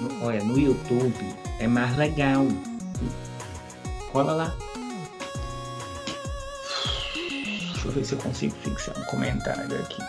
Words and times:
No, 0.00 0.24
olha, 0.24 0.42
no 0.42 0.58
YouTube 0.58 1.14
é 1.58 1.66
mais 1.66 1.96
legal. 1.96 2.46
Cola 4.12 4.32
lá. 4.32 4.54
Deixa 7.14 7.88
eu 7.88 7.92
ver 7.92 8.04
se 8.04 8.12
eu 8.14 8.18
consigo 8.18 8.54
fixar 8.62 8.98
um 8.98 9.04
comentário 9.04 9.78
aqui. 9.80 10.02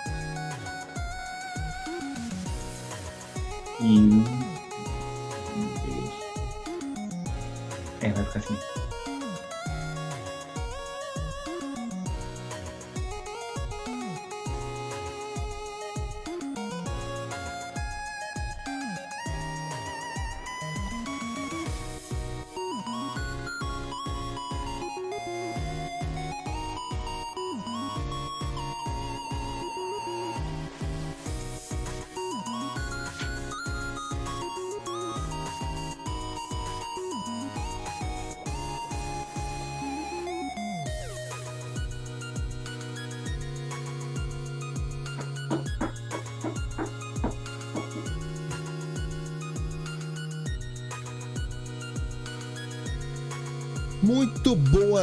E. 3.81 4.45
É, 8.01 8.09
vai 8.11 8.25
ficar 8.25 8.39
assim. 8.39 8.57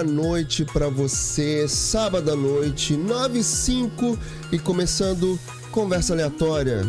Boa 0.03 0.05
noite 0.05 0.65
para 0.65 0.89
você. 0.89 1.67
Sábado 1.69 2.33
à 2.33 2.37
noite, 2.37 2.97
9 2.97 3.39
e 3.39 3.45
5 3.45 4.19
e 4.51 4.59
começando 4.59 5.39
conversa 5.71 6.13
aleatória 6.13 6.83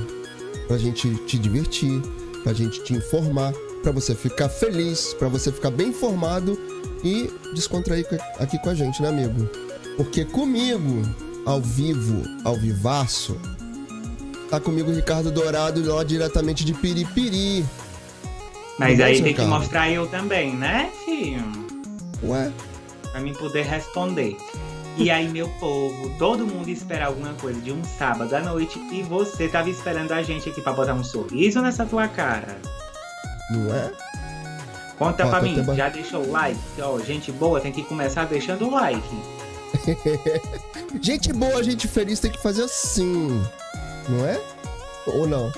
pra 0.67 0.77
gente 0.77 1.13
te 1.25 1.37
divertir, 1.37 2.01
pra 2.43 2.53
gente 2.53 2.83
te 2.83 2.93
informar, 2.93 3.53
pra 3.83 3.91
você 3.91 4.15
ficar 4.15 4.49
feliz, 4.49 5.13
pra 5.13 5.27
você 5.27 5.51
ficar 5.51 5.69
bem 5.69 5.89
informado 5.89 6.59
e 7.03 7.31
descontrair 7.53 8.05
aqui 8.39 8.57
com 8.59 8.69
a 8.69 8.73
gente, 8.73 9.01
né, 9.01 9.09
amigo? 9.09 9.47
Porque 9.95 10.25
comigo, 10.25 11.03
ao 11.45 11.61
vivo, 11.61 12.23
ao 12.43 12.55
vivaço, 12.55 13.37
tá 14.49 14.59
comigo 14.59 14.89
o 14.89 14.95
Ricardo 14.95 15.29
Dourado 15.29 15.83
lá 15.93 16.03
diretamente 16.03 16.65
de 16.65 16.73
Piripiri. 16.73 17.63
Mas 18.79 18.99
aí 18.99 19.21
tem 19.21 19.35
que 19.35 19.41
mostrar 19.43 19.91
eu 19.91 20.07
também, 20.07 20.55
né, 20.55 20.89
filho? 21.05 21.43
Ué? 22.23 22.51
Pra 23.13 23.21
mim 23.21 23.33
poder 23.33 23.63
responder. 23.63 24.35
E 24.97 25.09
aí, 25.09 25.29
meu 25.29 25.47
povo, 25.59 26.09
todo 26.19 26.45
mundo 26.45 26.67
espera 26.67 27.05
alguma 27.05 27.33
coisa 27.35 27.61
de 27.61 27.71
um 27.71 27.81
sábado 27.83 28.35
à 28.35 28.41
noite 28.41 28.77
e 28.91 29.01
você 29.01 29.47
tava 29.47 29.69
esperando 29.69 30.11
a 30.11 30.21
gente 30.21 30.49
aqui 30.49 30.61
pra 30.61 30.73
botar 30.73 30.93
um 30.93 31.03
sorriso 31.03 31.61
nessa 31.61 31.85
tua 31.85 32.07
cara. 32.07 32.59
Não 33.49 33.73
é? 33.73 33.91
Conta 34.97 35.25
Ó, 35.25 35.29
pra 35.29 35.41
mim, 35.41 35.63
já 35.75 35.89
deixou 35.89 36.23
o 36.23 36.31
like? 36.31 36.59
Ó, 36.79 36.99
gente 36.99 37.31
boa 37.31 37.61
tem 37.61 37.71
que 37.71 37.83
começar 37.83 38.25
deixando 38.25 38.67
o 38.67 38.71
like. 38.71 39.15
gente 41.01 41.31
boa, 41.31 41.63
gente 41.63 41.87
feliz 41.87 42.19
tem 42.19 42.31
que 42.31 42.41
fazer 42.41 42.63
assim, 42.63 43.43
não 44.09 44.25
é? 44.25 44.41
Ou 45.07 45.27
não? 45.27 45.51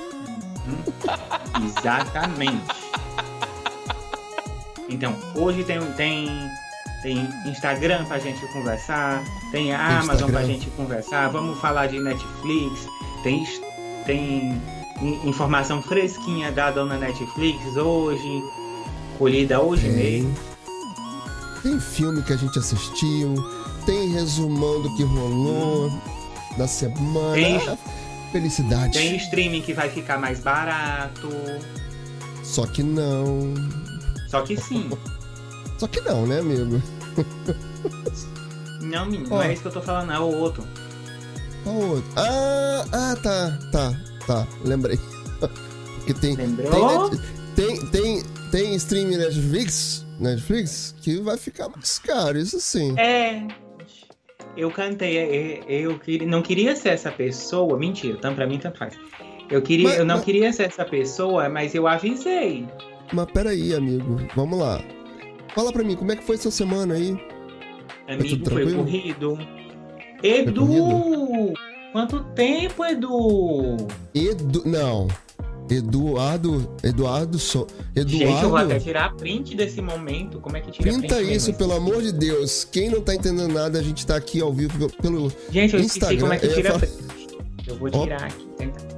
Exatamente. 1.65 2.85
Então, 4.89 5.15
hoje 5.35 5.63
tem, 5.63 5.81
tem, 5.93 6.49
tem 7.05 7.29
Instagram 7.45 8.03
pra 8.05 8.17
gente 8.17 8.43
conversar, 8.47 9.23
tem 9.51 9.71
a 9.71 9.99
Amazon 9.99 10.13
Instagram. 10.13 10.31
pra 10.31 10.43
gente 10.43 10.69
conversar, 10.71 11.29
vamos 11.29 11.59
falar 11.59 11.85
de 11.85 11.99
Netflix, 11.99 12.89
tem, 13.21 13.45
tem 14.07 14.59
informação 15.23 15.83
fresquinha 15.83 16.51
da 16.51 16.71
dona 16.71 16.97
Netflix 16.97 17.77
hoje, 17.77 18.43
colhida 19.19 19.61
hoje 19.61 19.83
tem. 19.83 19.93
mesmo. 20.23 20.35
Tem 21.61 21.79
filme 21.79 22.23
que 22.23 22.33
a 22.33 22.37
gente 22.37 22.57
assistiu, 22.57 23.35
tem 23.85 24.09
resumão 24.09 24.81
do 24.81 24.95
que 24.95 25.03
rolou 25.03 25.91
na 26.57 26.67
semana. 26.67 27.35
Tem, 27.35 27.77
Felicidade. 28.31 28.97
Tem 28.97 29.15
streaming 29.17 29.61
que 29.61 29.73
vai 29.73 29.89
ficar 29.91 30.17
mais 30.17 30.39
barato. 30.39 31.29
Só 32.43 32.65
que 32.65 32.81
não. 32.81 33.53
Só 34.27 34.41
que 34.41 34.57
sim. 34.57 34.89
Só 35.77 35.87
que 35.87 36.01
não, 36.01 36.25
né, 36.25 36.39
amigo? 36.39 36.81
Não, 38.81 39.05
menino, 39.05 39.29
não 39.29 39.41
é 39.41 39.53
isso 39.53 39.63
que 39.63 39.67
eu 39.67 39.71
tô 39.71 39.81
falando, 39.81 40.11
é 40.11 40.19
o 40.19 40.23
outro. 40.23 40.63
Qual 41.63 41.75
outro? 41.75 42.11
Ah, 42.15 42.85
ah, 42.91 43.15
tá, 43.15 43.59
tá, 43.71 43.99
tá, 44.27 44.47
lembrei. 44.63 44.99
Porque 45.97 46.13
tem. 46.13 46.35
Lembrou? 46.35 47.09
Tem, 47.09 47.17
tem, 47.55 47.85
tem, 47.87 48.23
tem 48.51 48.75
streaming 48.75 49.17
Netflix, 49.17 50.05
Netflix 50.19 50.95
que 51.01 51.19
vai 51.19 51.35
ficar 51.35 51.67
mais 51.69 51.97
caro, 51.97 52.37
isso 52.37 52.59
sim. 52.59 52.97
É. 52.99 53.47
Eu 54.55 54.71
cantei, 54.71 55.61
eu, 55.67 55.99
eu, 56.07 56.27
não 56.27 56.41
queria 56.41 56.75
ser 56.75 56.89
essa 56.89 57.11
pessoa, 57.11 57.77
mentira, 57.77 58.15
então 58.17 58.33
pra 58.33 58.47
mim 58.47 58.57
tanto 58.57 58.77
faz. 58.77 58.97
Eu, 59.49 59.61
queria, 59.61 59.89
mas, 59.89 59.97
eu 59.97 60.05
não 60.05 60.15
mas... 60.15 60.25
queria 60.25 60.53
ser 60.53 60.63
essa 60.63 60.85
pessoa, 60.85 61.49
mas 61.49 61.75
eu 61.75 61.87
avisei. 61.87 62.65
Mas 63.11 63.25
peraí, 63.31 63.73
amigo, 63.73 64.17
vamos 64.33 64.57
lá. 64.57 64.81
Fala 65.55 65.71
pra 65.71 65.83
mim, 65.83 65.95
como 65.95 66.11
é 66.11 66.15
que 66.17 66.23
foi 66.23 66.35
essa 66.35 66.51
semana 66.51 66.95
aí? 66.95 67.17
Amigo, 68.07 68.49
foi, 68.49 68.63
foi 68.63 68.73
corrido. 68.73 69.39
Edu! 70.21 70.65
Foi 70.65 70.79
corrido? 70.79 71.53
Quanto 71.93 72.23
tempo, 72.35 72.83
Edu? 72.83 73.77
Edu. 74.13 74.63
Não. 74.65 75.07
Eduardo. 75.69 76.69
Eduardo. 76.83 77.39
So, 77.39 77.65
Eduardo. 77.95 78.17
Gente, 78.17 78.43
eu 78.43 78.49
vou 78.49 78.57
até 78.57 78.79
tirar 78.79 79.15
print 79.15 79.55
desse 79.55 79.81
momento. 79.81 80.39
Como 80.41 80.57
é 80.57 80.61
que 80.61 80.71
tira 80.71 80.91
Printa 80.91 81.15
print 81.15 81.35
isso, 81.35 81.53
pelo 81.53 81.71
amor 81.71 82.01
de 82.01 82.11
Deus. 82.11 82.65
Quem 82.65 82.89
não 82.89 83.01
tá 83.01 83.15
entendendo 83.15 83.53
nada, 83.53 83.79
a 83.79 83.81
gente 83.81 84.05
tá 84.05 84.17
aqui 84.17 84.41
ao 84.41 84.53
vivo 84.53 84.89
pelo. 85.01 85.31
Gente, 85.49 85.73
eu 85.73 85.79
Instagram. 85.79 85.85
esqueci 85.85 86.17
como 86.19 86.33
é 86.33 86.37
que 86.37 86.47
tira 86.49 86.69
eu 86.69 86.79
print. 86.79 87.37
Eu 87.67 87.75
vou 87.77 87.89
tirar 87.89 88.23
aqui, 88.23 88.45
tenta. 88.57 88.94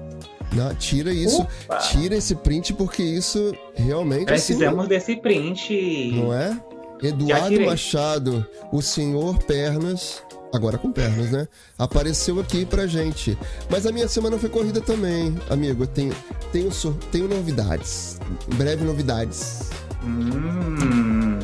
Não, 0.57 0.73
tira 0.75 1.13
isso, 1.13 1.41
Opa. 1.41 1.77
tira 1.77 2.15
esse 2.15 2.33
print 2.35 2.73
porque 2.73 3.03
isso 3.03 3.53
realmente. 3.75 4.25
Precisamos 4.25 4.79
assim, 4.79 4.89
desse 4.89 5.15
print. 5.17 6.11
Não 6.15 6.33
é? 6.33 6.59
Eduardo 7.03 7.61
Machado, 7.61 8.45
o 8.71 8.81
senhor 8.81 9.37
Pernas, 9.43 10.23
agora 10.51 10.79
com 10.79 10.91
pernas, 10.91 11.31
né? 11.31 11.47
Apareceu 11.77 12.39
aqui 12.39 12.65
pra 12.65 12.87
gente. 12.87 13.37
Mas 13.69 13.85
a 13.85 13.91
minha 13.91 14.07
semana 14.07 14.37
foi 14.37 14.49
corrida 14.49 14.81
também, 14.81 15.35
amigo. 15.49 15.83
Eu 15.83 15.87
tenho, 15.87 16.15
tenho, 16.51 16.71
tenho 17.11 17.27
novidades. 17.27 18.19
Em 18.51 18.55
breve 18.55 18.83
novidades. 18.83 19.69
Hum. 20.03 21.37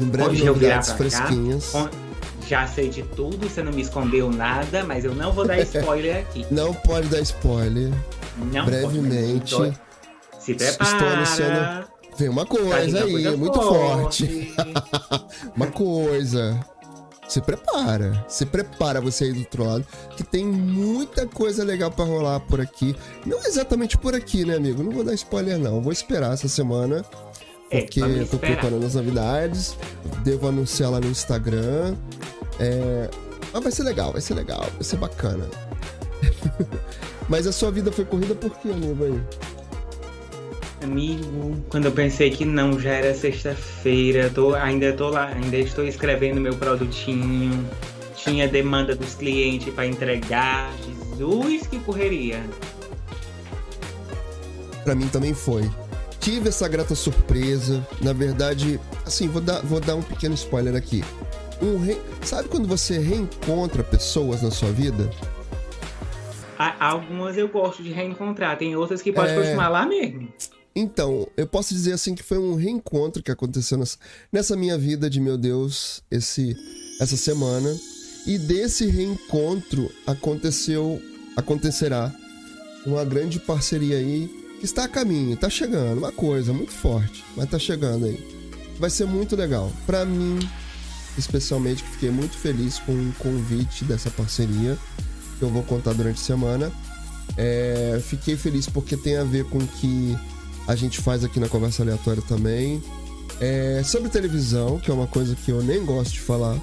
Em 0.00 0.04
breve 0.04 0.30
Hoje 0.30 0.44
novidades 0.44 0.92
fresquinhas. 0.92 1.72
Cá, 1.72 1.90
já 2.46 2.66
sei 2.66 2.88
de 2.88 3.02
tudo, 3.02 3.48
você 3.48 3.62
não 3.62 3.72
me 3.72 3.82
escondeu 3.82 4.30
nada, 4.30 4.84
mas 4.84 5.04
eu 5.04 5.14
não 5.14 5.32
vou 5.32 5.46
dar 5.46 5.58
spoiler 5.62 6.18
aqui. 6.18 6.46
não 6.50 6.72
pode 6.72 7.08
dar 7.08 7.20
spoiler. 7.20 7.90
Não 8.52 8.64
Brevemente. 8.64 9.54
Se 10.38 10.54
prepara. 10.54 10.92
Estou 10.92 11.08
anunciando. 11.08 11.88
Vem 12.16 12.28
uma 12.28 12.44
coisa 12.46 13.04
aí, 13.04 13.12
coisa 13.12 13.36
muito 13.36 13.60
forte. 13.60 14.52
forte. 14.54 14.54
uma 15.54 15.66
coisa. 15.68 16.58
Se 17.28 17.42
prepara, 17.42 18.24
se 18.26 18.46
prepara 18.46 19.02
você 19.02 19.24
aí 19.24 19.32
do 19.32 19.62
lado, 19.62 19.86
que 20.16 20.24
tem 20.24 20.46
muita 20.46 21.26
coisa 21.26 21.62
legal 21.62 21.90
para 21.90 22.06
rolar 22.06 22.40
por 22.40 22.58
aqui. 22.58 22.96
Não 23.26 23.44
exatamente 23.44 23.98
por 23.98 24.14
aqui, 24.14 24.46
né, 24.46 24.56
amigo? 24.56 24.82
Não 24.82 24.90
vou 24.90 25.04
dar 25.04 25.12
spoiler, 25.12 25.58
não. 25.58 25.82
Vou 25.82 25.92
esperar 25.92 26.32
essa 26.32 26.48
semana, 26.48 27.04
é, 27.70 27.82
porque 27.82 28.02
é, 28.02 28.22
eu 28.22 28.26
tô 28.26 28.38
preparando 28.38 28.86
as 28.86 28.94
novidades. 28.94 29.76
Devo 30.24 30.48
anunciar 30.48 30.90
lá 30.90 31.00
no 31.00 31.08
Instagram. 31.08 31.94
É... 32.58 33.10
Mas 33.52 33.62
vai 33.62 33.72
ser 33.72 33.82
legal, 33.82 34.12
vai 34.12 34.22
ser 34.22 34.34
legal, 34.34 34.62
vai 34.62 34.82
ser 34.82 34.96
bacana. 34.96 35.46
Mas 37.28 37.46
a 37.46 37.52
sua 37.52 37.70
vida 37.70 37.92
foi 37.92 38.04
corrida 38.04 38.34
por 38.34 38.50
quê, 38.58 38.70
amigo 38.70 39.04
aí? 39.04 39.20
Amigo, 40.82 41.56
quando 41.68 41.86
eu 41.86 41.92
pensei 41.92 42.30
que 42.30 42.44
não, 42.44 42.78
já 42.78 42.90
era 42.90 43.12
sexta-feira, 43.12 44.30
tô, 44.30 44.54
ainda 44.54 44.92
tô 44.92 45.08
lá, 45.08 45.26
ainda 45.26 45.56
estou 45.56 45.84
escrevendo 45.84 46.40
meu 46.40 46.54
produtinho, 46.54 47.68
tinha 48.16 48.46
demanda 48.46 48.94
dos 48.94 49.14
clientes 49.14 49.72
para 49.74 49.86
entregar, 49.86 50.72
Jesus, 51.16 51.66
que 51.66 51.78
correria. 51.80 52.40
Para 54.84 54.94
mim 54.94 55.08
também 55.08 55.34
foi. 55.34 55.68
Tive 56.20 56.48
essa 56.48 56.68
grata 56.68 56.94
surpresa, 56.94 57.86
na 58.00 58.12
verdade, 58.12 58.80
assim, 59.04 59.28
vou 59.28 59.40
dar, 59.40 59.60
vou 59.62 59.80
dar 59.80 59.96
um 59.96 60.02
pequeno 60.02 60.34
spoiler 60.34 60.76
aqui. 60.76 61.04
Um 61.60 61.78
re... 61.78 62.00
Sabe 62.22 62.48
quando 62.48 62.68
você 62.68 62.98
reencontra 62.98 63.82
pessoas 63.82 64.42
na 64.42 64.50
sua 64.50 64.70
vida? 64.70 65.10
Algumas 66.58 67.36
eu 67.36 67.48
gosto 67.48 67.82
de 67.82 67.90
reencontrar, 67.90 68.58
tem 68.58 68.74
outras 68.74 69.00
que 69.00 69.12
pode 69.12 69.32
é... 69.32 69.34
continuar 69.36 69.68
lá 69.68 69.86
mesmo. 69.86 70.28
Então, 70.74 71.26
eu 71.36 71.46
posso 71.46 71.74
dizer 71.74 71.92
assim 71.92 72.14
que 72.14 72.22
foi 72.22 72.38
um 72.38 72.54
reencontro 72.54 73.22
que 73.22 73.30
aconteceu 73.30 73.78
nessa, 73.78 73.98
nessa 74.32 74.56
minha 74.56 74.78
vida 74.78 75.08
de 75.08 75.20
meu 75.20 75.36
Deus, 75.36 76.02
esse, 76.10 76.56
essa 77.00 77.16
semana. 77.16 77.68
E 78.26 78.38
desse 78.38 78.86
reencontro 78.86 79.90
aconteceu, 80.06 81.00
acontecerá 81.36 82.12
uma 82.86 83.04
grande 83.04 83.40
parceria 83.40 83.96
aí 83.96 84.28
que 84.58 84.64
está 84.64 84.84
a 84.84 84.88
caminho, 84.88 85.34
está 85.34 85.48
chegando, 85.48 85.98
uma 85.98 86.12
coisa 86.12 86.52
muito 86.52 86.72
forte, 86.72 87.24
mas 87.36 87.46
está 87.46 87.58
chegando 87.58 88.06
aí. 88.06 88.18
Vai 88.78 88.90
ser 88.90 89.06
muito 89.06 89.34
legal. 89.34 89.72
Para 89.86 90.04
mim, 90.04 90.38
especialmente, 91.16 91.82
que 91.82 91.90
fiquei 91.90 92.10
muito 92.10 92.36
feliz 92.36 92.78
com 92.78 92.92
o 92.92 93.12
convite 93.18 93.84
dessa 93.84 94.10
parceria, 94.10 94.78
que 95.38 95.44
eu 95.44 95.50
vou 95.50 95.62
contar 95.62 95.92
durante 95.92 96.20
a 96.20 96.24
semana. 96.24 96.72
É, 97.36 98.00
fiquei 98.04 98.36
feliz 98.36 98.68
porque 98.68 98.96
tem 98.96 99.16
a 99.16 99.24
ver 99.24 99.44
com 99.44 99.58
que 99.58 100.16
a 100.66 100.74
gente 100.74 101.00
faz 101.00 101.24
aqui 101.24 101.38
na 101.38 101.48
Conversa 101.48 101.82
Aleatória 101.82 102.22
também. 102.26 102.82
É, 103.40 103.82
sobre 103.84 104.08
televisão, 104.08 104.78
que 104.78 104.90
é 104.90 104.94
uma 104.94 105.06
coisa 105.06 105.36
que 105.36 105.50
eu 105.50 105.62
nem 105.62 105.84
gosto 105.84 106.12
de 106.12 106.20
falar. 106.20 106.56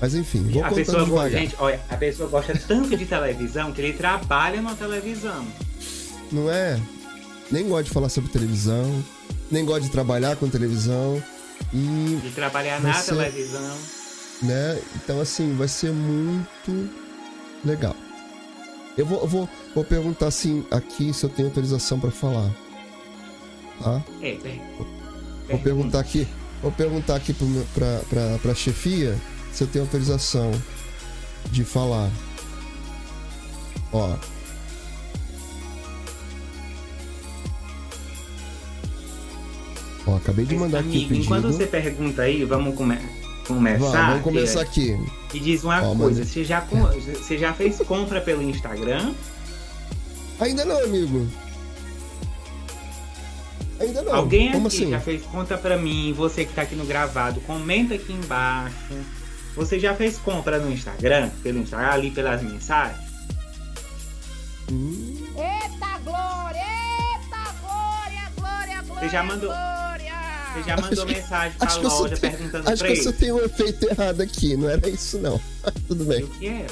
Mas 0.00 0.14
enfim, 0.14 0.42
vou 0.50 0.64
a 0.64 0.70
pessoa, 0.70 1.04
devagar. 1.04 1.30
Gente, 1.30 1.54
olha, 1.58 1.80
a 1.88 1.96
pessoa 1.96 2.28
gosta 2.28 2.52
tanto 2.68 2.96
de 2.96 3.06
televisão 3.06 3.72
que 3.72 3.80
ele 3.80 3.92
trabalha 3.92 4.60
na 4.60 4.74
televisão. 4.74 5.46
Não 6.32 6.50
é? 6.50 6.78
Nem 7.50 7.68
gosta 7.68 7.84
de 7.84 7.90
falar 7.90 8.08
sobre 8.08 8.30
televisão, 8.30 9.02
nem 9.50 9.64
gosta 9.64 9.82
de 9.82 9.90
trabalhar 9.90 10.36
com 10.36 10.48
televisão. 10.48 11.22
E 11.72 12.18
de 12.22 12.30
trabalhar 12.30 12.80
na 12.80 12.94
ser, 12.94 13.14
televisão. 13.14 13.76
Né? 14.42 14.78
Então, 14.96 15.20
assim, 15.20 15.54
vai 15.54 15.68
ser 15.68 15.92
muito 15.92 16.90
legal. 17.64 17.96
Eu 18.96 19.04
vou, 19.04 19.20
eu 19.20 19.26
vou, 19.26 19.48
vou 19.74 19.84
perguntar 19.84 20.28
assim 20.28 20.64
aqui 20.70 21.12
se 21.12 21.24
eu 21.24 21.30
tenho 21.30 21.48
autorização 21.48 21.98
para 21.98 22.10
falar. 22.10 22.50
Tá? 23.82 24.02
É, 24.22 24.36
bem. 24.36 24.62
Vou 25.48 25.58
perguntar 25.58 26.00
aqui, 26.00 26.26
vou 26.62 26.72
perguntar 26.72 27.16
aqui 27.16 27.34
pra, 27.74 28.00
pra, 28.08 28.38
pra 28.38 28.54
chefia 28.54 29.18
se 29.52 29.64
eu 29.64 29.68
tenho 29.68 29.84
autorização 29.84 30.52
de 31.50 31.64
falar. 31.64 32.10
Ó. 33.92 34.16
Ó, 40.06 40.16
acabei 40.16 40.44
de 40.44 40.54
mandar 40.54 40.80
aqui 40.80 40.88
o 40.88 41.08
pedido. 41.08 41.24
Enquanto 41.24 41.44
você 41.44 41.66
pergunta 41.66 42.22
aí, 42.22 42.44
vamos 42.44 42.76
come 42.76 42.98
começar. 43.46 44.08
vamos 44.08 44.22
começar 44.22 44.60
aqui. 44.60 44.98
E 45.32 45.40
diz 45.40 45.64
uma 45.64 45.82
Ó, 45.82 45.94
coisa, 45.94 46.20
mas... 46.20 46.28
você, 46.28 46.44
já, 46.44 46.60
você 46.60 47.38
já 47.38 47.52
fez 47.52 47.78
compra 47.78 48.20
pelo 48.20 48.42
Instagram? 48.42 49.12
Ainda 50.40 50.64
não, 50.64 50.82
amigo. 50.82 51.26
Ainda 53.80 54.02
não. 54.02 54.14
Alguém 54.14 54.52
Como 54.52 54.66
aqui 54.66 54.76
assim? 54.76 54.90
já 54.90 55.00
fez 55.00 55.22
conta 55.24 55.58
para 55.58 55.76
mim, 55.76 56.12
você 56.12 56.44
que 56.44 56.52
tá 56.52 56.62
aqui 56.62 56.74
no 56.74 56.84
gravado, 56.84 57.40
comenta 57.42 57.94
aqui 57.94 58.12
embaixo. 58.12 58.94
Você 59.56 59.78
já 59.78 59.94
fez 59.94 60.16
compra 60.18 60.58
no 60.58 60.72
Instagram, 60.72 61.30
pelo 61.42 61.58
Instagram, 61.60 61.88
ali 61.88 62.10
pelas 62.10 62.42
mensagens? 62.42 63.04
Hum. 64.70 65.16
Eita 65.36 65.98
glória! 66.04 66.58
Eita 66.58 67.54
glória, 67.60 68.32
glória, 68.36 68.82
glória! 68.82 69.00
Você 69.00 69.08
já 69.08 69.22
mandou. 69.22 69.50
Você 70.54 70.62
já 70.62 70.76
mandou 70.76 71.04
acho 71.04 71.06
mensagem 71.06 71.58
pra 71.58 71.76
loja 71.76 72.16
tenho, 72.16 72.32
perguntando 72.32 72.56
acho 72.56 72.62
pra 72.62 72.72
Acho 72.72 72.84
que 72.84 72.96
você 72.96 73.12
tem 73.12 73.32
um 73.32 73.40
efeito 73.40 73.90
errado 73.90 74.20
aqui, 74.20 74.56
não 74.56 74.70
era 74.70 74.88
isso 74.88 75.18
não. 75.18 75.40
Tudo 75.88 76.04
bem. 76.04 76.22
O 76.22 76.28
que 76.28 76.46
era? 76.46 76.66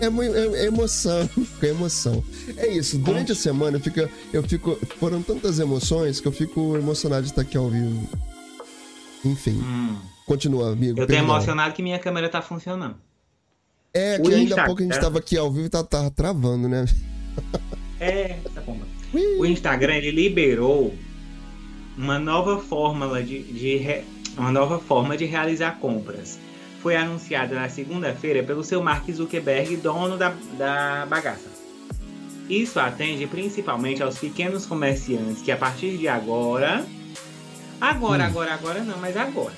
É, 0.00 0.06
é, 0.06 0.62
é 0.62 0.66
emoção, 0.66 1.30
é 1.62 1.66
emoção. 1.66 2.24
É 2.56 2.66
isso, 2.66 2.98
durante 2.98 3.30
a 3.30 3.34
semana 3.34 3.76
eu 3.76 3.80
fico, 3.80 4.00
eu 4.32 4.42
fico. 4.42 4.76
Foram 4.98 5.22
tantas 5.22 5.60
emoções 5.60 6.20
que 6.20 6.26
eu 6.26 6.32
fico 6.32 6.76
emocionado 6.76 7.22
de 7.22 7.28
estar 7.28 7.42
aqui 7.42 7.56
ao 7.56 7.70
vivo. 7.70 8.08
Enfim. 9.24 9.60
Hum. 9.62 9.96
Continua, 10.26 10.72
amigo. 10.72 10.98
Eu 10.98 11.06
tô 11.06 11.12
emocionado 11.12 11.74
que 11.74 11.82
minha 11.82 11.98
câmera 11.98 12.28
tá 12.28 12.42
funcionando. 12.42 12.96
É, 13.94 14.18
que 14.18 14.34
ainda 14.34 14.62
há 14.62 14.64
pouco 14.64 14.80
a 14.80 14.84
gente 14.84 14.98
tava 14.98 15.18
aqui 15.18 15.36
ao 15.36 15.50
vivo 15.50 15.66
e 15.66 15.68
tá, 15.68 15.84
tá 15.84 16.10
travando, 16.10 16.68
né? 16.68 16.86
É, 18.00 18.38
tá 18.54 18.60
bom. 18.62 18.80
O 19.38 19.44
Instagram 19.44 19.96
ele 19.96 20.10
liberou 20.10 20.94
uma 21.96 22.18
nova 22.18 22.58
fórmula 22.58 23.22
de, 23.22 23.42
de 23.42 24.04
uma 24.36 24.50
nova 24.50 24.78
forma 24.78 25.16
de 25.16 25.24
realizar 25.24 25.78
compras 25.78 26.38
foi 26.80 26.96
anunciada 26.96 27.54
na 27.54 27.68
segunda-feira 27.68 28.42
pelo 28.42 28.64
seu 28.64 28.82
Mark 28.82 29.08
Zuckerberg, 29.08 29.76
dono 29.76 30.16
da, 30.16 30.34
da 30.58 31.06
bagaça. 31.06 31.48
Isso 32.48 32.80
atende 32.80 33.26
principalmente 33.26 34.02
aos 34.02 34.18
pequenos 34.18 34.66
comerciantes 34.66 35.42
que 35.42 35.52
a 35.52 35.56
partir 35.56 35.96
de 35.96 36.08
agora, 36.08 36.84
agora, 37.80 38.24
hum. 38.24 38.26
agora, 38.26 38.54
agora 38.54 38.80
não, 38.82 38.98
mas 38.98 39.16
agora, 39.16 39.54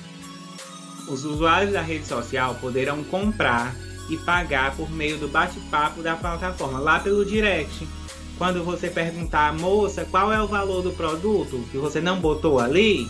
os 1.07 1.25
usuários 1.25 1.73
da 1.73 1.81
rede 1.81 2.05
social 2.05 2.55
poderão 2.55 3.03
comprar 3.03 3.75
e 4.09 4.17
pagar 4.17 4.75
por 4.75 4.89
meio 4.91 5.17
do 5.17 5.27
bate-papo 5.27 6.03
da 6.03 6.15
plataforma 6.15 6.79
lá 6.79 6.99
pelo 6.99 7.25
direct. 7.25 7.87
Quando 8.37 8.63
você 8.63 8.89
perguntar, 8.89 9.53
moça, 9.53 10.05
qual 10.05 10.31
é 10.31 10.41
o 10.41 10.47
valor 10.47 10.81
do 10.81 10.91
produto 10.91 11.63
que 11.71 11.77
você 11.77 12.01
não 12.01 12.19
botou 12.19 12.59
ali, 12.59 13.09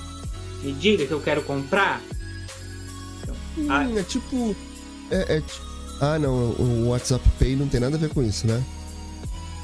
e 0.64 0.72
diga 0.72 1.06
que 1.06 1.12
eu 1.12 1.22
quero 1.22 1.42
comprar, 1.44 2.02
Hum, 3.58 3.68
ah. 3.70 4.00
É 4.00 4.04
tipo. 4.04 4.56
É, 5.10 5.38
é, 5.38 5.44
ah, 6.02 6.20
não. 6.20 6.52
O 6.52 6.90
WhatsApp 6.90 7.24
Pay 7.40 7.56
não 7.56 7.68
tem 7.68 7.80
nada 7.80 7.96
a 7.96 8.00
ver 8.00 8.10
com 8.10 8.22
isso, 8.22 8.48
né? 8.48 8.64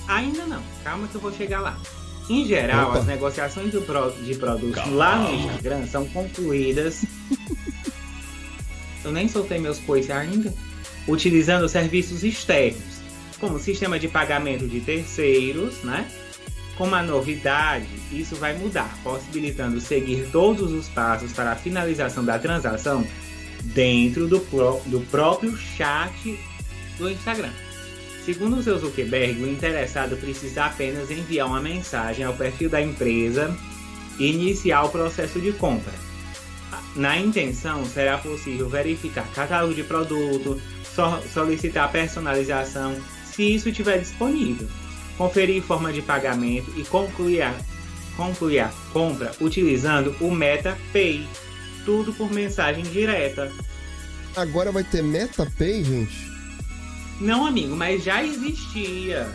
Ainda 0.07 0.45
não. 0.45 0.61
Calma 0.83 1.07
que 1.07 1.15
eu 1.15 1.21
vou 1.21 1.33
chegar 1.33 1.61
lá. 1.61 1.77
Em 2.29 2.45
geral, 2.45 2.89
Opa. 2.89 2.99
as 2.99 3.05
negociações 3.05 3.71
de, 3.71 3.79
pro, 3.81 4.11
de 4.11 4.35
produtos 4.35 4.75
Calma. 4.75 4.95
lá 4.95 5.17
no 5.17 5.33
Instagram 5.33 5.87
são 5.87 6.05
concluídas. 6.07 7.03
eu 9.03 9.11
nem 9.11 9.27
soltei 9.27 9.59
meus 9.59 9.79
coices 9.79 10.11
ainda. 10.11 10.53
Utilizando 11.07 11.67
serviços 11.67 12.23
externos, 12.23 13.00
como 13.41 13.59
sistema 13.59 13.99
de 13.99 14.07
pagamento 14.07 14.67
de 14.67 14.79
terceiros, 14.79 15.83
né? 15.83 16.09
Com 16.77 16.85
uma 16.85 17.01
novidade, 17.01 17.87
isso 18.11 18.35
vai 18.35 18.55
mudar, 18.55 18.97
possibilitando 19.03 19.81
seguir 19.81 20.29
todos 20.31 20.71
os 20.71 20.87
passos 20.87 21.33
para 21.33 21.51
a 21.51 21.55
finalização 21.55 22.23
da 22.23 22.39
transação 22.39 23.05
dentro 23.63 24.27
do, 24.27 24.39
pro, 24.39 24.79
do 24.85 25.01
próprio 25.01 25.57
chat 25.57 26.39
do 26.97 27.09
Instagram. 27.09 27.51
Segundo 28.23 28.57
o 28.57 28.63
seu 28.63 28.77
Zuckerberg, 28.77 29.41
o 29.41 29.49
interessado 29.51 30.15
precisa 30.15 30.65
apenas 30.65 31.09
enviar 31.09 31.47
uma 31.47 31.59
mensagem 31.59 32.23
ao 32.23 32.33
perfil 32.33 32.69
da 32.69 32.79
empresa 32.79 33.55
e 34.19 34.31
iniciar 34.31 34.83
o 34.83 34.89
processo 34.89 35.41
de 35.41 35.51
compra. 35.51 35.93
Na 36.95 37.17
intenção, 37.17 37.83
será 37.85 38.17
possível 38.17 38.69
verificar 38.69 39.27
catálogo 39.33 39.73
de 39.73 39.83
produto, 39.83 40.61
solicitar 41.33 41.91
personalização, 41.91 42.95
se 43.33 43.55
isso 43.55 43.69
estiver 43.69 43.99
disponível, 43.99 44.67
conferir 45.17 45.61
forma 45.63 45.91
de 45.91 46.01
pagamento 46.01 46.71
e 46.77 46.83
concluir 46.83 47.41
a, 47.41 47.55
concluir 48.15 48.59
a 48.59 48.71
compra 48.91 49.31
utilizando 49.39 50.15
o 50.19 50.31
Meta 50.31 50.77
Pay, 50.91 51.27
tudo 51.85 52.13
por 52.13 52.31
mensagem 52.31 52.83
direta. 52.83 53.51
Agora 54.35 54.71
vai 54.71 54.83
ter 54.83 55.03
MetaPay, 55.03 55.83
gente? 55.83 56.31
Não, 57.19 57.45
amigo, 57.45 57.75
mas 57.75 58.03
já 58.03 58.23
existia. 58.23 59.29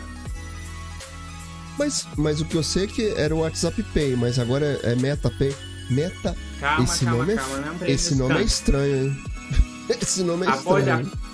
Mas, 1.77 2.07
mas 2.17 2.41
o 2.41 2.45
que 2.45 2.55
eu 2.55 2.63
sei 2.63 2.85
é 2.85 2.87
que 2.87 3.09
era 3.15 3.35
o 3.35 3.39
WhatsApp 3.39 3.81
Pay, 3.93 4.15
mas 4.15 4.39
agora 4.39 4.79
é 4.83 4.95
MetaPay. 4.95 5.55
Meta. 5.89 6.35
Calma, 6.59 6.83
esse 6.83 7.05
calma, 7.05 7.19
nome 7.19 7.33
é 7.33 7.35
calma, 7.37 7.75
é, 7.81 7.91
Esse 7.91 8.15
nome 8.15 8.35
é 8.35 8.41
estranho, 8.41 8.95
hein? 9.05 9.23
esse 10.01 10.23
nome 10.23 10.45
é 10.45 10.49
Após 10.49 10.79
estranho. 10.79 11.11
A... 11.23 11.26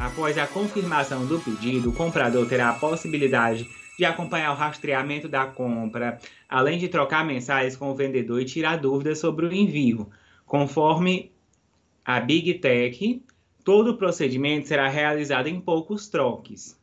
Após 0.00 0.38
a 0.38 0.46
confirmação 0.46 1.26
do 1.26 1.40
pedido, 1.40 1.90
o 1.90 1.92
comprador 1.92 2.48
terá 2.48 2.70
a 2.70 2.74
possibilidade 2.74 3.68
de 3.98 4.04
acompanhar 4.04 4.52
o 4.52 4.56
rastreamento 4.56 5.28
da 5.28 5.44
compra, 5.46 6.20
além 6.48 6.78
de 6.78 6.86
trocar 6.86 7.26
mensagens 7.26 7.76
com 7.76 7.90
o 7.90 7.96
vendedor 7.96 8.40
e 8.40 8.44
tirar 8.44 8.76
dúvidas 8.76 9.18
sobre 9.18 9.46
o 9.46 9.52
envio. 9.52 10.08
Conforme 10.46 11.32
a 12.04 12.20
Big 12.20 12.54
Tech, 12.54 13.22
todo 13.64 13.90
o 13.90 13.96
procedimento 13.96 14.68
será 14.68 14.88
realizado 14.88 15.48
em 15.48 15.60
poucos 15.60 16.08
troques. 16.08 16.78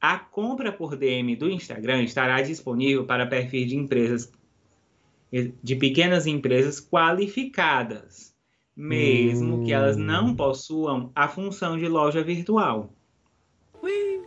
A 0.00 0.18
compra 0.18 0.72
por 0.72 0.96
DM 0.96 1.36
do 1.36 1.48
Instagram 1.48 2.02
estará 2.02 2.42
disponível 2.42 3.04
para 3.04 3.26
perfis 3.26 3.68
de 3.68 3.76
empresas 3.76 4.32
de 5.62 5.76
pequenas 5.76 6.26
empresas 6.26 6.80
qualificadas, 6.80 8.27
mesmo 8.78 9.64
que 9.64 9.72
elas 9.72 9.96
não 9.96 10.26
hum. 10.26 10.36
possuam 10.36 11.10
a 11.12 11.26
função 11.26 11.76
de 11.76 11.88
loja 11.88 12.22
virtual. 12.22 12.90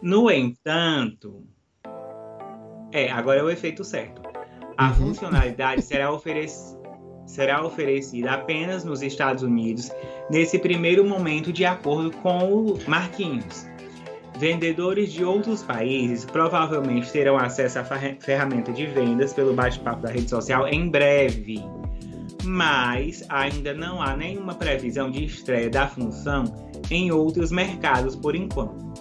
No 0.01 0.29
entanto, 0.29 1.43
é, 2.91 3.09
agora 3.09 3.39
é 3.39 3.43
o 3.43 3.49
efeito 3.49 3.85
certo. 3.85 4.21
A 4.77 4.89
uhum. 4.89 4.95
funcionalidade 4.95 5.81
será, 5.83 6.11
oferec 6.11 6.51
será 7.25 7.63
oferecida 7.63 8.31
apenas 8.31 8.83
nos 8.83 9.01
Estados 9.01 9.43
Unidos 9.43 9.89
nesse 10.29 10.59
primeiro 10.59 11.05
momento, 11.05 11.53
de 11.53 11.63
acordo 11.63 12.11
com 12.17 12.53
o 12.53 12.79
Marquinhos. 12.87 13.69
vendedores 14.37 15.13
de 15.13 15.23
outros 15.23 15.61
países 15.61 16.25
provavelmente 16.25 17.11
terão 17.11 17.37
acesso 17.37 17.79
à 17.79 17.85
ferramenta 17.85 18.73
de 18.73 18.87
vendas 18.87 19.33
pelo 19.33 19.53
bate-papo 19.53 20.01
da 20.01 20.09
rede 20.09 20.29
social 20.29 20.67
em 20.67 20.89
breve. 20.89 21.63
Mas 22.43 23.23
ainda 23.29 23.73
não 23.73 24.01
há 24.01 24.15
nenhuma 24.15 24.55
previsão 24.55 25.09
de 25.09 25.25
estreia 25.25 25.69
da 25.69 25.87
função 25.87 26.43
em 26.89 27.11
outros 27.11 27.51
mercados 27.51 28.15
por 28.15 28.35
enquanto. 28.35 28.91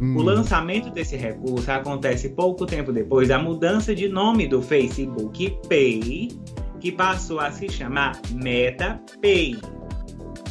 Hum. 0.00 0.16
O 0.16 0.22
lançamento 0.22 0.90
desse 0.90 1.16
recurso 1.16 1.70
acontece 1.70 2.30
pouco 2.30 2.64
tempo 2.64 2.92
depois 2.92 3.28
da 3.28 3.38
mudança 3.38 3.94
de 3.94 4.08
nome 4.08 4.46
do 4.46 4.62
Facebook 4.62 5.58
Pay, 5.68 6.28
que 6.80 6.90
passou 6.90 7.38
a 7.38 7.50
se 7.50 7.68
chamar 7.68 8.20
Meta 8.32 9.00
Pay. 9.20 9.58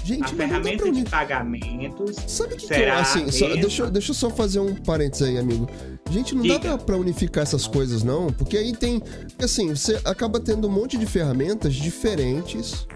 Gente, 0.03 0.24
a 0.24 0.27
ferramenta 0.27 0.91
de 0.91 1.03
pagamentos. 1.03 2.15
Sabe 2.27 2.53
o 2.53 2.58
que, 2.58 2.68
será 2.68 2.96
que 2.96 3.01
assim, 3.01 3.32
só, 3.32 3.48
deixa, 3.56 3.91
deixa 3.91 4.12
eu 4.12 4.15
só 4.15 4.29
fazer 4.29 4.60
um 4.60 4.75
parênteses 4.75 5.27
aí, 5.27 5.38
amigo. 5.38 5.68
Gente, 6.10 6.36
não 6.36 6.41
Diga. 6.41 6.60
dá 6.60 6.77
pra, 6.77 6.98
unificar 6.98 7.44
essas 7.44 7.68
coisas, 7.68 8.03
não, 8.03 8.27
porque 8.34 8.58
aí 8.58 8.75
tem. 8.75 9.01
Assim, 9.41 9.75
você 9.75 10.00
acaba 10.06 10.39
tendo 10.39 10.68
um 10.68 10.72
monte 10.72 10.98
de 10.98 11.06
ferramentas 11.06 11.75
diferentes 11.75 12.88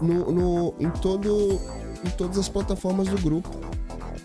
no, 0.00 0.32
no, 0.32 0.74
em, 0.78 0.90
todo, 0.90 1.60
em 2.04 2.10
todas 2.10 2.38
as 2.38 2.48
plataformas 2.48 3.08
do 3.08 3.18
grupo. 3.18 3.50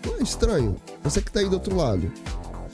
Não 0.06 0.16
é 0.16 0.22
estranho? 0.22 0.76
Você 1.02 1.20
que 1.20 1.30
tá 1.30 1.40
aí 1.40 1.48
do 1.48 1.54
outro 1.54 1.76
lado. 1.76 2.10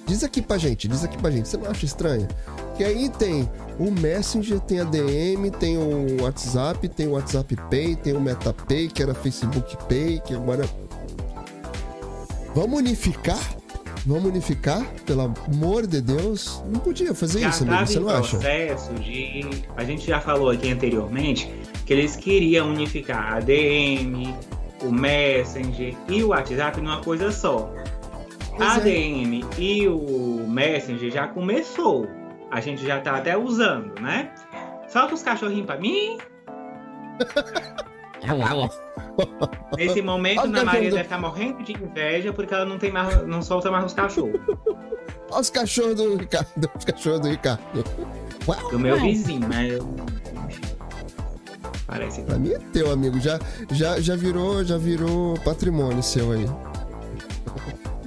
Diz 0.06 0.22
aqui 0.22 0.40
pra 0.40 0.56
gente, 0.56 0.86
diz 0.86 1.02
aqui 1.02 1.18
pra 1.18 1.30
gente. 1.30 1.48
Você 1.48 1.56
não 1.56 1.68
acha 1.68 1.84
estranho? 1.84 2.28
Que 2.76 2.84
aí 2.84 3.08
tem 3.08 3.50
o 3.78 3.90
Messenger, 3.90 4.58
tem 4.60 4.80
a 4.80 4.84
DM, 4.84 5.50
tem 5.50 5.76
o 5.76 6.22
WhatsApp, 6.22 6.88
tem 6.88 7.06
o 7.06 7.12
WhatsApp 7.12 7.54
Pay, 7.70 7.96
tem 7.96 8.14
o 8.14 8.20
MetaPay, 8.20 8.88
que 8.88 9.02
era 9.02 9.14
Facebook 9.14 9.76
Pay, 9.88 10.20
que 10.20 10.34
agora. 10.34 10.64
Vamos 12.54 12.78
unificar? 12.78 13.38
Vamos 14.06 14.24
unificar? 14.26 14.86
Pelo 15.04 15.34
amor 15.48 15.86
de 15.86 16.00
Deus. 16.00 16.62
Não 16.72 16.80
podia 16.80 17.14
fazer 17.14 17.40
já 17.40 17.50
isso, 17.50 17.64
amigo, 17.64 17.86
você 17.86 18.00
não 18.00 18.08
acha? 18.08 18.38
de. 18.38 19.44
A 19.76 19.84
gente 19.84 20.06
já 20.06 20.20
falou 20.20 20.50
aqui 20.50 20.70
anteriormente 20.70 21.52
que 21.84 21.92
eles 21.92 22.16
queriam 22.16 22.70
unificar 22.70 23.34
a 23.34 23.40
DM, 23.40 24.34
o 24.82 24.90
Messenger 24.90 25.94
e 26.08 26.22
o 26.22 26.28
WhatsApp 26.28 26.80
numa 26.80 27.02
coisa 27.02 27.30
só. 27.30 27.70
Pois 28.56 28.70
a 28.70 28.76
é. 28.78 28.80
DM 28.80 29.44
e 29.58 29.86
o 29.86 30.46
Messenger 30.48 31.10
já 31.10 31.28
começou. 31.28 32.08
A 32.50 32.60
gente 32.60 32.86
já 32.86 33.00
tá 33.00 33.16
até 33.16 33.36
usando, 33.36 34.00
né? 34.00 34.32
Solta 34.88 35.14
os 35.14 35.22
cachorrinhos 35.22 35.66
pra 35.66 35.76
mim. 35.78 36.18
Nesse 39.76 40.02
momento, 40.02 40.40
Ana 40.40 40.64
Maria 40.64 40.90
deve 40.90 41.02
estar 41.02 41.16
tá 41.16 41.20
morrendo 41.20 41.62
de 41.62 41.72
inveja 41.72 42.32
porque 42.32 42.52
ela 42.52 42.64
não 42.64 42.78
tem 42.78 42.92
mais, 42.92 43.26
não 43.26 43.42
solta 43.42 43.70
mais 43.70 43.84
os 43.84 43.94
cachorros. 43.94 44.40
Olha 45.30 45.40
os 45.40 45.50
cachorros 45.50 45.96
do 45.96 46.16
Ricardo. 46.16 46.70
Os 46.78 46.84
cachorros 46.84 47.20
do 47.20 47.28
Ricardo. 47.28 47.84
Uau, 48.46 48.70
do 48.70 48.78
meu 48.78 49.00
vizinho, 49.00 49.48
né? 49.48 49.78
Parece 51.86 52.20
que... 52.20 52.26
Pra 52.26 52.38
mim 52.38 52.52
é 52.52 52.58
teu, 52.72 52.90
amigo. 52.92 53.18
Já, 53.18 53.38
já, 53.70 54.00
já, 54.00 54.14
virou, 54.14 54.64
já 54.64 54.76
virou 54.76 55.38
patrimônio 55.40 56.02
seu 56.02 56.32
aí. 56.32 56.46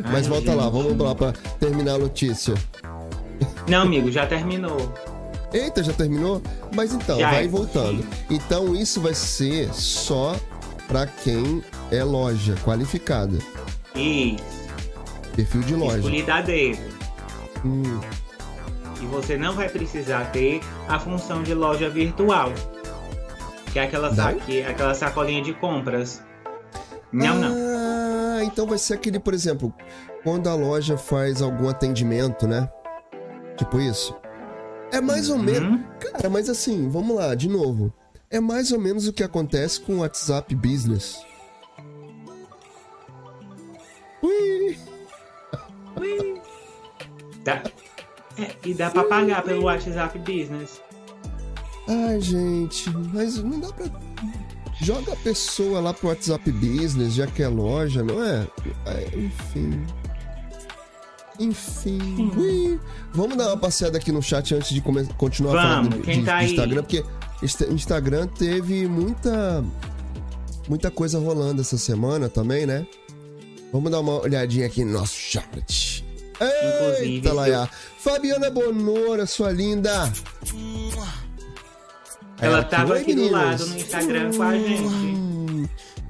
Ai, 0.04 0.12
Mas 0.14 0.28
volta 0.28 0.48
gente. 0.48 0.56
lá, 0.56 0.70
vamos 0.70 0.98
lá 0.98 1.14
pra 1.14 1.34
terminar 1.60 1.96
a 1.96 1.98
notícia. 1.98 2.54
Não, 3.68 3.82
amigo, 3.82 4.12
já 4.12 4.26
terminou. 4.26 4.94
Eita, 5.54 5.84
já 5.84 5.94
terminou? 5.94 6.42
Mas 6.74 6.94
então, 6.94 7.20
já 7.20 7.32
vai 7.32 7.46
é. 7.46 7.48
voltando. 7.48 8.06
Então 8.30 8.76
isso 8.76 9.02
vai 9.02 9.14
ser 9.14 9.74
só 9.74 10.36
para 10.88 11.08
quem 11.08 11.64
é 11.92 12.04
loja 12.04 12.56
qualificada. 12.64 13.38
Isso. 13.96 14.44
Perfil 15.36 15.62
de 15.62 15.76
loja. 15.76 15.98
Escolhida 15.98 16.42
dedo. 16.42 16.82
Hum. 17.66 18.00
E 19.02 19.06
você 19.06 19.38
não 19.38 19.54
vai 19.54 19.70
precisar 19.70 20.26
ter 20.32 20.62
a 20.88 21.00
função 21.00 21.42
de 21.42 21.54
loja 21.54 21.90
virtual. 21.90 22.52
Que 23.72 23.80
é 23.80 23.84
aquela, 23.84 24.14
saque, 24.14 24.64
aquela 24.64 24.94
sacolinha 24.94 25.42
de 25.42 25.54
compras. 25.54 26.24
Não, 27.12 27.28
ah, 27.28 27.34
não. 27.36 28.42
então 28.44 28.68
vai 28.68 28.78
ser 28.78 28.96
aquele, 28.96 29.20
por 29.20 29.34
exemplo, 29.34 29.74
quando 30.24 30.48
a 30.48 30.56
loja 30.56 30.98
faz 30.98 31.42
algum 31.42 31.70
atendimento, 31.70 32.48
né? 32.48 32.70
Tipo 33.60 33.78
isso. 33.82 34.16
É 34.90 35.02
mais 35.02 35.30
ou 35.30 35.36
uhum. 35.36 35.44
menos. 35.44 35.82
Cara, 36.00 36.30
mas 36.30 36.50
assim, 36.50 36.88
vamos 36.88 37.14
lá, 37.14 37.36
de 37.36 37.50
novo. 37.50 37.94
É 38.32 38.40
mais 38.40 38.72
ou 38.72 38.80
menos 38.80 39.06
o 39.06 39.12
que 39.12 39.22
acontece 39.22 39.82
com 39.82 39.96
o 39.96 40.00
WhatsApp 40.00 40.56
Business. 40.56 41.20
Ui! 44.24 44.78
Ui! 46.00 46.42
Dá. 47.44 47.62
É, 48.38 48.56
e 48.64 48.74
dá 48.74 48.90
pra 48.90 49.04
pagar 49.04 49.44
pelo 49.44 49.64
WhatsApp 49.64 50.18
Business. 50.20 50.82
Ai, 51.86 52.22
gente, 52.22 52.90
mas 53.14 53.44
não 53.44 53.60
dá 53.60 53.74
pra. 53.74 53.88
Joga 54.82 55.12
a 55.12 55.18
pessoa 55.18 55.82
lá 55.82 55.94
pro 55.94 56.08
WhatsApp 56.08 56.50
Business, 56.50 57.14
já 57.14 57.28
que 57.28 57.44
é 57.44 57.50
loja, 57.50 58.02
não 58.04 58.24
é? 58.24 58.48
Enfim. 59.14 59.86
Enfim. 61.40 62.32
Ui. 62.36 62.80
Vamos 63.14 63.38
dar 63.38 63.48
uma 63.48 63.58
passeada 63.58 63.98
aqui 63.98 64.12
no 64.12 64.22
chat 64.22 64.54
antes 64.54 64.70
de 64.70 64.82
continuar 65.18 65.54
Vamos, 65.54 65.90
falando 65.90 66.06
de, 66.06 66.20
de, 66.20 66.26
tá 66.26 66.40
de 66.40 66.52
Instagram, 66.52 66.84
porque 66.84 67.06
Instagram 67.72 68.28
teve 68.28 68.88
muita 68.88 69.64
muita 70.68 70.92
coisa 70.92 71.18
rolando 71.20 71.62
essa 71.62 71.78
semana 71.78 72.30
também, 72.30 72.66
né? 72.66 72.86
Vamos 73.72 73.92
dar 73.92 74.00
uma 74.00 74.22
olhadinha 74.22 74.66
aqui 74.66 74.84
no 74.84 74.94
nosso 74.94 75.16
chat. 75.16 76.06
Eita, 77.00 77.34
Laia. 77.34 77.70
Fabiana 77.98 78.50
Bonora, 78.50 79.26
sua 79.26 79.52
linda. 79.52 80.12
Ela 82.42 82.60
é, 82.60 82.64
tava 82.64 82.98
aqui 82.98 83.14
do 83.14 83.30
lado 83.30 83.66
no 83.66 83.78
Instagram 83.78 84.32
com 84.34 84.44
a 84.44 84.58
gente. 84.58 85.29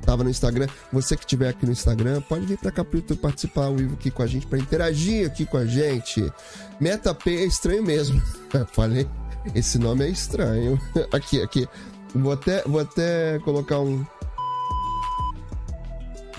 Tava 0.10 0.24
no 0.24 0.32
Instagram. 0.32 0.66
Você 0.92 1.16
que 1.16 1.22
estiver 1.22 1.50
aqui 1.50 1.68
no 1.68 1.72
Instagram, 1.72 2.20
pode 2.22 2.44
vir 2.44 2.58
pra 2.58 2.72
cá 2.72 2.84
pro 2.84 2.98
YouTube 2.98 3.20
participar 3.20 3.66
ao 3.66 3.76
vivo 3.76 3.94
aqui 3.94 4.10
com 4.10 4.24
a 4.24 4.26
gente, 4.26 4.48
para 4.48 4.58
interagir 4.58 5.28
aqui 5.28 5.46
com 5.46 5.56
a 5.56 5.68
gente. 5.68 6.34
MetaP 6.80 7.30
é 7.30 7.46
estranho 7.46 7.84
mesmo. 7.84 8.20
Falei, 8.74 9.08
esse 9.54 9.78
nome 9.78 10.08
é 10.08 10.10
estranho. 10.10 10.82
Aqui, 11.14 11.44
aqui. 11.44 11.70
Vou 12.16 12.32
até, 12.32 12.64
vou 12.64 12.80
até 12.80 13.38
colocar 13.46 13.82
um. 13.82 14.04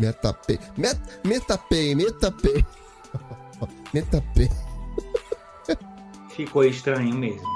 MetaP. 0.00 0.58
Met, 0.76 1.00
MetaP, 1.22 1.94
MetaP. 1.94 2.66
MetaP. 3.94 4.50
Ficou 6.34 6.64
estranho 6.64 7.14
mesmo. 7.14 7.46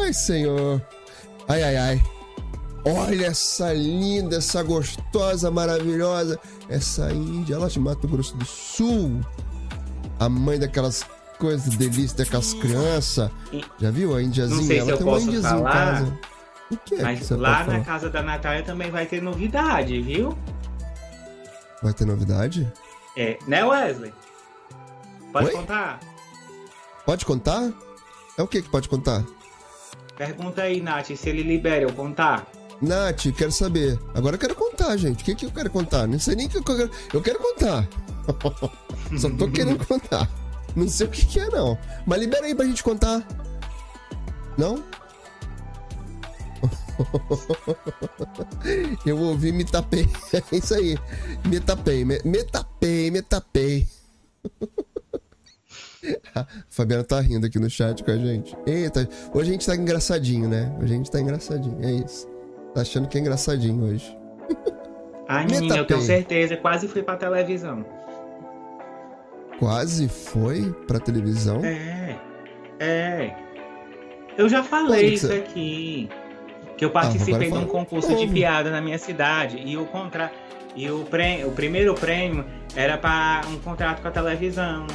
Ai, 0.00 0.12
senhor. 0.12 0.80
Ai, 1.48 1.64
ai, 1.64 1.76
ai. 1.76 2.19
Olha 2.84 3.26
essa 3.26 3.72
linda, 3.72 4.36
essa 4.36 4.62
gostosa, 4.62 5.50
maravilhosa. 5.50 6.38
Essa 6.68 7.12
índia 7.12 7.58
lá 7.58 7.68
de 7.68 7.78
Mato 7.78 8.08
Grosso 8.08 8.36
do 8.36 8.44
Sul. 8.44 9.20
A 10.18 10.28
mãe 10.28 10.58
daquelas 10.58 11.04
coisas 11.38 11.74
delícias 11.76 12.12
daquelas 12.12 12.54
crianças. 12.54 13.30
Já 13.78 13.90
viu 13.90 14.14
a 14.14 14.22
índiazinha? 14.22 14.80
Ela 14.80 14.96
tem 14.96 15.06
eu 15.06 15.12
posso 15.12 15.30
um 15.30 15.42
falar, 15.42 15.58
em 15.58 15.64
casa. 15.64 16.18
O 16.70 16.76
que 16.76 16.94
é 16.94 17.02
mas 17.02 17.26
que 17.26 17.34
lá 17.34 17.64
na 17.64 17.80
casa 17.80 18.08
da 18.08 18.22
Natália 18.22 18.62
também 18.62 18.90
vai 18.90 19.04
ter 19.06 19.20
novidade, 19.20 20.00
viu? 20.00 20.36
Vai 21.82 21.92
ter 21.92 22.04
novidade? 22.04 22.70
É, 23.16 23.38
né, 23.46 23.64
Wesley? 23.64 24.12
Pode 25.32 25.46
Oi? 25.46 25.52
contar? 25.52 26.00
Pode 27.04 27.24
contar? 27.24 27.72
É 28.38 28.42
o 28.42 28.46
que 28.46 28.62
que 28.62 28.68
pode 28.68 28.88
contar? 28.88 29.24
Pergunta 30.16 30.62
aí, 30.62 30.80
Nath, 30.80 31.16
se 31.16 31.28
ele 31.28 31.42
libera 31.42 31.82
eu 31.82 31.92
contar. 31.92 32.46
Nath, 32.80 33.26
quero 33.36 33.52
saber. 33.52 33.98
Agora 34.14 34.36
eu 34.36 34.40
quero 34.40 34.54
contar, 34.54 34.96
gente. 34.96 35.22
O 35.22 35.24
que, 35.24 35.34
que 35.34 35.46
eu 35.46 35.50
quero 35.50 35.70
contar? 35.70 36.06
Não 36.06 36.18
sei 36.18 36.34
nem 36.34 36.46
o 36.46 36.50
que 36.50 36.58
eu 36.58 36.64
quero. 36.64 36.90
Eu 37.12 37.20
quero 37.20 37.38
contar. 37.38 37.86
Só 39.18 39.28
tô 39.30 39.50
querendo 39.50 39.84
contar. 39.86 40.28
Não 40.74 40.88
sei 40.88 41.06
o 41.06 41.10
que, 41.10 41.26
que 41.26 41.40
é, 41.40 41.48
não. 41.50 41.78
Mas 42.06 42.20
libera 42.20 42.46
aí 42.46 42.54
pra 42.54 42.64
gente 42.64 42.82
contar. 42.82 43.26
Não? 44.56 44.82
eu 49.04 49.18
ouvi 49.18 49.52
me 49.52 49.64
tapei. 49.64 50.08
É 50.32 50.42
isso 50.56 50.74
aí. 50.74 50.96
Me 51.46 51.60
tapei, 51.60 52.04
me, 52.04 52.20
me 52.24 52.44
tapei, 52.44 53.10
me 53.10 53.22
tapei. 53.22 53.86
A 56.34 56.46
Fabiana 56.68 57.04
tá 57.04 57.20
rindo 57.20 57.46
aqui 57.46 57.58
no 57.58 57.68
chat 57.68 58.02
com 58.02 58.10
a 58.10 58.16
gente. 58.16 58.56
Eita, 58.66 59.06
hoje 59.34 59.50
a 59.50 59.52
gente 59.52 59.66
tá 59.66 59.76
engraçadinho, 59.76 60.48
né? 60.48 60.74
Hoje 60.80 60.94
a 60.94 60.96
gente 60.96 61.10
tá 61.10 61.20
engraçadinho, 61.20 61.76
é 61.84 61.92
isso. 61.92 62.26
Tá 62.74 62.82
achando 62.82 63.08
que 63.08 63.18
é 63.18 63.20
engraçadinho 63.20 63.84
hoje. 63.84 64.16
Ai, 65.28 65.46
menina, 65.46 65.76
eu 65.76 65.86
tenho 65.86 66.00
certeza. 66.00 66.56
Quase 66.56 66.88
fui 66.88 67.02
pra 67.02 67.16
televisão. 67.16 67.84
Quase 69.58 70.08
foi 70.08 70.72
pra 70.86 70.98
televisão? 70.98 71.64
É. 71.64 72.18
É. 72.78 73.36
Eu 74.36 74.48
já 74.48 74.62
falei 74.62 75.14
isso 75.14 75.32
aqui. 75.32 76.08
que 76.76 76.84
eu 76.84 76.90
participei 76.90 77.48
ah, 77.48 77.52
de 77.52 77.58
um 77.58 77.66
concurso 77.66 78.14
de 78.16 78.26
piada 78.26 78.70
na 78.70 78.80
minha 78.80 78.98
cidade 78.98 79.60
e 79.62 79.76
o 79.76 79.84
contra 79.86 80.32
e 80.74 80.90
o, 80.90 81.04
prêmio, 81.04 81.48
o 81.48 81.52
primeiro 81.52 81.94
prêmio 81.94 82.44
era 82.74 82.96
para 82.96 83.46
um 83.48 83.58
contrato 83.58 84.00
com 84.00 84.08
a 84.08 84.10
televisão. 84.10 84.86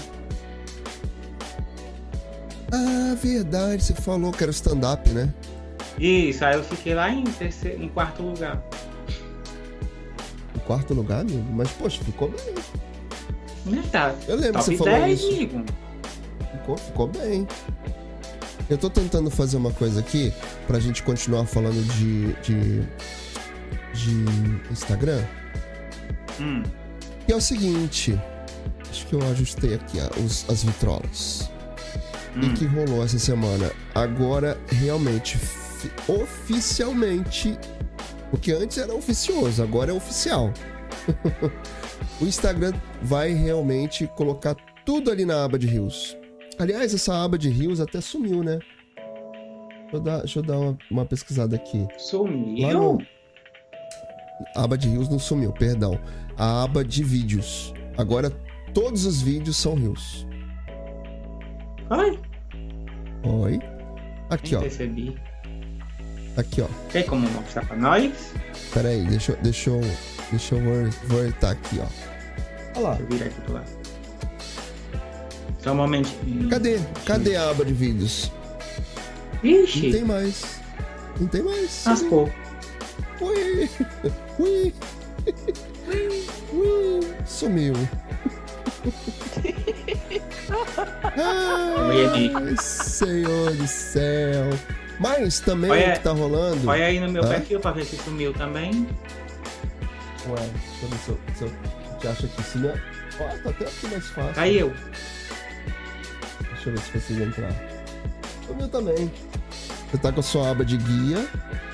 Ah, 2.72 3.16
verdade, 3.22 3.84
você 3.84 3.94
falou 3.94 4.32
que 4.32 4.44
era 4.44 4.52
stand-up, 4.52 5.10
né? 5.12 5.34
Isso, 6.00 6.44
aí 6.44 6.56
eu 6.56 6.64
fiquei 6.64 6.94
lá 6.94 7.10
em, 7.10 7.24
terceiro, 7.24 7.82
em 7.82 7.88
quarto 7.88 8.22
lugar. 8.22 8.62
Em 10.56 10.60
quarto 10.60 10.94
lugar, 10.94 11.22
amigo? 11.22 11.46
Mas, 11.52 11.70
poxa, 11.72 12.04
ficou 12.04 12.30
bem. 12.30 12.56
Né, 13.66 13.84
tá. 13.92 14.14
Eu 14.28 14.36
lembro 14.36 14.54
Top 14.54 14.66
que 14.66 14.72
você 14.72 14.78
falou 14.78 14.94
10, 14.94 15.20
isso. 15.20 15.28
Amigo. 15.30 15.66
Ficou, 16.52 16.78
ficou 16.78 17.08
bem. 17.08 17.48
Eu 18.70 18.78
tô 18.78 18.90
tentando 18.90 19.30
fazer 19.30 19.58
uma 19.58 19.72
coisa 19.72 20.00
aqui 20.00 20.34
pra 20.68 20.80
gente 20.80 21.04
continuar 21.04 21.46
falando 21.46 21.82
de, 21.94 22.34
de, 22.42 22.82
de 23.94 24.72
Instagram. 24.72 25.24
Hum. 26.40 26.64
E 27.28 27.32
é 27.32 27.36
o 27.36 27.42
seguinte. 27.42 28.20
Acho 28.90 29.06
que 29.08 29.14
eu 29.14 29.22
ajustei 29.32 29.76
aqui 29.76 30.00
os, 30.24 30.46
as 30.50 30.64
vitrolas. 30.64 31.52
Hum. 32.36 32.42
E 32.42 32.50
que 32.54 32.66
rolou 32.66 33.04
essa 33.04 33.20
semana. 33.20 33.72
Agora, 33.94 34.58
realmente, 34.68 35.38
oficialmente. 36.08 37.58
Porque 38.30 38.52
antes 38.52 38.78
era 38.78 38.94
oficioso, 38.94 39.62
agora 39.64 39.92
é 39.92 39.94
oficial. 39.94 40.52
o 42.20 42.26
Instagram 42.26 42.74
vai 43.02 43.32
realmente 43.34 44.08
colocar 44.16 44.56
tudo 44.86 45.12
ali 45.12 45.26
na 45.26 45.44
aba 45.44 45.58
de 45.58 45.68
rios. 45.68 46.18
Aliás, 46.58 46.94
essa 46.94 47.24
aba 47.24 47.38
de 47.38 47.50
rios 47.50 47.80
até 47.80 48.00
sumiu, 48.02 48.44
né? 48.44 48.60
Deixa 49.84 49.96
eu 49.96 50.00
dar, 50.00 50.18
deixa 50.20 50.40
eu 50.40 50.44
dar 50.44 50.58
uma, 50.58 50.78
uma 50.90 51.06
pesquisada 51.06 51.56
aqui. 51.56 51.88
Sumiu? 51.98 52.74
No... 52.74 52.98
A 54.56 54.64
aba 54.64 54.78
de 54.78 54.90
rios 54.90 55.08
não 55.10 55.20
sumiu, 55.20 55.54
perdão. 55.54 56.00
A 56.38 56.64
aba 56.64 56.84
de 56.84 57.04
vídeos. 57.04 57.74
Agora 57.98 58.30
todos 58.74 59.06
os 59.06 59.22
vídeos 59.22 59.56
são 59.58 59.76
rios. 59.76 60.28
Oi? 61.90 62.20
Oi? 63.24 63.60
Aqui, 64.30 64.52
Nem 64.52 64.58
ó. 64.58 64.62
percebi. 64.62 65.16
Aqui, 66.38 66.62
ó. 66.62 66.68
Tem 66.92 67.04
como 67.06 67.28
mostrar 67.30 67.66
pra 67.66 67.78
nós? 67.78 68.12
Pera 68.74 68.90
aí, 68.90 69.04
deixa, 69.06 69.32
eu- 69.32 69.38
deixa 69.42 69.70
eu. 69.70 69.82
Deixa 70.32 70.56
eu 70.56 70.62
vol- 70.62 70.90
voltar 71.22 71.52
aqui, 71.52 71.80
ó. 71.80 71.86
Olha 72.76 72.88
lá. 72.90 72.94
Deixa 72.96 73.04
eu 73.04 73.18
virar 73.18 73.26
aqui 73.28 73.42
pro 73.42 73.54
lado. 73.54 73.70
Só 75.64 75.72
um 75.72 75.76
momentinho. 75.76 76.50
Cadê? 76.50 76.80
Cadê 77.06 77.36
a 77.36 77.50
aba 77.50 77.64
de 77.64 77.74
vídeos? 77.74 78.32
Não 79.44 79.52
Ixi, 79.64 79.92
tem 79.92 80.04
mais. 80.04 80.60
Não 81.20 81.28
tem 81.28 81.42
mais. 81.42 81.84
raspou. 81.86 82.30
Ui. 83.22 83.70
Ui. 84.40 84.74
Ui. 86.54 87.08
Sumiu. 87.26 87.74
Ai, 91.18 92.56
Senhor 92.62 93.52
do 93.54 93.68
céu. 93.68 94.50
Mas 95.00 95.40
também 95.40 95.70
Olha- 95.72 95.90
o 95.90 95.94
que 95.94 96.00
tá 96.00 96.12
rolando. 96.12 96.70
Olha 96.70 96.86
aí 96.86 97.00
no 97.00 97.12
meu 97.12 97.24
Hã? 97.24 97.28
perfil 97.30 97.60
pra 97.60 97.72
ver 97.72 97.86
se 97.86 97.98
sumiu 97.98 98.34
também. 98.34 98.88
Ué, 100.28 100.36
deixa 100.36 100.84
eu 100.84 100.90
ver 100.90 100.98
se 100.98 101.10
eu, 101.10 101.20
se 101.36 101.44
eu 101.44 102.00
te 102.00 102.08
acho 102.08 102.26
aqui. 102.26 102.44
Se 102.44 102.58
não... 102.58 102.70
Ó, 102.70 103.28
tá 103.44 103.50
até 103.50 103.66
aqui 103.66 103.88
mais 103.88 104.08
fácil. 104.08 104.34
Caiu. 104.34 104.74
Deixa 106.54 106.70
eu 106.70 106.74
ver 106.74 106.80
se 106.82 106.92
consigo 106.92 107.24
entrar. 107.24 107.52
O 108.50 108.54
meu 108.56 108.68
também. 108.68 109.12
Você 109.92 109.98
tá 109.98 110.12
com 110.12 110.20
a 110.20 110.24
sua 110.24 110.50
aba 110.52 110.66
de 110.66 110.78
guia. 110.78 111.28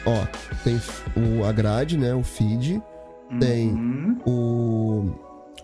Ó, 0.05 0.25
tem 0.63 0.81
o, 1.15 1.45
a 1.45 1.51
grade, 1.51 1.97
né? 1.97 2.13
O 2.13 2.23
feed. 2.23 2.81
Tem. 3.39 3.69
Uhum. 3.69 4.17
O, 4.25 5.15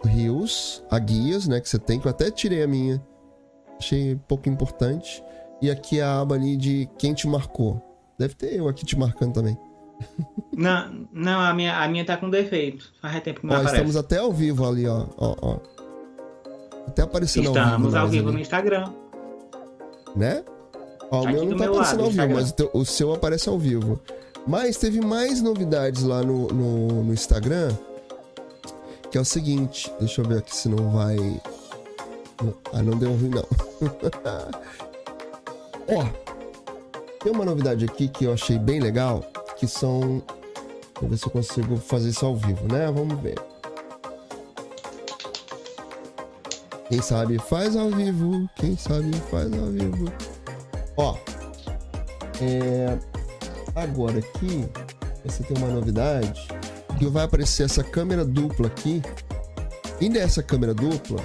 o 0.04 0.08
Rios, 0.08 0.84
a 0.90 0.98
guias, 1.00 1.48
né? 1.48 1.60
Que 1.60 1.68
você 1.70 1.78
tem, 1.78 2.00
que 2.00 2.08
eu 2.08 2.12
até 2.12 2.32
tirei 2.32 2.64
a 2.64 2.68
minha. 2.68 3.02
Achei 3.80 4.16
pouco 4.28 4.48
importante. 4.50 5.24
E 5.62 5.70
aqui 5.72 6.00
a 6.02 6.20
aba 6.22 6.36
ali 6.36 6.56
de 6.58 6.88
quem 6.98 7.14
te 7.14 7.28
marcou. 7.28 7.82
Deve 8.20 8.34
ter 8.36 8.54
eu 8.56 8.68
aqui 8.68 8.86
te 8.86 8.98
marcando 8.98 9.34
também. 9.34 9.58
Não, 10.56 11.08
não 11.14 11.40
a, 11.40 11.54
minha, 11.54 11.78
a 11.84 11.88
minha 11.88 12.04
tá 12.04 12.18
com 12.18 12.30
defeito. 12.32 12.92
Faz 13.00 13.22
tempo 13.22 13.42
que 13.42 13.46
não 13.46 13.54
Ó, 13.54 13.58
aparece. 13.58 13.76
estamos 13.76 13.96
até 13.96 14.18
ao 14.18 14.32
vivo 14.34 14.68
ali, 14.68 14.88
ó. 14.88 15.06
ó, 15.18 15.36
ó. 15.40 15.58
Até 16.88 17.04
aparecendo 17.04 17.50
ao 17.50 17.54
vivo. 17.54 17.66
Estamos 17.68 17.96
ao 17.96 18.08
vivo 18.08 18.32
no 18.32 18.40
Instagram. 18.40 18.92
né? 20.16 20.44
Ó, 21.12 21.22
o 21.24 21.28
meu 21.28 21.46
não 21.46 21.56
tá 21.58 21.66
aparecendo 21.66 22.02
lado, 22.02 22.04
ao 22.06 22.10
vivo, 22.12 22.34
mas 22.34 22.50
o, 22.50 22.54
teu- 22.54 22.72
o 22.74 22.84
seu 22.86 23.14
aparece 23.14 23.48
ao 23.50 23.60
vivo. 23.60 24.00
Mas 24.48 24.78
teve 24.78 25.00
mais 25.00 25.42
novidades 25.44 26.02
lá 26.04 26.24
no, 26.24 26.48
no, 26.48 27.04
no 27.04 27.14
Instagram, 27.14 27.72
que 29.12 29.18
é 29.18 29.22
o 29.22 29.26
seguinte, 29.26 29.92
deixa 30.00 30.22
eu 30.22 30.26
ver 30.28 30.40
aqui 30.40 30.56
se 30.56 30.68
não 30.70 30.90
vai... 30.92 31.18
Ah, 32.74 32.82
não 32.82 32.98
deu 32.98 33.12
ruim 33.12 33.30
não. 33.30 33.46
Ó, 35.90 36.06
tem 37.24 37.32
uma 37.32 37.46
novidade 37.46 37.86
aqui 37.86 38.08
que 38.08 38.26
eu 38.26 38.34
achei 38.34 38.58
bem 38.60 38.80
legal, 38.80 39.24
que 39.58 39.68
são... 39.68 40.22
Vou 41.00 41.10
ver 41.10 41.18
se 41.18 41.26
eu 41.26 41.32
consigo 41.32 41.78
fazer 41.78 42.10
isso 42.10 42.26
ao 42.26 42.36
vivo, 42.36 42.72
né? 42.72 42.92
Vamos 42.92 43.20
ver. 43.22 43.36
Quem 46.90 47.02
sabe 47.02 47.38
faz 47.38 47.76
ao 47.76 47.90
vivo, 47.90 48.50
quem 48.56 48.78
sabe 48.78 49.14
faz 49.30 49.52
ao 49.54 49.68
vivo. 49.68 50.12
Ó, 50.96 51.16
é, 52.42 52.98
agora 53.76 54.20
aqui 54.20 54.68
você 55.26 55.44
tem 55.44 55.58
uma 55.58 55.68
novidade 55.68 56.48
que 56.98 57.06
vai 57.08 57.26
aparecer 57.26 57.64
essa 57.64 57.84
câmera 57.84 58.24
dupla 58.24 58.68
aqui. 58.68 59.02
E 60.00 60.10
nessa 60.10 60.42
câmera 60.42 60.74
dupla, 60.74 61.20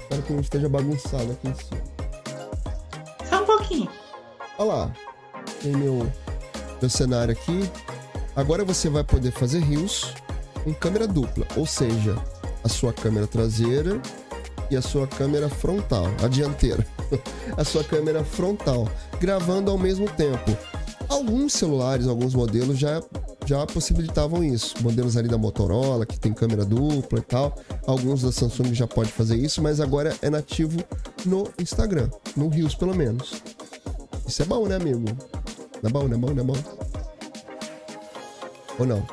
espero 0.00 0.22
que 0.22 0.32
não 0.32 0.40
esteja 0.40 0.68
bagunçado 0.68 1.32
aqui 1.32 1.48
em 1.48 1.54
cima. 1.54 1.89
Olha 4.60 4.72
lá, 4.74 4.92
tem 5.62 5.74
meu, 5.74 6.06
meu 6.82 6.90
cenário 6.90 7.32
aqui. 7.32 7.62
Agora 8.36 8.62
você 8.62 8.90
vai 8.90 9.02
poder 9.02 9.30
fazer 9.30 9.60
rios 9.60 10.12
em 10.66 10.74
câmera 10.74 11.08
dupla, 11.08 11.46
ou 11.56 11.64
seja, 11.64 12.14
a 12.62 12.68
sua 12.68 12.92
câmera 12.92 13.26
traseira 13.26 13.98
e 14.70 14.76
a 14.76 14.82
sua 14.82 15.06
câmera 15.06 15.48
frontal, 15.48 16.04
a 16.22 16.28
dianteira. 16.28 16.86
a 17.56 17.64
sua 17.64 17.82
câmera 17.82 18.22
frontal, 18.22 18.86
gravando 19.18 19.70
ao 19.70 19.78
mesmo 19.78 20.06
tempo. 20.10 20.54
Alguns 21.08 21.54
celulares, 21.54 22.06
alguns 22.06 22.34
modelos 22.34 22.78
já 22.78 23.02
já 23.46 23.66
possibilitavam 23.66 24.44
isso. 24.44 24.74
Modelos 24.82 25.16
ali 25.16 25.26
da 25.26 25.38
Motorola, 25.38 26.04
que 26.04 26.20
tem 26.20 26.34
câmera 26.34 26.66
dupla 26.66 27.18
e 27.18 27.22
tal. 27.22 27.56
Alguns 27.86 28.20
da 28.20 28.30
Samsung 28.30 28.74
já 28.74 28.86
pode 28.86 29.10
fazer 29.10 29.36
isso, 29.36 29.62
mas 29.62 29.80
agora 29.80 30.14
é 30.20 30.28
nativo 30.28 30.84
no 31.24 31.48
Instagram, 31.58 32.10
no 32.36 32.48
Rios 32.48 32.74
pelo 32.74 32.94
menos. 32.94 33.42
Isso 34.30 34.42
é 34.42 34.44
bom, 34.44 34.64
né, 34.68 34.76
amigo? 34.76 35.02
Não 35.82 35.88
é 35.88 35.92
bom, 35.92 36.06
não 36.06 36.16
é 36.16 36.20
bom, 36.20 36.30
não 36.32 36.42
é 36.42 36.46
bom? 36.46 36.56
Ou 38.78 38.86
não? 38.86 39.06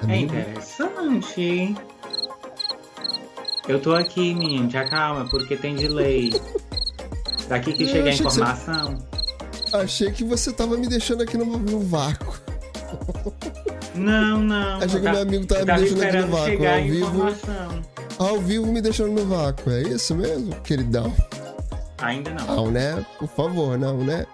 É 0.00 0.04
Amigo? 0.04 0.34
interessante. 0.34 1.74
Eu 3.68 3.78
tô 3.78 3.94
aqui, 3.94 4.34
menino, 4.34 4.66
te 4.68 4.78
acalma, 4.78 5.28
porque 5.28 5.54
tem 5.54 5.76
delay. 5.76 6.32
Daqui 7.46 7.74
que 7.74 7.86
chega 7.86 8.06
a 8.08 8.12
achei 8.12 8.24
que 8.26 8.32
você- 8.32 8.40
informação. 8.40 8.98
Achei 9.74 10.10
que 10.12 10.24
você 10.24 10.50
tava 10.50 10.78
me 10.78 10.86
deixando 10.88 11.22
aqui 11.22 11.36
no, 11.36 11.44
no 11.44 11.80
vácuo. 11.80 12.40
Não, 13.94 14.38
não. 14.40 14.78
Achei 14.78 14.98
que 14.98 15.04
ta- 15.04 15.12
meu 15.12 15.20
amigo 15.20 15.44
tava 15.46 15.60
eu 15.60 15.66
me 15.66 15.66
tava 15.66 15.80
deixando 15.82 16.02
aqui 16.04 16.16
no 16.16 16.26
vácuo, 16.28 16.66
ao 16.66 16.82
vivo. 16.82 17.06
informação. 17.06 17.82
Ao 18.18 18.40
vivo 18.40 18.66
me 18.72 18.80
deixando 18.80 19.12
no 19.12 19.26
vácuo, 19.26 19.70
é 19.70 19.82
isso 19.82 20.14
mesmo, 20.14 20.54
queridão? 20.62 21.14
Ainda 21.98 22.30
não. 22.34 22.46
Não, 22.56 22.70
né? 22.70 23.04
Por 23.18 23.28
favor, 23.28 23.78
não, 23.78 23.98
né? 23.98 24.26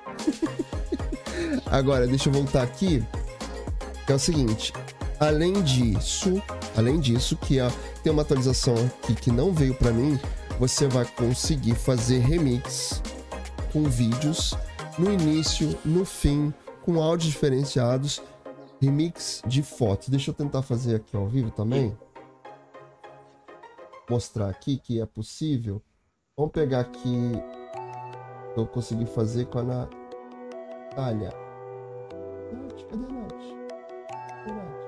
Agora, 1.70 2.06
deixa 2.06 2.28
eu 2.28 2.32
voltar 2.32 2.62
aqui. 2.62 3.04
Que 4.06 4.12
é 4.12 4.14
o 4.14 4.18
seguinte. 4.18 4.72
Além 5.20 5.62
disso, 5.62 6.42
além 6.76 6.98
disso, 6.98 7.36
que 7.36 7.60
a- 7.60 7.70
tem 8.02 8.12
uma 8.12 8.22
atualização 8.22 8.74
aqui 8.74 9.14
que 9.14 9.30
não 9.30 9.52
veio 9.52 9.74
pra 9.74 9.92
mim, 9.92 10.18
você 10.58 10.88
vai 10.88 11.04
conseguir 11.04 11.74
fazer 11.76 12.18
remix 12.18 13.00
com 13.72 13.84
vídeos 13.84 14.54
no 14.98 15.10
início, 15.12 15.78
no 15.84 16.04
fim, 16.04 16.52
com 16.82 17.00
áudios 17.00 17.32
diferenciados, 17.32 18.20
remix 18.80 19.40
de 19.46 19.62
fotos. 19.62 20.08
Deixa 20.08 20.30
eu 20.30 20.34
tentar 20.34 20.62
fazer 20.62 20.96
aqui 20.96 21.16
ao 21.16 21.28
vivo 21.28 21.50
também. 21.52 21.96
Mostrar 24.10 24.48
aqui 24.50 24.78
que 24.78 25.00
é 25.00 25.06
possível. 25.06 25.80
Vamos 26.34 26.52
pegar 26.52 26.80
aqui 26.80 27.32
eu 28.56 28.66
consegui 28.66 29.04
fazer 29.04 29.44
com 29.46 29.58
a 29.58 29.62
Natália. 29.62 31.30
Nath, 32.50 32.86
cadê 32.88 33.04
a 33.04 33.08
Nath? 33.08 33.34
Nath? 34.46 34.80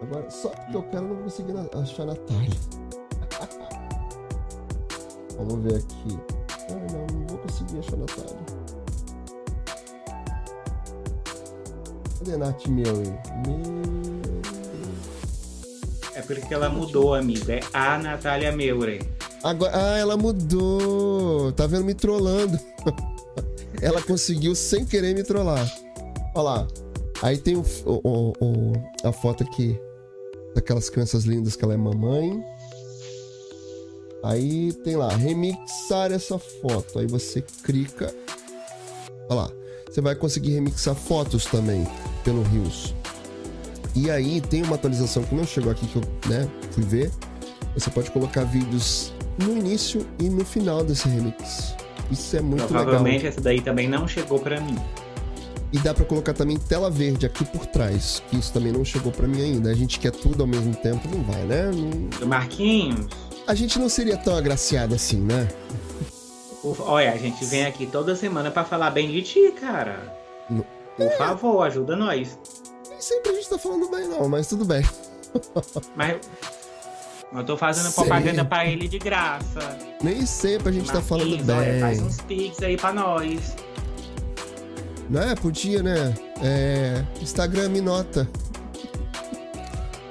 Agora, 0.00 0.30
só 0.30 0.50
porque 0.50 0.76
eu 0.76 0.82
quero, 0.84 1.06
eu 1.06 1.08
não 1.08 1.14
vou 1.16 1.24
conseguir 1.24 1.58
achar 1.74 2.04
a 2.04 2.06
Natália. 2.06 2.56
Vamos 5.36 5.64
ver 5.64 5.78
aqui. 5.78 6.20
Ah, 6.70 6.74
não, 6.92 7.06
não 7.18 7.26
vou 7.26 7.38
conseguir 7.38 7.80
achar 7.80 7.94
a 7.94 7.98
Natália. 7.98 8.38
Cadê 12.18 12.32
a 12.34 12.38
Nath 12.38 12.66
Miller? 12.68 13.18
É 16.14 16.22
porque 16.22 16.54
ela 16.54 16.68
mudou, 16.68 17.12
amigo. 17.12 17.50
É 17.50 17.58
a 17.72 17.98
Natália 17.98 18.52
Meurer. 18.52 19.17
Agora, 19.42 19.72
ah, 19.74 19.98
ela 19.98 20.16
mudou. 20.16 21.52
Tá 21.52 21.66
vendo 21.66 21.84
me 21.84 21.94
trollando. 21.94 22.58
ela 23.80 24.02
conseguiu 24.02 24.54
sem 24.54 24.84
querer 24.84 25.14
me 25.14 25.22
trollar. 25.22 25.70
Olha 26.34 26.42
lá. 26.42 26.68
Aí 27.22 27.36
tem 27.36 27.56
o, 27.56 27.64
o, 27.84 28.32
o, 28.40 28.72
a 29.04 29.12
foto 29.12 29.42
aqui 29.42 29.78
daquelas 30.54 30.88
crianças 30.88 31.24
lindas 31.24 31.56
que 31.56 31.64
ela 31.64 31.74
é 31.74 31.76
mamãe. 31.76 32.42
Aí 34.22 34.72
tem 34.84 34.96
lá, 34.96 35.08
remixar 35.08 36.12
essa 36.12 36.38
foto. 36.38 36.98
Aí 36.98 37.06
você 37.06 37.42
clica. 37.62 38.14
Olha 39.28 39.42
lá. 39.42 39.52
Você 39.88 40.00
vai 40.00 40.14
conseguir 40.14 40.52
remixar 40.52 40.94
fotos 40.94 41.46
também 41.46 41.86
pelo 42.22 42.42
Rios. 42.42 42.94
E 43.94 44.10
aí 44.10 44.40
tem 44.40 44.62
uma 44.62 44.76
atualização 44.76 45.22
que 45.22 45.34
não 45.34 45.44
chegou 45.44 45.72
aqui 45.72 45.86
que 45.86 45.96
eu 45.96 46.02
né, 46.28 46.48
fui 46.72 46.84
ver. 46.84 47.10
Você 47.74 47.90
pode 47.90 48.10
colocar 48.10 48.44
vídeos 48.44 49.12
no 49.38 49.56
início 49.56 50.06
e 50.18 50.28
no 50.28 50.44
final 50.44 50.84
desse 50.84 51.08
remix. 51.08 51.74
Isso 52.10 52.36
é 52.36 52.40
muito 52.40 52.66
Provavelmente 52.66 53.18
legal. 53.18 53.30
essa 53.30 53.40
daí 53.40 53.60
também 53.60 53.88
não 53.88 54.08
chegou 54.08 54.38
para 54.38 54.60
mim. 54.60 54.76
E 55.70 55.78
dá 55.78 55.92
para 55.92 56.04
colocar 56.04 56.32
também 56.32 56.56
tela 56.56 56.90
verde 56.90 57.26
aqui 57.26 57.44
por 57.44 57.66
trás, 57.66 58.22
que 58.28 58.38
isso 58.38 58.52
também 58.52 58.72
não 58.72 58.84
chegou 58.84 59.12
para 59.12 59.28
mim 59.28 59.42
ainda. 59.42 59.70
A 59.70 59.74
gente 59.74 60.00
quer 60.00 60.12
tudo 60.12 60.42
ao 60.42 60.46
mesmo 60.46 60.74
tempo, 60.74 61.06
não 61.14 61.22
vai, 61.22 61.42
né? 61.44 61.70
Não... 61.70 62.26
Marquinhos. 62.26 63.06
A 63.46 63.54
gente 63.54 63.78
não 63.78 63.88
seria 63.88 64.16
tão 64.16 64.36
agraciado 64.36 64.94
assim, 64.94 65.20
né? 65.20 65.46
Olha, 66.80 67.12
a 67.12 67.16
gente 67.16 67.44
vem 67.44 67.66
aqui 67.66 67.86
toda 67.86 68.16
semana 68.16 68.50
para 68.50 68.64
falar 68.64 68.90
bem 68.90 69.10
de 69.10 69.22
ti, 69.22 69.52
cara. 69.52 70.18
Por 70.96 71.06
é. 71.06 71.10
favor, 71.10 71.62
ajuda 71.62 71.94
nós. 71.94 72.36
Nem 72.88 73.00
sempre 73.00 73.30
a 73.30 73.34
gente 73.34 73.48
tá 73.48 73.58
falando 73.58 73.88
bem, 73.88 74.08
não, 74.08 74.28
mas 74.28 74.48
tudo 74.48 74.64
bem. 74.64 74.82
mas 75.94 76.16
eu 77.32 77.44
tô 77.44 77.56
fazendo 77.56 77.92
propaganda 77.92 78.44
para 78.44 78.66
ele 78.66 78.88
de 78.88 78.98
graça. 78.98 79.76
Nem 80.02 80.24
sempre 80.24 80.70
a 80.70 80.72
gente 80.72 80.86
Marquinhos, 80.86 80.90
tá 80.90 81.00
falando 81.02 81.44
bem. 81.44 81.56
Olha, 81.56 81.80
faz 81.80 82.02
uns 82.02 82.20
pix 82.22 82.62
aí 82.62 82.76
pra 82.76 82.92
nós. 82.92 83.56
Né? 85.10 85.34
Podia, 85.40 85.82
né? 85.82 86.14
É... 86.42 87.04
Instagram 87.20 87.68
me 87.70 87.80
nota. 87.80 88.28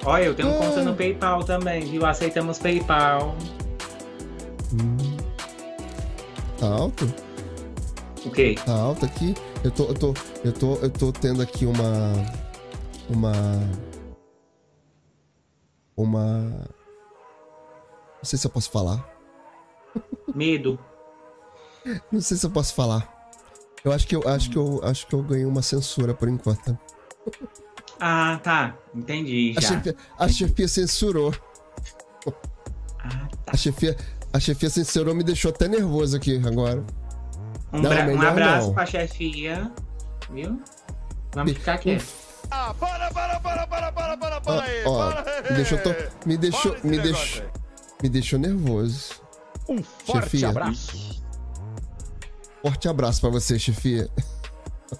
Olha, 0.05 0.23
eu 0.23 0.35
tenho 0.35 0.49
ah. 0.49 0.57
conta 0.57 0.83
no 0.83 0.95
PayPal 0.95 1.43
também, 1.43 1.85
viu? 1.85 2.05
Aceitamos 2.05 2.59
PayPal. 2.59 3.35
Hum. 4.73 5.17
Tá 6.59 6.67
alto? 6.67 7.13
O 8.25 8.31
quê? 8.31 8.55
Tá 8.65 8.73
alto 8.73 9.05
aqui? 9.05 9.35
Eu 9.63 9.71
tô, 9.71 9.83
eu 9.85 9.93
tô, 9.93 10.13
eu 10.43 10.53
tô, 10.53 10.75
eu 10.75 10.89
tô 10.89 11.11
tendo 11.11 11.41
aqui 11.41 11.65
uma. 11.65 12.13
Uma. 13.09 13.33
Uma. 15.95 16.67
Não 18.27 18.29
sei 18.31 18.39
se 18.39 18.45
eu 18.47 18.51
posso 18.51 18.71
falar. 18.71 19.09
Medo. 20.35 20.77
Não 22.11 22.19
sei 22.19 22.35
se 22.35 22.45
eu 22.45 22.49
posso 22.49 22.75
falar. 22.75 23.09
Eu 23.85 23.93
acho 23.93 24.05
que 24.05 24.17
eu 24.17 24.27
acho 24.27 24.49
que 24.49 24.57
eu 24.57 24.81
acho 24.83 25.07
que 25.07 25.15
eu 25.15 25.23
ganhei 25.23 25.45
uma 25.45 25.61
censura 25.61 26.13
por 26.13 26.27
enquanto. 26.27 26.77
Ah, 28.01 28.37
tá. 28.43 28.75
Entendi. 28.93 29.53
Já. 29.53 29.59
A 29.59 29.61
chefia, 29.61 29.95
a 30.19 30.27
chefia 30.27 30.67
censurou. 30.67 31.33
Ah, 32.99 33.29
tá. 33.45 33.53
A 33.53 33.55
chefia, 33.55 33.95
a 34.33 34.39
chefia 34.41 34.69
censurou 34.69 35.15
me 35.15 35.23
deixou 35.23 35.49
até 35.49 35.69
nervoso 35.69 36.17
aqui 36.17 36.35
agora. 36.45 36.83
Um, 37.71 37.79
não, 37.79 37.91
um 38.13 38.21
abraço 38.21 38.67
não. 38.67 38.73
pra 38.73 38.85
chefia. 38.85 39.71
Viu? 40.29 40.61
Vamos 41.33 41.53
ficar 41.53 41.77
quietos. 41.77 42.13
Ah, 42.51 42.73
para, 42.77 43.09
para, 43.09 43.39
para, 43.39 43.67
para, 43.67 43.91
para, 43.93 44.17
para, 44.17 44.41
para 44.41 44.63
aí. 44.63 44.83
Ó, 44.85 45.13
me 45.49 45.55
deixou, 45.55 45.79
me 46.25 46.37
deixou, 46.37 46.75
me 46.83 46.99
deixou, 46.99 47.45
me 48.01 48.09
deixou 48.09 48.39
nervoso. 48.39 49.21
Um 49.67 49.81
forte 49.83 50.31
chefia. 50.31 50.49
abraço. 50.49 51.23
Forte 52.61 52.87
abraço 52.87 53.21
para 53.21 53.29
você, 53.29 53.59
chefia. 53.59 54.09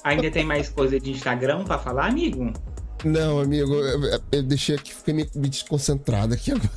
Ainda 0.03 0.29
tem 0.29 0.45
mais 0.45 0.69
coisa 0.69 0.99
de 0.99 1.12
Instagram 1.12 1.63
para 1.63 1.79
falar, 1.79 2.07
amigo? 2.07 2.51
Não, 3.05 3.39
amigo, 3.39 3.73
eu, 3.73 4.21
eu 4.31 4.43
deixei 4.43 4.75
aqui, 4.75 4.93
fiquei 4.93 5.13
meio 5.13 5.29
desconcentrado 5.36 6.33
aqui 6.33 6.51
agora. 6.51 6.69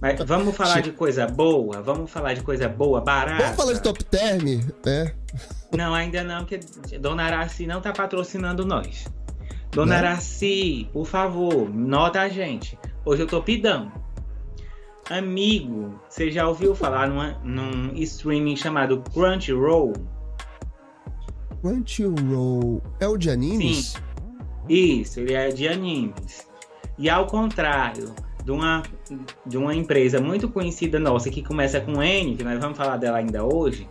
Mas 0.00 0.20
vamos 0.24 0.54
falar 0.54 0.76
che... 0.76 0.82
de 0.82 0.92
coisa 0.92 1.26
boa? 1.26 1.80
Vamos 1.80 2.10
falar 2.10 2.34
de 2.34 2.42
coisa 2.42 2.68
boa, 2.68 3.00
barata? 3.00 3.42
Vamos 3.42 3.56
falar 3.56 3.72
de 3.72 3.82
top 3.82 4.04
term, 4.04 4.60
né? 4.84 5.14
Não, 5.74 5.94
ainda 5.94 6.22
não, 6.22 6.44
que 6.44 6.58
Dona 7.00 7.24
Araci 7.24 7.66
não 7.66 7.80
tá 7.80 7.92
patrocinando 7.92 8.64
nós. 8.64 9.06
Dona 9.70 10.00
não? 10.00 10.08
Araci, 10.08 10.88
por 10.92 11.06
favor, 11.06 11.68
nota 11.70 12.20
a 12.20 12.28
gente. 12.28 12.78
Hoje 13.04 13.22
eu 13.22 13.26
tô 13.26 13.42
pidão. 13.42 13.90
Amigo, 15.10 15.98
você 16.06 16.30
já 16.30 16.46
ouviu 16.46 16.74
falar 16.74 17.08
numa, 17.08 17.38
num 17.42 17.94
streaming 17.94 18.56
chamado 18.56 19.02
Crunchyroll? 19.12 19.94
Crunchyroll 21.62 22.82
é 23.00 23.08
o 23.08 23.16
de 23.16 23.30
animes? 23.30 23.94
Sim. 23.94 23.98
Isso, 24.68 25.20
ele 25.20 25.32
é 25.32 25.48
de 25.48 25.66
animes. 25.66 26.46
E 26.98 27.08
ao 27.08 27.26
contrário 27.26 28.14
de 28.44 28.50
uma, 28.50 28.82
de 29.46 29.56
uma 29.56 29.74
empresa 29.74 30.20
muito 30.20 30.46
conhecida 30.46 30.98
nossa 30.98 31.30
que 31.30 31.42
começa 31.42 31.80
com 31.80 32.02
N, 32.02 32.36
que 32.36 32.44
nós 32.44 32.58
vamos 32.58 32.76
falar 32.76 32.98
dela 32.98 33.16
ainda 33.16 33.42
hoje, 33.42 33.88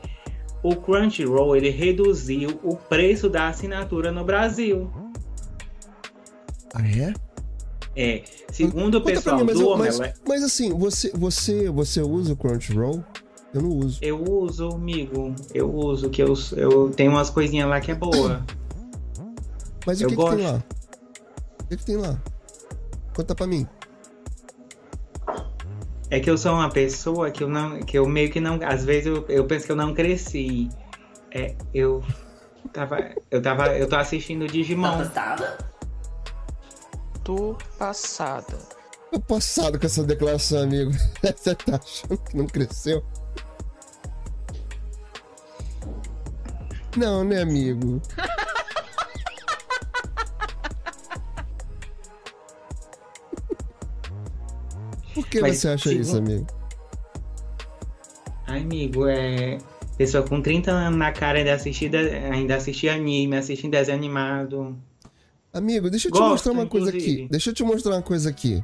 o 0.61 0.75
Crunchyroll 0.75 1.55
ele 1.55 1.69
reduziu 1.69 2.59
o 2.63 2.75
preço 2.75 3.27
da 3.27 3.47
assinatura 3.47 4.11
no 4.11 4.23
Brasil. 4.23 4.91
Ah, 6.75 6.87
é? 6.87 7.26
É, 7.99 8.21
segundo 8.51 8.99
o 8.99 9.01
pessoal 9.01 9.39
mim, 9.39 9.45
mas, 9.45 9.59
do 9.59 9.75
mas, 9.75 9.97
mas, 9.97 10.13
mas 10.27 10.43
assim, 10.43 10.71
você, 10.71 11.11
você, 11.15 11.67
você 11.67 11.99
usa 11.99 12.33
o 12.33 12.37
Crunchyroll? 12.37 13.03
Eu 13.51 13.61
não 13.63 13.69
uso. 13.69 13.97
Eu 14.03 14.23
uso, 14.23 14.69
amigo. 14.69 15.33
Eu 15.51 15.73
uso, 15.73 16.07
que 16.07 16.21
eu, 16.21 16.35
eu 16.55 16.91
tenho 16.91 17.09
umas 17.09 17.31
coisinhas 17.31 17.67
lá 17.67 17.81
que 17.81 17.91
é 17.91 17.95
boa. 17.95 18.45
Mas 19.83 19.99
o 20.01 20.07
que, 20.07 20.15
que, 20.15 20.29
tem 20.29 20.45
lá? 20.45 20.63
O 21.59 21.67
que, 21.69 21.77
que 21.77 21.85
tem 21.85 21.97
lá? 21.97 22.21
Conta 23.15 23.33
pra 23.33 23.47
mim. 23.47 23.65
É 26.11 26.19
que 26.19 26.29
eu 26.29 26.37
sou 26.37 26.53
uma 26.53 26.69
pessoa 26.69 27.31
que 27.31 27.43
eu 27.43 27.49
não. 27.49 27.79
que 27.79 27.97
eu 27.97 28.07
meio 28.07 28.29
que 28.29 28.39
não. 28.39 28.59
Às 28.63 28.85
vezes 28.85 29.07
eu, 29.07 29.25
eu 29.27 29.45
penso 29.45 29.65
que 29.65 29.71
eu 29.71 29.75
não 29.75 29.93
cresci. 29.93 30.69
É, 31.31 31.55
eu 31.73 32.03
tava. 32.71 33.11
Eu 33.31 33.41
tava. 33.41 33.75
Eu 33.75 33.87
tô 33.89 33.95
assistindo 33.95 34.45
Digimon. 34.45 35.03
Tá 35.13 35.67
tô 37.27 37.57
passada. 37.77 38.57
Tô 39.11 39.19
passado 39.19 39.77
com 39.77 39.85
essa 39.85 40.01
declaração, 40.01 40.63
amigo. 40.63 40.91
Você 41.35 41.53
tá 41.55 41.75
achando 41.75 42.17
que 42.19 42.37
não 42.37 42.47
cresceu? 42.47 43.03
Não, 46.95 47.25
né, 47.25 47.41
amigo? 47.41 48.01
Por 55.13 55.27
que 55.27 55.41
Mas, 55.41 55.57
você 55.57 55.67
acha 55.67 55.91
isso, 55.91 56.15
amigo? 56.15 56.47
Ai, 58.45 58.61
amigo, 58.61 59.05
é. 59.05 59.57
Pessoa 59.97 60.23
com 60.23 60.41
30 60.41 60.71
anos 60.71 60.97
na 60.97 61.11
cara 61.11 61.39
ainda 61.39 61.53
assistir, 61.53 61.91
ainda 62.31 62.55
assistir 62.55 62.87
anime, 62.87 63.35
assistir 63.35 63.69
desenho 63.69 63.97
animado. 63.97 64.77
Amigo, 65.53 65.89
deixa 65.89 66.07
eu 66.07 66.11
te 66.11 66.19
Gosto, 66.19 66.31
mostrar 66.31 66.51
uma 66.51 66.63
inclusive. 66.63 66.91
coisa 66.91 67.05
aqui. 67.07 67.27
Deixa 67.29 67.49
eu 67.49 67.53
te 67.53 67.63
mostrar 67.63 67.91
uma 67.93 68.01
coisa 68.01 68.29
aqui. 68.29 68.63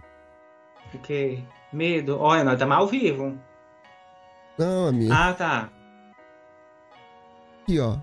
Quê? 1.04 1.43
Medo? 1.72 2.19
Olha, 2.19 2.43
nós 2.43 2.54
estamos 2.54 2.78
ao 2.78 2.88
vivo. 2.88 3.38
Não, 4.58 4.88
amigo. 4.88 5.12
Ah, 5.12 5.34
tá. 5.34 5.69
Aqui, 7.63 7.80
ó. 7.80 7.98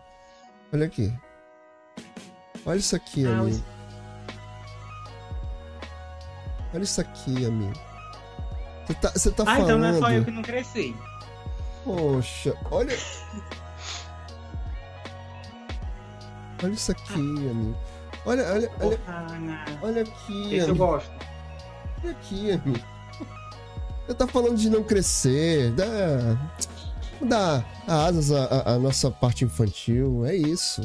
Olha 0.72 0.86
aqui. 0.86 1.12
Olha 2.66 2.78
isso 2.78 2.96
aqui, 2.96 3.26
ah, 3.26 3.38
amigo. 3.38 3.64
Olha 6.74 6.82
isso 6.82 7.00
aqui, 7.00 7.46
amigo. 7.46 7.78
Você 8.86 8.94
tá, 8.94 9.10
você 9.10 9.30
tá 9.30 9.42
ah, 9.44 9.46
falando... 9.46 9.64
então 9.64 9.78
não 9.78 9.86
é 9.86 9.98
só 9.98 10.10
eu 10.10 10.24
que 10.24 10.30
não 10.30 10.42
cresci. 10.42 10.96
Poxa, 11.84 12.56
olha... 12.70 12.96
Olha 16.62 16.72
isso 16.72 16.92
aqui, 16.92 17.14
amigo. 17.14 17.74
Olha, 18.26 18.44
olha, 18.52 18.70
olha. 18.80 19.00
olha 19.82 20.02
aqui. 20.02 20.54
Esse 20.54 20.64
amigo. 20.64 20.70
eu 20.70 20.74
gosto. 20.74 21.10
Olha 22.02 22.12
aqui, 22.12 22.52
amigo. 22.52 22.80
Você 24.06 24.14
tá 24.14 24.26
falando 24.26 24.56
de 24.56 24.68
não 24.68 24.82
crescer, 24.82 25.70
dá. 25.72 26.36
Dá 27.22 27.64
asas 27.86 28.32
à, 28.32 28.74
à 28.74 28.78
nossa 28.78 29.10
parte 29.10 29.44
infantil. 29.44 30.24
É 30.24 30.34
isso. 30.34 30.82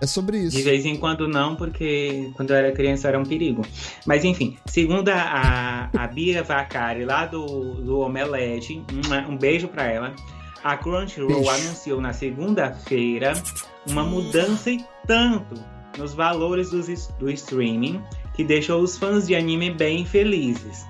É 0.00 0.06
sobre 0.06 0.38
isso. 0.38 0.56
De 0.56 0.62
vez 0.62 0.84
em 0.84 0.96
quando 0.96 1.26
não, 1.26 1.56
porque 1.56 2.30
quando 2.34 2.50
eu 2.50 2.56
era 2.56 2.72
criança 2.72 3.08
era 3.08 3.18
um 3.18 3.24
perigo. 3.24 3.62
Mas 4.06 4.24
enfim, 4.24 4.56
segundo 4.66 5.08
a, 5.08 5.88
a 5.96 6.06
Bia 6.06 6.42
Vacari, 6.42 7.04
lá 7.04 7.26
do, 7.26 7.74
do 7.74 8.00
Omelete, 8.00 8.82
um, 8.92 9.32
um 9.32 9.36
beijo 9.36 9.66
para 9.68 9.84
ela. 9.84 10.14
A 10.62 10.76
Crunchyroll 10.76 11.28
beijo. 11.28 11.50
anunciou 11.50 12.00
na 12.00 12.12
segunda-feira 12.12 13.32
uma 13.88 14.04
mudança 14.04 14.70
e 14.70 14.84
tanto 15.06 15.54
nos 15.98 16.14
valores 16.14 16.70
do, 16.70 16.80
do 17.18 17.30
streaming 17.30 18.02
que 18.34 18.44
deixou 18.44 18.80
os 18.80 18.96
fãs 18.96 19.26
de 19.26 19.34
anime 19.34 19.70
bem 19.70 20.04
felizes. 20.04 20.86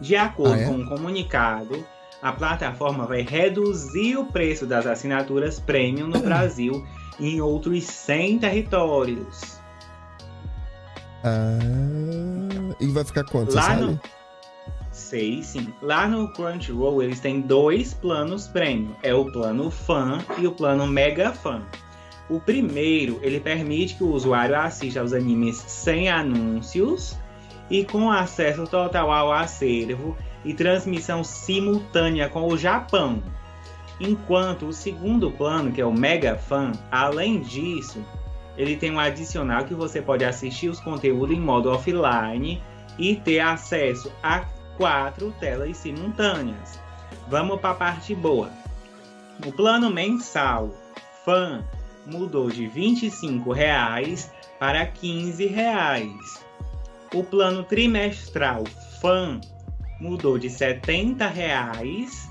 De 0.00 0.16
acordo 0.16 0.54
ah, 0.54 0.60
é? 0.60 0.66
com 0.66 0.72
um 0.72 0.86
comunicado, 0.86 1.84
a 2.22 2.32
plataforma 2.32 3.06
vai 3.06 3.22
reduzir 3.22 4.16
o 4.16 4.24
preço 4.26 4.66
das 4.66 4.86
assinaturas 4.86 5.60
premium 5.60 6.08
no 6.08 6.20
Brasil 6.20 6.86
e 7.20 7.34
em 7.34 7.40
outros 7.40 7.84
100 7.84 8.38
territórios. 8.38 9.58
Ah, 11.22 11.58
e 12.80 12.86
vai 12.88 13.04
ficar 13.04 13.24
quanto, 13.24 13.54
Lá 13.54 13.76
no... 13.76 14.00
Sei, 14.90 15.42
sim. 15.42 15.72
Lá 15.80 16.08
no 16.08 16.32
Crunchyroll 16.32 17.02
eles 17.02 17.20
têm 17.20 17.40
dois 17.40 17.94
planos 17.94 18.48
premium. 18.48 18.94
É 19.02 19.14
o 19.14 19.30
plano 19.30 19.70
Fan 19.70 20.18
e 20.38 20.46
o 20.46 20.52
plano 20.52 20.86
Mega 20.86 21.32
Fan. 21.32 21.62
O 22.28 22.38
primeiro, 22.38 23.18
ele 23.22 23.40
permite 23.40 23.94
que 23.94 24.04
o 24.04 24.12
usuário 24.12 24.54
assista 24.54 25.00
aos 25.00 25.12
animes 25.12 25.56
sem 25.56 26.08
anúncios 26.08 27.16
e 27.70 27.84
com 27.84 28.10
acesso 28.10 28.66
total 28.66 29.10
ao 29.10 29.32
acervo 29.32 30.16
e 30.44 30.52
transmissão 30.52 31.24
simultânea 31.24 32.28
com 32.28 32.46
o 32.46 32.56
Japão. 32.56 33.22
Enquanto 34.00 34.66
o 34.66 34.72
segundo 34.72 35.30
plano, 35.30 35.72
que 35.72 35.80
é 35.80 35.84
o 35.84 35.92
Mega 35.92 36.36
Fan, 36.36 36.72
além 36.90 37.40
disso, 37.40 38.04
ele 38.56 38.76
tem 38.76 38.90
um 38.90 39.00
adicional 39.00 39.64
que 39.64 39.74
você 39.74 40.02
pode 40.02 40.24
assistir 40.24 40.68
os 40.68 40.80
conteúdos 40.80 41.36
em 41.36 41.40
modo 41.40 41.70
offline 41.70 42.62
e 42.98 43.16
ter 43.16 43.40
acesso 43.40 44.12
a 44.22 44.44
quatro 44.76 45.32
telas 45.40 45.76
simultâneas. 45.76 46.78
Vamos 47.28 47.60
para 47.60 47.70
a 47.70 47.74
parte 47.74 48.14
boa. 48.14 48.50
O 49.46 49.52
plano 49.52 49.90
mensal 49.90 50.70
Fan 51.24 51.62
mudou 52.08 52.50
de 52.50 52.66
25 52.66 53.52
reais 53.52 54.32
para 54.58 54.84
15 54.86 55.46
reais. 55.46 56.44
O 57.14 57.22
plano 57.22 57.62
trimestral 57.62 58.64
Fan 59.00 59.40
mudou 60.00 60.36
de 60.38 60.50
70 60.50 61.26
reais 61.26 62.28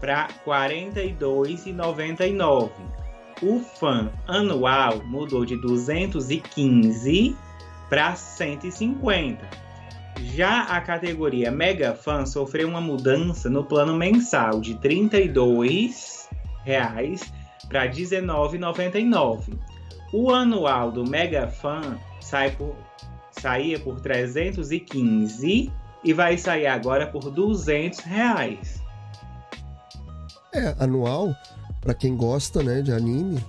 para 0.00 0.26
R$ 0.26 0.32
42,99. 0.46 2.70
O 3.42 3.60
Fan 3.60 4.10
anual 4.26 5.02
mudou 5.04 5.44
de 5.44 5.56
215 5.56 7.36
para 7.88 8.14
150. 8.14 9.48
Já 10.22 10.64
a 10.64 10.78
categoria 10.80 11.50
Mega 11.50 11.94
Fan 11.94 12.26
sofreu 12.26 12.68
uma 12.68 12.80
mudança 12.80 13.48
no 13.48 13.64
plano 13.64 13.94
mensal 13.94 14.60
de 14.60 14.74
32 14.76 16.28
reais 16.64 17.32
para 17.70 17.82
R$ 17.82 17.90
19,99. 17.90 19.56
O 20.12 20.34
anual 20.34 20.90
do 20.90 21.08
Mega 21.08 21.46
Fan 21.46 21.96
sai 22.20 22.50
por, 22.50 22.76
saía 23.30 23.78
por 23.78 24.00
315 24.00 25.72
e 26.02 26.12
vai 26.12 26.36
sair 26.36 26.66
agora 26.66 27.06
por 27.06 27.30
200 27.30 28.00
reais. 28.00 28.82
É, 30.52 30.74
anual, 30.80 31.32
para 31.80 31.94
quem 31.94 32.16
gosta, 32.16 32.60
né, 32.60 32.82
de 32.82 32.92
anime, 32.92 33.42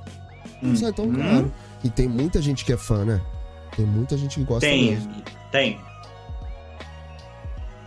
não 0.62 0.72
hum. 0.72 0.76
sai 0.76 0.94
tão 0.94 1.06
hum. 1.06 1.16
caro. 1.16 1.52
E 1.84 1.90
tem 1.90 2.08
muita 2.08 2.40
gente 2.40 2.64
que 2.64 2.72
é 2.72 2.78
fã, 2.78 3.04
né? 3.04 3.20
Tem 3.76 3.86
muita 3.86 4.16
gente 4.16 4.40
que 4.40 4.46
gosta 4.46 4.68
tem, 4.68 4.92
mesmo. 4.92 5.12
Tem, 5.52 5.80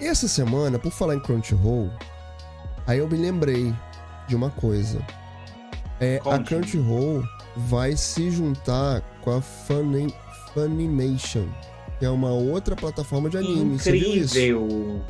Essa 0.01 0.27
semana, 0.27 0.81
por 0.81 0.90
falar 0.90 1.14
em 1.14 1.20
Crunchyroll, 1.20 1.90
aí 2.88 2.99
eu 2.99 3.09
me 3.09 3.16
lembrei 3.16 3.73
de 4.27 4.35
uma 4.35 4.51
coisa. 4.51 5.01
É, 6.04 6.20
a 6.26 6.38
Crunchyroll 6.38 7.24
vai 7.56 7.96
se 7.96 8.30
juntar 8.30 9.00
com 9.22 9.30
a 9.30 9.40
Funny, 9.40 10.12
Funimation 10.52 11.48
que 11.98 12.04
é 12.04 12.10
uma 12.10 12.32
outra 12.32 12.76
plataforma 12.76 13.30
de 13.30 13.38
anime. 13.38 13.76
Incrível! 13.76 15.00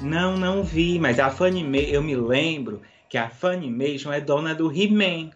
Não, 0.00 0.36
não 0.36 0.62
vi, 0.62 0.98
mas 0.98 1.18
a 1.18 1.30
Funimation, 1.30 1.88
eu 1.88 2.02
me 2.02 2.16
lembro 2.16 2.80
que 3.08 3.18
a 3.18 3.28
Funimation 3.28 4.12
é 4.12 4.20
dona 4.20 4.54
do 4.54 4.72
He-Man. 4.72 5.30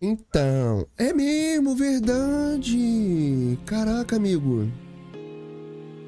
Então, 0.00 0.86
é 0.98 1.12
mesmo, 1.12 1.74
verdade! 1.74 3.58
Caraca, 3.64 4.16
amigo. 4.16 4.70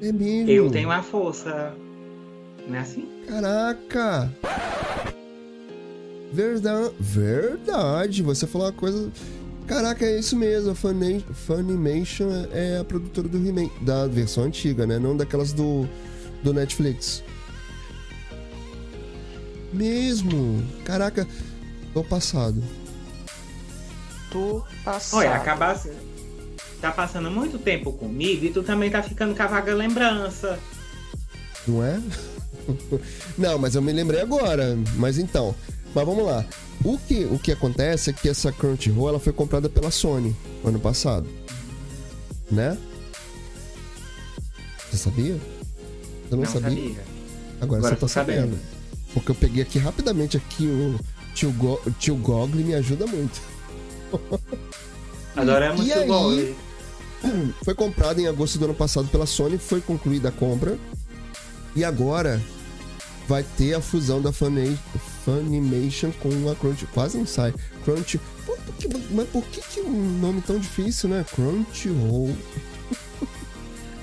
É 0.01 0.11
mesmo. 0.11 0.49
Eu 0.49 0.69
tenho 0.69 0.91
a 0.91 1.01
força. 1.01 1.73
Não 2.67 2.75
é 2.75 2.79
assim? 2.79 3.07
Caraca! 3.27 4.31
Verdade, 6.31 6.93
verdade. 6.99 8.23
Você 8.23 8.45
falou 8.45 8.67
uma 8.67 8.73
coisa 8.73 9.11
Caraca, 9.69 10.03
é 10.03 10.17
isso 10.17 10.35
mesmo. 10.35 10.71
A 10.71 10.75
Funimation 10.75 12.27
é 12.51 12.79
a 12.79 12.83
produtora 12.83 13.27
do 13.27 13.37
He-Man, 13.37 13.69
da 13.81 14.07
versão 14.07 14.45
antiga, 14.45 14.87
né? 14.87 14.97
Não 14.97 15.15
daquelas 15.15 15.53
do, 15.53 15.87
do 16.41 16.51
Netflix. 16.51 17.23
Mesmo. 19.71 20.65
Caraca, 20.83 21.27
tô 21.93 22.03
passado. 22.03 22.63
Tô 24.31 24.63
passado. 24.83 25.19
Olha, 25.19 25.35
acaba 25.35 25.79
tá 26.81 26.91
passando 26.91 27.29
muito 27.29 27.59
tempo 27.59 27.93
comigo 27.93 28.45
e 28.45 28.49
tu 28.51 28.63
também 28.63 28.89
tá 28.89 29.03
ficando 29.03 29.35
com 29.35 29.43
a 29.43 29.47
vaga 29.47 29.75
lembrança. 29.75 30.57
Não 31.67 31.83
é? 31.83 32.01
Não, 33.37 33.59
mas 33.59 33.75
eu 33.75 33.83
me 33.83 33.93
lembrei 33.93 34.21
agora. 34.21 34.75
Mas 34.95 35.19
então, 35.19 35.53
mas 35.93 36.05
vamos 36.05 36.25
lá. 36.25 36.45
O 36.83 36.97
que, 36.97 37.25
o 37.25 37.37
que 37.37 37.51
acontece 37.51 38.09
é 38.09 38.13
que 38.13 38.29
essa 38.29 38.51
Crunchyroll 38.51 39.09
ela 39.09 39.19
foi 39.19 39.33
comprada 39.33 39.69
pela 39.69 39.91
Sony 39.91 40.35
ano 40.63 40.79
passado. 40.79 41.27
Né? 42.49 42.77
Você 44.89 44.97
sabia? 44.97 45.33
Você 45.33 46.35
não, 46.35 46.39
não 46.39 46.45
sabia? 46.45 46.69
sabia? 46.69 47.03
Agora, 47.61 47.79
Agora 47.79 47.95
você 47.95 47.99
tá 47.99 48.07
sabendo. 48.07 48.41
sabendo. 48.41 48.59
Porque 49.13 49.31
eu 49.31 49.35
peguei 49.35 49.63
aqui 49.63 49.77
rapidamente 49.79 50.37
aqui 50.37 50.65
o 50.65 50.99
tio, 51.33 51.51
Go, 51.51 51.79
o 51.85 51.91
tio 51.91 52.15
Gogli 52.15 52.63
me 52.63 52.75
ajuda 52.75 53.05
muito. 53.05 53.41
Adoramos 55.35 55.81
e 55.81 55.91
tio 55.91 56.01
aí, 56.01 56.55
Foi 57.63 57.75
comprado 57.75 58.19
em 58.19 58.27
agosto 58.27 58.57
do 58.57 58.65
ano 58.65 58.73
passado 58.73 59.07
pela 59.09 59.25
Sony, 59.25 59.57
foi 59.57 59.81
concluída 59.81 60.29
a 60.29 60.31
compra. 60.31 60.77
E 61.75 61.83
agora 61.83 62.41
vai 63.27 63.43
ter 63.43 63.73
a 63.73 63.81
fusão 63.81 64.21
da 64.21 64.31
Funimation 64.31 64.77
com 66.19 66.49
a 66.49 66.55
Crunch. 66.55 66.85
Quase 66.93 67.17
não 67.17 67.25
sai. 67.25 67.53
Crunch. 67.83 68.19
Por, 68.45 68.57
por 68.57 68.75
que, 68.75 68.89
mas 69.11 69.27
por 69.29 69.43
que, 69.45 69.61
que 69.61 69.81
um 69.81 70.19
nome 70.19 70.41
tão 70.41 70.57
difícil, 70.59 71.09
né? 71.09 71.25
Crunchyroll. 71.33 72.35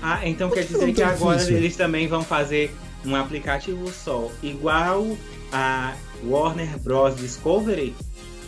Ah, 0.08 0.20
então 0.28 0.48
quer 0.50 0.64
dizer 0.64 0.92
que 0.92 1.02
agora 1.02 1.38
difícil? 1.38 1.56
eles 1.56 1.74
também 1.74 2.06
vão 2.06 2.22
fazer 2.22 2.72
um 3.04 3.16
aplicativo 3.16 3.90
só, 3.90 4.30
igual 4.40 5.16
a 5.50 5.96
Warner 6.24 6.78
Bros. 6.78 7.16
Discovery? 7.16 7.92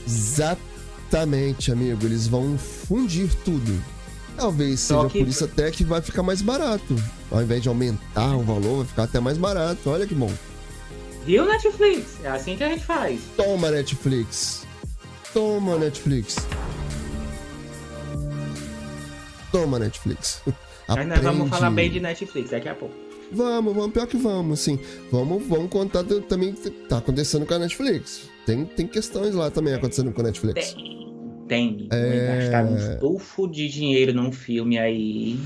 Exatamente, 0.06 1.72
amigo. 1.72 2.06
Eles 2.06 2.28
vão 2.28 2.56
fundir 2.56 3.28
tudo. 3.44 3.82
Talvez 4.36 4.78
seja 4.78 5.08
que... 5.08 5.18
por 5.18 5.26
isso 5.26 5.44
até 5.44 5.70
que 5.70 5.82
vai 5.82 6.00
ficar 6.00 6.22
mais 6.22 6.40
barato. 6.40 6.94
Ao 7.30 7.42
invés 7.42 7.60
de 7.60 7.68
aumentar 7.68 8.36
o 8.36 8.42
valor, 8.42 8.78
vai 8.78 8.86
ficar 8.86 9.02
até 9.04 9.18
mais 9.18 9.36
barato. 9.36 9.90
Olha 9.90 10.06
que 10.06 10.14
bom. 10.14 10.32
Viu, 11.28 11.44
Netflix? 11.44 12.24
É 12.24 12.28
assim 12.28 12.56
que 12.56 12.64
a 12.64 12.70
gente 12.70 12.86
faz. 12.86 13.20
Toma, 13.36 13.70
Netflix. 13.70 14.66
Toma, 15.34 15.76
Netflix. 15.76 16.36
Toma, 19.52 19.78
Netflix. 19.78 20.42
Mas 20.88 21.06
nós 21.06 21.18
vamos 21.20 21.50
falar 21.50 21.70
bem 21.70 21.90
de 21.90 22.00
Netflix 22.00 22.48
daqui 22.48 22.70
a 22.70 22.74
pouco. 22.74 22.94
Vamos, 23.30 23.74
vamos, 23.74 23.92
pior 23.92 24.06
que 24.06 24.16
vamos, 24.16 24.60
sim. 24.60 24.78
Vamos, 25.12 25.46
vamos 25.46 25.68
contar 25.68 26.02
também 26.02 26.54
que 26.54 26.70
tá 26.70 26.96
acontecendo 26.96 27.44
com 27.44 27.52
a 27.52 27.58
Netflix. 27.58 28.30
Tem, 28.46 28.64
tem 28.64 28.86
questões 28.86 29.34
lá 29.34 29.50
também 29.50 29.74
acontecendo 29.74 30.10
com 30.12 30.22
a 30.22 30.24
Netflix. 30.24 30.72
Tem, 30.72 31.46
tem. 31.46 31.88
É... 31.92 32.38
Gastar 32.38 32.64
um 32.64 32.76
estufo 32.78 33.46
de 33.46 33.68
dinheiro 33.68 34.14
num 34.14 34.32
filme 34.32 34.78
aí. 34.78 35.38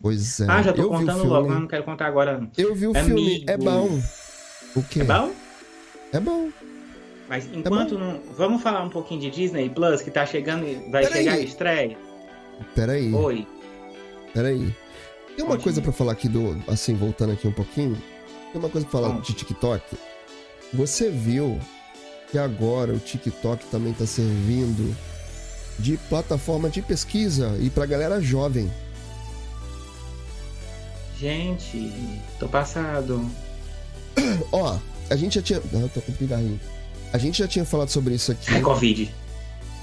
Pois 0.00 0.38
é. 0.38 0.46
Ah, 0.48 0.62
já 0.62 0.72
tô 0.72 0.82
eu 0.82 0.88
contando 0.88 1.24
logo, 1.24 1.48
mas 1.48 1.60
não 1.60 1.66
quero 1.66 1.82
contar 1.82 2.06
agora. 2.06 2.48
Eu 2.56 2.76
vi 2.76 2.86
o 2.86 2.94
filme, 2.94 3.44
é 3.48 3.56
bom. 3.56 4.00
O 4.74 4.82
quê? 4.82 5.00
É 5.00 5.04
bom? 5.04 5.32
É 6.12 6.20
bom. 6.20 6.50
Mas 7.28 7.46
é 7.46 7.56
enquanto 7.56 7.94
é 7.94 7.98
não. 7.98 8.20
Vamos 8.36 8.62
falar 8.62 8.82
um 8.82 8.90
pouquinho 8.90 9.20
de 9.20 9.30
Disney 9.30 9.68
Plus, 9.70 10.02
que 10.02 10.10
tá 10.10 10.26
chegando 10.26 10.66
e 10.66 10.74
vai 10.90 11.02
Pera 11.04 11.16
chegar 11.16 11.32
aí. 11.32 11.40
a 11.40 11.44
estreia. 11.44 11.98
Peraí. 12.74 13.12
Oi. 13.12 13.46
Peraí. 14.32 14.74
Tem 15.36 15.44
uma 15.44 15.58
coisa 15.58 15.80
para 15.82 15.92
falar 15.92 16.12
aqui 16.12 16.28
do. 16.28 16.62
Assim, 16.68 16.94
voltando 16.94 17.32
aqui 17.32 17.46
um 17.46 17.52
pouquinho. 17.52 17.96
Tem 18.52 18.60
uma 18.60 18.68
coisa 18.68 18.86
pra 18.86 19.00
falar 19.00 19.20
de 19.20 19.32
TikTok. 19.32 19.96
Você 20.72 21.10
viu 21.10 21.58
que 22.30 22.38
agora 22.38 22.92
o 22.92 22.98
TikTok 22.98 23.66
também 23.66 23.92
tá 23.92 24.06
servindo 24.06 24.96
de 25.78 25.96
plataforma 26.08 26.68
de 26.68 26.82
pesquisa 26.82 27.56
e 27.60 27.70
pra 27.70 27.86
galera 27.86 28.20
jovem. 28.20 28.70
Gente, 31.18 31.92
tô 32.38 32.48
passado. 32.48 33.24
Ó, 34.52 34.78
a 35.10 35.16
gente 35.16 35.36
já 35.36 35.42
tinha. 35.42 35.60
Ah, 35.74 35.76
eu 35.78 35.88
tô 35.88 36.00
com 36.00 36.12
pigarrinho. 36.12 36.60
A 37.12 37.18
gente 37.18 37.38
já 37.38 37.48
tinha 37.48 37.64
falado 37.64 37.88
sobre 37.90 38.14
isso 38.14 38.32
aqui. 38.32 38.54
É 38.54 38.60
Covid. 38.60 39.14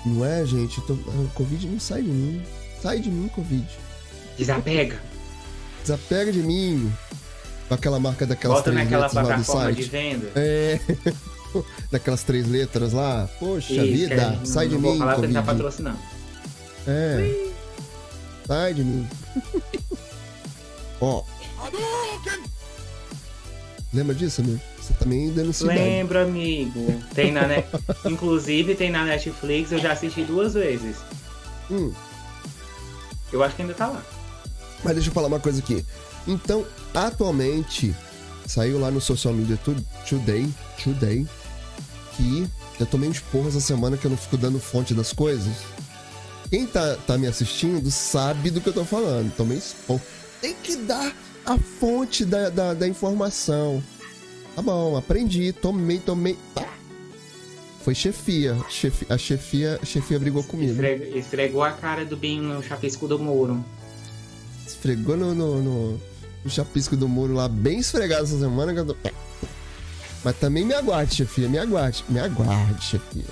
Não 0.06 0.26
é, 0.26 0.46
gente? 0.46 0.82
Tô... 0.82 0.94
O 0.94 1.30
Covid 1.34 1.67
não 1.67 1.80
sai 1.80 2.02
de 2.02 2.10
mim. 2.10 2.41
Sai 2.82 3.00
de 3.00 3.10
mim, 3.10 3.28
Covid. 3.30 3.67
Desapega. 4.38 5.00
Desapega 5.82 6.32
de 6.32 6.41
mim. 6.41 6.91
Com 7.67 7.74
aquela 7.76 8.00
marca 8.00 8.26
daquelas 8.26 8.58
Bota 8.58 8.72
três 8.72 8.84
naquela 8.84 9.04
letras 9.06 9.15
lá 9.15 9.22
do 9.22 9.28
plataforma 9.28 9.63
site. 9.63 9.84
de 9.84 9.89
venda. 9.89 10.32
É. 10.36 10.80
Daquelas 11.91 12.24
três 12.24 12.48
letras 12.48 12.94
lá. 12.94 13.30
Poxa 13.39 13.74
Isso, 13.74 13.84
vida, 13.86 14.30
gente 14.36 14.50
sai 14.50 14.65
não, 14.65 14.70
de 14.70 14.76
não 14.76 14.82
vou 14.82 14.94
mim, 14.94 15.00
falar 15.00 15.15
porque 15.15 15.34
tá 15.34 15.41
Covid. 15.41 15.58
patrocinando. 15.58 16.00
É. 16.88 17.52
Sai 18.48 18.74
de 18.74 18.84
mim. 18.84 19.08
Ó. 21.02 21.24
Lembra 23.93 24.15
disso, 24.15 24.41
amigo? 24.41 24.60
Você 24.80 24.93
também 24.93 25.30
denuncia. 25.32 25.65
idade. 25.65 25.80
Lembro, 25.82 26.19
amigo. 26.19 27.04
Tem 27.13 27.32
na 27.32 27.45
net... 27.47 27.67
Inclusive 28.06 28.75
tem 28.75 28.89
na 28.89 29.04
Netflix, 29.04 29.71
eu 29.71 29.80
já 29.80 29.91
assisti 29.91 30.23
duas 30.23 30.54
vezes. 30.54 30.97
Hum, 31.69 31.91
Eu 33.32 33.43
acho 33.43 33.56
que 33.56 33.62
ainda 33.62 33.73
tá 33.73 33.88
lá. 33.88 34.04
mas 34.84 34.93
deixa 34.95 35.10
eu 35.10 35.13
falar 35.13 35.27
uma 35.27 35.39
coisa 35.39 35.60
aqui. 35.60 35.86
Então, 36.27 36.65
atualmente, 36.93 37.93
saiu 38.45 38.80
lá 38.80 38.89
no 38.91 39.01
Social 39.01 39.34
Media 39.34 39.58
To- 39.58 39.75
Today, 40.08 40.49
Today, 40.82 41.27
que 42.15 42.47
eu 42.80 42.86
tomei 42.86 43.10
uns 43.10 43.19
porros 43.19 43.56
essa 43.56 43.65
semana 43.67 43.97
que 43.97 44.06
eu 44.06 44.12
não 44.12 44.17
fico 44.17 44.38
dando 44.38 44.60
fonte 44.60 44.93
das 44.93 45.12
coisas. 45.12 45.54
Quem 46.49 46.65
tá, 46.65 46.97
tá 47.08 47.17
me 47.17 47.27
assistindo 47.27 47.89
sabe 47.91 48.51
do 48.51 48.60
que 48.62 48.67
eu 48.69 48.73
tô 48.73 48.84
falando. 48.86 49.34
Tomei 49.36 49.58
esporro. 49.58 50.01
Tem 50.41 50.54
que 50.62 50.75
dar 50.77 51.13
a 51.45 51.58
fonte 51.58 52.23
da, 52.25 52.49
da, 52.49 52.73
da 52.73 52.88
informação. 52.88 53.82
Tá 54.56 54.62
bom, 54.62 54.97
aprendi, 54.97 55.54
tomei, 55.54 55.99
tomei. 55.99 56.38
Pá. 56.54 56.65
Foi 57.84 57.95
chefia. 57.95 58.56
Chefi- 58.69 59.08
a 59.10 59.17
chefia, 59.17 59.80
a 59.82 59.86
chefia 59.86 60.19
brigou 60.19 60.43
comigo. 60.43 60.71
Esfre- 60.73 61.12
Esfregou 61.17 61.63
a 61.63 61.71
cara 61.71 62.06
do 62.06 62.15
Binho 62.15 62.43
no 62.43 62.62
chapisco 62.63 63.08
do 63.08 63.17
muro. 63.17 63.63
Esfregou 64.67 65.17
no, 65.17 65.34
no, 65.34 65.62
no, 65.62 66.01
no 66.43 66.49
chapisco 66.49 66.95
do 66.95 67.08
muro 67.08 67.34
lá, 67.34 67.47
bem 67.47 67.80
esfregado 67.80 68.23
essa 68.23 68.38
semana. 68.39 68.71
Eu 68.73 68.86
tô... 68.86 68.95
Mas 70.23 70.36
também 70.38 70.63
me 70.63 70.73
aguarde, 70.75 71.15
chefia, 71.15 71.49
me 71.49 71.58
aguarde. 71.58 72.04
Me 72.08 72.19
aguarde, 72.19 72.84
chefia. 72.84 73.23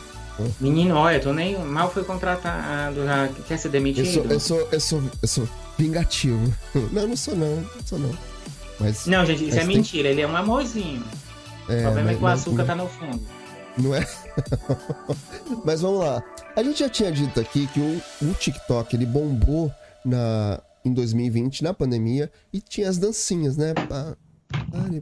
Menino, 0.59 0.95
olha, 0.95 1.19
tu 1.19 1.33
nem 1.33 1.57
mal 1.59 1.91
foi 1.91 2.03
contratado, 2.03 3.03
já 3.03 3.29
quer 3.45 3.57
ser 3.57 3.67
Eu 3.67 3.71
demitido. 3.73 4.07
sou, 4.09 4.25
eu 4.25 4.39
sou, 4.39 4.69
eu 4.71 4.79
sou, 4.79 5.03
eu 5.21 5.27
sou 5.27 5.49
vingativo. 5.79 6.53
Não, 6.91 7.07
não 7.07 7.15
sou 7.15 7.35
não, 7.35 7.55
não 7.55 7.85
sou 7.85 7.97
não. 7.97 8.11
Mas 8.79 9.05
Não, 9.07 9.25
gente, 9.25 9.47
isso 9.47 9.57
é 9.57 9.65
tem- 9.65 9.67
mentira. 9.77 10.09
Ele 10.09 10.21
é 10.21 10.27
um 10.27 10.35
amorzinho. 10.35 11.03
é, 11.69 11.79
o 11.79 11.81
problema 11.83 12.11
é 12.11 12.15
que 12.15 12.23
o 12.23 12.27
açúcar 12.27 12.65
tá 12.65 12.75
no 12.75 12.87
fundo. 12.87 13.19
Não 13.77 13.95
é? 13.95 14.05
Mas 15.65 15.81
vamos 15.81 15.99
lá. 16.01 16.21
A 16.55 16.61
gente 16.63 16.79
já 16.79 16.89
tinha 16.89 17.11
dito 17.11 17.39
aqui 17.39 17.67
que 17.67 17.79
o, 17.79 18.01
o 18.29 18.33
TikTok 18.33 18.93
ele 18.95 19.05
bombou 19.05 19.71
na, 20.03 20.61
em 20.83 20.93
2020, 20.93 21.63
na 21.63 21.73
pandemia, 21.73 22.29
e 22.51 22.59
tinha 22.59 22.89
as 22.89 22.97
dancinhas, 22.97 23.55
né? 23.57 23.73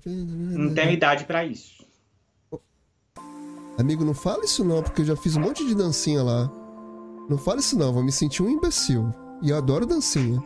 Não 0.05 0.73
tem 0.73 0.93
idade 0.93 1.25
pra 1.25 1.43
isso. 1.45 1.85
Amigo, 3.79 4.03
não 4.05 4.13
fala 4.13 4.43
isso 4.45 4.63
não, 4.63 4.81
porque 4.83 5.01
eu 5.01 5.05
já 5.05 5.15
fiz 5.15 5.35
um 5.35 5.41
monte 5.41 5.65
de 5.65 5.73
dancinha 5.75 6.21
lá. 6.23 6.51
Não 7.29 7.37
fala 7.37 7.59
isso 7.59 7.77
não, 7.77 7.91
vou 7.93 8.03
me 8.03 8.11
sentir 8.11 8.41
um 8.43 8.49
imbecil. 8.49 9.11
E 9.41 9.49
eu 9.49 9.57
adoro 9.57 9.85
dancinha. 9.85 10.41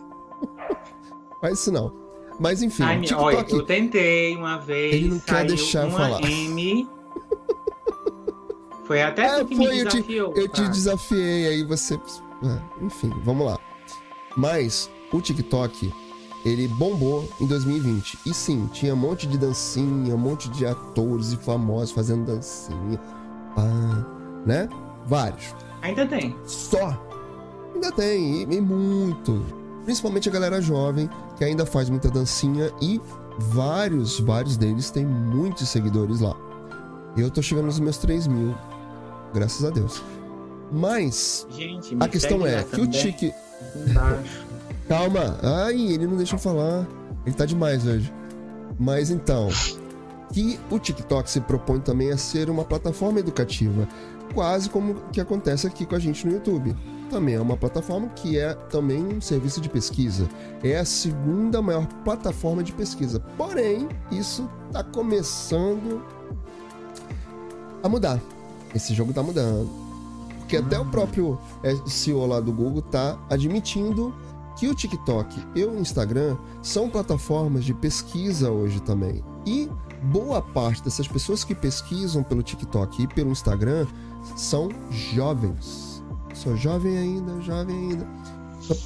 Faz 1.41 1.59
isso 1.59 1.71
não. 1.71 1.91
Mas 2.39 2.61
enfim, 2.61 2.83
Ai, 2.83 2.97
me- 2.97 3.13
olha, 3.13 3.37
TikTok. 3.37 3.59
eu 3.59 3.65
tentei 3.65 4.35
uma 4.37 4.57
vez. 4.57 4.93
Ele 4.95 5.09
não 5.09 5.19
quer 5.19 5.45
deixar 5.45 5.87
uma 5.87 5.97
falar. 5.97 6.21
M. 6.23 6.87
Foi 8.85 9.01
até 9.01 9.39
É, 9.39 9.45
que 9.45 9.55
me 9.55 9.65
foi, 9.65 9.81
eu 9.81 9.87
te, 9.87 9.95
desafiou. 9.97 10.33
eu 10.35 10.47
te 10.49 10.61
pra- 10.61 10.69
desafiei, 10.69 11.47
aí 11.47 11.63
você. 11.63 11.99
Ah, 12.43 12.59
enfim, 12.81 13.11
vamos 13.23 13.45
lá. 13.45 13.57
Mas 14.35 14.89
o 15.13 15.21
TikTok, 15.21 15.93
ele 16.43 16.67
bombou 16.67 17.27
em 17.39 17.45
2020. 17.45 18.17
E 18.25 18.33
sim, 18.33 18.67
tinha 18.73 18.93
um 18.93 18.97
monte 18.97 19.27
de 19.27 19.37
dancinha, 19.37 20.13
um 20.15 20.17
monte 20.17 20.49
de 20.49 20.65
atores 20.65 21.31
e 21.31 21.37
famosos 21.37 21.91
fazendo 21.91 22.25
dancinha. 22.25 22.99
Ah, 23.55 24.03
né? 24.45 24.67
Vários. 25.05 25.55
Ainda 25.81 26.05
tem. 26.05 26.35
Só. 26.45 26.99
Ainda 27.73 27.91
tem, 27.91 28.41
e, 28.43 28.55
e 28.55 28.61
muito. 28.61 29.41
Principalmente 29.83 30.29
a 30.29 30.31
galera 30.31 30.61
jovem, 30.61 31.09
que 31.37 31.43
ainda 31.43 31.65
faz 31.65 31.89
muita 31.89 32.09
dancinha 32.09 32.71
e 32.81 33.01
vários, 33.37 34.19
vários 34.19 34.57
deles 34.57 34.91
têm 34.91 35.05
muitos 35.05 35.69
seguidores 35.69 36.19
lá. 36.19 36.35
Eu 37.17 37.29
tô 37.29 37.41
chegando 37.41 37.65
nos 37.65 37.79
meus 37.79 37.97
3 37.97 38.27
mil, 38.27 38.55
graças 39.33 39.65
a 39.65 39.69
Deus. 39.69 40.01
Mas 40.71 41.45
Gente, 41.49 41.97
a 41.99 42.07
questão 42.07 42.45
é 42.45 42.63
que 42.63 42.79
o 42.79 42.85
embaixo. 42.85 44.45
Calma, 44.87 45.37
ai, 45.41 45.75
ele 45.75 46.07
não 46.07 46.17
deixa 46.17 46.35
eu 46.35 46.39
falar. 46.39 46.87
Ele 47.25 47.35
tá 47.35 47.45
demais 47.45 47.85
hoje. 47.85 48.11
Mas 48.79 49.09
então, 49.09 49.49
que 50.33 50.59
o 50.69 50.79
TikTok 50.79 51.29
se 51.29 51.41
propõe 51.41 51.79
também 51.79 52.11
a 52.11 52.17
ser 52.17 52.49
uma 52.49 52.63
plataforma 52.63 53.19
educativa, 53.19 53.87
quase 54.33 54.69
como 54.69 54.95
que 55.11 55.21
acontece 55.21 55.67
aqui 55.67 55.85
com 55.85 55.95
a 55.95 55.99
gente 55.99 56.25
no 56.25 56.33
YouTube. 56.33 56.75
Também 57.11 57.35
é 57.35 57.41
uma 57.41 57.57
plataforma 57.57 58.07
que 58.07 58.39
é 58.39 58.53
também 58.53 59.03
um 59.03 59.19
serviço 59.19 59.59
de 59.59 59.67
pesquisa. 59.67 60.29
É 60.63 60.77
a 60.77 60.85
segunda 60.85 61.61
maior 61.61 61.85
plataforma 62.05 62.63
de 62.63 62.71
pesquisa. 62.71 63.19
Porém, 63.37 63.89
isso 64.09 64.49
tá 64.71 64.81
começando 64.81 66.01
a 67.83 67.89
mudar. 67.89 68.17
Esse 68.73 68.93
jogo 68.93 69.11
tá 69.11 69.21
mudando. 69.21 69.69
Porque 70.39 70.55
até 70.55 70.79
o 70.79 70.85
próprio 70.85 71.37
é, 71.63 71.75
CEO 71.85 72.25
lá 72.25 72.39
do 72.39 72.53
Google 72.53 72.81
tá 72.81 73.19
admitindo 73.29 74.15
que 74.57 74.69
o 74.69 74.73
TikTok 74.73 75.35
e 75.53 75.65
o 75.65 75.77
Instagram 75.77 76.37
são 76.61 76.89
plataformas 76.89 77.65
de 77.65 77.73
pesquisa 77.73 78.49
hoje 78.51 78.81
também. 78.81 79.21
E 79.45 79.69
boa 80.03 80.41
parte 80.41 80.81
dessas 80.81 81.09
pessoas 81.09 81.43
que 81.43 81.53
pesquisam 81.53 82.23
pelo 82.23 82.41
TikTok 82.41 83.03
e 83.03 83.07
pelo 83.07 83.31
Instagram 83.31 83.85
são 84.37 84.69
jovens. 84.89 85.90
Sou 86.33 86.55
jovem 86.55 86.97
ainda, 86.97 87.41
jovem 87.41 87.75
ainda. 87.75 88.07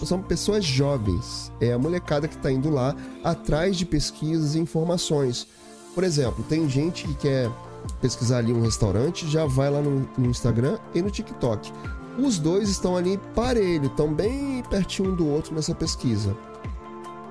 São- 0.05 0.21
pessoas 0.21 0.63
jovens. 0.65 1.51
É 1.59 1.73
a 1.73 1.79
molecada 1.79 2.27
que 2.27 2.35
está 2.35 2.51
indo 2.51 2.69
lá 2.69 2.95
atrás 3.23 3.77
de 3.77 3.85
pesquisas 3.85 4.55
e 4.55 4.59
informações. 4.59 5.47
Por 5.93 6.03
exemplo, 6.03 6.43
tem 6.49 6.67
gente 6.69 7.07
que 7.07 7.13
quer 7.15 7.49
pesquisar 8.01 8.39
ali 8.39 8.51
um 8.51 8.61
restaurante, 8.61 9.27
já 9.27 9.45
vai 9.45 9.69
lá 9.69 9.81
no, 9.81 10.07
no 10.17 10.29
Instagram 10.29 10.77
e 10.93 11.01
no 11.01 11.09
TikTok. 11.11 11.71
Os 12.17 12.39
dois 12.39 12.69
estão 12.69 12.95
ali 12.95 13.19
parelho, 13.35 13.87
estão 13.87 14.13
bem 14.13 14.63
pertinho 14.69 15.11
um 15.11 15.15
do 15.15 15.27
outro 15.27 15.53
nessa 15.53 15.75
pesquisa. 15.75 16.35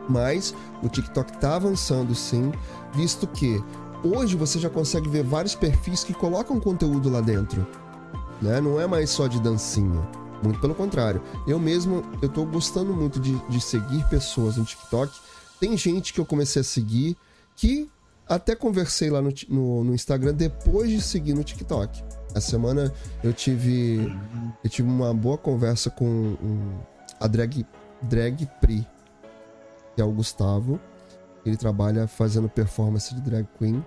Mas 0.09 0.55
o 0.83 0.89
TikTok 0.89 1.33
está 1.33 1.57
avançando 1.57 2.15
sim, 2.15 2.53
visto 2.93 3.27
que 3.27 3.63
hoje 4.03 4.37
você 4.37 4.59
já 4.59 4.69
consegue 4.69 5.09
ver 5.09 5.25
vários 5.25 5.55
perfis 5.55 6.05
que 6.05 6.13
colocam 6.13 6.61
conteúdo 6.61 7.09
lá 7.11 7.23
dentro. 7.23 7.67
Né? 8.45 8.61
Não 8.61 8.79
é 8.81 8.87
mais 8.87 9.09
só 9.11 9.27
de 9.27 9.41
dancinha. 9.41 10.07
Muito 10.43 10.61
pelo 10.61 10.75
contrário. 10.75 11.23
Eu 11.49 11.59
mesmo, 11.59 12.05
eu 12.21 12.29
tô 12.29 12.45
gostando 12.45 12.93
muito 12.93 13.19
de, 13.19 13.35
de 13.49 13.61
seguir 13.61 14.07
pessoas 14.11 14.57
no 14.59 14.65
TikTok. 14.65 15.11
Tem 15.59 15.75
gente 15.79 16.13
que 16.13 16.21
eu 16.21 16.27
comecei 16.27 16.61
a 16.61 16.65
seguir 16.65 17.17
que 17.57 17.91
até 18.29 18.55
conversei 18.55 19.09
lá 19.09 19.23
no, 19.23 19.33
no, 19.49 19.85
no 19.85 19.95
Instagram 19.95 20.35
depois 20.35 20.91
de 20.91 21.01
seguir 21.01 21.33
no 21.33 21.43
TikTok. 21.43 22.05
Essa 22.35 22.51
semana 22.51 22.93
eu 23.23 23.33
tive 23.33 24.15
eu 24.63 24.69
tive 24.69 24.89
uma 24.89 25.15
boa 25.15 25.39
conversa 25.39 25.89
com 25.89 26.05
um- 26.05 26.79
a 27.19 27.27
drag, 27.27 27.65
drag 28.03 28.47
Pri, 28.61 28.87
que 29.95 30.03
é 30.03 30.05
o 30.05 30.11
Gustavo. 30.13 30.79
Ele 31.47 31.57
trabalha 31.57 32.07
fazendo 32.07 32.49
performance 32.49 33.15
de 33.15 33.21
drag 33.23 33.47
queen, 33.59 33.83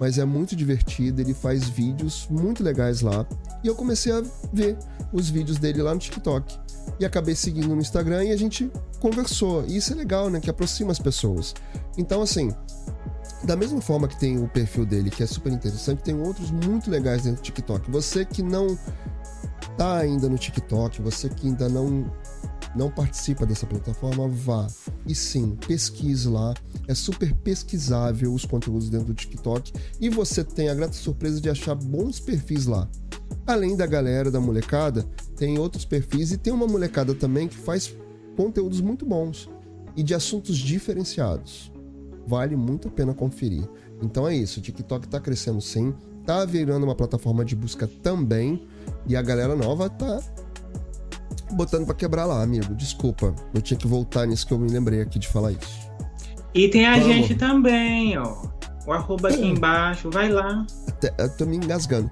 mas 0.00 0.18
é 0.18 0.24
muito 0.24 0.54
divertido, 0.54 1.20
ele 1.20 1.34
faz 1.34 1.68
vídeos 1.68 2.26
muito 2.30 2.62
legais 2.62 3.00
lá. 3.00 3.26
E 3.62 3.66
eu 3.66 3.74
comecei 3.74 4.12
a 4.12 4.22
ver 4.52 4.76
os 5.12 5.28
vídeos 5.28 5.58
dele 5.58 5.82
lá 5.82 5.92
no 5.92 6.00
TikTok. 6.00 6.58
E 6.98 7.04
acabei 7.04 7.34
seguindo 7.34 7.68
no 7.68 7.80
Instagram 7.80 8.24
e 8.24 8.32
a 8.32 8.36
gente 8.36 8.70
conversou. 9.00 9.64
E 9.66 9.76
isso 9.76 9.92
é 9.92 9.96
legal, 9.96 10.30
né? 10.30 10.40
Que 10.40 10.50
aproxima 10.50 10.92
as 10.92 10.98
pessoas. 10.98 11.54
Então, 11.96 12.22
assim, 12.22 12.52
da 13.44 13.56
mesma 13.56 13.80
forma 13.80 14.08
que 14.08 14.18
tem 14.18 14.42
o 14.42 14.48
perfil 14.48 14.84
dele, 14.86 15.10
que 15.10 15.22
é 15.22 15.26
super 15.26 15.52
interessante, 15.52 16.02
tem 16.02 16.18
outros 16.20 16.50
muito 16.50 16.90
legais 16.90 17.22
dentro 17.22 17.40
do 17.40 17.44
TikTok. 17.44 17.90
Você 17.90 18.24
que 18.24 18.42
não 18.42 18.78
tá 19.76 19.98
ainda 19.98 20.28
no 20.28 20.36
TikTok, 20.36 21.00
você 21.02 21.28
que 21.28 21.46
ainda 21.46 21.68
não 21.68 22.10
não 22.74 22.90
participa 22.90 23.46
dessa 23.46 23.66
plataforma, 23.66 24.28
vá. 24.28 24.66
E 25.06 25.14
sim, 25.14 25.56
pesquise 25.66 26.28
lá. 26.28 26.54
É 26.86 26.94
super 26.94 27.34
pesquisável 27.34 28.32
os 28.32 28.44
conteúdos 28.44 28.88
dentro 28.88 29.08
do 29.08 29.14
TikTok 29.14 29.72
e 30.00 30.08
você 30.08 30.42
tem 30.44 30.68
a 30.68 30.74
grata 30.74 30.94
surpresa 30.94 31.40
de 31.40 31.50
achar 31.50 31.74
bons 31.74 32.20
perfis 32.20 32.66
lá. 32.66 32.88
Além 33.46 33.76
da 33.76 33.86
galera 33.86 34.30
da 34.30 34.40
molecada, 34.40 35.06
tem 35.36 35.58
outros 35.58 35.84
perfis 35.84 36.32
e 36.32 36.36
tem 36.36 36.52
uma 36.52 36.66
molecada 36.66 37.14
também 37.14 37.48
que 37.48 37.56
faz 37.56 37.94
conteúdos 38.36 38.80
muito 38.80 39.04
bons 39.06 39.48
e 39.96 40.02
de 40.02 40.14
assuntos 40.14 40.56
diferenciados. 40.56 41.72
Vale 42.26 42.56
muito 42.56 42.88
a 42.88 42.90
pena 42.90 43.14
conferir. 43.14 43.68
Então 44.02 44.28
é 44.28 44.36
isso, 44.36 44.60
o 44.60 44.62
TikTok 44.62 45.08
tá 45.08 45.18
crescendo 45.18 45.60
sim, 45.60 45.92
tá 46.24 46.44
virando 46.44 46.84
uma 46.84 46.94
plataforma 46.94 47.44
de 47.44 47.56
busca 47.56 47.88
também, 48.02 48.66
e 49.06 49.16
a 49.16 49.22
galera 49.22 49.56
nova 49.56 49.88
tá 49.88 50.20
botando 51.52 51.86
pra 51.86 51.94
quebrar 51.94 52.24
lá, 52.24 52.42
amigo. 52.42 52.74
Desculpa. 52.74 53.34
Eu 53.54 53.60
tinha 53.60 53.78
que 53.78 53.86
voltar 53.86 54.26
nisso 54.26 54.46
que 54.46 54.52
eu 54.52 54.58
me 54.58 54.70
lembrei 54.70 55.00
aqui 55.00 55.18
de 55.18 55.28
falar 55.28 55.52
isso. 55.52 55.88
E 56.54 56.68
tem 56.68 56.86
a 56.86 56.92
Vamos. 56.92 57.06
gente 57.06 57.34
também, 57.34 58.18
ó. 58.18 58.36
O 58.86 58.92
arroba 58.92 59.28
aqui 59.28 59.44
embaixo, 59.44 60.10
vai 60.10 60.30
lá. 60.30 60.66
Até, 60.88 61.12
eu 61.18 61.36
tô 61.36 61.44
me 61.44 61.56
engasgando. 61.56 62.10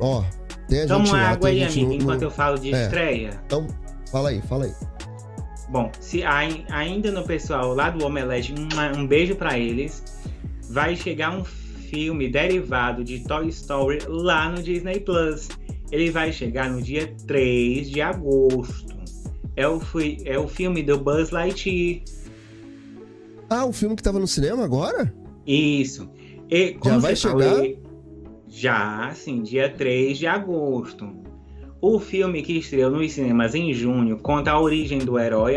Ó, 0.00 0.24
tem 0.68 0.82
a 0.82 0.86
Toma 0.86 1.04
gente 1.06 1.14
lá, 1.14 1.30
água 1.30 1.48
aí, 1.48 1.64
amigo, 1.64 1.86
no, 1.86 1.94
enquanto 1.94 2.22
eu 2.22 2.30
falo 2.30 2.58
de 2.58 2.74
é. 2.74 2.82
estreia. 2.82 3.40
Então, 3.46 3.66
fala 4.10 4.30
aí, 4.30 4.42
fala 4.42 4.64
aí. 4.64 4.74
Bom, 5.68 5.90
se 6.00 6.22
ainda 6.24 7.10
no 7.10 7.24
pessoal 7.24 7.74
lá 7.74 7.90
do 7.90 8.04
Omelete, 8.04 8.52
um, 8.52 9.00
um 9.00 9.06
beijo 9.06 9.36
para 9.36 9.58
eles. 9.58 10.02
Vai 10.68 10.96
chegar 10.96 11.30
um 11.30 11.44
filme 11.44 12.28
derivado 12.28 13.04
de 13.04 13.20
Toy 13.20 13.48
Story 13.48 14.00
lá 14.08 14.48
no 14.48 14.62
Disney 14.62 15.00
Plus. 15.00 15.48
Ele 15.90 16.10
vai 16.10 16.32
chegar 16.32 16.70
no 16.70 16.82
dia 16.82 17.14
3 17.26 17.90
de 17.90 18.00
agosto. 18.00 18.96
É 19.54 19.66
o, 19.66 19.80
é 20.24 20.38
o 20.38 20.48
filme 20.48 20.82
do 20.82 20.98
Buzz 20.98 21.30
Lightyear. 21.30 22.02
Ah, 23.48 23.64
o 23.64 23.72
filme 23.72 23.94
que 23.94 24.02
tava 24.02 24.18
no 24.18 24.26
cinema 24.26 24.64
agora? 24.64 25.14
Isso. 25.46 26.10
E, 26.50 26.76
Já 26.84 26.98
vai 26.98 27.16
chegar? 27.16 27.54
Falei, 27.54 27.78
já, 28.48 29.12
sim, 29.14 29.42
dia 29.42 29.72
3 29.72 30.18
de 30.18 30.26
agosto. 30.26 31.08
O 31.80 32.00
filme 32.00 32.42
que 32.42 32.54
estreou 32.58 32.90
nos 32.90 33.12
cinemas 33.12 33.54
em 33.54 33.72
junho 33.72 34.18
conta 34.18 34.50
a 34.50 34.60
origem 34.60 34.98
do 34.98 35.18
herói 35.18 35.56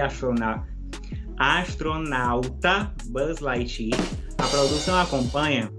astronauta 1.37 2.93
Buzz 3.05 3.39
Lightyear. 3.39 3.99
A 4.39 4.47
produção 4.47 4.97
acompanha 4.97 5.69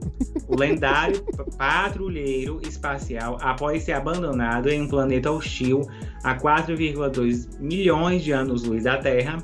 o 0.46 0.54
lendário 0.54 1.24
patrulheiro 1.56 2.60
espacial 2.62 3.38
após 3.40 3.82
ser 3.82 3.92
abandonado 3.92 4.68
em 4.68 4.82
um 4.82 4.88
planeta 4.88 5.30
hostil 5.30 5.80
a 6.22 6.36
4,2 6.36 7.58
milhões 7.58 8.22
de 8.22 8.32
anos-luz 8.32 8.84
da 8.84 8.98
Terra, 8.98 9.42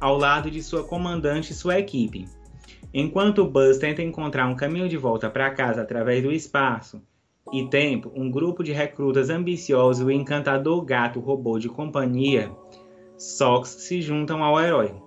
ao 0.00 0.18
lado 0.18 0.50
de 0.50 0.60
sua 0.64 0.82
comandante 0.82 1.52
e 1.52 1.54
sua 1.54 1.78
equipe. 1.78 2.28
Enquanto 2.92 3.46
Buzz 3.46 3.78
tenta 3.78 4.02
encontrar 4.02 4.48
um 4.48 4.56
caminho 4.56 4.88
de 4.88 4.96
volta 4.96 5.30
para 5.30 5.50
casa 5.50 5.82
através 5.82 6.22
do 6.24 6.32
espaço 6.32 7.00
e 7.52 7.68
tempo, 7.68 8.10
um 8.16 8.28
grupo 8.28 8.64
de 8.64 8.72
recrutas 8.72 9.30
ambiciosos 9.30 10.02
e 10.02 10.04
o 10.04 10.10
encantador 10.10 10.84
gato 10.84 11.20
robô 11.20 11.58
de 11.58 11.68
companhia, 11.68 12.50
Sox, 13.16 13.68
se 13.68 14.02
juntam 14.02 14.42
ao 14.42 14.60
herói. 14.60 15.05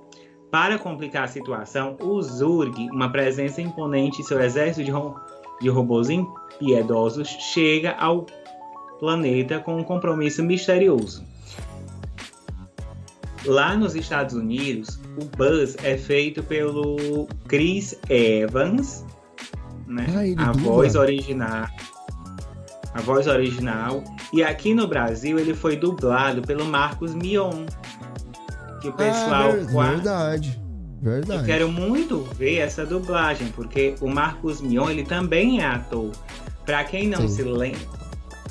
Para 0.51 0.79
complicar 0.79 1.25
a 1.25 1.27
situação, 1.27 1.95
o 2.01 2.21
Zurg, 2.21 2.89
uma 2.91 3.11
presença 3.11 3.61
imponente 3.61 4.21
e 4.21 4.25
seu 4.25 4.39
exército 4.41 4.83
de, 4.83 4.91
ro 4.91 5.15
de 5.61 5.69
robôs 5.69 6.09
impiedosos, 6.09 7.27
chega 7.27 7.91
ao 7.91 8.25
planeta 8.99 9.59
com 9.59 9.77
um 9.77 9.83
compromisso 9.83 10.43
misterioso. 10.43 11.23
Lá 13.45 13.75
nos 13.75 13.95
Estados 13.95 14.35
Unidos, 14.35 14.99
o 15.17 15.25
Buzz 15.37 15.77
é 15.83 15.97
feito 15.97 16.43
pelo 16.43 17.27
Chris 17.47 17.97
Evans, 18.09 19.05
né? 19.87 20.05
Ah, 20.37 20.49
a 20.49 20.51
voz 20.51 20.95
original. 20.95 21.67
A 22.93 23.01
voz 23.01 23.27
original. 23.27 24.03
E 24.33 24.43
aqui 24.43 24.73
no 24.73 24.87
Brasil 24.87 25.39
ele 25.39 25.53
foi 25.53 25.75
dublado 25.75 26.41
pelo 26.41 26.65
Marcos 26.65 27.15
Mion. 27.15 27.65
Que 28.81 28.89
o 28.89 28.93
pessoal. 28.93 29.51
Ah, 29.51 29.91
verdade. 29.91 30.61
Verdade. 31.01 31.41
Eu 31.41 31.45
quero 31.45 31.71
muito 31.71 32.23
ver 32.35 32.57
essa 32.57 32.85
dublagem, 32.85 33.47
porque 33.55 33.95
o 34.01 34.07
Marcos 34.07 34.59
Mion 34.61 34.89
ele 34.89 35.03
também 35.03 35.61
é 35.61 35.65
ator. 35.65 36.11
Pra 36.65 36.83
quem 36.83 37.07
não 37.07 37.21
Sim. 37.21 37.29
se 37.29 37.43
lembra, 37.43 37.79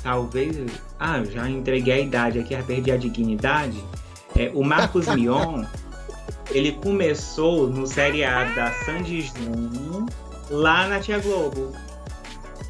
talvez. 0.03 0.57
Ah, 0.99 1.23
já 1.23 1.47
entreguei 1.49 1.93
a 1.93 1.99
idade 1.99 2.39
aqui, 2.39 2.53
já 2.53 2.63
perdi 2.63 2.91
a 2.91 2.97
dignidade. 2.97 3.81
É, 4.35 4.51
o 4.53 4.63
Marcos 4.63 5.07
Mion, 5.15 5.63
ele 6.51 6.73
começou 6.73 7.67
no 7.67 7.85
seriado 7.85 8.53
da 8.55 8.71
Sandy 8.85 9.21
Júnior, 9.21 10.05
lá 10.49 10.87
na 10.87 10.99
Tia 10.99 11.19
Globo. 11.19 11.71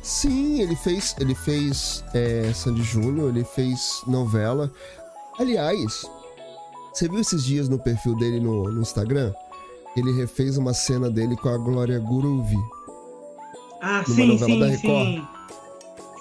Sim, 0.03 0.62
ele 0.62 0.76
fez, 0.76 1.16
ele 1.20 1.36
fez 1.36 2.03
é, 2.14 2.51
Sandy 2.53 2.84
Júnior, 2.84 3.30
ele 3.30 3.43
fez 3.43 4.01
novela. 4.07 4.72
Aliás, 5.39 6.03
você 6.94 7.08
viu 7.08 7.20
esses 7.20 7.44
dias 7.44 7.70
no 7.70 7.80
perfil 7.80 8.16
dele 8.18 8.40
no, 8.40 8.72
no 8.72 8.82
Instagram? 8.82 9.34
Ele 9.96 10.12
refez 10.14 10.58
uma 10.58 10.74
cena 10.74 11.10
dele 11.10 11.36
com 11.36 11.50
a 11.50 11.58
Glória 11.58 12.00
Groove. 12.00 12.58
Ah, 13.82 14.04
numa 14.08 14.16
sim, 14.16 14.26
novela 14.26 14.54
sim, 14.54 14.60
da 14.60 14.68
Record. 14.68 15.08
Sim. 15.08 15.28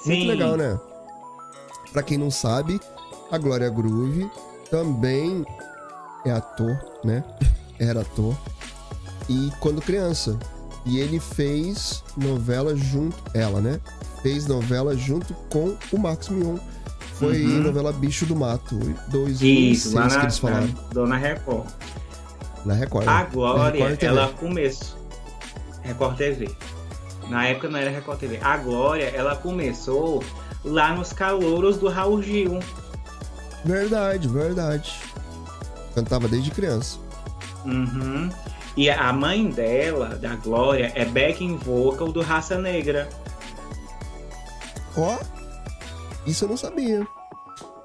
Muito 0.06 0.22
sim. 0.22 0.26
legal, 0.26 0.56
né? 0.56 0.78
Pra 1.92 2.02
quem 2.02 2.18
não 2.18 2.30
sabe, 2.30 2.80
a 3.30 3.38
Glória 3.38 3.68
Groove 3.68 4.30
também 4.70 5.44
é 6.24 6.30
ator, 6.30 6.78
né? 7.04 7.24
Era 7.78 8.00
ator. 8.00 8.36
E 9.28 9.50
quando 9.60 9.82
criança. 9.82 10.38
E 10.86 10.98
ele 10.98 11.20
fez 11.20 12.02
novela 12.16 12.74
junto. 12.74 13.16
Ela, 13.34 13.60
né? 13.60 13.80
Fez 14.22 14.46
novela 14.46 14.96
junto 14.96 15.34
com 15.50 15.76
o 15.92 15.98
Max 15.98 16.28
Mion. 16.28 16.56
Foi 17.18 17.44
uhum. 17.44 17.62
novela 17.62 17.92
Bicho 17.92 18.24
do 18.26 18.36
Mato. 18.36 18.78
2006 19.08 19.92
lá 19.92 20.06
na, 20.06 20.08
que 20.08 20.24
eles 20.24 20.38
falaram. 20.38 20.66
Na, 20.66 20.88
Dona 20.92 21.16
Record. 21.16 21.66
Na 22.64 22.74
Record. 22.74 23.08
A 23.08 23.24
Glória, 23.24 23.88
Record 23.88 24.02
ela 24.04 24.28
começou. 24.28 24.98
Record 25.82 26.16
TV. 26.16 26.48
Na 27.28 27.46
época 27.46 27.68
não 27.68 27.78
era 27.78 27.90
Record 27.90 28.20
TV. 28.20 28.38
A 28.40 28.56
Glória, 28.56 29.12
ela 29.14 29.34
começou 29.34 30.22
lá 30.64 30.94
nos 30.94 31.12
calouros 31.12 31.76
do 31.76 31.88
Raul 31.88 32.22
Gil. 32.22 32.60
Verdade, 33.64 34.28
verdade. 34.28 35.00
Cantava 35.94 36.28
desde 36.28 36.52
criança. 36.52 36.98
Uhum. 37.64 38.30
E 38.76 38.88
a 38.88 39.12
mãe 39.12 39.50
dela, 39.50 40.10
da 40.16 40.36
Glória, 40.36 40.92
é 40.94 41.04
backing 41.04 41.56
vocal 41.56 42.12
do 42.12 42.20
Raça 42.20 42.56
Negra. 42.56 43.08
Ó, 44.96 45.16
oh, 45.16 45.37
isso 46.28 46.44
eu 46.44 46.48
não 46.48 46.56
sabia. 46.56 47.06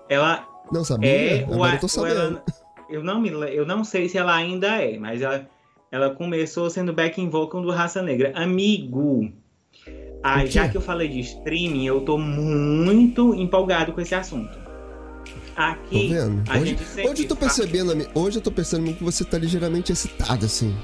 Ela 0.09 0.47
não 0.71 0.83
sabia? 0.83 1.09
É 1.09 1.43
Agora 1.43 1.73
o, 1.73 1.75
eu 1.75 1.79
tô 1.79 1.87
sabendo. 1.87 2.19
Ela, 2.19 2.43
eu, 2.89 3.03
não 3.03 3.19
me, 3.19 3.29
eu 3.29 3.65
não 3.65 3.83
sei 3.83 4.09
se 4.09 4.17
ela 4.17 4.35
ainda 4.35 4.67
é, 4.81 4.97
mas 4.97 5.21
ela, 5.21 5.47
ela 5.91 6.09
começou 6.09 6.69
sendo 6.69 6.93
backing 6.93 7.29
vocal 7.29 7.61
do 7.61 7.71
Raça 7.71 8.01
Negra. 8.01 8.31
Amigo, 8.35 9.31
ah, 10.23 10.45
já 10.45 10.69
que 10.69 10.77
eu 10.77 10.81
falei 10.81 11.09
de 11.09 11.19
streaming, 11.19 11.85
eu 11.85 12.01
tô 12.01 12.17
muito 12.17 13.33
empolgado 13.35 13.91
com 13.93 14.01
esse 14.01 14.15
assunto. 14.15 14.57
Aqui, 15.55 16.07
tô 16.07 16.13
vendo. 16.13 16.43
A 16.49 16.57
hoje, 16.57 16.65
gente 16.65 16.83
sempre 16.83 17.09
hoje 17.11 17.23
eu 17.23 17.27
tô 17.27 17.35
percebendo, 17.35 18.09
hoje 18.15 18.37
eu 18.37 18.41
tô 18.41 18.51
percebendo 18.51 18.95
que 18.95 19.03
você 19.03 19.23
tá 19.23 19.37
ligeiramente 19.37 19.91
excitado, 19.91 20.45
assim. 20.45 20.75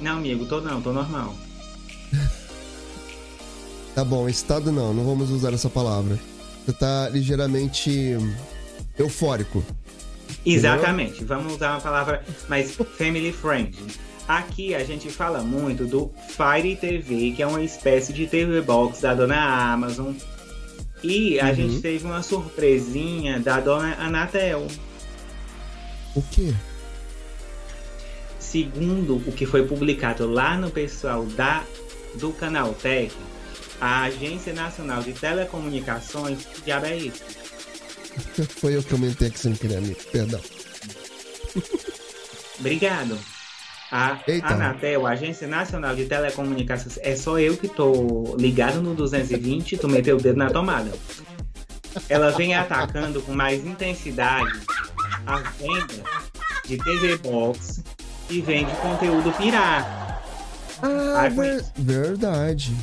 Não, 0.00 0.18
amigo, 0.18 0.46
tô 0.46 0.60
não, 0.60 0.80
tô 0.80 0.92
normal. 0.92 1.34
tá 3.94 4.04
bom, 4.04 4.28
excitado 4.28 4.70
não, 4.70 4.94
não 4.94 5.04
vamos 5.04 5.30
usar 5.30 5.52
essa 5.52 5.68
palavra. 5.68 6.18
Você 6.66 6.72
tá 6.72 7.08
ligeiramente 7.08 8.18
eufórico. 8.98 9.64
Exatamente, 10.44 11.22
entendeu? 11.22 11.38
vamos 11.38 11.54
usar 11.54 11.70
uma 11.70 11.80
palavra 11.80 12.24
mais 12.48 12.74
family 12.98 13.32
friendly. 13.32 13.86
Aqui 14.26 14.74
a 14.74 14.82
gente 14.82 15.08
fala 15.08 15.42
muito 15.42 15.86
do 15.86 16.10
Fire 16.28 16.74
TV, 16.74 17.30
que 17.36 17.40
é 17.40 17.46
uma 17.46 17.62
espécie 17.62 18.12
de 18.12 18.26
TV 18.26 18.60
Box 18.62 19.00
da 19.00 19.14
dona 19.14 19.36
Amazon, 19.72 20.12
e 21.04 21.38
a 21.38 21.46
uhum. 21.46 21.54
gente 21.54 21.80
teve 21.80 22.04
uma 22.04 22.20
surpresinha 22.20 23.38
da 23.38 23.60
dona 23.60 23.94
Anatel. 24.00 24.66
O 26.16 26.22
quê? 26.22 26.52
Segundo 28.40 29.18
o 29.18 29.30
que 29.30 29.46
foi 29.46 29.64
publicado 29.64 30.28
lá 30.28 30.56
no 30.56 30.68
pessoal 30.72 31.24
da, 31.26 31.62
do 32.16 32.32
Canal 32.32 32.74
Tech, 32.74 33.14
a 33.80 34.02
Agência 34.02 34.52
Nacional 34.52 35.02
de 35.02 35.12
Telecomunicações, 35.12 36.44
que 36.44 36.62
diabo 36.62 36.86
é 36.86 36.96
isso? 36.96 37.22
Foi 38.60 38.76
eu 38.76 38.82
que 38.82 38.90
comentei 38.90 39.28
aqui 39.28 39.38
sem 39.38 39.54
querer, 39.54 39.76
amigo. 39.78 40.00
Perdão. 40.10 40.40
Obrigado. 42.58 43.18
A 43.90 44.18
Eita. 44.26 44.48
Anatel, 44.48 45.06
Agência 45.06 45.46
Nacional 45.46 45.94
de 45.94 46.06
Telecomunicações, 46.06 46.98
é 47.02 47.14
só 47.14 47.38
eu 47.38 47.56
que 47.56 47.68
tô 47.68 48.34
ligado 48.38 48.82
no 48.82 48.94
220, 48.94 49.76
tu 49.76 49.88
meteu 49.88 50.16
o 50.16 50.20
dedo 50.20 50.38
na 50.38 50.50
tomada. 50.50 50.90
Ela 52.08 52.30
vem 52.30 52.54
atacando 52.54 53.22
com 53.22 53.32
mais 53.32 53.64
intensidade 53.64 54.60
a 55.26 55.36
venda 55.36 56.04
de 56.66 56.76
TV 56.78 57.16
Box 57.18 57.82
e 58.28 58.40
vende 58.40 58.74
conteúdo 58.76 59.32
pirata. 59.32 60.20
Ah, 60.82 61.28
ver... 61.28 61.64
verdade. 61.76 62.74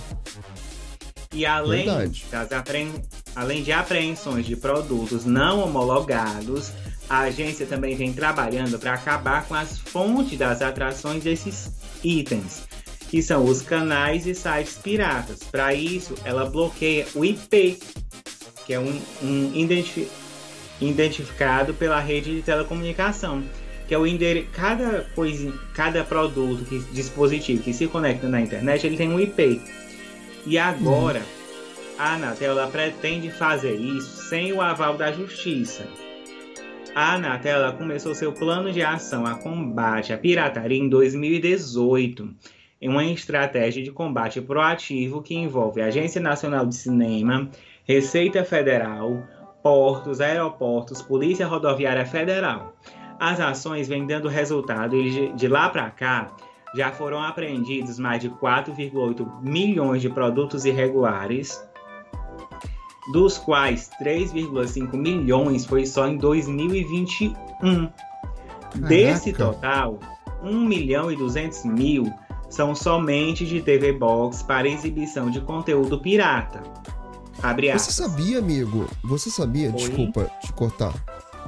E 1.34 1.46
além, 1.46 1.86
verdade. 1.86 2.26
Das 2.30 2.52
apre... 2.52 2.92
além 3.36 3.64
de 3.64 3.72
apreensões 3.72 4.46
de 4.46 4.56
produtos 4.56 5.26
não 5.26 5.64
homologados, 5.64 6.72
a 7.10 7.22
agência 7.22 7.66
também 7.66 7.96
vem 7.96 8.14
trabalhando 8.14 8.80
para 8.80 8.94
acabar 8.94 9.46
com 9.46 9.56
as 9.56 9.78
fontes 9.80 10.38
das 10.38 10.62
atrações 10.62 11.24
desses 11.24 11.72
itens, 12.04 12.64
que 13.10 13.22
são 13.22 13.44
os 13.46 13.62
canais 13.62 14.26
e 14.28 14.36
sites 14.36 14.76
piratas. 14.76 15.40
Para 15.44 15.74
isso, 15.74 16.16
ela 16.24 16.46
bloqueia 16.46 17.08
o 17.16 17.26
IP, 17.26 17.80
que 18.66 18.74
é 18.74 18.80
um, 18.80 19.02
um 19.22 19.52
identificado 20.82 21.74
pela 21.74 22.00
rede 22.00 22.36
de 22.36 22.42
telecomunicação, 22.42 23.44
que 23.88 23.94
é 23.94 23.98
o 23.98 24.08
endereço. 24.08 24.48
Cada 24.54 25.06
coisa, 25.16 25.54
cada 25.74 26.04
produto, 26.04 26.64
que, 26.66 26.80
dispositivo 26.94 27.62
que 27.64 27.74
se 27.74 27.88
conecta 27.88 28.28
na 28.28 28.42
internet, 28.42 28.86
ele 28.86 28.98
tem 28.98 29.10
um 29.10 29.20
IP. 29.20 29.62
E 30.46 30.58
agora 30.58 31.22
a 31.98 32.16
Anatel 32.16 32.56
pretende 32.70 33.32
fazer 33.32 33.76
isso 33.76 34.24
sem 34.30 34.52
o 34.52 34.62
aval 34.62 34.98
da 34.98 35.12
justiça. 35.12 35.88
A 36.94 37.14
Anatel 37.14 37.74
começou 37.74 38.14
seu 38.14 38.34
plano 38.34 38.72
de 38.72 38.82
ação 38.82 39.26
a 39.26 39.36
combate 39.36 40.12
à 40.12 40.18
pirataria 40.18 40.78
em 40.78 40.90
2018, 40.90 42.30
em 42.82 42.90
uma 42.90 43.06
estratégia 43.06 43.82
de 43.82 43.92
combate 43.92 44.42
proativo 44.42 45.22
que 45.22 45.34
envolve 45.34 45.82
a 45.82 45.86
Agência 45.86 46.20
Nacional 46.20 46.66
de 46.66 46.76
Cinema, 46.76 47.50
Receita 47.86 48.44
Federal, 48.44 49.24
portos, 49.64 50.20
aeroportos, 50.20 51.02
Polícia 51.02 51.48
Rodoviária 51.48 52.06
Federal. 52.06 52.76
As 53.18 53.40
ações 53.40 53.88
vêm 53.88 54.06
dando 54.06 54.28
resultado 54.28 54.98
e 54.98 55.32
de 55.34 55.48
lá 55.48 55.70
para 55.70 55.90
cá 55.90 56.36
já 56.76 56.92
foram 56.92 57.22
apreendidos 57.22 58.00
mais 58.00 58.22
de 58.22 58.30
4,8 58.30 59.42
milhões 59.42 60.02
de 60.02 60.10
produtos 60.10 60.66
irregulares, 60.66 61.62
dos 63.12 63.38
quais 63.38 63.90
3,5 64.02 64.96
milhões 64.96 65.66
foi 65.66 65.86
só 65.86 66.08
em 66.08 66.18
2021. 66.18 67.34
Caraca. 67.62 68.88
Desse 68.88 69.34
total, 69.34 70.00
1 70.42 70.60
milhão 70.66 71.12
e 71.12 71.16
200 71.16 71.66
mil 71.66 72.12
são 72.50 72.76
somente 72.76 73.46
de 73.46 73.62
TV 73.62 73.94
Box 73.94 74.44
para 74.44 74.68
exibição 74.68 75.30
de 75.30 75.42
conteúdo 75.42 76.00
pirata. 76.00 76.62
Você 77.78 77.92
sabia, 77.92 78.40
amigo? 78.40 78.88
Você 79.04 79.30
sabia? 79.30 79.68
Oi? 79.68 79.74
Desculpa 79.74 80.32
te 80.42 80.54
cortar. 80.54 80.94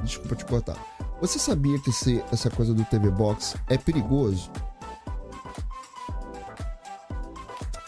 Desculpa 0.02 0.36
te 0.36 0.44
cortar. 0.44 0.76
Você 1.20 1.38
sabia 1.38 1.78
que 1.78 1.90
esse, 1.90 2.22
essa 2.30 2.50
coisa 2.50 2.74
do 2.74 2.84
TV 2.84 3.10
Box 3.10 3.56
é 3.68 3.78
perigoso? 3.78 4.50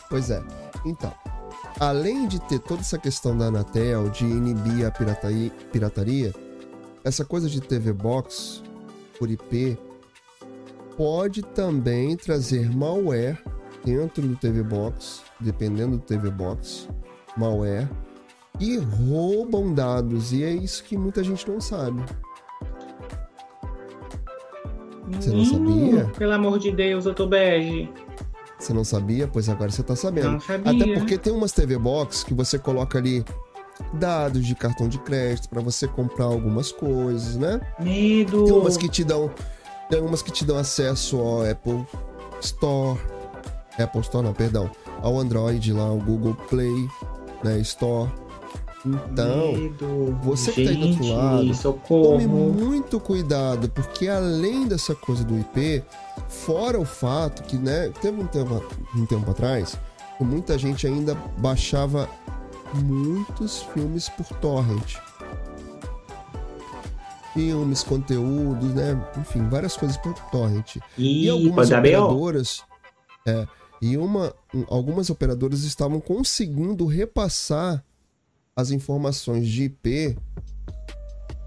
Pois 0.09 0.30
é. 0.30 0.42
Então, 0.84 1.12
além 1.78 2.26
de 2.26 2.40
ter 2.42 2.59
toda 2.59 2.80
essa 2.80 2.98
questão 2.98 3.36
da 3.36 3.46
Anatel, 3.46 4.09
de 4.09 4.24
inibir 4.24 4.86
a 4.86 4.90
pirataria, 4.90 5.50
pirataria 5.72 6.34
essa 7.04 7.24
coisa 7.24 7.48
de 7.48 7.61
TV 7.61 7.92
Box 7.92 8.62
por 9.18 9.30
IP 9.30 9.78
pode 10.96 11.42
também 11.42 12.16
trazer 12.16 12.74
malware 12.74 13.38
dentro 13.84 14.20
do 14.20 14.34
TV 14.36 14.62
Box, 14.62 15.22
dependendo 15.38 15.96
do 15.96 16.02
TV 16.02 16.30
Box, 16.30 16.88
malware, 17.36 17.88
e 18.59 18.76
roubam 18.76 19.72
dados, 19.72 20.32
e 20.32 20.42
é 20.42 20.50
isso 20.50 20.82
que 20.82 20.96
muita 20.96 21.22
gente 21.22 21.48
não 21.48 21.61
sabe. 21.61 22.02
Você 25.12 25.30
não 25.30 25.44
sabia? 25.44 26.04
Pelo 26.18 26.32
amor 26.32 26.59
de 26.59 26.72
Deus, 26.72 27.06
eu 27.06 27.14
tô 27.14 27.26
bege. 27.26 27.88
Você 28.59 28.72
não 28.72 28.84
sabia? 28.84 29.28
Pois 29.28 29.48
agora 29.48 29.70
você 29.70 29.82
tá 29.82 29.94
sabendo. 29.94 30.32
Não 30.32 30.40
sabia. 30.40 30.72
Até 30.72 30.94
porque 30.94 31.16
tem 31.16 31.32
umas 31.32 31.52
TV 31.52 31.78
Box 31.78 32.24
que 32.24 32.34
você 32.34 32.59
coloca 32.59 32.98
ali 32.98 33.24
dados 33.94 34.44
de 34.44 34.54
cartão 34.54 34.88
de 34.88 34.98
crédito 34.98 35.48
para 35.48 35.61
você 35.61 35.86
comprar 35.86 36.24
algumas 36.24 36.72
coisas, 36.72 37.36
né? 37.36 37.61
Medo. 37.78 38.44
Tem 38.44 38.54
umas 38.54 38.76
que 38.76 38.88
te 38.88 39.04
dão, 39.04 39.30
tem 39.88 40.00
umas 40.00 40.22
que 40.22 40.32
te 40.32 40.44
dão 40.44 40.59
acesso 40.59 41.18
ao 41.18 41.48
Apple 41.48 41.86
Store, 42.40 42.98
Apple 43.78 44.00
Store 44.00 44.26
não, 44.26 44.34
perdão, 44.34 44.70
ao 45.00 45.18
Android 45.18 45.72
lá, 45.72 45.92
o 45.92 45.98
Google 45.98 46.34
Play, 46.48 46.88
né, 47.44 47.59
Store. 47.61 48.11
Então, 48.87 49.53
Medo. 49.53 50.18
você 50.22 50.53
que 50.53 50.64
tá 50.64 50.70
aí 50.70 50.76
do 50.76 50.87
outro 50.89 51.07
lado, 51.09 51.55
socorro. 51.55 52.12
tome 52.12 52.26
muito 52.26 53.01
cuidado, 53.01 53.68
porque 53.70 54.09
além 54.09 54.66
dessa 54.66 54.95
coisa 54.95 55.24
do 55.24 55.39
IP, 55.39 55.83
fora 56.29 56.79
o 56.79 56.85
fato 56.85 57.43
que, 57.43 57.57
né, 57.57 57.91
teve 58.01 58.20
um 58.20 58.26
tempo, 58.26 58.62
um 58.95 59.05
tempo 59.05 59.31
atrás, 59.31 59.79
que 60.16 60.24
muita 60.24 60.57
gente 60.57 60.87
ainda 60.87 61.14
baixava 61.39 62.09
muitos 62.74 63.62
filmes 63.74 64.09
por 64.09 64.26
torrent. 64.39 64.97
Filmes, 67.35 67.83
conteúdos, 67.83 68.74
né? 68.74 69.01
Enfim, 69.18 69.49
várias 69.49 69.76
coisas 69.76 69.97
por 69.97 70.14
torrent. 70.31 70.76
E, 70.97 71.26
e 71.26 71.29
algumas 71.29 71.70
operadoras. 71.70 72.62
É, 73.26 73.47
e 73.81 73.97
uma, 73.97 74.35
algumas 74.68 75.09
operadoras 75.11 75.62
estavam 75.62 76.01
conseguindo 76.01 76.85
repassar 76.87 77.85
as 78.59 78.72
informações 78.72 79.46
de 79.46 79.64
IP 79.64 80.18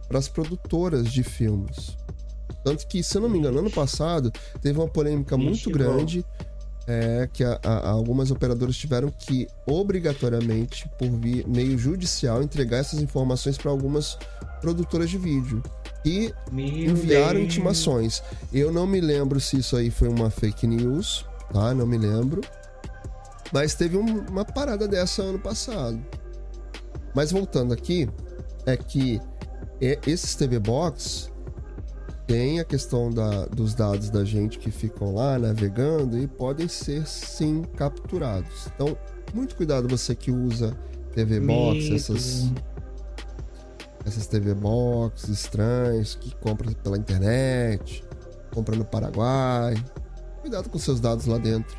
para 0.08 0.18
as 0.18 0.30
produtoras 0.30 1.12
de 1.12 1.24
filmes. 1.24 1.98
Tanto 2.64 2.88
que, 2.88 3.04
se 3.04 3.18
eu 3.18 3.22
não 3.22 3.28
me 3.28 3.38
engano, 3.38 3.60
ano 3.60 3.70
passado 3.70 4.32
teve 4.62 4.80
uma 4.80 4.88
polêmica 4.88 5.36
muito 5.36 5.70
grande 5.70 6.24
é, 6.88 7.28
que 7.34 7.44
a, 7.44 7.60
a, 7.62 7.90
algumas 7.90 8.32
operadoras 8.32 8.78
tiveram 8.78 9.10
que, 9.10 9.46
obrigatoriamente, 9.68 10.90
por 10.98 11.10
via, 11.20 11.44
meio 11.46 11.78
judicial, 11.78 12.42
entregar 12.42 12.78
essas 12.78 13.02
informações 13.02 13.58
para 13.58 13.72
algumas 13.72 14.18
produtoras 14.62 15.10
de 15.10 15.18
vídeo. 15.18 15.62
E 16.06 16.34
Meu 16.50 16.66
enviaram 16.66 17.40
Deus. 17.40 17.46
intimações. 17.46 18.24
Eu 18.54 18.72
não 18.72 18.88
me 18.88 19.02
lembro 19.02 19.38
se 19.42 19.58
isso 19.60 19.76
aí 19.76 19.92
foi 19.92 20.08
uma 20.08 20.30
fake 20.30 20.66
news, 20.66 21.26
tá? 21.52 21.74
Não 21.74 21.86
me 21.86 21.98
lembro. 21.98 22.40
Mas 23.52 23.76
teve 23.76 23.98
um, 23.98 24.20
uma 24.30 24.46
parada 24.46 24.88
dessa 24.88 25.22
ano 25.24 25.40
passado. 25.40 26.00
Mas 27.14 27.32
voltando 27.32 27.74
aqui, 27.74 28.10
é 28.66 28.78
que 28.78 29.20
esses 29.80 30.36
TV 30.36 30.60
Box 30.60 31.32
tem 32.28 32.60
a 32.60 32.64
questão 32.64 33.10
da, 33.10 33.46
dos 33.46 33.74
dados 33.74 34.10
da 34.10 34.24
gente 34.24 34.58
que 34.58 34.72
ficam 34.72 35.14
lá 35.14 35.38
navegando 35.38 36.18
e 36.18 36.28
podem 36.28 36.68
ser 36.68 37.06
sim 37.06 37.64
capturados. 37.76 38.68
Então, 38.74 38.98
muito 39.34 39.56
cuidado 39.56 39.88
você 39.88 40.16
que 40.16 40.32
usa 40.32 40.78
TV 41.14 41.40
Box, 41.40 41.92
essas 41.94 42.52
essas 44.06 44.28
TV 44.28 44.54
Box 44.54 45.30
estranhas 45.30 46.16
que 46.16 46.34
compra 46.36 46.72
pela 46.72 46.98
internet, 46.98 48.04
compra 48.54 48.76
no 48.76 48.86
Paraguai. 48.86 49.76
Cuidado 50.42 50.70
com 50.70 50.80
seus 50.80 51.00
dados 51.00 51.26
lá 51.26 51.38
dentro. 51.38 51.78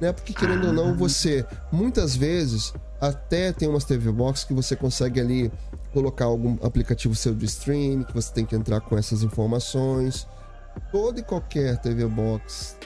Né? 0.00 0.12
Porque 0.12 0.32
querendo 0.32 0.66
ah. 0.66 0.68
ou 0.68 0.72
não, 0.72 0.90
ah. 0.90 0.94
você 0.94 1.44
muitas 1.72 2.14
vezes 2.14 2.72
até 3.00 3.52
tem 3.52 3.68
umas 3.68 3.84
TV 3.84 4.10
Box 4.10 4.44
que 4.44 4.54
você 4.54 4.74
consegue 4.74 5.20
ali 5.20 5.52
colocar 5.92 6.26
algum 6.26 6.56
aplicativo 6.62 7.14
seu 7.14 7.34
de 7.34 7.46
streaming, 7.46 8.04
que 8.04 8.14
você 8.14 8.32
tem 8.32 8.44
que 8.44 8.54
entrar 8.54 8.80
com 8.80 8.96
essas 8.96 9.22
informações. 9.22 10.26
Toda 10.92 11.20
e 11.20 11.22
qualquer 11.22 11.78
TV 11.78 12.06
Box 12.06 12.76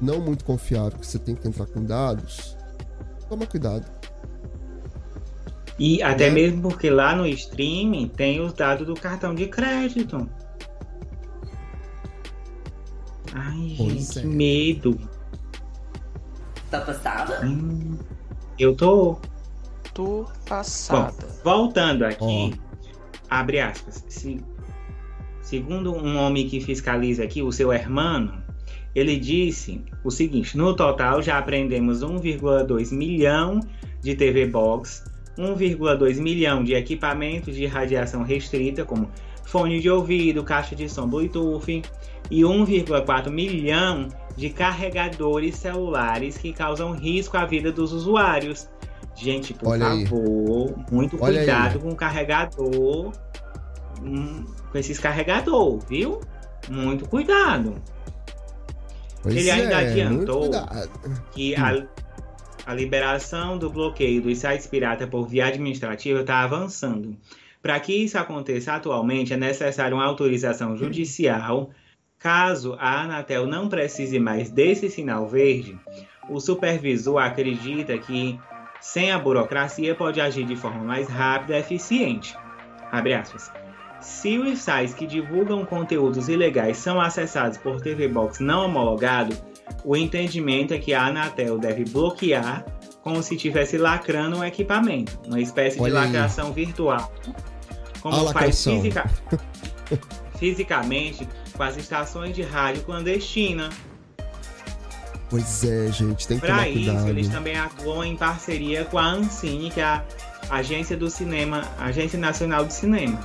não 0.00 0.20
muito 0.20 0.44
confiável, 0.44 0.98
que 0.98 1.06
você 1.06 1.18
tem 1.18 1.34
que 1.34 1.46
entrar 1.46 1.66
com 1.66 1.82
dados, 1.82 2.56
toma 3.28 3.46
cuidado. 3.46 3.86
E 5.78 6.02
até 6.02 6.28
né? 6.28 6.34
mesmo 6.34 6.62
porque 6.62 6.88
lá 6.88 7.16
no 7.16 7.26
streaming 7.26 8.08
tem 8.08 8.40
os 8.40 8.52
dados 8.52 8.86
do 8.86 8.94
cartão 8.94 9.34
de 9.34 9.46
crédito. 9.48 10.28
Ai, 13.34 13.74
pois 13.76 13.92
gente, 13.92 14.18
é. 14.18 14.22
que 14.22 14.28
medo. 14.28 15.00
Tá 16.70 16.80
passada? 16.80 17.44
Hum. 17.44 17.98
Eu 18.58 18.74
tô. 18.74 19.18
Tô 19.92 20.26
passada. 20.46 21.12
Bom, 21.44 21.62
voltando 21.66 22.04
aqui, 22.04 22.18
oh. 22.20 22.50
abre 23.30 23.60
aspas. 23.60 24.04
Se, 24.08 24.40
segundo 25.40 25.94
um 25.94 26.16
homem 26.18 26.48
que 26.48 26.60
fiscaliza 26.60 27.22
aqui, 27.22 27.42
o 27.42 27.52
seu 27.52 27.72
hermano, 27.72 28.42
ele 28.94 29.16
disse 29.16 29.80
o 30.02 30.10
seguinte: 30.10 30.56
no 30.56 30.74
total 30.74 31.22
já 31.22 31.38
aprendemos 31.38 32.02
1,2 32.02 32.92
milhão 32.92 33.60
de 34.00 34.14
TV 34.14 34.46
Box, 34.46 35.04
1,2 35.38 36.20
milhão 36.20 36.64
de 36.64 36.74
equipamentos 36.74 37.54
de 37.54 37.66
radiação 37.66 38.22
restrita, 38.22 38.84
como 38.84 39.08
fone 39.44 39.80
de 39.80 39.90
ouvido, 39.90 40.42
caixa 40.42 40.74
de 40.74 40.88
som 40.88 41.08
Bluetooth, 41.08 41.82
e 42.30 42.40
1,4 42.42 43.30
milhão 43.30 44.08
de 44.36 44.50
carregadores 44.50 45.56
celulares 45.56 46.36
que 46.36 46.52
causam 46.52 46.92
risco 46.92 47.36
à 47.36 47.44
vida 47.44 47.70
dos 47.70 47.92
usuários. 47.92 48.68
Gente, 49.14 49.54
por 49.54 49.68
Olha 49.68 49.90
favor, 50.06 50.74
aí. 50.76 50.84
muito 50.90 51.16
Olha 51.20 51.38
cuidado 51.38 51.76
aí. 51.76 51.82
com 51.82 51.90
o 51.90 51.96
carregador, 51.96 53.12
hum, 54.02 54.44
com 54.70 54.78
esses 54.78 54.98
carregador, 54.98 55.78
viu? 55.88 56.20
Muito 56.68 57.08
cuidado. 57.08 57.74
Pois 59.22 59.36
Ele 59.36 59.50
ainda 59.50 59.80
é, 59.80 59.90
adiantou 59.90 60.50
que 61.32 61.54
a, 61.54 61.86
a 62.66 62.74
liberação 62.74 63.56
do 63.56 63.70
bloqueio 63.70 64.20
dos 64.20 64.38
sites 64.38 64.66
pirata 64.66 65.06
por 65.06 65.28
via 65.28 65.46
administrativa 65.46 66.20
está 66.20 66.42
avançando. 66.42 67.16
Para 67.62 67.80
que 67.80 67.94
isso 67.94 68.18
aconteça 68.18 68.74
atualmente, 68.74 69.32
é 69.32 69.36
necessário 69.36 69.96
uma 69.96 70.04
autorização 70.04 70.76
judicial 70.76 71.70
Caso 72.24 72.74
a 72.80 73.02
Anatel 73.02 73.46
não 73.46 73.68
precise 73.68 74.18
mais 74.18 74.50
desse 74.50 74.88
sinal 74.88 75.28
verde, 75.28 75.78
o 76.26 76.40
supervisor 76.40 77.18
acredita 77.18 77.98
que, 77.98 78.40
sem 78.80 79.12
a 79.12 79.18
burocracia, 79.18 79.94
pode 79.94 80.22
agir 80.22 80.46
de 80.46 80.56
forma 80.56 80.82
mais 80.82 81.06
rápida 81.06 81.58
e 81.58 81.60
eficiente. 81.60 82.34
Se 84.00 84.38
os 84.38 84.58
sites 84.58 84.94
que 84.94 85.06
divulgam 85.06 85.66
conteúdos 85.66 86.30
ilegais 86.30 86.78
são 86.78 86.98
acessados 86.98 87.58
por 87.58 87.82
TV 87.82 88.08
Box 88.08 88.40
não 88.40 88.64
homologado, 88.64 89.36
o 89.84 89.94
entendimento 89.94 90.72
é 90.72 90.78
que 90.78 90.94
a 90.94 91.04
Anatel 91.08 91.58
deve 91.58 91.84
bloquear 91.84 92.64
como 93.02 93.22
se 93.22 93.34
estivesse 93.34 93.76
lacrando 93.76 94.38
um 94.38 94.44
equipamento, 94.44 95.20
uma 95.26 95.40
espécie 95.42 95.78
Olha 95.78 95.92
de 95.92 95.98
aí. 95.98 96.04
lacração 96.06 96.54
virtual. 96.54 97.12
Como 98.00 98.28
A 98.30 98.32
faz 98.32 98.64
fisica- 98.64 99.10
fisicamente 100.38 101.28
com 101.56 101.62
as 101.62 101.76
estações 101.76 102.34
de 102.34 102.42
rádio 102.42 102.82
clandestina. 102.82 103.70
Pois 105.30 105.64
é, 105.64 105.90
gente, 105.90 106.28
tem 106.28 106.38
que 106.38 106.46
Para 106.46 106.68
isso, 106.68 106.90
cuidado. 106.90 107.08
eles 107.08 107.28
também 107.28 107.56
atuam 107.56 108.04
em 108.04 108.16
parceria 108.16 108.84
com 108.84 108.98
a 108.98 109.06
Ancine, 109.06 109.70
que 109.70 109.80
é 109.80 109.84
a 109.84 110.02
Agência 110.50 110.96
do 110.96 111.10
Cinema, 111.10 111.62
Agência 111.78 112.18
Nacional 112.18 112.64
do 112.64 112.72
Cinema. 112.72 113.18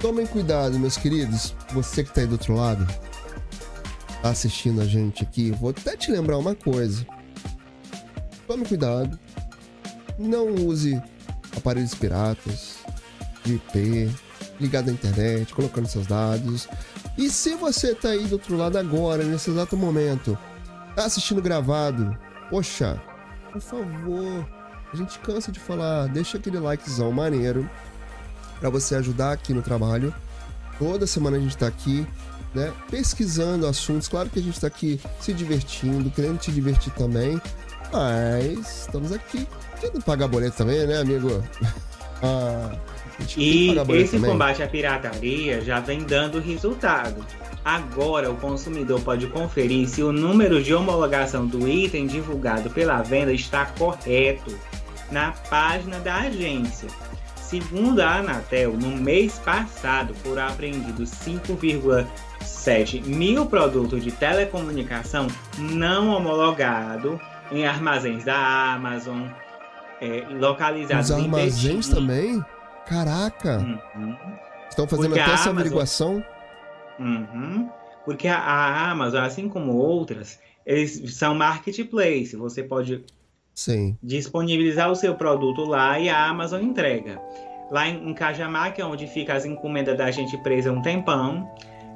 Tomem 0.00 0.26
cuidado, 0.26 0.78
meus 0.78 0.96
queridos. 0.96 1.54
Você 1.70 2.02
que 2.02 2.12
tá 2.12 2.22
aí 2.22 2.26
do 2.26 2.32
outro 2.32 2.54
lado, 2.54 2.86
tá 4.20 4.30
assistindo 4.30 4.80
a 4.80 4.84
gente 4.84 5.22
aqui, 5.22 5.52
vou 5.52 5.70
até 5.70 5.96
te 5.96 6.10
lembrar 6.10 6.38
uma 6.38 6.54
coisa. 6.54 7.06
Tome 8.46 8.64
cuidado. 8.66 9.18
Não 10.18 10.48
use 10.48 11.00
aparelhos 11.56 11.94
piratas, 11.94 12.78
de 13.44 13.54
IP, 13.54 14.10
ligado 14.62 14.88
à 14.88 14.92
internet, 14.92 15.52
colocando 15.52 15.86
seus 15.86 16.06
dados. 16.06 16.68
E 17.18 17.28
se 17.28 17.54
você 17.54 17.94
tá 17.94 18.10
aí 18.10 18.26
do 18.26 18.34
outro 18.34 18.56
lado 18.56 18.78
agora, 18.78 19.24
nesse 19.24 19.50
exato 19.50 19.76
momento, 19.76 20.38
tá 20.94 21.04
assistindo 21.04 21.42
gravado, 21.42 22.16
poxa, 22.48 23.00
por 23.52 23.60
favor, 23.60 24.48
a 24.92 24.96
gente 24.96 25.18
cansa 25.18 25.50
de 25.50 25.60
falar, 25.60 26.06
deixa 26.08 26.38
aquele 26.38 26.58
likezão 26.58 27.10
maneiro 27.12 27.68
para 28.60 28.70
você 28.70 28.94
ajudar 28.94 29.32
aqui 29.32 29.52
no 29.52 29.62
trabalho. 29.62 30.14
Toda 30.78 31.06
semana 31.06 31.36
a 31.36 31.40
gente 31.40 31.56
tá 31.56 31.66
aqui, 31.66 32.06
né, 32.54 32.72
pesquisando 32.90 33.66
assuntos. 33.66 34.08
Claro 34.08 34.30
que 34.30 34.38
a 34.38 34.42
gente 34.42 34.58
tá 34.60 34.66
aqui 34.68 35.00
se 35.20 35.32
divertindo, 35.32 36.10
querendo 36.10 36.38
te 36.38 36.52
divertir 36.52 36.92
também, 36.94 37.40
mas 37.92 38.82
estamos 38.86 39.12
aqui 39.12 39.46
querendo 39.80 40.02
pagar 40.02 40.28
boleto 40.28 40.56
também, 40.56 40.86
né, 40.86 40.98
amigo? 40.98 41.28
Ah, 42.24 42.78
E 43.36 43.74
esse 43.96 44.16
também. 44.16 44.30
combate 44.30 44.62
à 44.62 44.66
pirataria 44.68 45.60
já 45.60 45.80
vem 45.80 46.00
dando 46.04 46.40
resultado. 46.40 47.24
Agora 47.64 48.30
o 48.30 48.36
consumidor 48.36 49.00
pode 49.02 49.26
conferir 49.28 49.88
se 49.88 50.02
o 50.02 50.12
número 50.12 50.62
de 50.62 50.74
homologação 50.74 51.46
do 51.46 51.68
item 51.68 52.06
divulgado 52.06 52.68
pela 52.70 53.02
venda 53.02 53.32
está 53.32 53.66
correto 53.66 54.52
na 55.10 55.32
página 55.48 56.00
da 56.00 56.16
agência. 56.16 56.88
Segundo 57.36 58.00
a 58.00 58.16
Anatel, 58.16 58.72
no 58.72 58.88
mês 58.96 59.38
passado 59.44 60.14
foram 60.14 60.46
apreendidos 60.48 61.10
5,7 61.10 63.04
mil 63.06 63.46
produtos 63.46 64.02
de 64.02 64.10
telecomunicação 64.10 65.26
não 65.58 66.08
homologados 66.16 67.18
em 67.50 67.66
armazéns 67.66 68.24
da 68.24 68.72
Amazon, 68.74 69.26
eh, 70.00 70.24
localizados 70.30 71.10
Os 71.10 71.16
em 71.18 71.24
armazéns 71.24 71.88
Betim. 71.88 72.00
também? 72.00 72.44
Caraca, 72.92 73.58
Uhum. 73.58 74.16
estão 74.68 74.86
fazendo 74.86 75.08
Porque 75.08 75.20
até 75.20 75.32
essa 75.32 75.42
Amazon- 75.44 75.58
averiguação. 75.58 76.24
Uhum. 76.98 77.68
Porque 78.04 78.28
a, 78.28 78.36
a 78.38 78.90
Amazon, 78.90 79.24
assim 79.24 79.48
como 79.48 79.72
outras, 79.76 80.38
eles 80.66 81.14
são 81.16 81.34
marketplace. 81.34 82.36
Você 82.36 82.62
pode 82.62 83.04
Sim. 83.54 83.96
disponibilizar 84.02 84.90
o 84.90 84.94
seu 84.96 85.14
produto 85.14 85.64
lá 85.64 85.98
e 85.98 86.08
a 86.08 86.26
Amazon 86.26 86.62
entrega. 86.62 87.20
Lá 87.70 87.88
em, 87.88 88.08
em 88.10 88.12
Cajamar, 88.14 88.74
que 88.74 88.82
é 88.82 88.84
onde 88.84 89.06
fica 89.06 89.34
as 89.34 89.44
encomendas 89.46 89.96
da 89.96 90.10
gente 90.10 90.36
presa 90.38 90.70
um 90.70 90.82
tempão, 90.82 91.48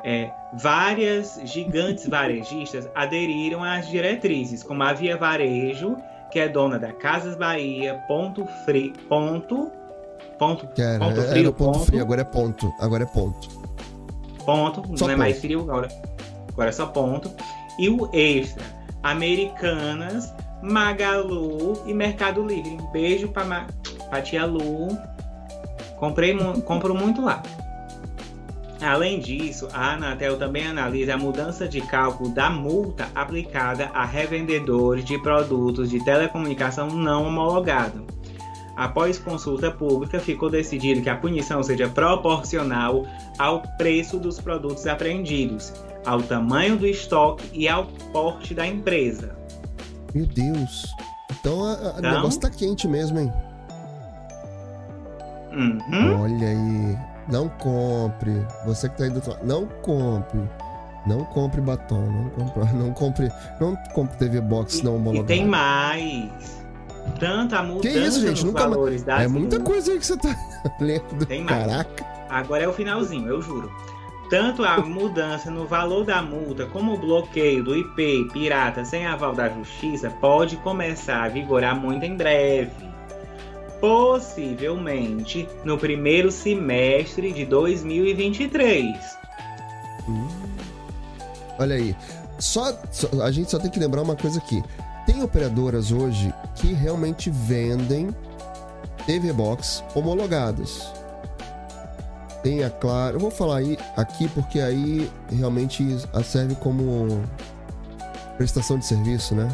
é, 0.05 0.31
várias 0.55 1.39
gigantes 1.45 2.09
varejistas 2.09 2.89
aderiram 2.95 3.63
às 3.63 3.89
diretrizes, 3.89 4.63
como 4.63 4.83
a 4.83 4.93
Via 4.93 5.17
Varejo, 5.17 5.97
que 6.31 6.39
é 6.39 6.49
dona 6.49 6.79
da 6.79 6.93
Casas 6.93 7.37
Bahia, 7.37 7.95
Ponto 8.09 8.47
Frio, 8.65 8.93
ponto, 9.09 9.71
ponto, 10.39 10.67
Que 10.69 10.83
era, 10.83 10.99
ponto 10.99 11.21
era 11.21 11.31
frio, 11.31 11.53
ponto, 11.53 11.73
ponto, 11.79 11.87
frio, 11.87 12.03
agora 12.03 12.21
é 12.21 12.25
ponto. 12.25 12.73
Agora 12.81 13.03
é 13.03 13.07
ponto. 13.07 13.49
ponto, 14.45 14.83
Só 14.99 15.05
não 15.07 15.13
é 15.13 15.15
ponto. 15.15 15.19
mais 15.19 15.41
frio 15.41 15.61
agora, 15.61 15.89
agora 16.53 16.69
é 16.69 16.73
só 16.73 16.87
ponto. 16.87 17.31
E 17.79 17.89
o 17.89 18.09
extra, 18.13 18.65
Americanas, 19.03 20.33
Magalu 20.63 21.83
e 21.87 21.93
Mercado 21.95 22.45
Livre. 22.47 22.79
Beijo 22.93 23.29
pra, 23.29 23.45
Ma- 23.45 23.67
pra 24.09 24.23
tia 24.23 24.45
Lu. 24.47 24.89
Comprei, 25.99 26.33
mu- 26.35 26.61
compro 26.63 26.95
muito 26.95 27.23
lá. 27.23 27.43
Além 28.81 29.19
disso, 29.21 29.69
a 29.73 29.93
Anatel 29.95 30.39
também 30.39 30.67
analisa 30.67 31.15
a 31.15 31.17
mudança 31.17 31.67
de 31.67 31.81
cálculo 31.81 32.29
da 32.31 32.51
multa 32.51 33.09
aplicada 33.15 33.91
a 33.95 34.05
revendedores 34.05 35.03
de 35.05 35.19
produtos 35.23 35.89
de 35.89 36.05
telecomunicação 36.05 36.89
não 36.89 37.27
homologados. 37.27 38.03
Após 38.77 39.19
consulta 39.19 39.71
pública, 39.71 40.21
ficou 40.21 40.51
decidido 40.51 41.01
que 41.01 41.09
a 41.09 41.17
punição 41.17 41.63
seja 41.63 41.89
proporcional 41.89 43.07
ao 43.39 43.63
preço 43.79 44.19
dos 44.19 44.39
produtos 44.39 44.87
apreendidos, 44.87 45.73
ao 46.05 46.23
tamanho 46.23 46.77
do 46.77 46.87
estoque 46.87 47.49
e 47.55 47.67
ao 47.69 47.87
porte 48.13 48.53
da 48.55 48.67
empresa. 48.67 49.35
Meu 50.15 50.27
Deus. 50.27 50.87
Então 51.41 51.61
o 51.61 51.99
Então? 51.99 52.11
negócio 52.11 52.41
tá 52.41 52.51
quente 52.51 52.87
mesmo, 52.87 53.19
hein? 53.19 53.33
Uhum. 55.53 56.23
Olha 56.23 56.49
aí. 56.49 56.99
Não 57.29 57.49
compre. 57.49 58.47
Você 58.67 58.89
que 58.89 58.99
tá 58.99 59.05
aí 59.05 59.11
do 59.11 59.17
outro 59.17 59.37
não 59.43 59.67
compre. 59.83 60.41
Não 61.07 61.25
compre 61.27 61.61
batom, 61.61 62.03
não 62.03 62.31
compre, 62.31 62.73
não 62.75 62.93
compre, 62.93 63.33
não 63.61 63.77
compre 63.95 64.17
TV 64.19 64.41
Box 64.41 64.83
não 64.83 65.15
E 65.15 65.23
tem 65.23 65.47
mais. 65.47 66.66
Tanta 67.19 67.63
mudança 67.63 67.99
isso, 67.99 68.21
gente? 68.21 68.31
nos 68.31 68.45
Nunca 68.45 68.61
valores 68.69 69.03
das 69.03 69.23
É 69.23 69.29
muita 69.29 69.59
coisa 69.61 69.93
aí 69.93 69.99
que 69.99 70.07
você 70.07 70.17
tá 70.17 70.37
lendo. 70.81 71.25
Tem 71.27 71.43
mais. 71.45 71.67
Caraca. 71.67 72.07
Agora 72.29 72.63
é 72.65 72.69
o 72.69 72.73
finalzinho, 72.73 73.29
eu 73.29 73.41
juro. 73.41 73.71
Tanto 74.29 74.65
a 74.65 74.79
mudança 74.79 75.51
no 75.51 75.67
valor 75.67 76.05
da 76.05 76.21
multa 76.21 76.67
como 76.67 76.95
o 76.95 76.99
bloqueio 76.99 77.63
do 77.63 77.77
IP 77.77 78.29
pirata 78.33 78.85
sem 78.85 79.07
aval 79.07 79.33
da 79.35 79.49
justiça 79.49 80.11
pode 80.21 80.57
começar 80.57 81.23
a 81.25 81.29
vigorar 81.29 81.77
muito 81.79 82.05
em 82.05 82.17
breve. 82.17 82.73
Possivelmente 83.81 85.49
no 85.65 85.79
primeiro 85.79 86.33
semestre 86.33 87.33
de 87.33 87.45
2023. 87.47 88.97
Olha 91.59 91.77
aí. 91.77 91.97
Só, 92.39 92.77
só- 92.91 93.23
a 93.23 93.31
gente 93.31 93.51
só 93.51 93.59
tem 93.59 93.71
que 93.71 93.79
lembrar 93.79 94.03
uma 94.03 94.17
coisa 94.17 94.39
aqui. 94.39 94.63
Tem 95.07 95.23
operadoras 95.23 95.93
hoje 95.93 96.35
que 96.57 96.73
realmente 96.73 97.31
vendem 97.31 98.15
TV 99.07 99.33
Box 99.33 99.83
homologadas. 99.95 100.93
Tem 102.43 102.65
a 102.65 102.71
Claro. 102.71 103.17
Eu 103.17 103.21
vou 103.21 103.31
falar 103.31 103.59
aí 103.59 103.79
aqui 103.97 104.29
porque 104.29 104.61
aí 104.61 105.11
realmente 105.31 105.97
serve 106.25 106.55
como 106.57 107.23
prestação 108.37 108.79
de 108.79 108.85
serviço, 108.85 109.35
né? 109.35 109.49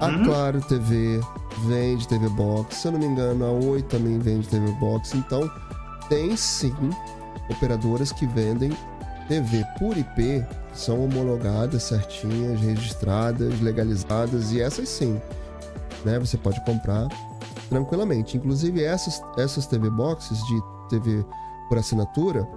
A 0.00 0.06
Uhum. 0.06 0.24
Claro 0.24 0.60
TV 0.62 1.20
vende 1.66 2.08
TV 2.08 2.28
Box. 2.30 2.76
Se 2.76 2.88
eu 2.88 2.92
não 2.92 2.98
me 2.98 3.06
engano, 3.06 3.44
a 3.44 3.50
Oi 3.50 3.82
também 3.82 4.18
vende 4.18 4.48
TV 4.48 4.70
Box. 4.72 5.14
Então, 5.14 5.48
tem 6.08 6.36
sim 6.36 6.74
operadoras 7.50 8.12
que 8.12 8.26
vendem 8.26 8.72
TV 9.28 9.64
por 9.78 9.96
IP, 9.96 10.44
são 10.72 11.04
homologadas, 11.04 11.82
certinhas, 11.84 12.60
registradas, 12.60 13.60
legalizadas, 13.60 14.52
e 14.52 14.60
essas 14.60 14.88
sim, 14.88 15.20
né? 16.04 16.18
Você 16.18 16.36
pode 16.36 16.64
comprar 16.64 17.06
tranquilamente. 17.68 18.36
Inclusive, 18.36 18.82
essas, 18.82 19.20
essas 19.36 19.66
TV 19.66 19.90
Boxes 19.90 20.38
de 20.46 20.60
TV 20.88 21.24
por 21.68 21.78
assinatura, 21.78 22.48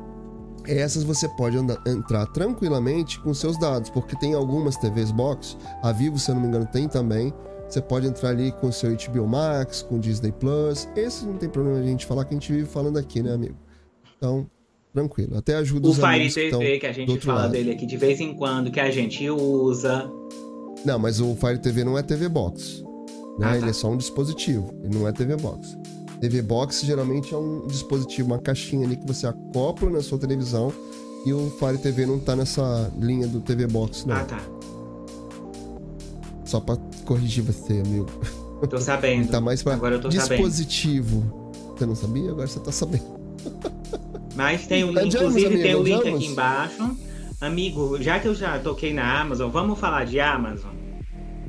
essas 0.66 1.04
você 1.04 1.28
pode 1.28 1.58
andar- 1.58 1.82
entrar 1.86 2.26
tranquilamente 2.28 3.20
com 3.20 3.34
seus 3.34 3.58
dados, 3.58 3.90
porque 3.90 4.16
tem 4.16 4.34
algumas 4.34 4.78
TVs 4.78 5.12
box, 5.12 5.58
a 5.84 5.92
Vivo, 5.92 6.18
se 6.18 6.32
eu 6.32 6.36
não 6.36 6.42
me 6.44 6.48
engano, 6.48 6.66
tem 6.66 6.88
também. 6.88 7.34
Você 7.68 7.82
pode 7.82 8.06
entrar 8.06 8.30
ali 8.30 8.52
com 8.52 8.72
seu 8.72 8.92
HBO 8.96 9.26
Max, 9.26 9.82
com 9.82 9.98
Disney 9.98 10.32
Plus. 10.32 10.90
Esse 10.96 11.26
não 11.26 11.38
tem 11.38 11.50
problema 11.50 11.80
a 11.80 11.84
gente 11.84 12.06
falar 12.06 12.26
que 12.26 12.34
a 12.34 12.38
gente 12.38 12.52
vive 12.52 12.68
falando 12.68 12.98
aqui, 12.98 13.24
né, 13.24 13.34
amigo? 13.34 13.56
Então, 14.18 14.46
tranquilo. 14.94 15.38
Até 15.38 15.56
ajuda 15.56 15.88
O 15.88 15.92
os 15.92 15.98
Fire 15.98 16.08
amigos 16.08 16.34
que 16.34 16.40
TV, 16.42 16.46
estão 16.48 16.80
que 16.80 16.86
a 16.88 16.92
gente 16.92 17.20
fala 17.26 17.40
lado. 17.42 17.52
dele 17.52 17.72
aqui 17.72 17.86
de 17.86 17.98
vez 17.98 18.20
em 18.20 18.34
quando, 18.34 18.72
que 18.72 18.80
a 18.80 18.92
gente 18.92 19.30
usa. 19.30 20.10
Não, 20.86 20.98
mas 21.00 21.20
o 21.20 21.36
Fire 21.36 21.60
TV 21.60 21.84
não 21.84 21.98
é 21.98 22.04
TV 22.04 22.28
Box. 22.28 22.84
Né? 23.40 23.48
Ah, 23.48 23.50
tá. 23.52 23.58
Ele 23.58 23.70
é 23.70 23.74
só 23.74 23.90
um 23.90 23.98
dispositivo. 23.98 24.74
Ele 24.84 24.98
não 24.98 25.08
é 25.08 25.12
TV 25.12 25.36
Box. 25.38 25.78
TV 26.20 26.42
Box 26.42 26.86
geralmente 26.86 27.34
é 27.34 27.38
um 27.38 27.66
dispositivo, 27.68 28.28
uma 28.28 28.40
caixinha 28.40 28.86
ali 28.86 28.96
que 28.96 29.08
você 29.08 29.26
acopla 29.28 29.90
na 29.90 30.02
sua 30.02 30.18
televisão. 30.18 30.72
E 31.26 31.34
o 31.34 31.52
Fire 31.60 31.78
TV 31.78 32.06
não 32.06 32.20
tá 32.20 32.36
nessa 32.36 32.92
linha 33.00 33.28
do 33.28 33.40
TV 33.42 33.68
Box, 33.68 34.06
não. 34.08 34.16
Ah, 34.16 34.24
tá. 34.26 34.40
Só 36.46 36.60
pra 36.60 36.76
corrigir 37.06 37.44
você, 37.44 37.74
amigo. 37.86 38.08
Tô 38.70 38.78
sabendo. 38.80 39.30
Tá 39.30 39.40
mais 39.40 39.64
pra 39.64 39.74
Agora 39.74 39.96
eu 39.96 40.02
tô 40.02 40.12
sabendo. 40.12 40.30
dispositivo. 40.44 41.24
Você 41.78 41.86
não 41.86 41.96
sabia? 41.96 42.32
Agora 42.32 42.48
você 42.48 42.60
tá 42.60 42.72
sabendo. 42.72 43.06
Mas 44.36 44.66
tem, 44.68 44.84
inclusive 44.84 45.62
tem 45.62 45.76
o 45.76 45.84
link 45.84 46.08
aqui 46.08 46.26
embaixo. 46.28 46.98
Amigo, 47.40 48.02
já 48.02 48.20
que 48.20 48.28
eu 48.28 48.36
já 48.36 48.60
toquei 48.60 48.94
na 48.94 49.20
Amazon, 49.22 49.50
vamos 49.50 49.80
falar 49.80 50.06
de 50.06 50.20
Amazon? 50.20 50.72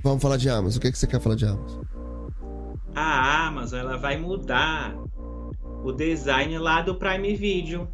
Vamos 0.03 0.23
falar 0.23 0.37
de 0.37 0.49
Amazon. 0.49 0.79
O 0.79 0.81
que, 0.81 0.89
é 0.89 0.93
que 0.93 0.99
você 0.99 1.07
quer 1.07 1.21
falar 1.21 1.37
de 1.37 1.45
Amazon? 1.45 1.83
A 2.95 3.47
Amazon 3.47 3.81
ela 3.81 3.97
vai 3.99 4.19
mudar 4.19 4.97
o 5.85 5.93
design 5.93 6.59
lá 6.59 6.83
do 6.83 6.95
Prime 6.95 7.35
Video. 7.35 7.89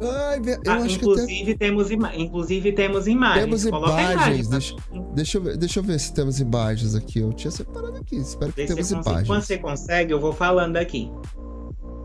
Ai, 0.00 0.40
eu 0.64 0.72
ah, 0.72 0.76
acho 0.76 0.96
inclusive, 0.96 1.52
até... 1.52 1.66
temos 1.66 1.90
inclusive 1.90 2.72
temos 2.72 3.06
imagens. 3.06 3.44
Temos 3.44 3.64
imagens. 3.64 4.48
Deixa, 4.48 4.76
deixa, 5.14 5.38
eu 5.38 5.42
ver, 5.42 5.56
deixa 5.56 5.78
eu 5.78 5.84
ver 5.84 6.00
se 6.00 6.12
temos 6.12 6.40
imagens 6.40 6.94
aqui. 6.94 7.20
Eu 7.20 7.32
tinha 7.32 7.50
separado 7.50 7.96
aqui. 7.96 8.16
Espero 8.16 8.52
que 8.52 8.66
temos 8.66 8.90
imagens. 8.90 9.26
Quando 9.26 9.42
você 9.42 9.58
consegue, 9.58 10.12
eu 10.12 10.20
vou 10.20 10.32
falando 10.32 10.76
aqui. 10.76 11.10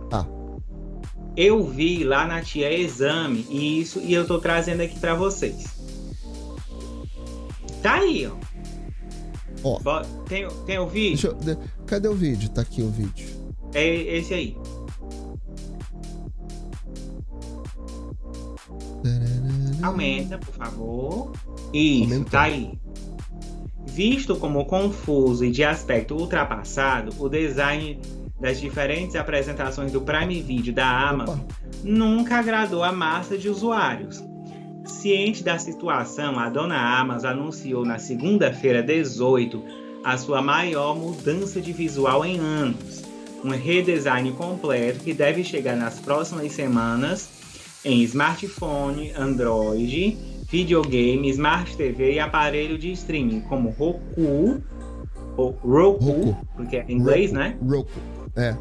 Tá. 0.09 0.27
Eu 1.41 1.63
vi 1.63 2.03
lá 2.03 2.27
na 2.27 2.41
tia 2.41 2.69
Exame 2.69 3.47
isso 3.49 4.01
e 4.01 4.13
eu 4.13 4.27
tô 4.27 4.39
trazendo 4.39 4.81
aqui 4.81 4.99
para 4.99 5.15
vocês. 5.15 5.67
Tá 7.81 7.93
aí, 7.93 8.27
ó. 8.27 8.35
Ó. 9.63 10.01
Tem, 10.27 10.45
tem 10.65 10.79
o 10.79 10.87
vídeo? 10.87 11.37
Eu, 11.47 11.57
cadê 11.85 12.09
o 12.09 12.13
vídeo? 12.13 12.49
Tá 12.49 12.59
aqui 12.59 12.81
o 12.81 12.89
vídeo. 12.89 13.25
É 13.73 14.17
esse 14.17 14.33
aí. 14.33 14.57
Aumenta, 19.81 20.37
por 20.39 20.53
favor. 20.55 21.31
Isso, 21.71 22.03
Aumentou. 22.03 22.31
tá 22.31 22.41
aí. 22.41 22.77
Visto 23.87 24.35
como 24.35 24.65
confuso 24.65 25.45
e 25.45 25.51
de 25.51 25.63
aspecto 25.63 26.15
ultrapassado, 26.17 27.15
o 27.17 27.29
design 27.29 27.97
das 28.39 28.59
diferentes 28.59 29.15
apresentações 29.15 29.91
do 29.91 30.01
Prime 30.01 30.41
Video 30.41 30.73
da 30.73 31.09
Amazon 31.09 31.39
Opa. 31.39 31.55
nunca 31.83 32.37
agradou 32.37 32.83
a 32.83 32.91
massa 32.91 33.37
de 33.37 33.49
usuários. 33.49 34.23
Ciente 34.85 35.43
da 35.43 35.59
situação, 35.59 36.39
a 36.39 36.49
dona 36.49 36.99
Amazon 36.99 37.31
anunciou 37.31 37.85
na 37.85 37.99
segunda-feira 37.99 38.81
18 38.81 39.63
a 40.03 40.17
sua 40.17 40.41
maior 40.41 40.95
mudança 40.95 41.59
de 41.61 41.73
visual 41.73 42.25
em 42.25 42.39
anos, 42.39 43.03
um 43.43 43.49
redesign 43.49 44.31
completo 44.31 45.03
que 45.03 45.13
deve 45.13 45.43
chegar 45.43 45.75
nas 45.75 45.99
próximas 45.99 46.51
semanas 46.53 47.29
em 47.83 48.01
smartphone, 48.03 49.11
Android, 49.11 50.17
videogame, 50.49 51.29
Smart 51.29 51.75
TV 51.77 52.13
e 52.13 52.19
aparelho 52.19 52.77
de 52.77 52.91
streaming 52.91 53.41
como 53.41 53.69
Roku, 53.69 54.61
ou 55.37 55.51
Roku, 55.51 56.05
Roku. 56.05 56.47
porque 56.55 56.77
é 56.77 56.85
em 56.87 56.95
inglês, 56.95 57.31
Roku. 57.31 57.43
né? 57.43 57.57
Roku, 57.61 57.99
é. 58.35 58.55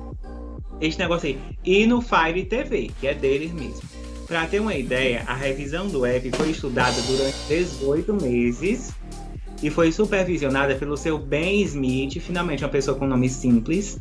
Este 0.80 0.98
negócio 0.98 1.28
aí. 1.28 1.38
E 1.64 1.86
no 1.86 2.00
Fire 2.00 2.44
TV, 2.44 2.90
que 3.00 3.06
é 3.06 3.14
deles 3.14 3.52
mesmo. 3.52 3.82
Para 4.26 4.46
ter 4.46 4.60
uma 4.60 4.74
ideia, 4.74 5.24
a 5.26 5.34
revisão 5.34 5.88
do 5.88 6.04
app 6.04 6.30
foi 6.36 6.50
estudada 6.50 7.00
durante 7.02 7.36
18 7.48 8.12
meses 8.14 8.92
e 9.62 9.70
foi 9.70 9.90
supervisionada 9.90 10.74
pelo 10.76 10.96
seu 10.96 11.18
Ben 11.18 11.62
Smith, 11.62 12.20
finalmente 12.20 12.62
uma 12.62 12.70
pessoa 12.70 12.96
com 12.96 13.06
nome 13.06 13.28
simples, 13.28 13.98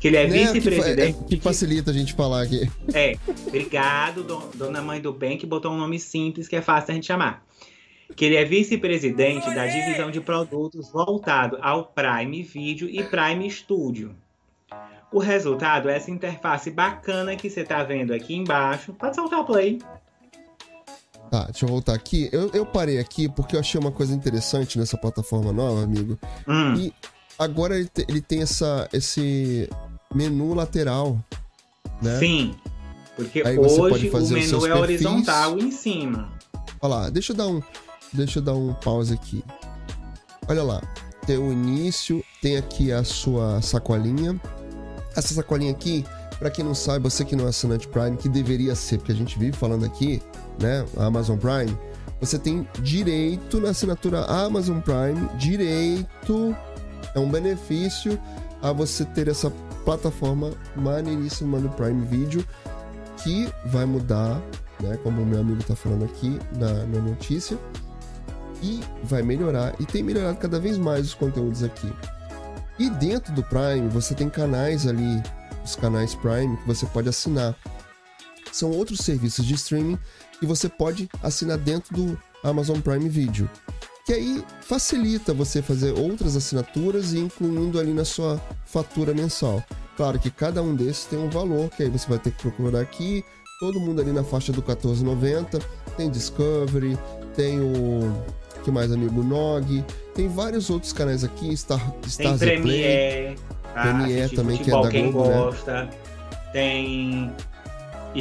que 0.00 0.08
ele 0.08 0.16
é 0.16 0.26
né, 0.26 0.38
vice-presidente. 0.38 1.18
Que, 1.18 1.24
é, 1.24 1.28
que, 1.28 1.40
facilita 1.40 1.90
a 1.90 1.94
gente 1.94 2.14
falar 2.14 2.42
aqui. 2.42 2.68
É, 2.92 3.16
obrigado, 3.46 4.24
dona 4.54 4.80
mãe 4.80 5.00
do 5.00 5.12
bem, 5.12 5.36
que 5.36 5.46
botou 5.46 5.72
um 5.72 5.76
nome 5.76 5.98
simples 5.98 6.48
que 6.48 6.56
é 6.56 6.62
fácil 6.62 6.92
a 6.92 6.94
gente 6.94 7.06
chamar. 7.06 7.44
Que 8.14 8.24
ele 8.24 8.36
é 8.36 8.44
vice-presidente 8.44 9.52
da 9.54 9.66
divisão 9.66 10.10
de 10.10 10.20
produtos 10.20 10.90
voltado 10.90 11.58
ao 11.60 11.84
Prime 11.84 12.42
Video 12.42 12.88
e 12.88 13.02
Prime 13.02 13.50
Studio. 13.50 14.14
O 15.12 15.18
resultado 15.18 15.88
é 15.88 15.96
essa 15.96 16.10
interface 16.10 16.70
bacana 16.70 17.36
que 17.36 17.48
você 17.48 17.60
está 17.60 17.82
vendo 17.82 18.12
aqui 18.12 18.34
embaixo. 18.34 18.92
Pode 18.92 19.14
soltar 19.14 19.40
o 19.40 19.44
play. 19.44 19.78
Tá, 21.30 21.44
deixa 21.44 21.64
eu 21.64 21.68
voltar 21.68 21.94
aqui. 21.94 22.28
Eu, 22.32 22.50
eu 22.52 22.66
parei 22.66 22.98
aqui 22.98 23.28
porque 23.28 23.56
eu 23.56 23.60
achei 23.60 23.80
uma 23.80 23.92
coisa 23.92 24.14
interessante 24.14 24.78
nessa 24.78 24.96
plataforma 24.96 25.52
nova, 25.52 25.82
amigo. 25.82 26.18
Hum. 26.46 26.74
E 26.74 26.94
agora 27.38 27.78
ele, 27.78 27.90
ele 28.08 28.20
tem 28.20 28.42
essa, 28.42 28.88
esse 28.92 29.68
menu 30.14 30.54
lateral, 30.54 31.18
né? 32.02 32.18
Sim, 32.18 32.54
porque 33.16 33.42
Aí 33.44 33.58
hoje 33.58 34.10
o 34.10 34.28
menu 34.28 34.66
é 34.66 34.74
horizontal 34.74 35.58
em 35.58 35.70
cima. 35.70 36.30
Olha 36.80 36.94
lá, 36.94 37.10
deixa 37.10 37.32
eu 37.32 37.36
dar 37.36 37.46
um, 37.46 37.62
deixa 38.12 38.38
eu 38.38 38.42
dar 38.42 38.54
um 38.54 38.74
pause 38.74 39.14
aqui. 39.14 39.42
Olha 40.48 40.62
lá, 40.62 40.82
tem 41.26 41.38
o 41.38 41.50
início, 41.50 42.22
tem 42.42 42.58
aqui 42.58 42.92
a 42.92 43.02
sua 43.02 43.60
sacolinha. 43.62 44.40
Essa 45.16 45.32
sacolinha 45.34 45.72
aqui, 45.72 46.04
para 46.38 46.50
quem 46.50 46.64
não 46.64 46.74
sabe, 46.74 47.02
você 47.02 47.24
que 47.24 47.34
não 47.34 47.46
é 47.46 47.48
assinante 47.48 47.88
Prime, 47.88 48.16
que 48.16 48.28
deveria 48.28 48.74
ser, 48.74 48.98
porque 48.98 49.12
a 49.12 49.14
gente 49.14 49.38
vive 49.38 49.56
falando 49.56 49.86
aqui, 49.86 50.22
né, 50.60 50.84
a 50.96 51.06
Amazon 51.06 51.38
Prime, 51.38 51.76
você 52.20 52.38
tem 52.38 52.68
direito 52.80 53.58
na 53.60 53.70
assinatura 53.70 54.24
Amazon 54.26 54.80
Prime, 54.80 55.28
direito 55.38 56.54
é 57.14 57.18
um 57.18 57.30
benefício 57.30 58.18
a 58.62 58.72
você 58.72 59.04
ter 59.04 59.28
essa 59.28 59.50
plataforma 59.84 60.50
maneiríssima 60.74 61.60
do 61.60 61.68
Prime 61.70 62.04
Video 62.06 62.46
que 63.22 63.48
vai 63.66 63.86
mudar, 63.86 64.40
né, 64.80 64.98
como 65.02 65.22
o 65.22 65.26
meu 65.26 65.40
amigo 65.40 65.60
está 65.60 65.74
falando 65.74 66.04
aqui 66.04 66.38
na, 66.58 66.84
na 66.84 67.00
notícia, 67.00 67.58
e 68.62 68.80
vai 69.02 69.22
melhorar 69.22 69.74
e 69.78 69.84
tem 69.84 70.02
melhorado 70.02 70.38
cada 70.38 70.58
vez 70.58 70.76
mais 70.76 71.06
os 71.06 71.14
conteúdos 71.14 71.62
aqui. 71.62 71.90
E 72.78 72.90
dentro 72.90 73.32
do 73.32 73.42
Prime 73.42 73.88
você 73.88 74.14
tem 74.14 74.28
canais 74.28 74.86
ali, 74.86 75.22
os 75.64 75.76
canais 75.76 76.14
Prime 76.14 76.56
que 76.58 76.66
você 76.66 76.86
pode 76.86 77.08
assinar. 77.08 77.54
São 78.52 78.70
outros 78.70 79.00
serviços 79.00 79.44
de 79.44 79.54
streaming 79.54 79.98
que 80.38 80.46
você 80.46 80.68
pode 80.68 81.08
assinar 81.22 81.58
dentro 81.58 81.94
do 81.94 82.20
Amazon 82.42 82.80
Prime 82.80 83.08
Video 83.08 83.48
que 84.06 84.12
aí 84.12 84.44
facilita 84.60 85.34
você 85.34 85.60
fazer 85.60 85.90
outras 85.98 86.36
assinaturas 86.36 87.12
e 87.12 87.18
incluindo 87.18 87.78
ali 87.78 87.92
na 87.92 88.04
sua 88.04 88.40
fatura 88.64 89.12
mensal. 89.12 89.62
Claro 89.96 90.16
que 90.16 90.30
cada 90.30 90.62
um 90.62 90.76
desses 90.76 91.06
tem 91.06 91.18
um 91.18 91.28
valor, 91.28 91.68
que 91.70 91.82
aí 91.82 91.90
você 91.90 92.08
vai 92.08 92.18
ter 92.20 92.30
que 92.30 92.40
procurar 92.42 92.80
aqui. 92.80 93.24
Todo 93.58 93.80
mundo 93.80 94.00
ali 94.00 94.12
na 94.12 94.22
faixa 94.22 94.52
do 94.52 94.62
14,90. 94.62 95.60
Tem 95.96 96.08
Discovery, 96.08 96.96
tem 97.34 97.58
o 97.58 98.24
que 98.66 98.70
mais 98.72 98.90
amigo 98.90 99.22
Nog, 99.22 99.84
tem 100.12 100.26
vários 100.26 100.70
outros 100.70 100.92
canais 100.92 101.22
aqui, 101.22 101.56
Star, 101.56 101.78
Star 102.04 102.36
tem 102.36 102.60
Premiere, 102.60 103.38
tá? 103.72 103.82
Premiere 103.82 104.34
também 104.34 104.56
futebol, 104.58 104.80
que 104.82 104.86
é 104.86 104.90
da 104.90 104.90
quem 104.90 105.12
Globo, 105.12 105.28
né? 105.28 105.36
gosta. 105.36 105.84
Né? 105.84 105.90
Tem 106.52 107.32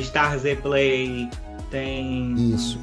Star 0.04 0.38
Z 0.38 0.58
Play, 0.58 1.28
tem 1.72 2.36
Isso. 2.54 2.78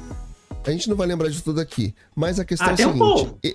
A 0.67 0.71
gente 0.71 0.89
não 0.89 0.97
vai 0.97 1.07
lembrar 1.07 1.29
de 1.29 1.41
tudo 1.41 1.61
aqui, 1.61 1.95
mas 2.13 2.37
a 2.37 2.43
questão 2.43 2.67
ah, 2.67 2.71
é 2.71 2.73
a 2.73 2.77
seguinte: 2.77 2.97
um 3.01 3.53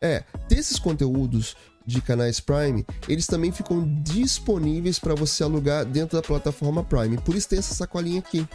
é, 0.00 0.22
desses 0.48 0.78
conteúdos 0.78 1.56
de 1.84 2.00
canais 2.00 2.38
Prime, 2.38 2.86
eles 3.08 3.26
também 3.26 3.50
ficam 3.50 3.84
disponíveis 4.04 5.00
para 5.00 5.16
você 5.16 5.42
alugar 5.42 5.84
dentro 5.84 6.16
da 6.16 6.22
plataforma 6.22 6.84
Prime. 6.84 7.18
Por 7.18 7.34
isso 7.34 7.48
tem 7.48 7.58
essa 7.58 7.74
sacolinha 7.74 8.20
aqui 8.20 8.46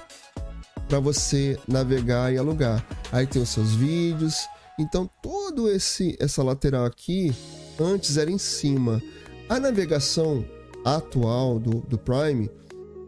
para 0.87 1.01
você 1.01 1.59
navegar 1.67 2.31
e 2.31 2.37
alugar. 2.37 2.85
Aí 3.11 3.27
tem 3.27 3.41
os 3.41 3.49
seus 3.49 3.75
vídeos. 3.75 4.47
Então 4.79 5.09
todo 5.21 5.69
esse 5.69 6.17
essa 6.19 6.43
lateral 6.43 6.85
aqui 6.85 7.33
antes 7.79 8.17
era 8.17 8.31
em 8.31 8.37
cima. 8.37 9.01
A 9.49 9.59
navegação 9.59 10.45
atual 10.83 11.59
do, 11.59 11.81
do 11.81 11.97
Prime 11.97 12.49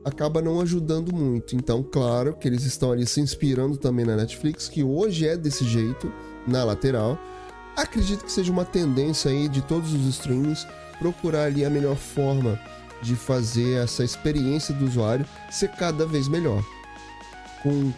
acaba 0.04 0.42
não 0.42 0.62
ajudando 0.62 1.14
muito. 1.14 1.56
Então, 1.56 1.82
claro 1.82 2.36
que 2.36 2.48
eles 2.48 2.64
estão 2.64 2.92
ali 2.92 3.08
se 3.08 3.20
inspirando 3.20 3.76
também 3.76 4.06
na 4.06 4.16
Netflix, 4.16 4.70
que 4.70 4.84
hoje 4.84 5.28
é 5.28 5.36
desse 5.36 5.66
jeito, 5.66 6.14
na 6.48 6.64
lateral. 6.64 7.18
Acredito 7.76 8.24
que 8.24 8.32
seja 8.32 8.52
uma 8.52 8.64
tendência 8.64 9.32
aí 9.32 9.50
de 9.50 9.62
todos 9.64 9.92
os 9.94 10.06
streams 10.08 10.66
procurar 11.00 11.46
ali 11.46 11.66
a 11.66 11.70
melhor 11.70 11.96
forma 11.96 12.60
de 13.02 13.16
fazer 13.16 13.84
essa 13.84 14.04
experiência 14.04 14.74
do 14.74 14.86
usuário 14.86 15.26
ser 15.52 15.70
cada 15.72 16.06
vez 16.06 16.28
melhor. 16.28 16.64
Com 17.62 17.92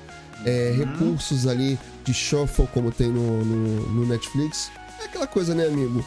é, 0.46 0.72
uhum. 0.72 0.78
recursos 0.78 1.48
ali 1.48 1.78
de 2.04 2.14
shuffle, 2.14 2.68
como 2.74 2.92
tem 2.92 3.08
no, 3.08 3.44
no, 3.44 3.90
no 3.90 4.06
Netflix. 4.08 4.70
É 5.00 5.06
aquela 5.06 5.28
coisa, 5.28 5.54
né, 5.54 5.66
amigo? 5.66 6.04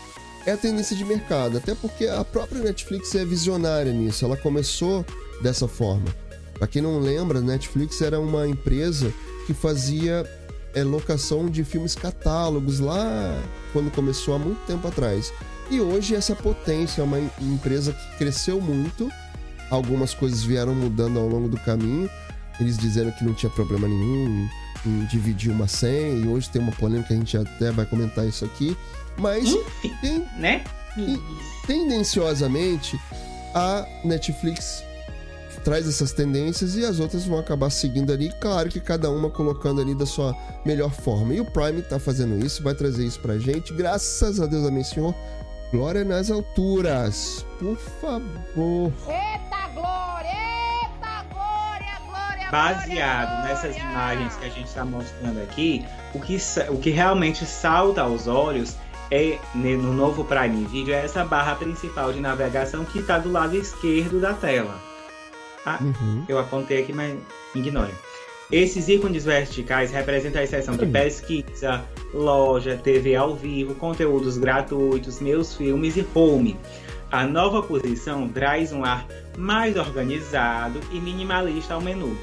É 0.47 0.53
a 0.53 0.57
tendência 0.57 0.97
de 0.97 1.05
mercado, 1.05 1.59
até 1.59 1.74
porque 1.74 2.07
a 2.07 2.24
própria 2.24 2.61
Netflix 2.61 3.14
é 3.14 3.24
visionária 3.24 3.93
nisso. 3.93 4.24
Ela 4.24 4.37
começou 4.37 5.05
dessa 5.43 5.68
forma. 5.68 6.07
Para 6.55 6.66
quem 6.66 6.83
não 6.83 6.99
lembra, 6.99 7.41
Netflix 7.41 8.01
era 8.01 8.18
uma 8.18 8.47
empresa 8.47 9.12
que 9.47 9.55
fazia 9.55 10.24
é, 10.74 10.83
locação 10.83 11.49
de 11.49 11.64
filmes 11.64 11.95
catálogos 11.95 12.81
lá 12.81 13.35
quando 13.72 13.91
começou 13.91 14.35
há 14.35 14.39
muito 14.39 14.59
tempo 14.66 14.87
atrás. 14.89 15.33
E 15.70 15.81
hoje 15.81 16.14
essa 16.14 16.35
potência 16.35 17.01
é 17.01 17.05
uma 17.05 17.18
empresa 17.41 17.93
que 17.93 18.18
cresceu 18.18 18.61
muito. 18.61 19.11
Algumas 19.70 20.12
coisas 20.12 20.43
vieram 20.43 20.74
mudando 20.74 21.18
ao 21.18 21.28
longo 21.28 21.49
do 21.49 21.57
caminho. 21.59 22.11
Eles 22.61 22.76
dizendo 22.76 23.11
que 23.12 23.24
não 23.24 23.34
tinha 23.34 23.50
problema 23.50 23.88
nenhum 23.88 24.48
em, 24.86 24.90
em 24.90 25.06
dividir 25.06 25.50
uma 25.50 25.66
senha. 25.66 26.14
E 26.14 26.28
hoje 26.28 26.50
tem 26.50 26.61
uma 26.61 26.72
polêmica, 26.72 27.14
a 27.14 27.16
gente 27.16 27.36
até 27.36 27.70
vai 27.72 27.86
comentar 27.86 28.26
isso 28.26 28.44
aqui. 28.44 28.76
Mas 29.16 29.48
Enfim, 29.48 29.94
tem, 30.00 30.26
né? 30.38 30.64
tendenciosamente 31.66 32.98
a 33.54 33.86
Netflix 34.04 34.82
traz 35.64 35.86
essas 35.86 36.12
tendências 36.12 36.74
e 36.76 36.84
as 36.84 37.00
outras 37.00 37.24
vão 37.24 37.38
acabar 37.38 37.70
seguindo 37.70 38.12
ali. 38.12 38.32
Claro 38.40 38.68
que 38.68 38.80
cada 38.80 39.11
uma 39.11 39.28
colocando 39.30 39.80
ali 39.80 39.94
da 39.94 40.06
sua 40.06 40.34
melhor 40.64 40.90
forma. 40.90 41.34
E 41.34 41.40
o 41.40 41.44
Prime 41.44 41.82
tá 41.82 41.98
fazendo 41.98 42.44
isso, 42.44 42.62
vai 42.62 42.74
trazer 42.74 43.04
isso 43.04 43.20
pra 43.20 43.38
gente. 43.38 43.72
Graças 43.74 44.40
a 44.40 44.46
Deus, 44.46 44.66
amém, 44.66 44.84
Senhor. 44.84 45.14
Glória 45.70 46.04
nas 46.04 46.30
alturas. 46.30 47.44
Por 47.58 47.76
favor. 48.00 48.92
Eita 49.06 49.68
glória! 49.74 50.39
Baseado 52.51 53.44
nessas 53.44 53.76
imagens 53.76 54.34
que 54.36 54.44
a 54.46 54.48
gente 54.48 54.66
está 54.66 54.84
mostrando 54.84 55.40
aqui, 55.42 55.84
o 56.14 56.20
que, 56.20 56.36
o 56.68 56.76
que 56.78 56.90
realmente 56.90 57.46
salta 57.46 58.03
aos 58.03 58.26
olhos 58.26 58.76
é 59.11 59.38
ne- 59.55 59.76
no 59.76 59.92
novo 59.92 60.24
Prime 60.24 60.64
Video 60.66 60.94
é 60.94 61.05
essa 61.05 61.24
barra 61.24 61.55
principal 61.55 62.12
de 62.12 62.20
navegação 62.20 62.84
que 62.84 62.98
está 63.01 63.18
do 63.18 63.30
lado 63.30 63.57
esquerdo 63.57 64.20
da 64.20 64.34
tela. 64.34 64.80
Ah, 65.64 65.78
Uhum. 65.80 66.24
eu 66.28 66.38
apontei 66.38 66.82
aqui, 66.82 66.92
mas 66.92 67.16
ignore. 67.55 67.92
Esses 68.51 68.88
ícones 68.88 69.24
verticais 69.24 69.92
representam 69.92 70.42
a 70.42 70.46
seção 70.46 70.76
de 70.76 70.84
pesquisa, 70.86 71.84
loja, 72.12 72.76
TV 72.82 73.14
ao 73.14 73.36
vivo, 73.36 73.74
conteúdos 73.76 74.36
gratuitos, 74.38 75.20
meus 75.20 75.55
filmes 75.55 75.96
e 75.96 76.05
home. 76.14 76.57
A 77.12 77.24
nova 77.26 77.62
posição 77.62 78.28
traz 78.28 78.72
um 78.72 78.84
ar 78.84 79.07
mais 79.36 79.76
organizado 79.76 80.80
e 80.90 81.01
minimalista 81.01 81.74
ao 81.74 81.80
menu. 81.80 82.16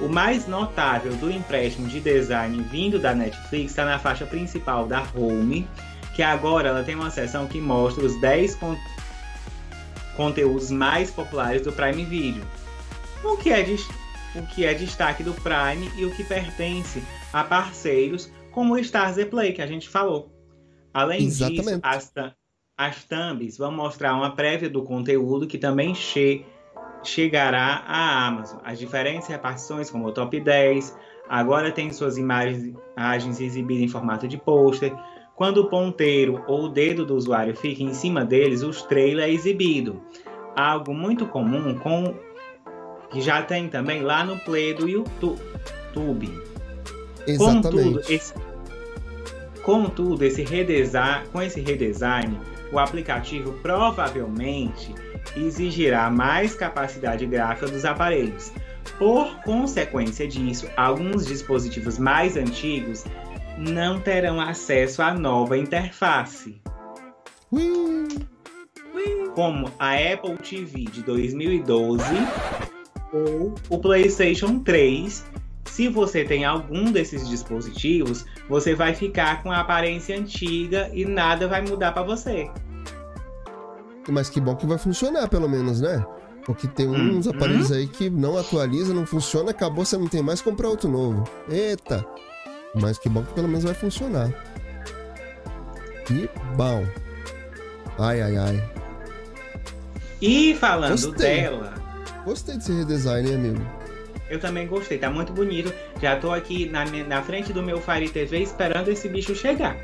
O 0.00 0.08
mais 0.08 0.46
notável 0.46 1.14
do 1.16 1.30
empréstimo 1.30 1.86
de 1.88 2.00
design 2.00 2.62
vindo 2.64 2.98
da 2.98 3.14
Netflix 3.14 3.70
está 3.72 3.84
na 3.84 3.98
faixa 3.98 4.26
principal 4.26 4.86
da 4.86 5.06
Home, 5.14 5.68
que 6.14 6.22
agora 6.22 6.68
ela 6.68 6.82
tem 6.84 6.94
uma 6.94 7.10
seção 7.10 7.46
que 7.46 7.60
mostra 7.60 8.04
os 8.04 8.20
10 8.20 8.56
con- 8.56 8.76
conteúdos 10.16 10.70
mais 10.70 11.10
populares 11.10 11.62
do 11.62 11.72
Prime 11.72 12.04
Video. 12.04 12.44
O 13.22 13.36
que, 13.36 13.50
é 13.50 13.64
o 14.34 14.46
que 14.46 14.64
é 14.64 14.74
destaque 14.74 15.22
do 15.22 15.32
Prime 15.32 15.90
e 15.96 16.04
o 16.04 16.10
que 16.14 16.24
pertence 16.24 17.02
a 17.32 17.42
parceiros 17.44 18.30
como 18.50 18.74
o 18.74 18.78
Stars 18.78 19.16
Play, 19.24 19.52
que 19.52 19.62
a 19.62 19.66
gente 19.66 19.88
falou. 19.88 20.30
Além 20.92 21.28
disso, 21.28 21.44
Exatamente. 21.44 21.80
as, 21.82 22.10
thu- 22.10 22.32
as 22.76 23.04
thumbs 23.04 23.56
vão 23.58 23.72
mostrar 23.72 24.14
uma 24.14 24.30
prévia 24.34 24.68
do 24.68 24.82
conteúdo 24.82 25.46
que 25.46 25.58
também 25.58 25.94
che- 25.94 26.44
chegará 27.04 27.82
à 27.86 28.26
Amazon. 28.26 28.58
As 28.64 28.78
diferentes 28.78 29.28
repartições, 29.28 29.90
como 29.90 30.06
o 30.06 30.12
Top 30.12 30.38
10, 30.38 30.96
agora 31.28 31.70
tem 31.70 31.90
suas 31.92 32.18
imagens, 32.18 32.74
imagens 32.96 33.40
exibidas 33.40 33.84
em 33.84 33.88
formato 33.88 34.26
de 34.28 34.38
pôster. 34.38 34.94
Quando 35.34 35.58
o 35.58 35.68
ponteiro 35.68 36.42
ou 36.46 36.64
o 36.64 36.68
dedo 36.68 37.04
do 37.04 37.16
usuário 37.16 37.56
fica 37.56 37.82
em 37.82 37.92
cima 37.92 38.24
deles, 38.24 38.62
o 38.62 38.70
trailer 38.86 39.26
é 39.26 39.32
exibido. 39.32 40.00
Algo 40.54 40.94
muito 40.94 41.26
comum 41.26 41.74
com 41.78 42.14
que 43.10 43.20
já 43.20 43.42
tem 43.42 43.68
também 43.68 44.02
lá 44.02 44.24
no 44.24 44.38
Play 44.40 44.74
do 44.74 44.88
YouTube. 44.88 45.34
Contudo, 45.92 46.40
Exatamente. 47.26 48.12
esse, 48.12 48.34
contudo, 49.62 50.24
esse 50.24 50.42
redesign, 50.42 51.26
com 51.28 51.40
esse 51.40 51.60
redesign, 51.60 52.38
o 52.72 52.78
aplicativo 52.78 53.52
provavelmente 53.62 54.94
exigirá 55.36 56.10
mais 56.10 56.54
capacidade 56.54 57.26
gráfica 57.26 57.68
dos 57.68 57.84
aparelhos. 57.84 58.52
Por 58.98 59.40
consequência 59.42 60.26
disso, 60.28 60.68
alguns 60.76 61.26
dispositivos 61.26 61.98
mais 61.98 62.36
antigos 62.36 63.04
não 63.58 64.00
terão 64.00 64.40
acesso 64.40 65.02
à 65.02 65.14
nova 65.14 65.56
interface, 65.56 66.60
como 69.34 69.70
a 69.78 69.94
Apple 69.94 70.36
TV 70.38 70.84
de 70.84 71.02
2012 71.02 72.04
ou 73.12 73.54
o 73.68 73.78
PlayStation 73.78 74.60
3. 74.60 75.24
Se 75.64 75.88
você 75.88 76.24
tem 76.24 76.44
algum 76.44 76.92
desses 76.92 77.28
dispositivos, 77.28 78.24
você 78.48 78.74
vai 78.74 78.94
ficar 78.94 79.42
com 79.42 79.50
a 79.50 79.60
aparência 79.60 80.16
antiga 80.16 80.88
e 80.92 81.04
nada 81.04 81.48
vai 81.48 81.62
mudar 81.62 81.90
para 81.92 82.02
você. 82.04 82.48
Mas 84.08 84.28
que 84.28 84.40
bom 84.40 84.54
que 84.54 84.66
vai 84.66 84.78
funcionar, 84.78 85.28
pelo 85.28 85.48
menos, 85.48 85.80
né? 85.80 86.04
Porque 86.44 86.68
tem 86.68 86.86
uns 86.88 87.26
Uhum. 87.26 87.32
aparelhos 87.32 87.72
aí 87.72 87.86
que 87.86 88.10
não 88.10 88.36
atualiza, 88.36 88.92
não 88.92 89.06
funciona, 89.06 89.50
acabou, 89.50 89.84
você 89.84 89.96
não 89.96 90.06
tem 90.08 90.22
mais 90.22 90.42
comprar 90.42 90.68
outro 90.68 90.90
novo. 90.90 91.24
Eita! 91.48 92.04
Mas 92.74 92.98
que 92.98 93.08
bom 93.08 93.22
que 93.22 93.32
pelo 93.32 93.48
menos 93.48 93.64
vai 93.64 93.72
funcionar. 93.74 94.30
Que 96.06 96.28
bom. 96.56 96.84
Ai, 97.98 98.20
ai, 98.20 98.36
ai. 98.36 98.70
E 100.20 100.54
falando 100.54 100.90
Gostei. 100.90 101.12
dela, 101.42 101.74
Gostei 102.24 102.56
desse 102.56 102.72
redesign, 102.72 103.28
hein, 103.28 103.34
amigo? 103.36 103.60
eu 104.30 104.40
também 104.40 104.66
gostei, 104.66 104.98
tá 104.98 105.10
muito 105.10 105.32
bonito. 105.32 105.72
Já 106.00 106.16
tô 106.16 106.32
aqui 106.32 106.68
na, 106.68 106.84
na 106.84 107.22
frente 107.22 107.52
do 107.52 107.62
meu 107.62 107.80
Fire 107.80 108.08
TV 108.08 108.40
esperando 108.40 108.88
esse 108.88 109.08
bicho 109.08 109.34
chegar. 109.34 109.76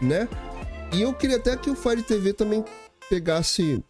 Né? 0.00 0.26
E 0.92 1.02
eu 1.02 1.12
queria 1.12 1.36
até 1.36 1.56
que 1.56 1.68
o 1.70 1.74
Fire 1.76 2.02
TV 2.02 2.32
também 2.32 2.64
pegasse 3.10 3.84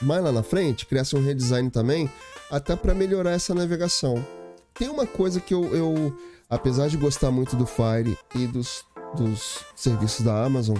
mais 0.00 0.22
lá 0.22 0.30
na 0.32 0.42
frente, 0.42 0.86
criasse 0.86 1.16
um 1.16 1.22
redesign 1.24 1.68
também, 1.70 2.08
até 2.50 2.76
para 2.76 2.94
melhorar 2.94 3.32
essa 3.32 3.54
navegação. 3.54 4.24
Tem 4.72 4.88
uma 4.88 5.06
coisa 5.06 5.40
que 5.40 5.52
eu, 5.52 5.74
eu, 5.74 6.16
apesar 6.48 6.88
de 6.88 6.96
gostar 6.96 7.30
muito 7.30 7.56
do 7.56 7.66
Fire 7.66 8.16
e 8.34 8.46
dos, 8.46 8.84
dos 9.16 9.64
serviços 9.74 10.24
da 10.24 10.44
Amazon, 10.44 10.76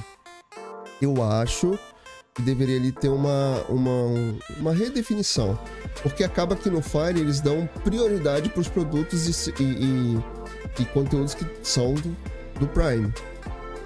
eu 1.03 1.23
acho 1.23 1.79
que 2.35 2.43
deveria 2.43 2.77
ali 2.77 2.91
ter 2.91 3.09
uma, 3.09 3.63
uma, 3.69 4.37
uma 4.59 4.73
redefinição. 4.73 5.59
Porque 6.03 6.25
acaba 6.25 6.57
que 6.57 6.69
no 6.69 6.83
Fire 6.83 7.19
eles 7.21 7.41
dão 7.41 7.69
prioridade 7.85 8.49
para 8.49 8.61
os 8.61 8.69
produtos 8.69 9.29
e, 9.49 9.53
e, 9.61 9.65
e- 9.65 10.25
e 10.81 10.85
conteúdos 10.87 11.35
que 11.35 11.47
são 11.63 11.95
do, 11.95 12.17
do 12.59 12.67
Prime. 12.69 13.13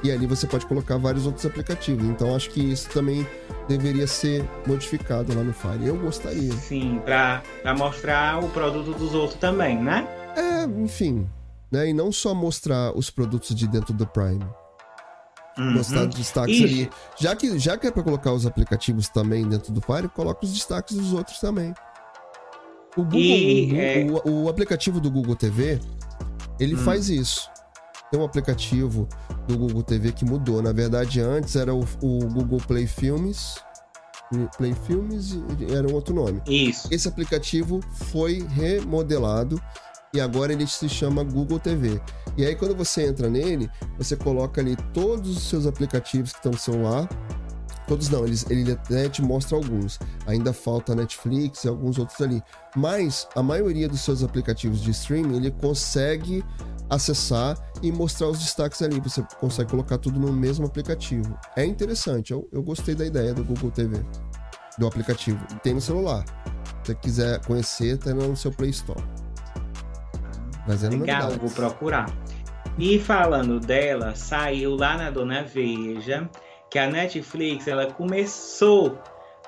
E 0.03 0.11
ali 0.11 0.27
você 0.27 0.47
pode 0.47 0.65
colocar 0.65 0.97
vários 0.97 1.27
outros 1.27 1.45
aplicativos. 1.45 2.05
Então 2.07 2.35
acho 2.35 2.49
que 2.51 2.61
isso 2.73 2.89
também 2.89 3.27
deveria 3.69 4.07
ser 4.07 4.45
modificado 4.67 5.35
lá 5.37 5.43
no 5.45 5.53
Fire. 5.53 5.87
Eu 5.87 5.97
gostaria. 5.99 6.53
Sim, 6.53 7.01
pra, 7.05 7.43
pra 7.63 7.75
mostrar 7.75 8.43
o 8.43 8.49
produto 8.49 8.97
dos 8.97 9.15
outros 9.15 9.39
também, 9.39 9.79
né? 9.81 10.07
É, 10.37 10.65
enfim. 10.83 11.29
Né? 11.71 11.91
E 11.91 11.93
não 11.93 12.11
só 12.11 12.35
mostrar 12.35 12.97
os 12.97 13.11
produtos 13.11 13.55
de 13.55 13.67
dentro 13.69 13.93
do 13.93 14.07
Prime. 14.07 14.45
Uhum. 15.59 15.73
Mostrar 15.75 16.07
destaques 16.07 16.55
Ixi. 16.57 16.65
ali. 16.65 16.91
Já 17.19 17.35
que, 17.37 17.59
já 17.59 17.77
que 17.77 17.87
é 17.87 17.91
pra 17.91 18.03
colocar 18.03 18.33
os 18.33 18.47
aplicativos 18.47 19.09
também 19.09 19.47
dentro 19.47 19.73
do 19.73 19.81
Fire, 19.81 20.09
coloca 20.09 20.45
os 20.45 20.53
destaques 20.53 20.97
dos 20.97 21.13
outros 21.13 21.39
também. 21.41 21.75
O, 22.97 23.03
Google, 23.03 23.19
E, 23.21 23.73
o, 23.73 23.77
é- 23.77 24.21
o- 24.25 24.45
o 24.45 24.49
aplicativo 24.49 25.01
do 25.01 25.11
Google 25.11 25.37
TV, 25.37 25.79
ele 26.59 26.75
Hum. 26.75 26.79
faz 26.79 27.09
isso. 27.11 27.51
Tem 28.11 28.19
um 28.19 28.25
aplicativo 28.25 29.09
do 29.47 29.59
Google 29.59 29.83
TV 29.83 30.13
que 30.13 30.25
mudou. 30.25 30.63
Na 30.63 30.73
verdade, 30.73 31.21
antes 31.21 31.57
era 31.57 31.75
o, 31.75 31.85
o 32.03 32.19
Google 32.29 32.59
Play 32.67 32.87
Filmes. 32.87 33.57
Play 34.57 34.75
Filmes 34.87 35.39
era 35.75 35.89
um 35.89 35.95
outro 35.95 36.15
nome. 36.15 36.43
Isso. 36.47 36.89
Esse 36.91 37.09
aplicativo 37.09 37.81
foi 37.93 38.47
remodelado 38.49 39.61
e 40.13 40.21
agora 40.21 40.53
ele 40.53 40.67
se 40.67 40.89
chama 40.89 41.23
Google 41.23 41.59
TV. 41.59 42.01
E 42.37 42.45
aí 42.45 42.55
quando 42.55 42.75
você 42.75 43.07
entra 43.07 43.29
nele, 43.29 43.71
você 43.97 44.17
coloca 44.17 44.61
ali 44.61 44.77
todos 44.93 45.37
os 45.37 45.43
seus 45.45 45.67
aplicativos 45.67 46.33
que 46.33 46.39
estão 46.39 46.53
no 46.53 46.59
celular. 46.59 47.09
Todos 47.89 48.11
não, 48.11 48.27
eles, 48.27 48.49
ele 48.51 48.71
até 48.71 49.09
te 49.09 49.23
mostra 49.23 49.57
alguns. 49.57 49.99
Ainda 50.27 50.53
falta 50.53 50.95
Netflix 50.95 51.65
e 51.65 51.69
alguns 51.69 51.99
outros 51.99 52.21
ali. 52.21 52.43
Mas 52.77 53.27
a 53.35 53.43
maioria 53.43 53.89
dos 53.89 54.03
seus 54.03 54.23
aplicativos 54.23 54.83
de 54.83 54.91
streaming, 54.91 55.37
ele 55.37 55.51
consegue 55.51 56.45
acessar 56.91 57.57
e 57.83 57.91
mostrar 57.91 58.29
os 58.29 58.39
destaques 58.39 58.83
ali. 58.83 59.01
Você 59.01 59.25
consegue 59.41 59.71
colocar 59.71 59.97
tudo 59.97 60.21
no 60.21 60.31
mesmo 60.31 60.67
aplicativo. 60.67 61.39
É 61.57 61.65
interessante, 61.65 62.31
eu, 62.31 62.47
eu 62.53 62.63
gostei 62.63 62.95
da 62.95 63.07
ideia 63.07 63.33
do 63.33 63.43
Google 63.43 63.71
TV. 63.71 64.05
Do 64.79 64.87
aplicativo. 64.87 65.43
Tem 65.63 65.73
no 65.73 65.81
celular. 65.81 66.25
Se 66.85 66.93
você 66.93 66.95
quiser 66.95 67.41
conhecer, 67.47 67.97
tá 67.97 68.13
no 68.13 68.37
seu 68.37 68.53
Play 68.53 68.71
Store. 68.71 69.03
Trazendo 70.67 70.99
Legal, 70.99 71.31
novidades. 71.31 71.39
vou 71.39 71.51
procurar. 71.51 72.15
E 72.79 72.99
falando 72.99 73.59
dela, 73.59 74.15
saiu 74.15 74.77
lá 74.77 74.97
na 74.97 75.11
Dona 75.11 75.43
Veja 75.43 76.29
que 76.71 76.79
a 76.79 76.89
Netflix 76.89 77.67
ela 77.67 77.87
começou 77.87 78.99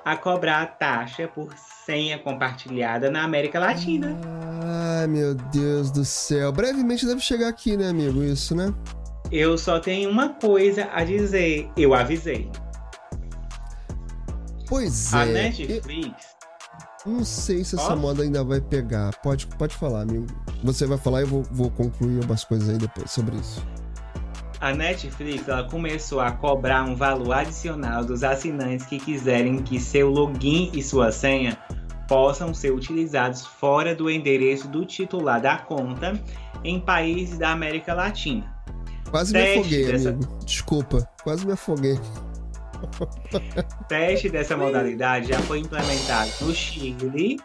a 0.03 0.15
cobrar 0.15 0.61
a 0.61 0.65
taxa 0.65 1.27
por 1.27 1.53
senha 1.85 2.17
compartilhada 2.17 3.11
na 3.11 3.23
América 3.23 3.59
Latina. 3.59 4.17
Ai, 4.63 5.07
meu 5.07 5.35
Deus 5.35 5.91
do 5.91 6.03
céu. 6.03 6.51
Brevemente 6.51 7.05
deve 7.05 7.21
chegar 7.21 7.47
aqui, 7.47 7.77
né, 7.77 7.89
amigo? 7.89 8.23
Isso, 8.23 8.55
né? 8.55 8.73
Eu 9.31 9.57
só 9.57 9.79
tenho 9.79 10.09
uma 10.09 10.29
coisa 10.29 10.89
a 10.91 11.03
dizer. 11.03 11.69
Eu 11.77 11.93
avisei. 11.93 12.49
Pois 14.67 15.13
A 15.13 15.25
é. 15.25 15.31
Netflix. 15.33 16.31
Eu 17.05 17.11
não 17.13 17.25
sei 17.25 17.63
se 17.63 17.75
essa 17.75 17.89
Posso? 17.89 17.97
moda 17.97 18.23
ainda 18.23 18.43
vai 18.43 18.61
pegar. 18.61 19.15
Pode, 19.21 19.47
pode 19.47 19.75
falar, 19.75 20.01
amigo. 20.01 20.27
Você 20.63 20.85
vai 20.85 20.97
falar 20.97 21.21
e 21.21 21.23
eu 21.23 21.27
vou, 21.27 21.43
vou 21.51 21.71
concluir 21.71 22.23
umas 22.23 22.43
coisas 22.43 22.69
aí 22.69 22.77
depois 22.77 23.09
sobre 23.09 23.35
isso. 23.37 23.65
A 24.61 24.75
Netflix 24.75 25.47
ela 25.47 25.63
começou 25.63 26.19
a 26.19 26.31
cobrar 26.31 26.83
um 26.83 26.95
valor 26.95 27.33
adicional 27.33 28.05
dos 28.05 28.23
assinantes 28.23 28.85
que 28.85 28.99
quiserem 28.99 29.57
que 29.63 29.79
seu 29.79 30.07
login 30.07 30.69
e 30.71 30.83
sua 30.83 31.11
senha 31.11 31.57
possam 32.07 32.53
ser 32.53 32.71
utilizados 32.71 33.43
fora 33.43 33.95
do 33.95 34.07
endereço 34.07 34.67
do 34.67 34.85
titular 34.85 35.41
da 35.41 35.57
conta 35.57 36.13
em 36.63 36.79
países 36.79 37.39
da 37.39 37.49
América 37.49 37.95
Latina. 37.95 38.55
Quase 39.09 39.33
Teste 39.33 39.55
me 39.55 39.59
afoguei, 39.61 39.85
dessa... 39.85 40.09
amigo. 40.09 40.39
Desculpa, 40.45 41.09
quase 41.23 41.45
me 41.47 41.53
afoguei. 41.53 41.99
Teste 43.89 44.29
dessa 44.29 44.55
modalidade 44.55 45.29
já 45.29 45.39
foi 45.39 45.57
implementado 45.57 46.29
no 46.41 46.53
Chile, 46.53 47.39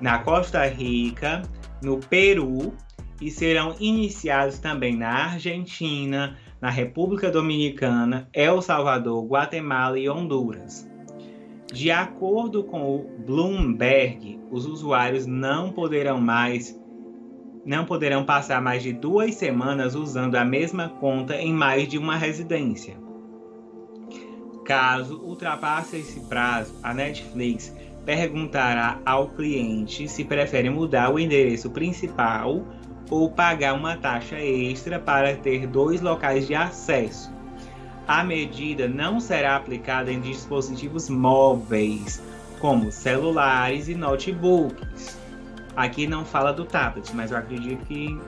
na 0.00 0.20
Costa 0.20 0.64
Rica, 0.66 1.42
no 1.82 1.98
Peru 1.98 2.72
e 3.20 3.30
serão 3.30 3.74
iniciados 3.80 4.58
também 4.58 4.96
na 4.96 5.32
Argentina, 5.32 6.36
na 6.64 6.70
República 6.70 7.30
Dominicana, 7.30 8.26
El 8.32 8.62
Salvador, 8.62 9.22
Guatemala 9.26 9.98
e 9.98 10.08
Honduras. 10.08 10.88
De 11.70 11.90
acordo 11.90 12.64
com 12.64 12.96
o 12.96 13.06
Bloomberg, 13.18 14.40
os 14.50 14.64
usuários 14.64 15.26
não 15.26 15.70
poderão 15.70 16.18
mais 16.18 16.74
não 17.66 17.84
poderão 17.84 18.24
passar 18.24 18.62
mais 18.62 18.82
de 18.82 18.94
duas 18.94 19.34
semanas 19.34 19.94
usando 19.94 20.36
a 20.36 20.44
mesma 20.44 20.88
conta 20.88 21.36
em 21.36 21.52
mais 21.52 21.86
de 21.86 21.98
uma 21.98 22.16
residência. 22.16 22.96
Caso 24.64 25.20
ultrapasse 25.22 25.98
esse 25.98 26.20
prazo, 26.20 26.74
a 26.82 26.94
Netflix 26.94 27.76
perguntará 28.06 29.02
ao 29.04 29.28
cliente 29.28 30.08
se 30.08 30.24
prefere 30.24 30.70
mudar 30.70 31.12
o 31.12 31.18
endereço 31.18 31.68
principal 31.68 32.64
ou 33.10 33.30
pagar 33.30 33.74
uma 33.74 33.96
taxa 33.96 34.38
extra 34.40 34.98
para 34.98 35.36
ter 35.36 35.66
dois 35.66 36.00
locais 36.00 36.46
de 36.46 36.54
acesso. 36.54 37.32
A 38.06 38.22
medida 38.22 38.86
não 38.86 39.18
será 39.18 39.56
aplicada 39.56 40.12
em 40.12 40.20
dispositivos 40.20 41.08
móveis, 41.08 42.20
como 42.60 42.92
celulares 42.92 43.88
e 43.88 43.94
notebooks. 43.94 45.16
Aqui 45.74 46.06
não 46.06 46.24
fala 46.24 46.52
do 46.52 46.64
tablet, 46.64 47.14
mas 47.14 47.30
eu 47.30 47.38
acredito 47.38 47.84
que. 47.86 48.18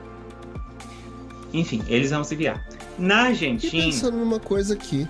Enfim, 1.53 1.81
eles 1.87 2.09
vão 2.09 2.23
se 2.23 2.35
virar. 2.35 2.65
Na 2.97 3.27
Argentina. 3.27 3.71
Fiquei 3.71 3.91
pensando 3.91 4.17
numa 4.17 4.39
coisa 4.39 4.73
aqui. 4.73 5.07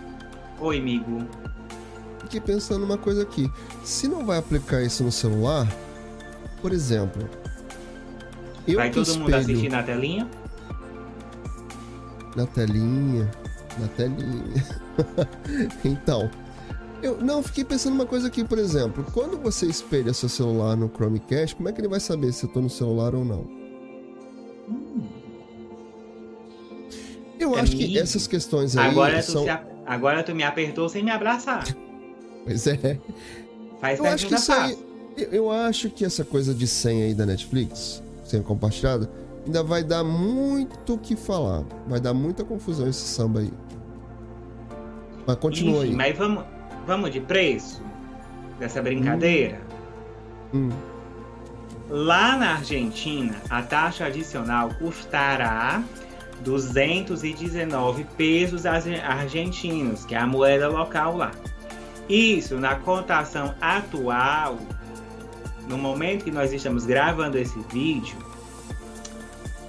Oi, 0.59 0.77
amigo. 0.77 1.25
Fiquei 2.19 2.41
pensando 2.41 2.81
numa 2.81 2.97
coisa 2.97 3.23
aqui. 3.23 3.49
Se 3.83 4.07
não 4.07 4.25
vai 4.25 4.37
aplicar 4.37 4.81
isso 4.81 5.03
no 5.03 5.11
celular, 5.11 5.67
por 6.61 6.73
exemplo. 6.73 7.27
Eu 8.67 8.75
vai 8.75 8.91
todo 8.91 9.03
espelho... 9.03 9.23
mundo 9.23 9.33
assistir 9.33 9.69
na 9.69 9.83
telinha? 9.83 10.29
Na 12.35 12.45
telinha. 12.45 13.31
Na 13.79 13.87
telinha. 13.87 14.65
então, 15.85 16.29
eu 17.01 17.17
não 17.21 17.41
fiquei 17.43 17.63
pensando 17.63 17.93
uma 17.93 18.05
coisa 18.05 18.27
aqui, 18.27 18.43
por 18.43 18.57
exemplo, 18.57 19.05
quando 19.13 19.37
você 19.37 19.65
espelha 19.67 20.13
seu 20.13 20.27
celular 20.27 20.75
no 20.75 20.89
Chromecast, 20.89 21.55
como 21.55 21.69
é 21.69 21.71
que 21.71 21.79
ele 21.79 21.87
vai 21.87 21.99
saber 21.99 22.33
se 22.33 22.45
eu 22.45 22.49
tô 22.49 22.59
no 22.59 22.69
celular 22.69 23.15
ou 23.15 23.23
não? 23.23 23.41
Hum. 24.69 25.07
Eu 27.39 27.55
é 27.55 27.61
acho 27.61 27.75
que 27.75 27.97
essas 27.97 28.27
questões 28.27 28.75
aí 28.75 28.89
agora 28.89 29.21
são... 29.21 29.45
tu 29.45 29.51
agora 29.85 30.23
tu 30.23 30.35
me 30.35 30.43
apertou 30.43 30.89
sem 30.89 31.03
me 31.03 31.11
abraçar. 31.11 31.63
Pois 32.43 32.67
é. 32.67 32.99
Faz 33.79 33.99
eu 33.99 34.05
acho 34.05 34.27
que 34.27 34.33
isso 34.33 34.51
aí, 34.51 34.77
eu 35.31 35.51
acho 35.51 35.89
que 35.89 36.03
essa 36.03 36.25
coisa 36.25 36.53
de 36.53 36.65
senha 36.67 37.05
aí 37.05 37.13
da 37.13 37.25
Netflix, 37.25 38.01
senha 38.29 38.43
compartilhada, 38.43 39.09
ainda 39.45 39.63
vai 39.63 39.83
dar 39.83 40.03
muito 40.03 40.93
o 40.93 40.97
que 40.97 41.15
falar. 41.15 41.63
Vai 41.87 41.99
dar 41.99 42.13
muita 42.13 42.43
confusão 42.43 42.87
esse 42.87 43.05
samba 43.07 43.39
aí. 43.39 43.53
Mas 45.25 45.35
continua 45.37 45.79
Enfim, 45.79 45.89
aí. 45.89 45.95
Mas 45.95 46.17
vamos, 46.17 46.43
Vamos 46.87 47.11
de 47.11 47.19
preço 47.19 47.83
dessa 48.57 48.81
brincadeira? 48.81 49.59
Hum. 50.53 50.69
Lá 51.89 52.37
na 52.37 52.53
Argentina, 52.53 53.35
a 53.49 53.61
taxa 53.61 54.05
adicional 54.05 54.69
custará 54.79 55.83
219 56.45 58.05
pesos 58.15 58.65
argentinos, 58.65 60.05
que 60.05 60.15
é 60.15 60.17
a 60.17 60.25
moeda 60.25 60.69
local 60.69 61.17
lá. 61.17 61.31
Isso 62.07 62.55
na 62.57 62.75
cotação 62.75 63.53
atual, 63.59 64.57
no 65.67 65.77
momento 65.77 66.23
que 66.23 66.31
nós 66.31 66.51
estamos 66.53 66.85
gravando 66.85 67.37
esse 67.37 67.59
vídeo, 67.71 68.17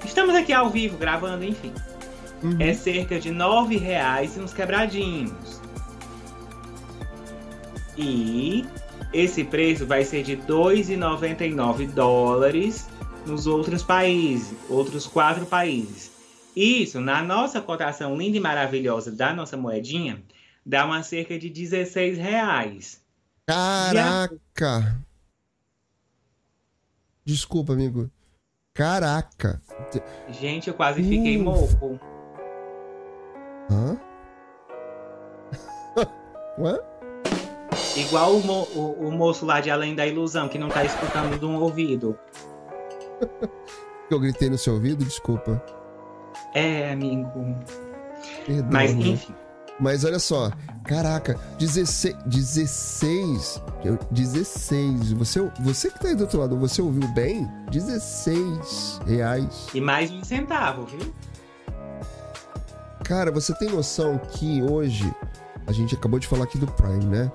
estamos 0.04 0.34
aqui 0.34 0.52
ao 0.52 0.70
vivo 0.70 0.96
gravando, 0.96 1.44
enfim, 1.44 1.72
uhum. 2.42 2.56
é 2.60 2.72
cerca 2.72 3.18
de 3.18 3.30
R$ 3.30 3.78
reais 3.78 4.36
e 4.36 4.40
uns 4.40 4.52
quebradinhos. 4.52 5.60
E 7.96 8.64
esse 9.12 9.42
preço 9.42 9.86
vai 9.86 10.04
ser 10.04 10.22
de 10.22 10.36
2,99 10.36 11.88
dólares 11.92 12.88
nos 13.26 13.46
outros 13.46 13.82
países, 13.82 14.56
outros 14.68 15.06
quatro 15.06 15.44
países. 15.46 16.12
Isso, 16.54 17.00
na 17.00 17.22
nossa 17.22 17.60
cotação 17.60 18.16
linda 18.16 18.36
e 18.36 18.40
maravilhosa 18.40 19.12
da 19.12 19.32
nossa 19.32 19.56
moedinha, 19.56 20.22
dá 20.64 20.84
uma 20.84 21.02
cerca 21.02 21.38
de 21.38 21.48
16 21.48 22.18
reais. 22.18 23.00
Caraca! 23.46 25.07
Desculpa, 27.28 27.74
amigo. 27.74 28.10
Caraca! 28.74 29.60
Gente, 30.30 30.68
eu 30.68 30.74
quase 30.74 31.02
fiquei 31.02 31.36
uh. 31.36 31.44
moco. 31.44 32.00
Hã? 33.70 33.98
Ué? 36.58 36.80
Igual 37.98 38.34
o, 38.34 38.42
mo 38.42 38.62
o, 38.74 39.08
o, 39.08 39.12
moço 39.12 39.44
lá 39.44 39.60
de 39.60 39.70
Além 39.70 39.94
da 39.94 40.06
Ilusão, 40.06 40.48
que 40.48 40.56
não 40.56 40.70
tá 40.70 40.86
escutando 40.86 41.38
de 41.38 41.44
um 41.44 41.60
ouvido. 41.60 42.18
Eu 44.10 44.18
gritei 44.18 44.48
no 44.48 44.56
seu 44.56 44.72
ouvido? 44.72 45.04
Desculpa. 45.04 45.62
É, 46.54 46.92
amigo. 46.92 47.28
Perdão, 48.46 48.70
Mas, 48.72 48.94
né? 48.94 49.18
Mas 49.80 50.04
olha 50.04 50.18
só, 50.18 50.50
caraca, 50.84 51.38
16, 51.58 52.16
16, 52.26 53.62
16, 54.10 55.12
você, 55.12 55.40
você 55.60 55.90
que 55.90 56.00
tá 56.00 56.08
aí 56.08 56.14
do 56.14 56.22
outro 56.22 56.40
lado, 56.40 56.58
você 56.58 56.82
ouviu 56.82 57.06
bem? 57.08 57.48
16 57.70 59.00
reais. 59.06 59.68
E 59.72 59.80
mais 59.80 60.10
um 60.10 60.24
centavo, 60.24 60.84
viu? 60.86 61.12
Cara, 63.04 63.30
você 63.30 63.54
tem 63.54 63.70
noção 63.70 64.18
que 64.18 64.62
hoje, 64.62 65.14
a 65.66 65.72
gente 65.72 65.94
acabou 65.94 66.18
de 66.18 66.26
falar 66.26 66.44
aqui 66.44 66.58
do 66.58 66.66
Prime, 66.66 67.06
né? 67.06 67.30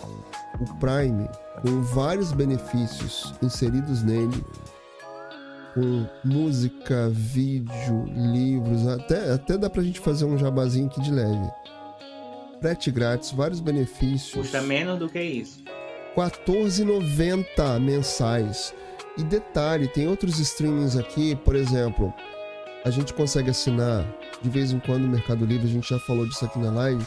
o 0.60 0.66
Prime 0.76 1.28
com 1.62 1.82
vários 1.82 2.32
benefícios 2.32 3.34
inseridos 3.42 4.04
nele, 4.04 4.44
com 5.74 6.06
música, 6.24 7.10
vídeo, 7.10 8.06
livros, 8.08 8.88
até, 8.88 9.32
até 9.32 9.58
dá 9.58 9.70
pra 9.70 9.82
gente 9.82 10.00
fazer 10.00 10.26
um 10.26 10.38
jabazinho 10.38 10.88
aqui 10.88 11.02
de 11.02 11.12
leve. 11.12 11.50
Frete 12.64 12.90
grátis, 12.92 13.34
vários 13.34 13.60
benefícios. 13.60 14.34
Custa 14.34 14.62
menos 14.62 14.98
do 14.98 15.10
que 15.10 15.22
isso. 15.22 15.62
R$14,90 16.16 17.78
mensais. 17.82 18.74
E 19.18 19.24
detalhe, 19.26 19.90
tem 19.90 20.08
outros 20.08 20.40
streamings 20.40 20.96
aqui, 20.96 21.36
por 21.36 21.58
exemplo, 21.58 22.14
a 22.86 22.90
gente 22.90 23.14
consegue 23.14 23.50
assinar 23.50 24.08
de 24.42 24.50
vez 24.50 24.72
em 24.72 24.80
quando 24.80 25.02
no 25.02 25.10
Mercado 25.10 25.46
Livre, 25.46 25.68
a 25.68 25.70
gente 25.70 25.90
já 25.90 26.00
falou 26.00 26.26
disso 26.26 26.46
aqui 26.46 26.58
na 26.58 26.72
live, 26.72 27.06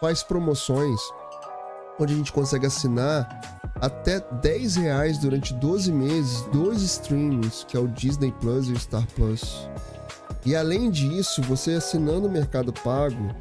faz 0.00 0.24
promoções 0.24 0.98
onde 2.00 2.12
a 2.12 2.16
gente 2.16 2.32
consegue 2.32 2.66
assinar 2.66 3.62
até 3.76 4.18
10 4.18 4.74
reais 4.74 5.18
durante 5.18 5.54
12 5.54 5.92
meses, 5.92 6.40
dois 6.52 6.82
streams, 6.82 7.64
que 7.64 7.76
é 7.76 7.80
o 7.80 7.86
Disney 7.86 8.32
Plus 8.40 8.68
e 8.68 8.72
o 8.72 8.76
Star 8.76 9.06
Plus. 9.14 9.70
E 10.44 10.56
além 10.56 10.90
disso, 10.90 11.42
você 11.42 11.74
assinando 11.74 12.26
o 12.26 12.30
Mercado 12.30 12.72
Pago, 12.72 13.32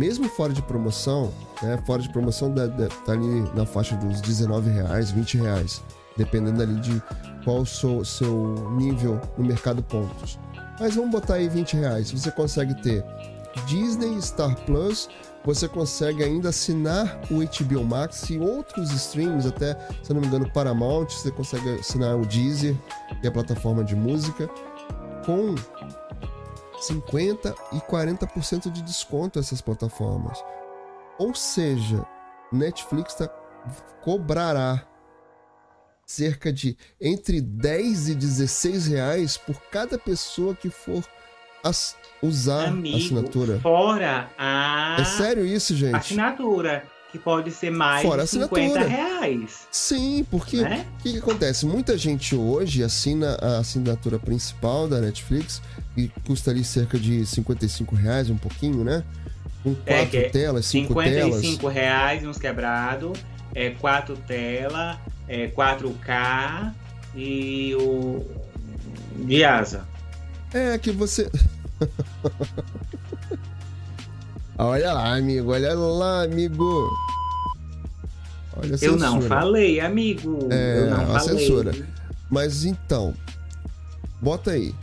mesmo 0.00 0.30
fora 0.30 0.50
de 0.50 0.62
promoção, 0.62 1.30
né, 1.62 1.78
fora 1.84 2.00
de 2.00 2.08
promoção 2.08 2.50
da, 2.50 2.66
da, 2.66 2.88
tá 2.88 3.12
ali 3.12 3.44
na 3.54 3.66
faixa 3.66 3.94
dos 3.96 4.22
19 4.22 4.70
reais, 4.70 5.10
20 5.10 5.36
reais, 5.36 5.82
dependendo 6.16 6.62
ali 6.62 6.74
de 6.76 7.02
qual 7.44 7.58
o 7.58 7.66
seu, 7.66 8.02
seu 8.02 8.72
nível 8.78 9.20
no 9.36 9.44
Mercado 9.44 9.82
Pontos. 9.82 10.38
Mas 10.80 10.94
vamos 10.94 11.10
botar 11.10 11.34
aí 11.34 11.50
20 11.50 11.76
reais, 11.76 12.10
você 12.10 12.30
consegue 12.30 12.74
ter 12.82 13.04
Disney, 13.66 14.18
Star 14.22 14.56
Plus 14.64 15.06
você 15.44 15.66
consegue 15.68 16.22
ainda 16.22 16.50
assinar 16.50 17.20
o 17.30 17.36
HBO 17.36 17.84
Max 17.84 18.28
e 18.30 18.38
outros 18.38 18.90
streams, 18.92 19.46
até, 19.46 19.76
se 20.02 20.12
não 20.12 20.20
me 20.20 20.26
engano, 20.26 20.50
Paramount, 20.50 21.08
você 21.08 21.30
consegue 21.30 21.80
assinar 21.80 22.16
o 22.16 22.26
Deezer, 22.26 22.76
que 23.20 23.26
é 23.26 23.30
a 23.30 23.32
plataforma 23.32 23.82
de 23.82 23.96
música, 23.96 24.48
com 25.24 25.54
50% 26.80 27.54
e 27.72 27.80
40% 27.80 28.70
de 28.70 28.82
desconto 28.82 29.38
essas 29.38 29.60
plataformas. 29.60 30.42
Ou 31.18 31.34
seja, 31.34 32.06
Netflix 32.52 33.14
tá, 33.14 33.28
cobrará 34.02 34.86
cerca 36.06 36.52
de 36.52 36.76
entre 37.00 37.40
10 37.40 38.08
e 38.08 38.14
16 38.14 38.86
reais 38.88 39.36
por 39.36 39.60
cada 39.70 39.96
pessoa 39.96 40.54
que 40.54 40.68
for 40.68 41.04
usar 42.22 42.68
Amigo, 42.68 42.96
a 42.96 42.98
assinatura. 42.98 43.60
Fora 43.60 44.30
a. 44.36 44.96
É 44.98 45.04
sério 45.04 45.44
isso, 45.46 45.76
gente? 45.76 45.94
Assinatura. 45.94 46.84
que 47.12 47.18
pode 47.18 47.50
ser 47.50 47.70
mais 47.70 48.02
Fora 48.02 48.22
de 48.22 48.30
50 48.30 48.80
reais. 48.80 49.66
Sim, 49.70 50.24
porque 50.30 50.58
o 50.58 50.62
né? 50.62 50.86
que, 51.02 51.12
que, 51.12 51.18
acontece? 51.18 51.66
Muita 51.66 51.98
gente 51.98 52.34
hoje 52.36 52.82
assina 52.82 53.36
a 53.40 53.58
assinatura 53.58 54.18
principal 54.18 54.88
da 54.88 55.00
Netflix, 55.00 55.60
e 56.00 56.08
custa 56.26 56.50
ali 56.50 56.64
cerca 56.64 56.98
de 56.98 57.26
55 57.26 57.94
reais, 57.94 58.30
um 58.30 58.36
pouquinho, 58.36 58.84
né? 58.84 59.04
Com 59.62 59.76
é, 59.84 59.98
quatro 59.98 60.18
é, 60.18 60.28
telas, 60.30 60.66
cinco 60.66 60.94
55 60.94 61.14
telas. 61.14 61.40
55 61.40 61.68
reais 61.68 62.26
uns 62.26 62.38
quebrados, 62.38 63.18
é, 63.54 63.70
quatro 63.70 64.16
telas, 64.16 64.98
é, 65.28 65.48
4K 65.48 66.72
e 67.14 67.74
o 67.74 68.24
de 69.16 69.44
asa. 69.44 69.86
É 70.52 70.78
que 70.78 70.90
você. 70.90 71.30
olha 74.58 74.92
lá, 74.92 75.16
amigo, 75.16 75.52
olha 75.52 75.74
lá, 75.74 76.24
amigo. 76.24 76.88
Olha 78.56 78.76
Eu 78.80 78.96
não 78.96 79.22
falei, 79.22 79.80
amigo. 79.80 80.48
É, 80.50 80.80
Eu 80.80 80.90
não 80.90 81.02
a 81.02 81.20
falei. 81.20 81.38
censura. 81.38 81.72
Mas 82.28 82.64
então, 82.64 83.14
bota 84.20 84.52
aí. 84.52 84.74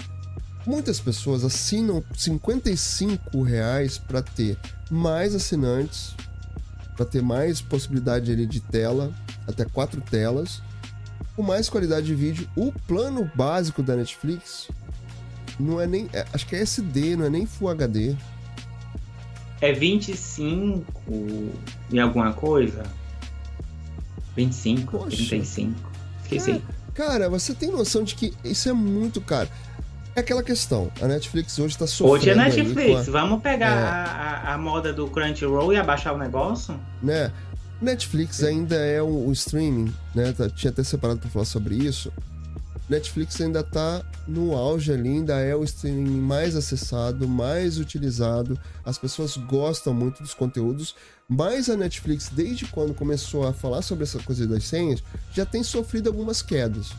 Muitas 0.67 0.99
pessoas 0.99 1.45
assinam 1.45 2.03
55 2.13 3.41
reais 3.41 3.97
para 3.97 4.21
ter 4.21 4.57
mais 4.91 5.33
assinantes, 5.33 6.13
para 6.93 7.05
ter 7.05 7.21
mais 7.21 7.61
possibilidade 7.61 8.29
ali 8.29 8.45
de 8.45 8.59
tela, 8.59 9.13
até 9.47 9.63
quatro 9.63 10.01
telas, 10.01 10.61
com 11.37 11.41
mais 11.41 11.69
qualidade 11.69 12.07
de 12.07 12.13
vídeo. 12.13 12.49
O 12.53 12.73
plano 12.85 13.31
básico 13.33 13.81
da 13.81 13.95
Netflix 13.95 14.67
não 15.57 15.79
é 15.79 15.87
nem. 15.87 16.09
É, 16.11 16.25
acho 16.33 16.45
que 16.45 16.53
é 16.53 16.59
SD, 16.59 17.15
não 17.15 17.25
é 17.25 17.29
nem 17.29 17.45
Full 17.45 17.69
HD. 17.69 18.13
É 19.61 19.71
25 19.71 20.85
e 21.89 21.97
alguma 21.97 22.33
coisa? 22.33 22.83
25, 24.35 24.97
Poxa. 24.97 25.15
35. 25.15 25.73
Esqueci. 26.23 26.51
É, 26.51 26.61
cara, 26.93 27.29
você 27.29 27.55
tem 27.55 27.71
noção 27.71 28.03
de 28.03 28.15
que 28.15 28.33
isso 28.43 28.67
é 28.67 28.73
muito 28.73 29.21
caro. 29.21 29.49
É 30.17 30.21
aquela 30.21 30.41
questão. 30.41 30.91
A 30.99 31.07
Netflix 31.07 31.59
hoje 31.59 31.75
está 31.75 31.85
sofrendo. 31.85 32.13
Hoje 32.15 32.29
é 32.31 32.35
Netflix. 32.35 33.07
A... 33.07 33.11
Vamos 33.11 33.39
pegar 33.39 33.67
é. 33.67 34.49
a, 34.49 34.55
a, 34.55 34.57
moda 34.57 34.91
do 34.91 35.07
Crunchyroll 35.07 35.71
e 35.71 35.77
abaixar 35.77 36.15
o 36.15 36.17
negócio? 36.17 36.73
Né? 37.03 37.31
Netflix 37.79 38.43
ainda 38.43 38.75
é 38.77 38.99
o, 38.99 39.27
o 39.27 39.31
streaming, 39.31 39.93
né? 40.15 40.33
Tá, 40.33 40.49
tinha 40.49 40.71
até 40.71 40.83
separado 40.83 41.19
para 41.19 41.29
falar 41.29 41.45
sobre 41.45 41.75
isso. 41.75 42.11
Netflix 42.89 43.39
ainda 43.39 43.59
está 43.59 44.03
no 44.27 44.55
auge 44.55 44.91
ali, 44.91 45.07
ainda 45.07 45.39
é 45.39 45.55
o 45.55 45.63
streaming 45.63 46.19
mais 46.19 46.55
acessado, 46.55 47.27
mais 47.27 47.77
utilizado. 47.77 48.59
As 48.83 48.97
pessoas 48.97 49.37
gostam 49.37 49.93
muito 49.93 50.23
dos 50.23 50.33
conteúdos, 50.33 50.95
mas 51.29 51.69
a 51.69 51.77
Netflix, 51.77 52.31
desde 52.33 52.65
quando 52.65 52.95
começou 52.95 53.45
a 53.45 53.53
falar 53.53 53.83
sobre 53.83 54.03
essa 54.03 54.17
coisa 54.17 54.47
das 54.47 54.63
senhas, 54.63 55.03
já 55.31 55.45
tem 55.45 55.61
sofrido 55.61 56.09
algumas 56.09 56.41
quedas. 56.41 56.89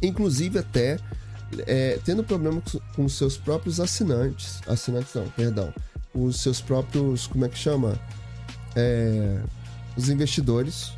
Inclusive 0.00 0.58
até 0.58 0.96
é, 1.66 1.98
tendo 2.04 2.22
problema 2.24 2.62
com 2.94 3.04
os 3.04 3.16
seus 3.16 3.36
próprios 3.36 3.80
assinantes. 3.80 4.60
Assinantes 4.66 5.14
não, 5.14 5.28
perdão. 5.30 5.72
Os 6.14 6.40
seus 6.40 6.60
próprios. 6.60 7.26
Como 7.26 7.44
é 7.44 7.48
que 7.48 7.58
chama? 7.58 7.98
É, 8.76 9.40
os 9.96 10.08
investidores 10.08 10.92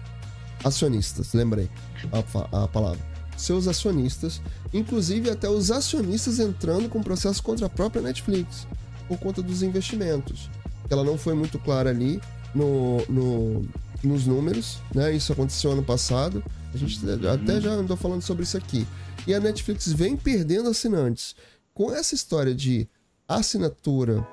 acionistas, 0.62 1.32
lembrei 1.32 1.70
a, 2.12 2.64
a 2.64 2.68
palavra 2.68 3.10
seus 3.40 3.66
acionistas, 3.66 4.40
inclusive 4.72 5.30
até 5.30 5.48
os 5.48 5.70
acionistas 5.70 6.38
entrando 6.38 6.88
com 6.88 7.02
processo 7.02 7.42
contra 7.42 7.66
a 7.66 7.70
própria 7.70 8.02
Netflix, 8.02 8.66
por 9.08 9.18
conta 9.18 9.42
dos 9.42 9.62
investimentos. 9.62 10.50
Ela 10.88 11.02
não 11.02 11.16
foi 11.16 11.34
muito 11.34 11.58
clara 11.58 11.90
ali 11.90 12.20
no, 12.54 12.98
no, 13.08 13.66
nos 14.02 14.26
números, 14.26 14.78
né? 14.94 15.12
Isso 15.12 15.32
aconteceu 15.32 15.72
ano 15.72 15.82
passado. 15.82 16.42
A 16.72 16.76
gente 16.76 17.04
uhum. 17.04 17.32
até 17.32 17.60
já 17.60 17.70
andou 17.70 17.96
falando 17.96 18.22
sobre 18.22 18.42
isso 18.42 18.56
aqui. 18.56 18.86
E 19.26 19.34
a 19.34 19.40
Netflix 19.40 19.92
vem 19.92 20.16
perdendo 20.16 20.68
assinantes. 20.68 21.34
Com 21.74 21.92
essa 21.92 22.14
história 22.14 22.54
de 22.54 22.88
assinatura 23.28 24.26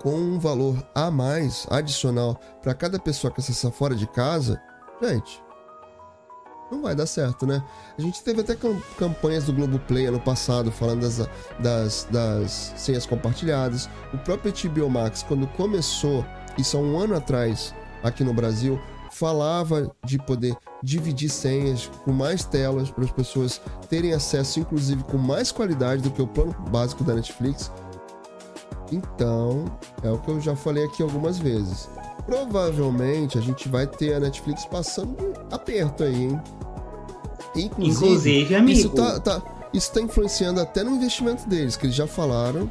com 0.00 0.14
um 0.14 0.38
valor 0.38 0.82
a 0.94 1.10
mais, 1.10 1.66
adicional, 1.70 2.40
para 2.62 2.72
cada 2.72 2.98
pessoa 2.98 3.32
que 3.32 3.40
acessar 3.40 3.70
fora 3.70 3.94
de 3.94 4.06
casa, 4.06 4.60
gente, 5.02 5.42
não 6.70 6.80
vai 6.82 6.94
dar 6.94 7.06
certo, 7.06 7.46
né? 7.46 7.62
A 7.98 8.00
gente 8.00 8.22
teve 8.22 8.40
até 8.40 8.56
campanhas 8.96 9.44
do 9.44 9.52
Globoplay 9.52 10.06
ano 10.06 10.20
passado 10.20 10.70
falando 10.72 11.02
das, 11.02 11.28
das, 11.58 12.08
das 12.10 12.72
senhas 12.76 13.04
compartilhadas. 13.04 13.90
O 14.14 14.18
próprio 14.18 14.52
HBO 14.52 14.88
Max, 14.88 15.22
quando 15.22 15.46
começou, 15.48 16.24
isso 16.56 16.76
há 16.76 16.80
um 16.80 16.98
ano 16.98 17.16
atrás, 17.16 17.74
aqui 18.02 18.24
no 18.24 18.32
Brasil, 18.32 18.80
falava 19.10 19.94
de 20.04 20.16
poder 20.18 20.56
dividir 20.82 21.28
senhas 21.28 21.90
com 22.04 22.12
mais 22.12 22.44
telas 22.44 22.90
para 22.90 23.04
as 23.04 23.10
pessoas 23.10 23.60
terem 23.88 24.12
acesso, 24.12 24.60
inclusive 24.60 25.02
com 25.04 25.18
mais 25.18 25.52
qualidade 25.52 26.02
do 26.02 26.10
que 26.10 26.22
o 26.22 26.26
plano 26.26 26.54
básico 26.70 27.04
da 27.04 27.14
Netflix. 27.14 27.70
Então, 28.92 29.64
é 30.02 30.10
o 30.10 30.18
que 30.18 30.30
eu 30.30 30.40
já 30.40 30.56
falei 30.56 30.84
aqui 30.84 31.02
algumas 31.02 31.38
vezes. 31.38 31.88
Provavelmente 32.26 33.38
a 33.38 33.40
gente 33.40 33.68
vai 33.68 33.86
ter 33.86 34.14
a 34.14 34.20
Netflix 34.20 34.64
passando 34.66 35.16
aperto 35.50 36.02
aí, 36.02 36.24
hein? 36.24 36.40
Inclusive, 37.56 38.06
Inclusive 38.06 38.54
amigo. 38.54 38.78
Isso 38.78 38.88
tá, 38.90 39.20
tá, 39.20 39.42
isso 39.72 39.92
tá 39.92 40.00
influenciando 40.00 40.60
até 40.60 40.82
no 40.82 40.96
investimento 40.96 41.48
deles, 41.48 41.76
que 41.76 41.86
eles 41.86 41.96
já 41.96 42.06
falaram. 42.06 42.70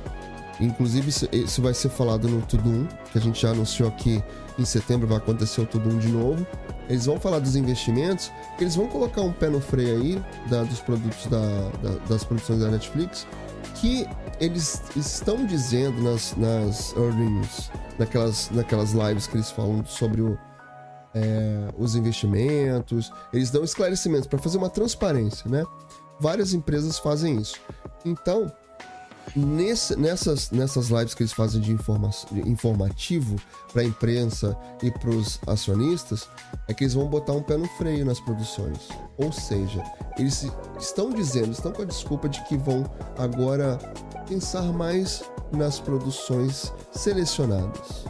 Inclusive, 0.60 1.10
isso, 1.32 1.62
vai 1.62 1.74
ser 1.74 1.90
falado 1.90 2.28
no 2.28 2.42
Tudum, 2.42 2.86
que 3.12 3.18
a 3.18 3.22
gente 3.22 3.42
já 3.42 3.52
anunciou 3.52 3.88
aqui 3.88 4.22
em 4.58 4.66
setembro 4.66 5.08
vai 5.08 5.18
acontecer 5.18 5.62
o 5.62 5.66
Tudum 5.66 5.98
de 5.98 6.10
novo. 6.10 6.46
Eles 6.90 7.06
vão 7.06 7.20
falar 7.20 7.40
dos 7.40 7.56
investimentos, 7.56 8.32
eles 8.60 8.76
vão 8.76 8.88
colocar 8.88 9.22
um 9.22 9.32
pé 9.32 9.48
no 9.48 9.62
freio 9.62 10.02
aí 10.02 10.24
da, 10.50 10.64
dos 10.64 10.80
produtos 10.80 11.28
da, 11.28 11.70
da, 11.84 11.90
das 12.10 12.24
produções 12.24 12.60
da 12.60 12.70
Netflix, 12.70 13.28
que 13.76 14.08
eles 14.40 14.82
estão 14.96 15.46
dizendo 15.46 16.02
nas, 16.02 16.36
nas 16.36 16.96
earnings, 16.98 17.72
naquelas, 17.98 18.50
naquelas 18.50 18.92
lives 18.94 19.28
que 19.28 19.38
eles 19.38 19.52
falam 19.52 19.86
sobre 19.86 20.22
o, 20.22 20.38
é, 21.14 21.70
os 21.78 21.96
investimentos, 21.96 23.12
eles 23.32 23.52
dão 23.52 23.64
esclarecimentos 23.64 24.28
para 24.28 24.40
fazer 24.40 24.58
uma 24.58 24.70
transparência, 24.70 25.50
né? 25.50 25.64
Várias 26.20 26.54
empresas 26.54 26.98
fazem 26.98 27.38
isso. 27.38 27.60
Então, 28.04 28.52
nesse, 29.36 29.96
nessas, 29.96 30.52
nessas 30.52 30.90
lives 30.90 31.14
que 31.14 31.24
eles 31.24 31.34
fazem 31.34 31.62
de, 31.62 31.72
informa 31.72 32.10
de 32.32 32.48
informativo 32.50 33.36
para 33.72 33.82
a 33.82 33.86
imprensa 33.86 34.58
e 34.82 34.92
para 34.92 35.10
os 35.10 35.40
acionistas, 35.48 36.28
é 36.68 36.74
que 36.74 36.84
eles 36.84 36.94
vão 36.94 37.08
botar 37.08 37.34
um 37.34 37.42
pé 37.42 37.58
no 37.58 37.68
freio 37.70 38.06
nas 38.06 38.20
produções. 38.20 38.88
Ou 39.18 39.32
seja, 39.32 39.84
eles 40.18 40.48
estão 40.80 41.12
dizendo, 41.12 41.52
estão 41.52 41.72
com 41.72 41.82
a 41.82 41.86
desculpa 41.86 42.28
de 42.30 42.44
que 42.46 42.58
vão 42.58 42.90
agora 43.18 43.78
pensar 44.28 44.72
mais 44.74 45.24
nas 45.52 45.80
produções 45.80 46.72
selecionadas 46.92 48.06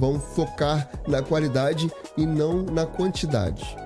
vão 0.00 0.18
focar 0.18 0.88
na 1.06 1.22
qualidade 1.22 1.92
e 2.16 2.24
não 2.24 2.62
na 2.62 2.86
quantidade. 2.86 3.76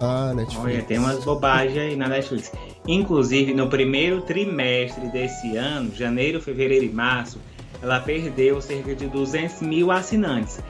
Ah, 0.00 0.32
Netflix. 0.34 0.64
Olha, 0.64 0.82
tem 0.82 0.98
umas 0.98 1.24
bobagens 1.24 1.78
aí 1.78 1.96
na 1.96 2.08
Netflix. 2.08 2.52
Inclusive, 2.86 3.52
no 3.52 3.68
primeiro 3.68 4.22
trimestre 4.22 5.08
desse 5.08 5.56
ano, 5.56 5.94
janeiro, 5.94 6.40
fevereiro 6.40 6.84
e 6.84 6.88
março, 6.88 7.40
ela 7.82 8.00
perdeu 8.00 8.60
cerca 8.60 8.94
de 8.94 9.06
200 9.06 9.62
mil 9.62 9.90
assinantes. 9.90 10.60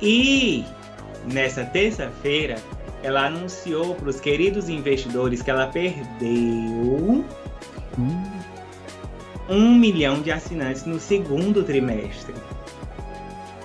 E 0.00 0.64
nessa 1.32 1.64
terça-feira, 1.64 2.56
ela 3.02 3.26
anunciou 3.26 3.94
para 3.94 4.08
os 4.08 4.20
queridos 4.20 4.68
investidores 4.68 5.42
que 5.42 5.50
ela 5.50 5.66
perdeu 5.66 7.24
hum. 7.98 8.24
um 9.48 9.74
milhão 9.74 10.20
de 10.20 10.30
assinantes 10.30 10.84
no 10.84 10.98
segundo 10.98 11.62
trimestre. 11.62 12.34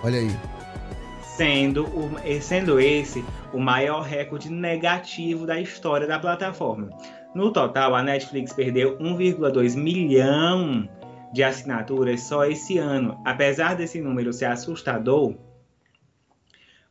Olha 0.04 0.20
aí. 0.20 0.32
Sendo, 1.36 1.84
o, 1.84 2.12
sendo 2.42 2.80
esse 2.80 3.26
o 3.56 3.60
maior 3.60 4.02
recorde 4.02 4.50
negativo 4.50 5.46
da 5.46 5.60
história 5.60 6.06
da 6.06 6.20
plataforma. 6.20 6.90
No 7.34 7.52
total, 7.52 7.96
a 7.96 8.04
Netflix 8.04 8.52
perdeu 8.52 8.98
1,2 8.98 9.76
milhão 9.78 10.90
de 11.34 11.42
assinaturas 11.42 12.22
só 12.24 12.46
esse 12.46 12.78
ano. 12.78 13.20
Apesar 13.26 13.76
desse 13.76 14.02
número 14.02 14.34
ser 14.34 14.46
assustador, 14.46 15.36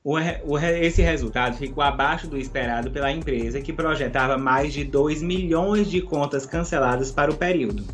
o, 0.03 0.15
o, 0.45 0.59
esse 0.59 1.03
resultado 1.03 1.57
ficou 1.57 1.83
abaixo 1.83 2.27
do 2.27 2.39
esperado 2.39 2.91
pela 2.91 3.13
empresa, 3.13 3.61
que 3.61 3.73
projetava 3.73 4.39
mais 4.39 4.73
de 4.73 4.85
2 4.85 5.23
milhões 5.23 5.91
de 5.91 6.01
contas 6.01 6.47
canceladas 6.47 7.11
para 7.11 7.31
o 7.31 7.37
período. 7.37 7.85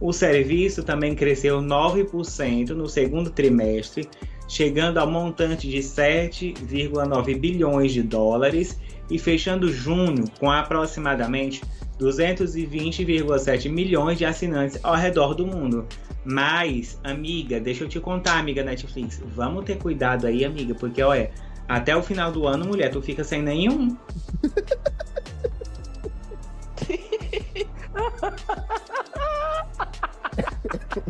O 0.00 0.12
serviço 0.12 0.82
também 0.82 1.14
cresceu 1.14 1.60
9% 1.60 2.70
no 2.70 2.88
segundo 2.88 3.30
trimestre, 3.30 4.08
chegando 4.50 4.98
ao 4.98 5.08
montante 5.08 5.68
de 5.68 5.78
7,9 5.78 7.38
bilhões 7.38 7.92
de 7.92 8.02
dólares 8.02 8.80
e 9.08 9.16
fechando 9.16 9.72
junho 9.72 10.24
com 10.40 10.50
aproximadamente 10.50 11.62
220,7 12.00 13.70
milhões 13.70 14.18
de 14.18 14.24
assinantes 14.24 14.80
ao 14.82 14.96
redor 14.96 15.34
do 15.34 15.46
mundo. 15.46 15.86
Mas, 16.24 16.98
amiga, 17.04 17.60
deixa 17.60 17.84
eu 17.84 17.88
te 17.88 18.00
contar, 18.00 18.40
amiga 18.40 18.64
Netflix, 18.64 19.22
vamos 19.36 19.64
ter 19.64 19.78
cuidado 19.78 20.26
aí, 20.26 20.44
amiga, 20.44 20.74
porque 20.74 21.00
olha, 21.00 21.30
até 21.68 21.96
o 21.96 22.02
final 22.02 22.32
do 22.32 22.44
ano, 22.48 22.64
mulher, 22.66 22.90
tu 22.90 23.00
fica 23.00 23.22
sem 23.22 23.40
nenhum. 23.40 23.96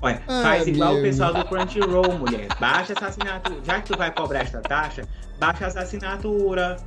Olha, 0.01 0.21
faz 0.25 0.67
igual 0.67 0.95
o 0.95 1.01
pessoal 1.01 1.33
do 1.33 1.45
Crunchyroll, 1.45 2.17
mulher. 2.17 2.47
Baixa 2.59 2.93
essa 2.93 3.07
assinatura. 3.07 3.59
Já 3.63 3.81
que 3.81 3.91
tu 3.91 3.97
vai 3.97 4.13
cobrar 4.13 4.39
essa 4.39 4.61
taxa, 4.61 5.07
baixa 5.39 5.65
essa 5.65 5.81
assinatura. 5.81 6.77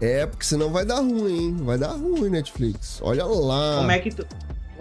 É, 0.00 0.26
porque 0.26 0.44
senão 0.44 0.70
vai 0.70 0.84
dar 0.84 1.00
ruim, 1.00 1.38
hein? 1.38 1.56
Vai 1.60 1.78
dar 1.78 1.92
ruim, 1.92 2.28
Netflix. 2.28 3.00
Olha 3.02 3.24
lá. 3.24 3.78
Como 3.78 3.90
é 3.90 3.98
que 3.98 4.10
tu. 4.10 4.26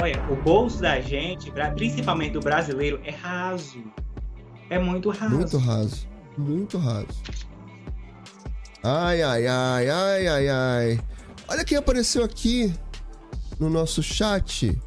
Olha, 0.02 0.22
o 0.30 0.36
bolso 0.36 0.82
da 0.82 1.00
gente, 1.00 1.52
principalmente 1.76 2.34
do 2.34 2.42
brasileiro, 2.42 3.00
é 3.04 3.12
raso. 3.12 3.82
É 4.70 4.78
muito 4.78 5.10
raso. 5.10 5.36
Muito 5.36 5.58
raso. 5.58 6.08
Muito 6.38 6.78
raso. 6.78 7.08
Ai, 8.84 9.22
ai, 9.24 9.48
ai, 9.48 9.90
ai, 9.90 10.28
ai, 10.28 10.50
ai. 10.50 11.00
Olha 11.48 11.64
quem 11.64 11.78
apareceu 11.78 12.24
aqui 12.24 12.74
no 13.60 13.70
nosso 13.70 14.04
chat. 14.04 14.78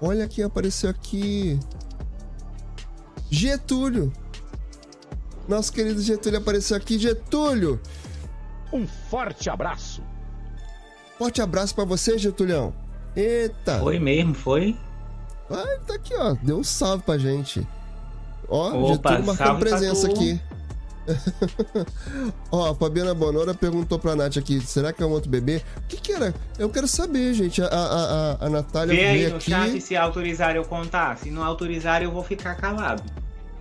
Olha 0.00 0.28
quem 0.28 0.44
apareceu 0.44 0.90
aqui. 0.90 1.58
Getúlio. 3.30 4.12
Nosso 5.48 5.72
querido 5.72 6.00
Getúlio 6.02 6.38
apareceu 6.38 6.76
aqui. 6.76 6.98
Getúlio. 6.98 7.80
Um 8.72 8.86
forte 8.86 9.48
abraço. 9.48 10.02
Forte 11.18 11.40
abraço 11.40 11.74
para 11.74 11.84
você, 11.84 12.18
Getulhão. 12.18 12.74
Eita. 13.14 13.78
Foi 13.78 13.98
mesmo, 13.98 14.34
foi? 14.34 14.78
Ah, 15.50 15.78
tá 15.86 15.94
aqui, 15.94 16.14
ó. 16.14 16.34
Deu 16.42 16.58
um 16.58 16.64
salve 16.64 17.04
pra 17.04 17.16
gente. 17.16 17.66
Ó, 18.48 18.68
Opa, 18.68 18.92
Getúlio 18.92 19.26
marcando 19.26 19.58
presença 19.60 20.08
aqui. 20.08 20.40
Ó, 22.50 22.70
a 22.70 22.74
Fabiana 22.74 23.14
Bonora 23.14 23.54
perguntou 23.54 23.98
pra 23.98 24.16
Nath 24.16 24.36
aqui: 24.36 24.60
será 24.60 24.92
que 24.92 25.02
é 25.02 25.06
um 25.06 25.10
outro 25.10 25.30
bebê? 25.30 25.62
O 25.78 25.86
que, 25.88 25.96
que 25.96 26.12
era? 26.12 26.34
Eu 26.58 26.68
quero 26.68 26.88
saber, 26.88 27.32
gente. 27.34 27.62
A, 27.62 27.66
a, 27.66 27.72
a, 27.72 28.46
a 28.46 28.50
Natália 28.50 28.94
Vê 28.94 29.04
aí 29.06 29.28
no 29.28 29.36
aqui... 29.36 29.50
chat 29.50 29.80
se 29.80 29.96
autorizar 29.96 30.56
eu 30.56 30.64
contar. 30.64 31.16
Se 31.18 31.30
não 31.30 31.42
autorizar, 31.42 32.02
eu 32.02 32.10
vou 32.10 32.22
ficar 32.22 32.54
calado. 32.54 33.02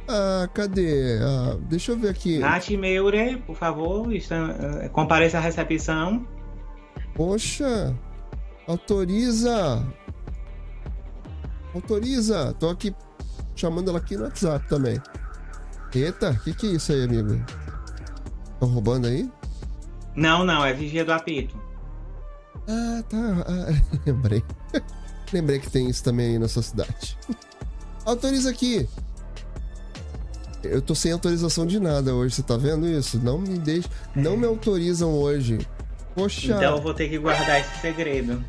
Ah, 0.07 0.47
cadê? 0.53 1.19
Ah, 1.22 1.57
deixa 1.61 1.91
eu 1.91 1.97
ver 1.97 2.09
aqui. 2.09 2.38
Nath 2.38 2.69
Meure, 2.69 3.38
por 3.38 3.55
favor, 3.55 4.13
está, 4.13 4.45
uh, 4.45 4.89
compareça 4.91 5.38
à 5.38 5.41
recepção. 5.41 6.27
Poxa, 7.15 7.95
autoriza. 8.67 9.84
Autoriza. 11.73 12.53
Tô 12.59 12.69
aqui 12.69 12.95
chamando 13.55 13.89
ela 13.89 13.99
aqui 13.99 14.15
no 14.15 14.23
WhatsApp 14.23 14.67
também. 14.67 15.01
Eita, 15.95 16.31
o 16.31 16.39
que, 16.39 16.53
que 16.53 16.67
é 16.67 16.69
isso 16.72 16.91
aí, 16.91 17.03
amigo? 17.03 17.41
Estão 18.53 18.67
roubando 18.67 19.07
aí? 19.07 19.30
Não, 20.13 20.43
não, 20.43 20.65
é 20.65 20.73
vigia 20.73 21.05
do 21.05 21.13
apito. 21.13 21.57
Ah, 22.67 23.01
tá. 23.09 23.17
Ah, 23.47 23.81
lembrei. 24.05 24.43
lembrei 25.31 25.59
que 25.59 25.69
tem 25.69 25.89
isso 25.89 26.03
também 26.03 26.31
aí 26.31 26.39
na 26.39 26.49
sua 26.49 26.63
cidade. 26.63 27.17
Autoriza 28.03 28.49
aqui. 28.49 28.88
Eu 30.63 30.81
tô 30.81 30.93
sem 30.93 31.11
autorização 31.11 31.65
de 31.65 31.80
nada 31.80 32.13
hoje, 32.13 32.35
você 32.35 32.43
tá 32.43 32.57
vendo 32.57 32.88
isso? 32.88 33.19
Não 33.19 33.39
me 33.39 33.57
deixe. 33.57 33.88
Não 34.15 34.35
me 34.35 34.45
autorizam 34.45 35.13
hoje. 35.13 35.59
Poxa. 36.13 36.55
Então 36.55 36.76
eu 36.76 36.81
vou 36.81 36.93
ter 36.93 37.07
que 37.07 37.17
guardar 37.17 37.61
esse 37.61 37.81
segredo. 37.81 38.43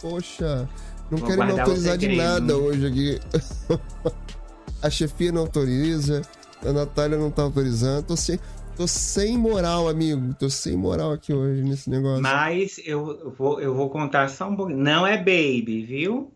Poxa. 0.00 0.68
Não 1.10 1.18
vou 1.18 1.28
quero 1.28 1.44
me 1.44 1.60
autorizar 1.60 1.96
de 1.96 2.16
nada 2.16 2.56
hoje 2.56 2.86
aqui. 2.86 3.20
a 4.82 4.90
chefia 4.90 5.32
não 5.32 5.42
autoriza, 5.42 6.22
a 6.64 6.72
Natália 6.72 7.18
não 7.18 7.30
tá 7.30 7.42
autorizando. 7.42 8.06
Tô 8.06 8.16
sem, 8.16 8.38
tô 8.76 8.86
sem 8.86 9.36
moral, 9.36 9.88
amigo. 9.88 10.34
Tô 10.34 10.48
sem 10.48 10.76
moral 10.76 11.12
aqui 11.12 11.32
hoje 11.32 11.62
nesse 11.62 11.90
negócio. 11.90 12.22
Mas 12.22 12.80
eu 12.84 13.34
vou, 13.36 13.60
eu 13.60 13.74
vou 13.74 13.90
contar 13.90 14.28
só 14.28 14.48
um 14.48 14.56
pouquinho. 14.56 14.78
Não 14.78 15.06
é 15.06 15.16
baby, 15.16 15.84
viu? 15.86 16.32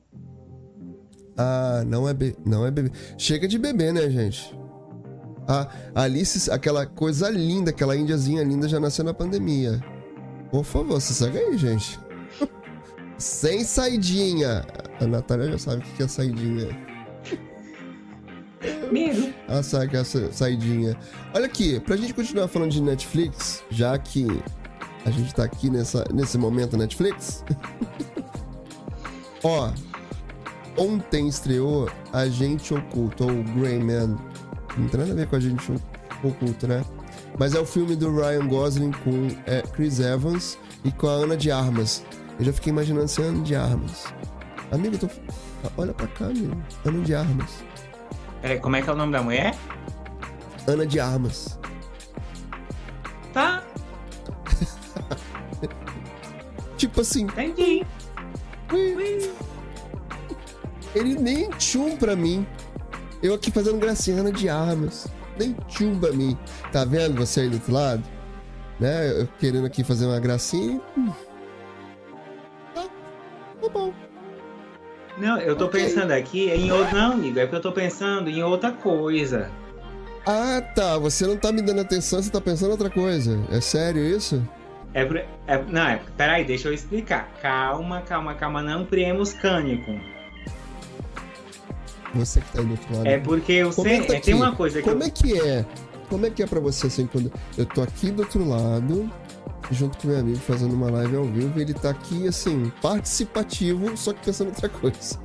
Ah, 1.36 1.82
não 1.86 2.08
é, 2.08 2.14
be... 2.14 2.36
não 2.44 2.66
é 2.66 2.70
bebê. 2.70 2.90
Chega 3.16 3.48
de 3.48 3.58
bebê, 3.58 3.92
né, 3.92 4.10
gente? 4.10 4.54
A 5.46 5.68
Alice, 5.94 6.50
aquela 6.50 6.86
coisa 6.86 7.28
linda, 7.28 7.70
aquela 7.70 7.96
índiazinha 7.96 8.44
linda 8.44 8.68
já 8.68 8.78
nasceu 8.78 9.04
na 9.04 9.12
pandemia. 9.12 9.82
Por 10.50 10.64
favor, 10.64 11.00
se 11.00 11.14
segue 11.14 11.38
aí, 11.38 11.56
gente. 11.56 11.98
Sem 13.18 13.64
saidinha. 13.64 14.64
A 15.00 15.06
Natália 15.06 15.50
já 15.52 15.58
sabe 15.58 15.82
o 15.82 15.96
que 15.96 16.02
é 16.02 16.08
saidinha. 16.08 16.89
Medo. 18.90 19.32
Ah, 19.48 19.62
sabe 19.62 19.96
essa 19.96 20.30
saidinha. 20.32 20.96
Olha 21.34 21.46
aqui, 21.46 21.80
pra 21.80 21.96
gente 21.96 22.12
continuar 22.12 22.48
falando 22.48 22.70
de 22.70 22.82
Netflix, 22.82 23.62
já 23.70 23.96
que 23.98 24.26
a 25.04 25.10
gente 25.10 25.34
tá 25.34 25.44
aqui 25.44 25.70
nessa, 25.70 26.04
nesse 26.12 26.36
momento 26.36 26.76
Netflix. 26.76 27.44
Ó, 29.42 29.72
ontem 30.76 31.28
estreou 31.28 31.90
Agente 32.12 32.74
Oculto, 32.74 33.24
ou 33.24 33.42
Grey 33.54 33.78
Man. 33.78 34.18
Não 34.76 34.88
tem 34.88 35.00
nada 35.00 35.12
a 35.12 35.14
ver 35.14 35.26
com 35.26 35.36
Agente 35.36 35.72
Oculto, 36.22 36.66
né? 36.66 36.84
Mas 37.38 37.54
é 37.54 37.60
o 37.60 37.64
filme 37.64 37.96
do 37.96 38.14
Ryan 38.14 38.46
Gosling 38.46 38.92
com 38.92 39.28
é, 39.46 39.62
Chris 39.62 40.00
Evans 40.00 40.58
e 40.84 40.90
com 40.92 41.08
a 41.08 41.12
Ana 41.12 41.36
de 41.36 41.50
Armas. 41.50 42.04
Eu 42.38 42.44
já 42.44 42.52
fiquei 42.52 42.70
imaginando 42.70 43.08
ser 43.08 43.22
Ana 43.22 43.42
de 43.42 43.54
Armas. 43.54 44.04
Amigo, 44.70 44.98
tô... 44.98 45.08
olha 45.78 45.94
pra 45.94 46.06
cá, 46.08 46.26
amigo. 46.26 46.56
Ana 46.84 47.00
de 47.02 47.14
Armas. 47.14 47.69
É, 48.42 48.56
como 48.56 48.76
é 48.76 48.82
que 48.82 48.88
é 48.88 48.92
o 48.92 48.96
nome 48.96 49.12
da 49.12 49.22
mulher? 49.22 49.54
Ana 50.66 50.86
de 50.86 50.98
Armas. 50.98 51.58
Tá. 53.32 53.62
tipo 56.76 57.00
assim. 57.00 57.24
Entendi. 57.24 57.86
Ele 60.94 61.14
nem 61.14 61.50
tchum 61.50 61.96
pra 61.96 62.16
mim. 62.16 62.46
Eu 63.22 63.34
aqui 63.34 63.50
fazendo 63.50 63.78
gracinha, 63.78 64.20
Ana 64.20 64.32
de 64.32 64.48
Armas. 64.48 65.06
Nem 65.38 65.52
tchum 65.68 65.98
pra 65.98 66.12
mim. 66.12 66.38
Tá 66.72 66.84
vendo 66.84 67.16
você 67.16 67.40
aí 67.40 67.48
do 67.48 67.54
outro 67.54 67.72
lado? 67.72 68.02
Né? 68.78 69.20
Eu 69.20 69.28
querendo 69.38 69.66
aqui 69.66 69.84
fazer 69.84 70.06
uma 70.06 70.18
gracinha. 70.18 70.80
Tá. 72.74 72.88
Tá 73.60 73.68
bom. 73.68 73.92
Não, 75.20 75.38
eu 75.38 75.54
tô 75.54 75.66
okay. 75.66 75.84
pensando 75.84 76.12
aqui 76.12 76.48
em 76.48 76.72
outro. 76.72 76.96
Não, 76.96 77.12
amigo, 77.12 77.38
é 77.38 77.42
porque 77.42 77.56
eu 77.56 77.60
tô 77.60 77.72
pensando 77.72 78.30
em 78.30 78.42
outra 78.42 78.72
coisa. 78.72 79.50
Ah, 80.26 80.62
tá. 80.74 80.96
Você 80.98 81.26
não 81.26 81.36
tá 81.36 81.52
me 81.52 81.62
dando 81.62 81.80
atenção, 81.80 82.22
você 82.22 82.30
tá 82.30 82.40
pensando 82.40 82.68
em 82.68 82.72
outra 82.72 82.90
coisa. 82.90 83.38
É 83.50 83.60
sério 83.60 84.02
isso? 84.02 84.42
É, 84.94 85.02
é, 85.46 85.64
não, 85.68 85.86
é, 85.86 86.00
peraí, 86.16 86.44
deixa 86.44 86.68
eu 86.68 86.74
explicar. 86.74 87.30
Calma, 87.40 88.00
calma, 88.00 88.34
calma, 88.34 88.62
não 88.62 88.84
priemos 88.84 89.32
cânico. 89.32 89.92
Você 92.14 92.40
que 92.40 92.52
tá 92.52 92.60
aí 92.60 92.64
do 92.64 92.72
outro 92.72 92.96
lado. 92.96 93.06
É 93.06 93.18
porque 93.18 93.52
eu 93.52 93.72
sei. 93.72 93.98
É, 93.98 94.20
tem 94.20 94.34
uma 94.34 94.54
coisa 94.54 94.82
que. 94.82 94.88
Como 94.88 95.02
eu... 95.02 95.06
é 95.06 95.10
que 95.10 95.38
é? 95.38 95.64
Como 96.08 96.26
é 96.26 96.30
que 96.30 96.42
é 96.42 96.46
pra 96.46 96.58
você 96.58 96.88
assim, 96.88 97.06
quando 97.06 97.32
eu 97.56 97.64
tô 97.66 97.82
aqui 97.82 98.10
do 98.10 98.22
outro 98.22 98.48
lado, 98.48 99.08
junto 99.70 99.98
com 99.98 100.08
meu 100.08 100.18
amigo 100.18 100.38
fazendo 100.38 100.74
uma 100.74 100.90
live 100.90 101.16
ao 101.16 101.24
vivo. 101.24 101.60
Ele 101.60 101.74
tá 101.74 101.90
aqui, 101.90 102.26
assim, 102.26 102.72
participativo, 102.82 103.96
só 103.96 104.12
que 104.12 104.24
pensando 104.24 104.48
em 104.48 104.50
outra 104.50 104.68
coisa. 104.68 105.18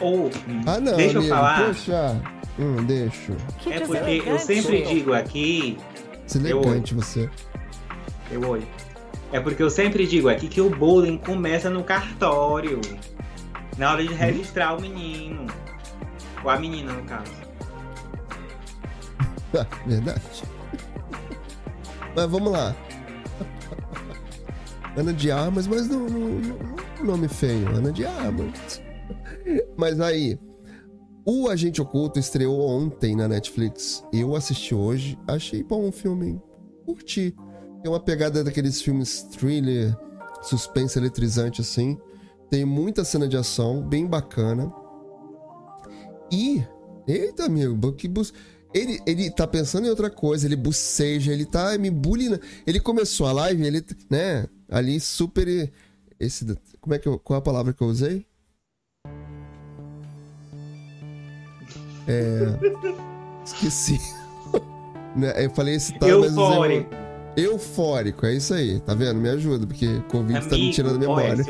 Ou. 0.00 0.30
ah, 0.66 0.80
não, 0.80 0.96
deixa 0.96 1.18
amigo, 1.18 1.24
eu 1.24 1.36
falar. 1.36 1.66
Poxa. 1.66 2.22
Hum, 2.58 2.84
deixa. 2.84 3.32
É 3.66 3.80
porque 3.80 4.22
eu 4.24 4.38
sempre 4.38 4.82
digo 4.82 5.12
aqui. 5.12 5.78
Deselegante 6.26 6.92
eu, 6.92 7.00
você. 7.00 7.30
Eu 8.30 8.48
olho. 8.48 8.66
É 9.32 9.40
porque 9.40 9.62
eu 9.62 9.70
sempre 9.70 10.06
digo 10.06 10.28
aqui 10.28 10.48
que 10.48 10.60
o 10.60 10.70
bullying 10.70 11.18
começa 11.18 11.68
no 11.68 11.84
cartório. 11.84 12.80
Na 13.76 13.92
hora 13.92 14.02
de 14.02 14.12
hum? 14.12 14.16
registrar 14.16 14.74
hum? 14.74 14.78
o 14.78 14.80
menino. 14.80 15.46
Ou 16.42 16.50
a 16.50 16.58
menina, 16.58 16.92
no 16.92 17.02
caso. 17.04 17.32
Verdade. 19.86 20.22
Mas 22.14 22.30
vamos 22.30 22.50
lá. 22.50 22.74
Ana 24.96 25.12
de 25.12 25.30
Armas, 25.30 25.66
mas 25.66 25.88
não, 25.88 26.08
não, 26.08 26.28
não, 26.28 27.04
nome 27.04 27.28
feio, 27.28 27.68
Ana 27.68 27.92
de 27.92 28.06
Armas. 28.06 28.82
Mas 29.76 30.00
aí, 30.00 30.38
o 31.24 31.48
Agente 31.48 31.82
Oculto 31.82 32.18
estreou 32.18 32.60
ontem 32.60 33.14
na 33.14 33.28
Netflix. 33.28 34.04
Eu 34.12 34.34
assisti 34.34 34.74
hoje, 34.74 35.18
achei 35.26 35.62
bom 35.62 35.88
o 35.88 35.92
filme, 35.92 36.40
curti. 36.84 37.34
Tem 37.82 37.90
uma 37.90 38.00
pegada 38.00 38.42
daqueles 38.42 38.80
filmes 38.80 39.22
thriller, 39.22 39.96
suspense 40.42 40.98
eletrizante 40.98 41.60
assim. 41.60 41.98
Tem 42.48 42.64
muita 42.64 43.04
cena 43.04 43.28
de 43.28 43.36
ação, 43.36 43.82
bem 43.82 44.06
bacana. 44.06 44.72
E, 46.32 46.64
eita 47.06 47.44
amigo, 47.44 47.92
que 47.92 48.08
bus... 48.08 48.32
Ele, 48.74 49.00
ele 49.06 49.30
tá 49.30 49.46
pensando 49.46 49.86
em 49.86 49.90
outra 49.90 50.10
coisa, 50.10 50.46
ele 50.46 50.56
buceja, 50.56 51.32
ele 51.32 51.46
tá 51.46 51.76
me 51.78 51.90
bullying. 51.90 52.38
Ele 52.66 52.80
começou 52.80 53.26
a 53.26 53.32
live, 53.32 53.64
ele, 53.64 53.84
né, 54.10 54.46
ali 54.68 55.00
super. 55.00 55.72
Esse, 56.18 56.46
como 56.80 56.94
é 56.94 56.98
que 56.98 57.08
eu, 57.08 57.18
qual 57.18 57.36
é 57.36 57.38
a 57.38 57.42
palavra 57.42 57.72
que 57.72 57.82
eu 57.82 57.88
usei? 57.88 58.26
É. 62.06 62.46
Esqueci. 63.44 63.98
Né, 65.16 65.46
eu 65.46 65.50
falei 65.50 65.76
esse 65.76 65.98
tal, 65.98 66.10
Eufórico. 66.10 66.90
mas. 66.90 67.42
Eufórico, 67.42 68.26
é 68.26 68.34
isso 68.34 68.52
aí. 68.52 68.80
Tá 68.80 68.94
vendo? 68.94 69.18
Me 69.18 69.30
ajuda, 69.30 69.66
porque 69.66 70.00
Covid 70.10 70.36
Amigo, 70.36 70.50
tá 70.50 70.56
me 70.56 70.70
tirando 70.70 70.96
a 70.96 70.98
memória. 70.98 71.30
Olha, 71.30 71.40
eu 71.40 71.44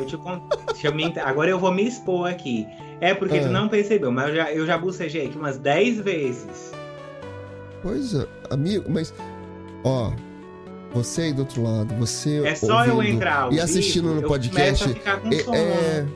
deixa 0.73 0.87
eu 0.87 0.95
me... 0.95 1.13
Agora 1.19 1.51
eu 1.51 1.59
vou 1.59 1.73
me 1.73 1.87
expor 1.87 2.31
aqui. 2.31 2.65
É 3.01 3.13
porque 3.13 3.41
tu 3.41 3.49
não 3.49 3.69
percebeu, 3.69 4.11
mas 4.11 4.29
eu 4.29 4.37
já, 4.37 4.53
eu 4.53 4.67
já 4.67 4.79
bucejei 4.79 5.27
aqui 5.27 5.37
umas 5.37 5.59
10 5.59 5.99
vezes. 5.99 6.73
Pois 7.87 8.15
é, 8.15 8.27
amigo, 8.51 8.91
mas. 8.91 9.15
Ó, 9.85 10.11
você 10.93 11.23
aí 11.23 11.33
do 11.33 11.43
outro 11.43 11.63
lado, 11.63 11.95
você. 11.95 12.45
É 12.45 12.57
só 12.57 12.79
ouvindo, 12.79 12.95
eu 12.95 13.03
entrar. 13.05 13.53
E 13.53 13.61
assistindo 13.61 14.13
no 14.13 14.23
podcast. 14.23 14.85
É, 15.53 15.57
é, 15.57 16.07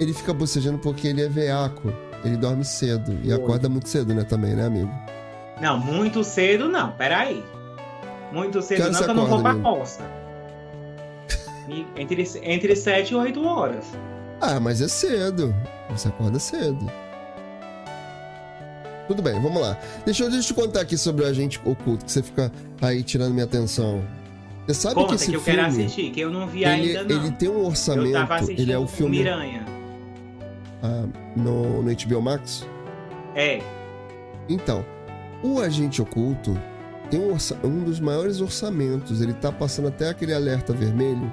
ele 0.00 0.14
fica 0.14 0.32
bocejando 0.32 0.78
porque 0.78 1.08
ele 1.08 1.20
é 1.20 1.28
veaco. 1.28 1.92
Ele 2.24 2.38
dorme 2.38 2.64
cedo. 2.64 3.18
E 3.22 3.30
acorda 3.30 3.68
muito 3.68 3.90
cedo, 3.90 4.14
né, 4.14 4.24
também, 4.24 4.54
né, 4.54 4.64
amigo? 4.64 4.90
Não, 5.60 5.78
muito 5.78 6.24
cedo 6.24 6.66
não, 6.66 6.92
peraí. 6.92 7.44
Muito 8.32 8.62
cedo 8.62 8.90
não, 8.90 9.02
que 9.02 9.10
eu 9.10 9.14
não 9.14 9.26
vou 9.26 9.42
pra 9.42 9.54
costa. 9.54 10.02
entre, 11.94 12.24
entre 12.42 12.74
7 12.74 13.10
e 13.10 13.14
8 13.14 13.44
horas. 13.44 13.84
Ah, 14.40 14.58
mas 14.58 14.80
é 14.80 14.88
cedo. 14.88 15.54
Você 15.90 16.08
acorda 16.08 16.38
cedo. 16.38 16.90
Tudo 19.06 19.22
bem, 19.22 19.40
vamos 19.40 19.60
lá. 19.60 19.78
Deixa 20.04 20.24
eu, 20.24 20.30
deixa 20.30 20.50
eu 20.50 20.54
te 20.54 20.54
contar 20.54 20.80
aqui 20.80 20.96
sobre 20.98 21.24
o 21.24 21.28
agente 21.28 21.60
oculto, 21.64 22.04
que 22.04 22.12
você 22.12 22.22
fica 22.22 22.50
aí 22.80 23.02
tirando 23.02 23.32
minha 23.32 23.44
atenção. 23.44 24.02
Você 24.66 24.74
sabe 24.74 24.94
Conta 24.96 25.08
que 25.10 25.14
esse 25.14 25.30
que 25.30 25.36
eu 25.36 25.40
filme, 25.40 25.58
quero 25.60 25.68
assistir, 25.68 26.10
que 26.10 26.20
eu 26.20 26.30
não 26.30 26.48
vi 26.48 26.64
ele, 26.64 26.96
ainda 26.96 27.04
não. 27.04 27.24
Ele 27.24 27.32
tem 27.32 27.48
um 27.48 27.64
orçamento, 27.64 28.50
ele 28.50 28.72
é 28.72 28.78
o 28.78 28.86
filme... 28.86 29.18
Miranha. 29.18 29.64
Ah, 30.82 31.06
no, 31.36 31.82
no 31.82 31.94
HBO 31.94 32.20
Max? 32.20 32.66
É. 33.34 33.60
Então, 34.48 34.84
o 35.42 35.60
Agente 35.60 36.02
Oculto 36.02 36.60
tem 37.10 37.20
um, 37.20 37.36
um 37.64 37.84
dos 37.84 38.00
maiores 38.00 38.40
orçamentos. 38.40 39.20
Ele 39.20 39.32
tá 39.32 39.52
passando 39.52 39.88
até 39.88 40.08
aquele 40.08 40.34
alerta 40.34 40.72
vermelho. 40.72 41.32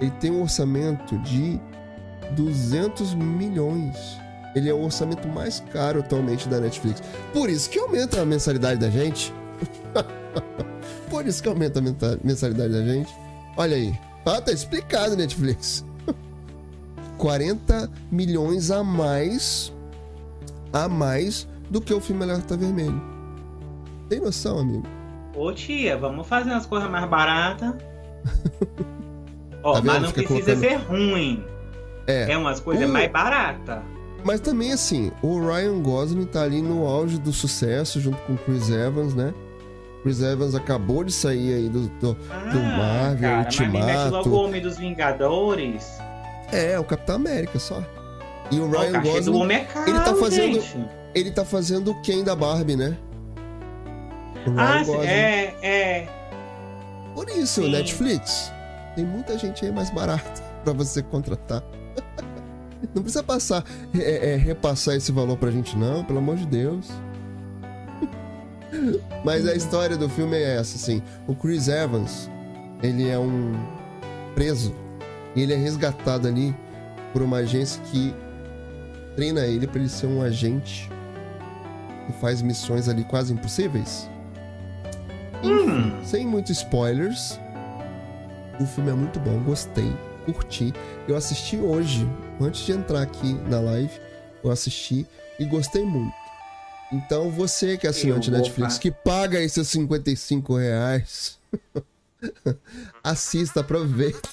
Ele 0.00 0.10
tem 0.12 0.30
um 0.30 0.42
orçamento 0.42 1.18
de 1.18 1.58
200 2.32 3.14
milhões. 3.14 4.18
Ele 4.56 4.70
é 4.70 4.74
o 4.74 4.82
orçamento 4.82 5.28
mais 5.28 5.60
caro 5.70 6.00
atualmente 6.00 6.48
da 6.48 6.58
Netflix. 6.58 7.02
Por 7.30 7.50
isso 7.50 7.68
que 7.68 7.78
aumenta 7.78 8.22
a 8.22 8.24
mensalidade 8.24 8.80
da 8.80 8.88
gente. 8.88 9.32
Por 11.10 11.26
isso 11.26 11.42
que 11.42 11.48
aumenta 11.48 11.78
a 11.78 12.26
mensalidade 12.26 12.72
da 12.72 12.82
gente. 12.82 13.14
Olha 13.54 13.76
aí. 13.76 13.94
Ah, 14.24 14.40
tá 14.40 14.50
explicado, 14.50 15.14
Netflix. 15.14 15.84
40 17.18 17.90
milhões 18.10 18.70
a 18.70 18.82
mais 18.82 19.72
a 20.72 20.88
mais 20.88 21.46
do 21.70 21.80
que 21.80 21.92
o 21.92 22.00
filme 22.00 22.22
Alerta 22.22 22.56
Vermelho. 22.56 23.00
Tem 24.08 24.20
noção, 24.20 24.58
amigo? 24.60 24.86
Ô 25.34 25.52
tia, 25.52 25.98
vamos 25.98 26.26
fazer 26.26 26.50
umas 26.50 26.64
coisas 26.64 26.90
mais 26.90 27.06
baratas. 27.08 27.74
Ó, 29.62 29.74
tá 29.74 29.82
mas 29.82 30.02
não 30.02 30.12
precisa 30.12 30.56
colocando... 30.56 30.60
ser 30.60 30.76
ruim. 30.76 31.44
É, 32.06 32.32
é 32.32 32.38
umas 32.38 32.58
coisas 32.58 32.88
o... 32.88 32.92
mais 32.92 33.10
baratas. 33.12 33.95
Mas 34.26 34.40
também, 34.40 34.72
assim, 34.72 35.12
o 35.22 35.38
Ryan 35.38 35.80
Gosling 35.80 36.26
tá 36.26 36.42
ali 36.42 36.60
no 36.60 36.84
auge 36.84 37.16
do 37.16 37.32
sucesso 37.32 38.00
junto 38.00 38.20
com 38.22 38.32
o 38.32 38.36
Chris 38.36 38.68
Evans, 38.70 39.14
né? 39.14 39.32
Chris 40.02 40.20
Evans 40.20 40.52
acabou 40.52 41.04
de 41.04 41.12
sair 41.12 41.54
aí 41.54 41.68
do, 41.68 41.86
do, 42.00 42.16
ah, 42.28 42.50
do 42.50 42.58
Marvel, 42.58 43.30
cara, 43.30 43.42
Ultimato. 43.44 43.72
Mas 43.72 43.86
me 43.86 44.02
mete 44.02 44.10
logo 44.10 44.30
o 44.30 44.34
Homem 44.34 44.60
dos 44.60 44.78
Vingadores. 44.78 45.86
É, 46.50 46.76
o 46.76 46.82
Capitão 46.82 47.14
América 47.14 47.60
só. 47.60 47.80
E 48.50 48.58
o 48.58 48.68
Ryan 48.68 48.98
o 48.98 49.02
Gosling. 49.02 49.52
É 49.52 49.60
caro, 49.60 49.90
ele 49.90 50.00
tá 50.00 50.16
fazendo. 50.16 50.54
Gente. 50.54 50.88
Ele 51.14 51.30
tá 51.30 51.44
fazendo 51.44 51.92
o 51.92 52.02
Ken 52.02 52.24
da 52.24 52.34
Barbie, 52.34 52.74
né? 52.74 52.98
ah, 54.58 54.82
Gosling. 54.82 55.06
é, 55.06 55.54
é. 55.62 56.08
Por 57.14 57.28
isso, 57.28 57.62
Sim. 57.62 57.70
Netflix. 57.70 58.52
Tem 58.96 59.04
muita 59.04 59.38
gente 59.38 59.64
aí 59.64 59.70
mais 59.70 59.88
barata 59.88 60.42
para 60.64 60.72
você 60.72 61.00
contratar. 61.00 61.62
Não 62.94 63.02
precisa 63.02 63.22
passar, 63.22 63.64
é, 63.94 64.32
é, 64.32 64.36
repassar 64.36 64.94
esse 64.94 65.10
valor 65.12 65.36
pra 65.36 65.50
gente, 65.50 65.76
não, 65.76 66.04
pelo 66.04 66.18
amor 66.18 66.36
de 66.36 66.46
Deus. 66.46 66.88
Mas 69.24 69.46
a 69.46 69.54
história 69.54 69.96
do 69.96 70.08
filme 70.08 70.36
é 70.36 70.56
essa, 70.56 70.76
assim. 70.76 71.02
O 71.26 71.34
Chris 71.34 71.68
Evans, 71.68 72.30
ele 72.82 73.08
é 73.08 73.18
um 73.18 73.54
preso. 74.34 74.74
E 75.34 75.42
ele 75.42 75.52
é 75.52 75.56
resgatado 75.56 76.28
ali 76.28 76.54
por 77.12 77.22
uma 77.22 77.38
agência 77.38 77.82
que 77.84 78.14
treina 79.14 79.40
ele 79.46 79.66
para 79.66 79.80
ele 79.80 79.88
ser 79.88 80.06
um 80.06 80.22
agente 80.22 80.90
e 82.08 82.12
faz 82.20 82.42
missões 82.42 82.88
ali 82.88 83.04
quase 83.04 83.32
impossíveis. 83.32 84.08
Hum. 85.42 85.92
Sem 86.04 86.26
muitos 86.26 86.58
spoilers, 86.58 87.38
o 88.60 88.66
filme 88.66 88.90
é 88.90 88.94
muito 88.94 89.18
bom, 89.20 89.42
gostei, 89.42 89.92
curti. 90.24 90.72
Eu 91.06 91.16
assisti 91.16 91.56
hoje, 91.56 92.08
antes 92.40 92.62
de 92.62 92.72
entrar 92.72 93.02
aqui 93.02 93.34
na 93.48 93.60
live, 93.60 93.92
eu 94.42 94.50
assisti 94.50 95.06
e 95.38 95.44
gostei 95.44 95.84
muito. 95.84 96.14
Então 96.92 97.30
você 97.30 97.76
que 97.76 97.86
é 97.86 97.90
assinante 97.90 98.30
Netflix, 98.30 98.78
que 98.78 98.90
paga 98.90 99.38
aí 99.38 99.48
seus 99.48 99.68
55 99.68 100.56
reais, 100.56 101.38
assista, 103.02 103.60
aproveita. 103.60 104.28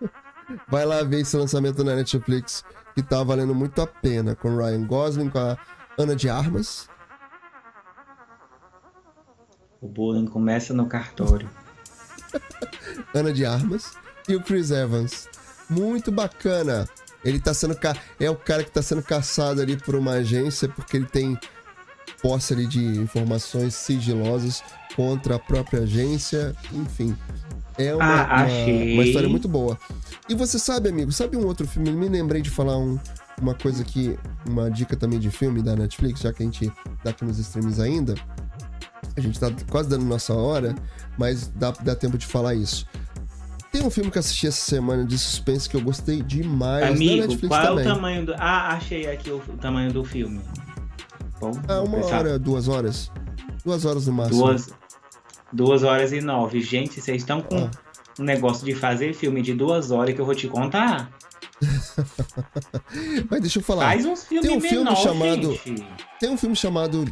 Vai 0.68 0.84
lá 0.84 1.02
ver 1.02 1.20
esse 1.20 1.36
lançamento 1.36 1.84
na 1.84 1.94
Netflix, 1.94 2.64
que 2.94 3.02
tá 3.02 3.22
valendo 3.22 3.54
muito 3.54 3.80
a 3.80 3.86
pena, 3.86 4.34
com 4.34 4.56
Ryan 4.56 4.84
Gosling, 4.84 5.30
com 5.30 5.38
a 5.38 5.58
Ana 5.98 6.16
de 6.16 6.28
Armas. 6.28 6.88
O 9.80 9.88
bullying 9.88 10.26
começa 10.26 10.74
no 10.74 10.86
cartório. 10.86 11.48
Ana 13.14 13.32
de 13.32 13.44
Armas 13.44 13.92
e 14.28 14.34
o 14.34 14.42
Chris 14.42 14.70
Evans. 14.70 15.28
Muito 15.68 16.10
bacana. 16.10 16.88
Ele 17.24 17.38
tá 17.38 17.52
sendo 17.52 17.74
ca... 17.74 17.96
é 18.18 18.30
o 18.30 18.36
cara 18.36 18.64
que 18.64 18.70
tá 18.70 18.82
sendo 18.82 19.02
caçado 19.02 19.60
ali 19.60 19.76
por 19.76 19.94
uma 19.94 20.12
agência 20.12 20.68
porque 20.68 20.96
ele 20.96 21.06
tem 21.06 21.38
posse 22.22 22.52
ali 22.52 22.66
de 22.66 22.84
informações 22.98 23.74
sigilosas 23.74 24.62
contra 24.94 25.36
a 25.36 25.38
própria 25.38 25.82
agência, 25.82 26.54
enfim. 26.72 27.16
É 27.78 27.94
uma, 27.94 28.22
ah, 28.22 28.44
uma, 28.44 28.94
uma, 28.94 29.04
história 29.04 29.28
muito 29.28 29.48
boa. 29.48 29.78
E 30.28 30.34
você 30.34 30.58
sabe, 30.58 30.88
amigo, 30.88 31.10
sabe 31.12 31.36
um 31.36 31.46
outro 31.46 31.66
filme? 31.66 31.88
Eu 31.88 31.94
me 31.94 32.08
lembrei 32.08 32.42
de 32.42 32.50
falar 32.50 32.76
um, 32.76 32.98
uma 33.40 33.54
coisa 33.54 33.82
que. 33.84 34.18
Uma 34.46 34.70
dica 34.70 34.96
também 34.96 35.18
de 35.18 35.30
filme 35.30 35.62
da 35.62 35.74
Netflix, 35.74 36.20
já 36.20 36.32
que 36.32 36.42
a 36.42 36.46
gente 36.46 36.70
tá 37.02 37.10
aqui 37.10 37.24
nos 37.24 37.38
streams 37.38 37.80
ainda. 37.80 38.14
A 39.16 39.20
gente 39.20 39.38
tá 39.40 39.50
quase 39.70 39.88
dando 39.88 40.04
nossa 40.04 40.34
hora, 40.34 40.74
mas 41.16 41.48
dá, 41.48 41.70
dá 41.70 41.94
tempo 41.94 42.18
de 42.18 42.26
falar 42.26 42.54
isso. 42.54 42.86
Tem 43.72 43.84
um 43.84 43.90
filme 43.90 44.10
que 44.10 44.18
eu 44.18 44.20
assisti 44.20 44.48
essa 44.48 44.60
semana 44.60 45.04
de 45.04 45.16
suspense 45.16 45.68
que 45.68 45.76
eu 45.76 45.80
gostei 45.80 46.22
demais. 46.22 46.84
Amigo, 46.84 47.48
qual 47.48 47.62
também. 47.62 47.84
é 47.84 47.88
o 47.88 47.94
tamanho 47.94 48.26
do. 48.26 48.34
Ah, 48.34 48.74
achei 48.74 49.08
aqui 49.08 49.30
o 49.30 49.38
tamanho 49.60 49.92
do 49.92 50.04
filme. 50.04 50.40
Bom, 51.40 51.52
ah, 51.68 51.80
uma 51.80 51.98
pensar. 51.98 52.18
hora, 52.18 52.38
duas 52.38 52.66
horas. 52.66 53.10
Duas 53.64 53.84
horas 53.84 54.06
no 54.06 54.12
máximo. 54.12 54.46
Duas, 54.46 54.70
duas 55.52 55.82
horas 55.84 56.12
e 56.12 56.20
nove. 56.20 56.60
Gente, 56.60 57.00
vocês 57.00 57.22
estão 57.22 57.40
com 57.40 57.56
ah. 57.58 57.70
um 58.18 58.24
negócio 58.24 58.64
de 58.64 58.74
fazer 58.74 59.14
filme 59.14 59.40
de 59.40 59.54
duas 59.54 59.92
horas 59.92 60.14
que 60.14 60.20
eu 60.20 60.26
vou 60.26 60.34
te 60.34 60.48
contar. 60.48 61.10
Mas 63.30 63.40
deixa 63.40 63.60
eu 63.60 63.62
falar. 63.62 63.84
Faz 63.84 64.04
uns 64.04 64.24
filmes 64.24 64.48
tem 64.48 64.56
um 64.56 64.60
filme 64.60 64.84
menor, 64.84 64.96
chamado. 64.96 65.52
Gente. 65.52 65.86
Tem 66.18 66.30
um 66.30 66.36
filme 66.36 66.56
chamado 66.56 67.04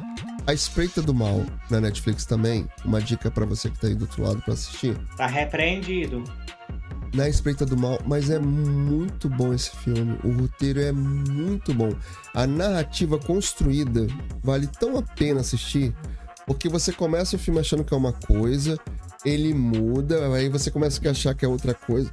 A 0.49 0.55
Espreita 0.55 1.03
do 1.03 1.13
Mal 1.13 1.45
na 1.69 1.79
Netflix 1.79 2.25
também. 2.25 2.67
Uma 2.83 3.03
dica 3.03 3.31
para 3.31 3.45
você 3.45 3.69
que 3.69 3.79
tá 3.79 3.87
aí 3.87 3.95
do 3.95 4.07
outro 4.07 4.23
lado 4.23 4.41
para 4.41 4.55
assistir. 4.55 4.97
Tá 5.15 5.27
repreendido. 5.27 6.25
Na 7.13 7.29
Espreita 7.29 7.67
do 7.67 7.77
Mal, 7.77 8.01
mas 8.07 8.31
é 8.31 8.39
muito 8.39 9.29
bom 9.29 9.53
esse 9.53 9.77
filme. 9.77 10.19
O 10.25 10.33
roteiro 10.33 10.81
é 10.81 10.91
muito 10.91 11.75
bom. 11.75 11.91
A 12.33 12.47
narrativa 12.47 13.19
construída 13.19 14.07
vale 14.43 14.67
tão 14.67 14.97
a 14.97 15.03
pena 15.03 15.41
assistir, 15.41 15.95
porque 16.47 16.67
você 16.67 16.93
começa 16.93 17.37
o 17.37 17.39
filme 17.39 17.61
achando 17.61 17.85
que 17.85 17.93
é 17.93 17.97
uma 17.99 18.15
coisa, 18.15 18.79
ele 19.27 19.53
muda, 19.53 20.35
aí 20.35 20.49
você 20.49 20.71
começa 20.71 20.99
a 21.07 21.11
achar 21.11 21.35
que 21.35 21.45
é 21.45 21.49
outra 21.49 21.75
coisa 21.75 22.11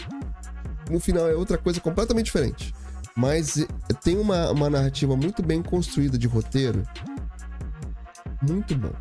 no 0.90 1.00
final 1.00 1.28
é 1.28 1.36
outra 1.36 1.58
coisa 1.58 1.80
completamente 1.80 2.26
diferente. 2.26 2.74
Mas 3.16 3.58
eh, 3.58 3.68
tem 4.04 4.18
uma, 4.18 4.52
uma 4.52 4.70
narrativa 4.70 5.16
muito 5.16 5.42
bem 5.42 5.64
construída 5.64 6.18
de 6.18 6.28
roteiro. 6.28 6.84
Muito 8.50 8.76
bom. 8.76 8.92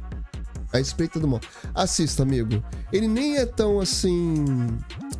A 0.72 0.80
Espreita 0.80 1.20
do 1.20 1.28
Mal. 1.28 1.40
Assista, 1.74 2.22
amigo. 2.22 2.62
Ele 2.92 3.06
nem 3.06 3.36
é 3.36 3.46
tão 3.46 3.80
assim. 3.80 4.44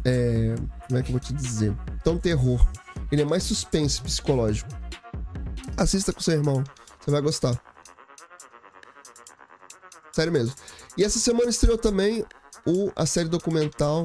É, 0.04 0.54
como 0.88 0.98
é 0.98 1.02
que 1.02 1.08
eu 1.08 1.12
vou 1.12 1.20
te 1.20 1.32
dizer? 1.32 1.74
Tão 2.02 2.18
terror. 2.18 2.66
Ele 3.12 3.22
é 3.22 3.24
mais 3.24 3.44
suspense 3.44 4.00
psicológico. 4.02 4.68
Assista 5.76 6.12
com 6.12 6.20
seu 6.20 6.34
irmão. 6.34 6.64
Você 7.00 7.10
vai 7.10 7.20
gostar. 7.20 7.60
Sério 10.12 10.32
mesmo. 10.32 10.54
E 10.96 11.04
essa 11.04 11.18
semana 11.18 11.50
estreou 11.50 11.78
também 11.78 12.24
o, 12.66 12.90
a 12.96 13.04
série 13.04 13.28
documental 13.28 14.04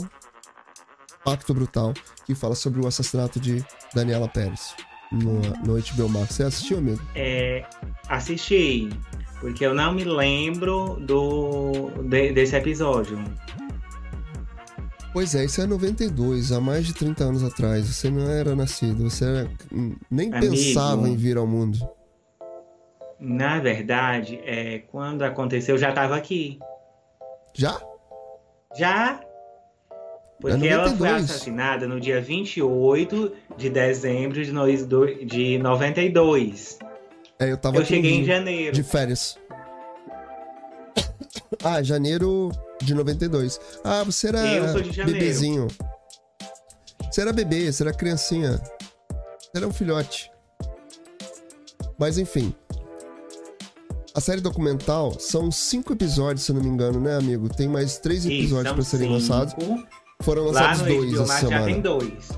Pacto 1.23 1.53
Brutal, 1.53 1.93
que 2.25 2.33
fala 2.33 2.55
sobre 2.55 2.81
o 2.81 2.87
assassinato 2.87 3.39
de 3.39 3.63
Daniela 3.93 4.27
Pérez 4.27 4.75
no, 5.11 5.39
no 5.65 5.81
HBO 5.81 6.09
Max. 6.09 6.35
Você 6.35 6.43
assistiu, 6.43 6.77
amigo? 6.77 7.01
É, 7.15 7.65
assisti, 8.07 8.89
porque 9.39 9.65
eu 9.65 9.73
não 9.73 9.93
me 9.93 10.03
lembro 10.03 10.97
do, 10.99 11.89
de, 12.03 12.31
desse 12.31 12.55
episódio. 12.55 13.17
Pois 15.11 15.33
é, 15.33 15.45
isso 15.45 15.59
é 15.61 15.65
92, 15.65 16.51
há 16.51 16.61
mais 16.61 16.85
de 16.85 16.93
30 16.93 17.23
anos 17.23 17.43
atrás. 17.43 17.87
Você 17.87 18.09
não 18.09 18.29
era 18.29 18.55
nascido, 18.55 19.09
você 19.09 19.25
era, 19.25 19.51
nem 20.09 20.31
Amigo, 20.33 20.53
pensava 20.53 21.09
em 21.09 21.15
vir 21.15 21.37
ao 21.37 21.47
mundo. 21.47 21.79
Na 23.19 23.59
verdade, 23.59 24.39
é, 24.45 24.79
quando 24.91 25.23
aconteceu, 25.23 25.75
eu 25.75 25.79
já 25.79 25.89
estava 25.89 26.15
aqui. 26.15 26.59
Já? 27.53 27.81
Já. 28.77 29.19
Porque 30.39 30.67
é 30.67 30.71
ela 30.71 30.95
foi 30.95 31.09
assassinada 31.09 31.87
no 31.87 31.99
dia 31.99 32.21
28 32.21 33.33
de 33.57 33.69
dezembro 33.69 34.41
de 34.41 35.57
92. 35.57 36.79
É, 37.39 37.51
eu 37.51 37.57
tava 37.57 37.77
Eu 37.77 37.85
cheguei 37.85 38.15
em 38.15 38.25
janeiro. 38.25 38.75
De 38.75 38.83
férias. 38.83 39.37
Ah, 41.63 41.81
janeiro 41.81 42.51
de 42.81 42.93
92. 42.93 43.59
Ah, 43.83 44.03
você 44.03 44.27
era 44.27 44.41
bebezinho. 45.05 45.67
Você 47.09 47.21
era 47.21 47.33
bebê, 47.33 47.71
você 47.71 47.83
era 47.83 47.93
criancinha. 47.93 48.59
Você 49.39 49.51
era 49.55 49.67
um 49.67 49.73
filhote. 49.73 50.29
Mas 51.97 52.17
enfim. 52.17 52.53
A 54.13 54.21
série 54.21 54.41
documental 54.41 55.17
são 55.19 55.51
cinco 55.51 55.93
episódios, 55.93 56.45
se 56.45 56.51
eu 56.51 56.55
não 56.55 56.63
me 56.63 56.69
engano, 56.69 56.99
né, 56.99 57.15
amigo? 57.15 57.47
Tem 57.47 57.67
mais 57.67 57.99
três 57.99 58.25
episódios 58.25 58.73
para 58.73 58.83
serem 58.83 59.07
cinco. 59.07 59.19
lançados. 59.19 59.55
Foram 60.21 60.45
lançados 60.45 60.81
dois 60.81 61.13
essa 61.13 61.37
semana. 61.37 61.59
Já 61.59 61.65
tem 61.65 61.81
dois. 61.81 62.29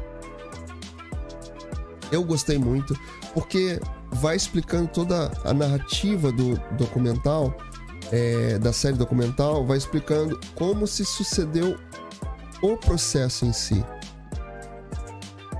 Eu 2.11 2.23
gostei 2.23 2.57
muito, 2.57 2.93
porque 3.33 3.79
vai 4.13 4.35
explicando 4.35 4.87
toda 4.87 5.31
a 5.43 5.53
narrativa 5.53 6.31
do 6.31 6.57
documental 6.77 7.55
é, 8.11 8.59
da 8.59 8.73
série 8.73 8.97
documental 8.97 9.65
vai 9.65 9.77
explicando 9.77 10.39
como 10.53 10.85
se 10.85 11.05
sucedeu 11.05 11.77
o 12.61 12.77
processo 12.77 13.45
em 13.45 13.53
si. 13.53 13.83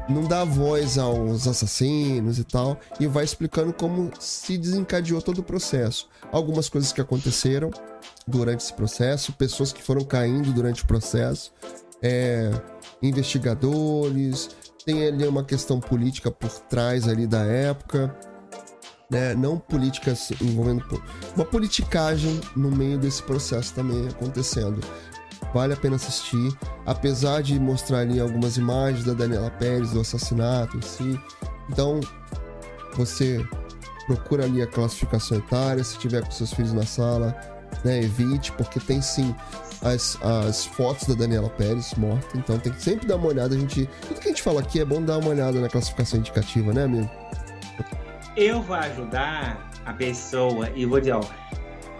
Não 0.09 0.27
dá 0.27 0.43
voz 0.43 0.97
aos 0.97 1.47
assassinos 1.47 2.37
e 2.37 2.43
tal, 2.43 2.77
e 2.99 3.07
vai 3.07 3.23
explicando 3.23 3.71
como 3.71 4.11
se 4.19 4.57
desencadeou 4.57 5.21
todo 5.21 5.39
o 5.39 5.43
processo. 5.43 6.09
Algumas 6.31 6.67
coisas 6.67 6.91
que 6.91 6.99
aconteceram 6.99 7.71
durante 8.27 8.61
esse 8.61 8.73
processo, 8.73 9.31
pessoas 9.33 9.71
que 9.71 9.81
foram 9.81 10.03
caindo 10.03 10.51
durante 10.51 10.83
o 10.83 10.87
processo, 10.87 11.53
é, 12.01 12.51
investigadores, 13.01 14.49
tem 14.85 15.07
ali 15.07 15.25
uma 15.25 15.43
questão 15.43 15.79
política 15.79 16.29
por 16.29 16.49
trás 16.49 17.07
ali 17.07 17.25
da 17.25 17.43
época 17.43 18.13
né? 19.11 19.35
Não 19.35 19.59
políticas 19.59 20.31
envolvendo 20.41 21.03
uma 21.35 21.45
politicagem 21.45 22.39
no 22.55 22.71
meio 22.71 22.97
desse 22.97 23.21
processo 23.21 23.73
também 23.73 24.07
acontecendo. 24.07 24.79
Vale 25.53 25.73
a 25.73 25.77
pena 25.77 25.97
assistir, 25.97 26.57
apesar 26.85 27.43
de 27.43 27.59
mostrar 27.59 27.99
ali 27.99 28.21
algumas 28.21 28.55
imagens 28.55 29.03
da 29.03 29.13
Daniela 29.13 29.51
Pérez 29.51 29.91
do 29.91 29.99
assassinato 29.99 30.77
em 30.77 30.81
si. 30.81 31.19
Então, 31.69 31.99
você 32.95 33.45
procura 34.07 34.45
ali 34.45 34.61
a 34.61 34.67
classificação 34.67 35.37
etária, 35.37 35.83
se 35.83 35.97
tiver 35.97 36.23
com 36.23 36.31
seus 36.31 36.53
filhos 36.53 36.71
na 36.71 36.85
sala, 36.85 37.35
né, 37.83 38.01
evite, 38.01 38.51
porque 38.53 38.79
tem 38.79 39.01
sim 39.01 39.35
as, 39.81 40.17
as 40.21 40.65
fotos 40.65 41.07
da 41.07 41.15
Daniela 41.15 41.49
Pérez 41.49 41.93
morta, 41.95 42.37
então 42.37 42.57
tem 42.59 42.71
que 42.71 42.81
sempre 42.81 43.07
dar 43.07 43.15
uma 43.15 43.27
olhada, 43.27 43.55
a 43.55 43.57
gente, 43.57 43.89
tudo 44.07 44.19
que 44.19 44.27
a 44.27 44.31
gente 44.31 44.41
fala 44.41 44.61
aqui 44.61 44.79
é 44.79 44.85
bom 44.85 45.01
dar 45.01 45.17
uma 45.17 45.29
olhada 45.29 45.59
na 45.59 45.67
classificação 45.67 46.19
indicativa, 46.19 46.71
né, 46.73 46.83
amigo? 46.83 47.09
Eu 48.35 48.61
vou 48.61 48.75
ajudar 48.75 49.69
a 49.85 49.93
pessoa 49.93 50.69
e 50.75 50.85
vou 50.85 50.99
dizer, 50.99 51.13
ó, 51.13 51.21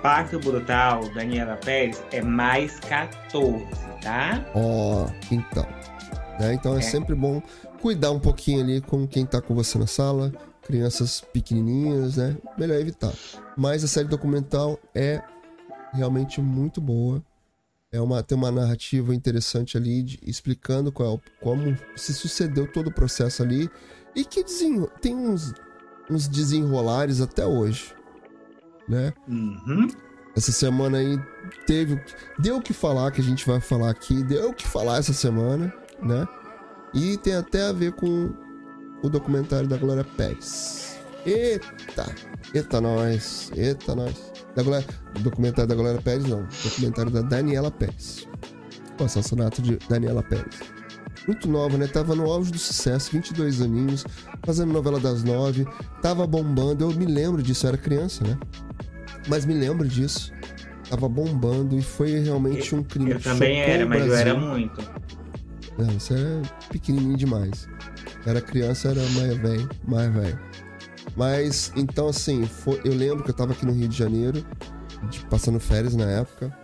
Pacto 0.02 0.40
Brutal, 0.40 1.08
Daniela 1.14 1.58
Pérez, 1.58 2.04
é 2.12 2.22
mais 2.22 2.80
14, 2.82 3.66
tá? 4.02 4.44
Ó, 4.56 5.06
oh, 5.06 5.34
então. 5.34 5.68
Né? 6.40 6.54
Então 6.54 6.76
é, 6.76 6.80
é, 6.80 6.82
sempre 6.82 7.14
bom 7.14 7.42
cuidar 7.82 8.12
um 8.12 8.20
pouquinho 8.20 8.62
ali 8.62 8.82
com 8.82 9.08
quem 9.08 9.26
tá 9.26 9.42
com 9.42 9.54
você 9.54 9.78
na 9.78 9.88
sala, 9.88 10.32
crianças 10.62 11.22
pequenininhas, 11.34 12.18
né? 12.18 12.38
Melhor 12.58 12.80
evitar. 12.80 13.14
Mas 13.58 13.84
a 13.84 13.88
série 13.88 14.08
documental 14.08 14.80
é 14.96 15.22
realmente 15.94 16.42
muito 16.42 16.80
boa. 16.80 17.22
É 17.92 18.00
uma, 18.00 18.24
tem 18.24 18.38
uma 18.38 18.52
narrativa 18.52 19.14
interessante 19.14 19.76
ali, 19.76 20.02
de, 20.02 20.20
explicando 20.24 20.92
qual, 20.92 21.20
como 21.42 21.78
se 21.96 22.14
sucedeu 22.14 22.72
todo 22.72 22.88
o 22.88 22.94
processo 22.94 23.44
ali. 23.44 23.70
E 24.16 24.24
que 24.24 24.44
tem 25.02 25.16
uns 25.16 25.54
uns 26.12 26.28
desenrolares 26.28 27.22
até 27.22 27.46
hoje, 27.46 27.94
né? 28.88 29.14
Uhum. 29.28 29.88
Essa 30.36 30.52
semana 30.52 30.98
aí 30.98 31.20
teve. 31.66 32.00
Deu 32.40 32.58
o 32.58 32.62
que 32.62 32.74
falar, 32.74 33.12
que 33.12 33.22
a 33.22 33.24
gente 33.24 33.46
vai 33.46 33.60
falar 33.60 33.90
aqui, 33.90 34.24
deu 34.24 34.50
o 34.50 34.54
que 34.54 34.68
falar 34.68 34.98
essa 34.98 35.14
semana, 35.14 35.74
né? 36.02 36.28
E 36.94 37.18
tem 37.18 37.36
até 37.36 37.68
a 37.68 37.72
ver 37.72 37.94
com 37.94 38.34
o 39.02 39.10
documentário 39.10 39.68
da 39.68 39.78
Glória 39.78 40.04
Pérez. 40.04 41.00
Eita! 41.26 42.14
Eita 42.54 42.82
nós! 42.82 43.52
Eita 43.56 43.96
nós! 43.96 44.32
Da 44.56 44.64
Glória, 44.64 44.86
documentário 45.22 45.70
da 45.70 45.76
Glória 45.76 46.02
Pérez, 46.02 46.26
não. 46.26 46.48
Documentário 46.64 47.12
da 47.12 47.22
Daniela 47.22 47.72
Pérez. 47.72 48.28
O 49.00 49.04
assassinato 49.04 49.62
de 49.62 49.78
Daniela 49.88 50.22
Pérez 50.22 50.81
muito 51.28 51.48
nova, 51.48 51.78
né? 51.78 51.88
Tava 51.88 52.16
no 52.16 52.30
auge 52.32 52.52
do 52.52 52.58
sucesso, 52.58 53.12
22 53.12 53.62
aninhos, 53.62 54.06
fazendo 54.44 54.72
novela 54.74 55.00
das 55.00 55.24
nove, 55.24 55.68
tava 56.02 56.26
bombando. 56.26 56.84
Eu 56.84 56.94
me 56.94 57.06
lembro 57.06 57.42
disso, 57.42 57.66
eu 57.66 57.70
era 57.70 57.78
criança, 57.78 58.24
né? 58.24 58.38
Mas 59.28 59.46
me 59.46 59.54
lembro 59.54 59.88
disso. 59.88 60.32
Tava 60.90 61.08
bombando 61.08 61.78
e 61.78 61.82
foi 61.82 62.20
realmente 62.20 62.76
um 62.76 62.84
crime. 62.84 63.12
Eu 63.12 63.22
também 63.22 63.62
era, 63.62 63.86
mas 63.86 64.06
eu 64.06 64.16
era 64.16 64.34
muito. 64.34 64.82
Não, 65.78 65.88
você 66.00 66.14
era 66.14 66.42
pequenininho 66.70 67.16
demais. 67.16 67.68
Era 68.26 68.42
criança, 68.42 68.90
era 68.90 69.02
mais 69.02 69.38
velho, 69.38 69.70
mais 69.88 70.14
velho. 70.14 70.40
Mas, 71.16 71.72
então 71.76 72.10
assim, 72.10 72.46
foi, 72.46 72.80
eu 72.84 72.94
lembro 72.94 73.24
que 73.24 73.30
eu 73.30 73.34
tava 73.34 73.54
aqui 73.54 73.66
no 73.66 73.72
Rio 73.72 73.88
de 73.88 73.98
Janeiro, 73.98 74.46
de, 75.10 75.26
passando 75.26 75.60
férias 75.60 75.96
na 75.96 76.06
época, 76.06 76.56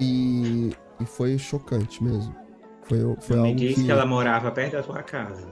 e, 0.00 0.70
e 1.00 1.04
foi 1.04 1.36
chocante 1.36 2.02
mesmo. 2.02 2.43
Foi, 2.84 3.16
foi 3.20 3.36
Me 3.36 3.42
algo 3.42 3.56
disse 3.56 3.74
que... 3.76 3.84
que 3.84 3.90
ela 3.90 4.06
morava 4.06 4.50
perto 4.50 4.72
da 4.72 4.82
sua 4.82 5.02
casa. 5.02 5.46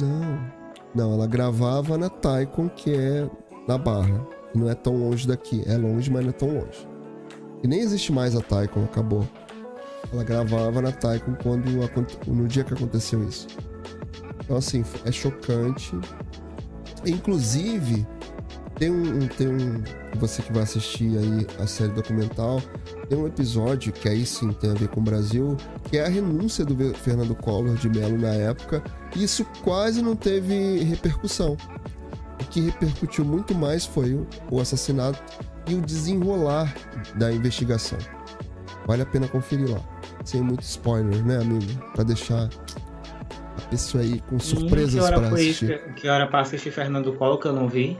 Não. 0.00 0.64
Não, 0.94 1.14
ela 1.14 1.26
gravava 1.26 1.98
na 1.98 2.08
Taikon, 2.08 2.68
que 2.68 2.94
é 2.94 3.28
na 3.66 3.76
Barra. 3.76 4.26
Não 4.54 4.70
é 4.70 4.74
tão 4.74 4.96
longe 4.96 5.26
daqui. 5.26 5.62
É 5.66 5.76
longe, 5.76 6.10
mas 6.10 6.22
não 6.22 6.30
é 6.30 6.32
tão 6.32 6.48
longe. 6.48 6.88
E 7.62 7.66
nem 7.66 7.80
existe 7.80 8.12
mais 8.12 8.36
a 8.36 8.40
Taikon, 8.40 8.84
acabou. 8.84 9.26
Ela 10.12 10.22
gravava 10.22 10.80
na 10.80 10.92
Taikon 10.92 11.34
quando 11.42 11.66
no 12.26 12.46
dia 12.46 12.62
que 12.62 12.74
aconteceu 12.74 13.24
isso. 13.24 13.48
Então 14.44 14.56
assim, 14.56 14.84
é 15.04 15.10
chocante. 15.10 15.98
Inclusive, 17.06 18.06
tem 18.78 18.90
um, 18.90 19.26
tem 19.28 19.48
um. 19.48 19.82
Você 20.16 20.42
que 20.42 20.52
vai 20.52 20.62
assistir 20.62 21.16
aí 21.18 21.46
a 21.60 21.66
série 21.66 21.92
documental, 21.92 22.60
tem 23.08 23.18
um 23.18 23.26
episódio 23.26 23.92
que 23.92 24.08
aí 24.08 24.24
sim 24.24 24.52
tem 24.52 24.70
a 24.70 24.74
ver 24.74 24.88
com 24.88 25.00
o 25.00 25.02
Brasil, 25.02 25.56
que 25.84 25.98
é 25.98 26.06
a 26.06 26.08
renúncia 26.08 26.64
do 26.64 26.94
Fernando 26.94 27.34
Collor 27.34 27.74
de 27.76 27.88
Mello 27.88 28.18
na 28.18 28.32
época, 28.32 28.82
e 29.16 29.24
isso 29.24 29.44
quase 29.62 30.02
não 30.02 30.16
teve 30.16 30.78
repercussão. 30.84 31.56
O 32.40 32.46
que 32.46 32.60
repercutiu 32.60 33.24
muito 33.24 33.54
mais 33.54 33.84
foi 33.84 34.20
o 34.50 34.60
assassinato 34.60 35.22
e 35.68 35.74
o 35.74 35.80
desenrolar 35.80 36.74
da 37.16 37.32
investigação. 37.32 37.98
Vale 38.86 39.02
a 39.02 39.06
pena 39.06 39.26
conferir 39.28 39.70
lá. 39.70 39.80
Sem 40.24 40.42
muito 40.42 40.62
spoiler, 40.62 41.24
né, 41.24 41.38
amigo? 41.38 41.64
Pra 41.94 42.04
deixar 42.04 42.48
a 43.56 43.60
pessoa 43.70 44.02
aí 44.02 44.20
com 44.28 44.38
surpresas 44.38 45.08
para 45.08 45.28
assistir. 45.28 45.82
Que, 45.84 45.92
que 46.02 46.08
hora 46.08 46.26
passa 46.26 46.56
esse 46.56 46.70
Fernando 46.70 47.12
Collor 47.14 47.38
que 47.38 47.46
eu 47.46 47.52
não 47.52 47.68
vi? 47.68 47.98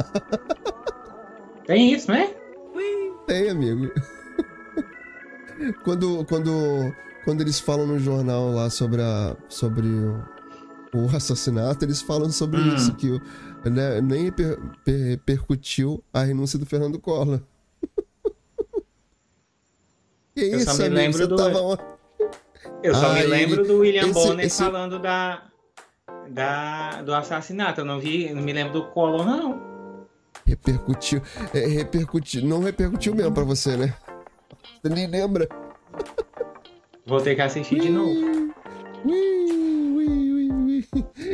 Tem 1.66 1.92
isso, 1.92 2.10
né? 2.10 2.34
Tem, 3.26 3.48
amigo. 3.48 3.92
quando, 5.84 6.24
quando, 6.24 6.50
quando 7.24 7.42
eles 7.42 7.60
falam 7.60 7.86
no 7.86 7.98
jornal 7.98 8.50
lá 8.50 8.68
sobre, 8.70 9.00
a, 9.00 9.36
sobre 9.48 9.86
o, 9.86 10.20
o 10.94 11.16
assassinato, 11.16 11.84
eles 11.84 12.02
falam 12.02 12.30
sobre 12.30 12.60
hum. 12.60 12.74
isso, 12.74 12.92
que 12.94 13.20
né, 13.68 14.00
nem 14.00 14.32
per, 14.32 14.58
per, 14.84 15.18
percutiu 15.18 16.02
a 16.12 16.22
renúncia 16.22 16.58
do 16.58 16.66
Fernando 16.66 16.98
Collor. 16.98 17.40
que 20.34 20.40
eu 20.40 20.58
isso, 20.58 20.72
só 20.72 20.78
me 20.78 20.86
amigo? 20.86 20.96
lembro 20.96 21.18
Você 21.18 21.26
do... 21.28 21.36
Tava... 21.36 21.78
Eu 22.82 22.94
só 22.94 23.10
ah, 23.10 23.14
me 23.14 23.26
lembro 23.26 23.60
ele... 23.60 23.68
do 23.68 23.78
William 23.78 24.08
esse, 24.08 24.12
Bonner 24.12 24.46
esse... 24.46 24.62
falando 24.62 24.98
da, 24.98 25.44
da, 26.28 27.02
do 27.02 27.14
assassinato. 27.14 27.82
Eu 27.82 27.84
não 27.84 28.00
vi, 28.00 28.34
não 28.34 28.42
me 28.42 28.52
lembro 28.52 28.72
do 28.72 28.88
Collor, 28.88 29.24
não. 29.24 29.69
Repercutiu. 30.44 31.22
É, 31.54 31.66
repercutiu. 31.66 32.44
Não 32.44 32.60
repercutiu 32.60 33.14
mesmo 33.14 33.32
pra 33.32 33.44
você, 33.44 33.76
né? 33.76 33.94
Você 34.82 34.92
nem 34.92 35.06
lembra? 35.06 35.48
Vou 37.06 37.20
ter 37.20 37.34
que 37.34 37.42
assistir 37.42 37.80
de 37.80 37.90
novo. 37.90 38.54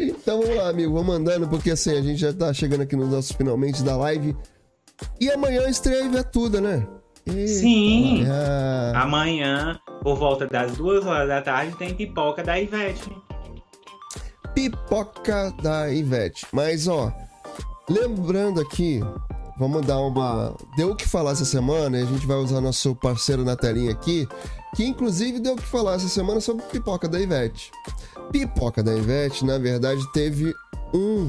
Então 0.09 0.41
vamos 0.41 0.57
lá, 0.57 0.69
amigo. 0.69 0.93
Vamos 0.93 1.15
andando, 1.15 1.49
porque 1.49 1.71
assim, 1.71 1.97
a 1.97 2.03
gente 2.03 2.19
já 2.19 2.33
tá 2.33 2.53
chegando 2.53 2.83
aqui 2.83 2.97
nos 2.97 3.09
nossos 3.09 3.33
finalmente 3.33 3.83
da 3.83 3.97
live. 3.97 4.37
E 5.21 5.31
amanhã 5.31 5.69
estreia 5.69 6.03
a 6.03 6.07
Ivetuda, 6.07 6.61
né? 6.61 6.87
Eita, 7.27 7.49
Sim. 7.49 8.25
Amanhã, 8.95 9.79
por 10.03 10.17
volta 10.17 10.47
das 10.47 10.77
duas 10.77 11.05
horas 11.05 11.29
da 11.29 11.43
tarde, 11.43 11.77
tem 11.77 11.95
pipoca 11.95 12.43
da 12.43 12.59
Ivete. 12.59 13.11
Pipoca 14.55 15.53
da 15.63 15.93
Ivete. 15.93 16.47
Mas, 16.53 16.87
ó, 16.89 17.13
lembrando 17.89 18.61
aqui, 18.61 19.01
vamos 19.59 19.85
dar 19.87 19.99
uma. 20.01 20.55
Deu 20.77 20.91
o 20.91 20.97
que 20.97 21.09
falar 21.09 21.33
essa 21.33 21.45
semana, 21.45 21.99
e 21.99 22.03
a 22.03 22.07
gente 22.07 22.27
vai 22.27 22.37
usar 22.37 22.61
nosso 22.61 22.95
parceiro 22.95 23.45
na 23.45 23.57
telinha 23.57 23.93
aqui, 23.93 24.29
que 24.75 24.85
inclusive 24.85 25.41
deu 25.41 25.55
o 25.55 25.57
que 25.57 25.67
falar 25.67 25.95
essa 25.95 26.09
semana 26.09 26.41
sobre 26.41 26.65
pipoca 26.67 27.09
da 27.09 27.21
Ivete. 27.21 27.71
Pipoca 28.31 28.83
da 28.83 28.95
Ivete, 28.95 29.45
na 29.45 29.59
verdade, 29.59 30.01
teve 30.13 30.55
um 30.93 31.27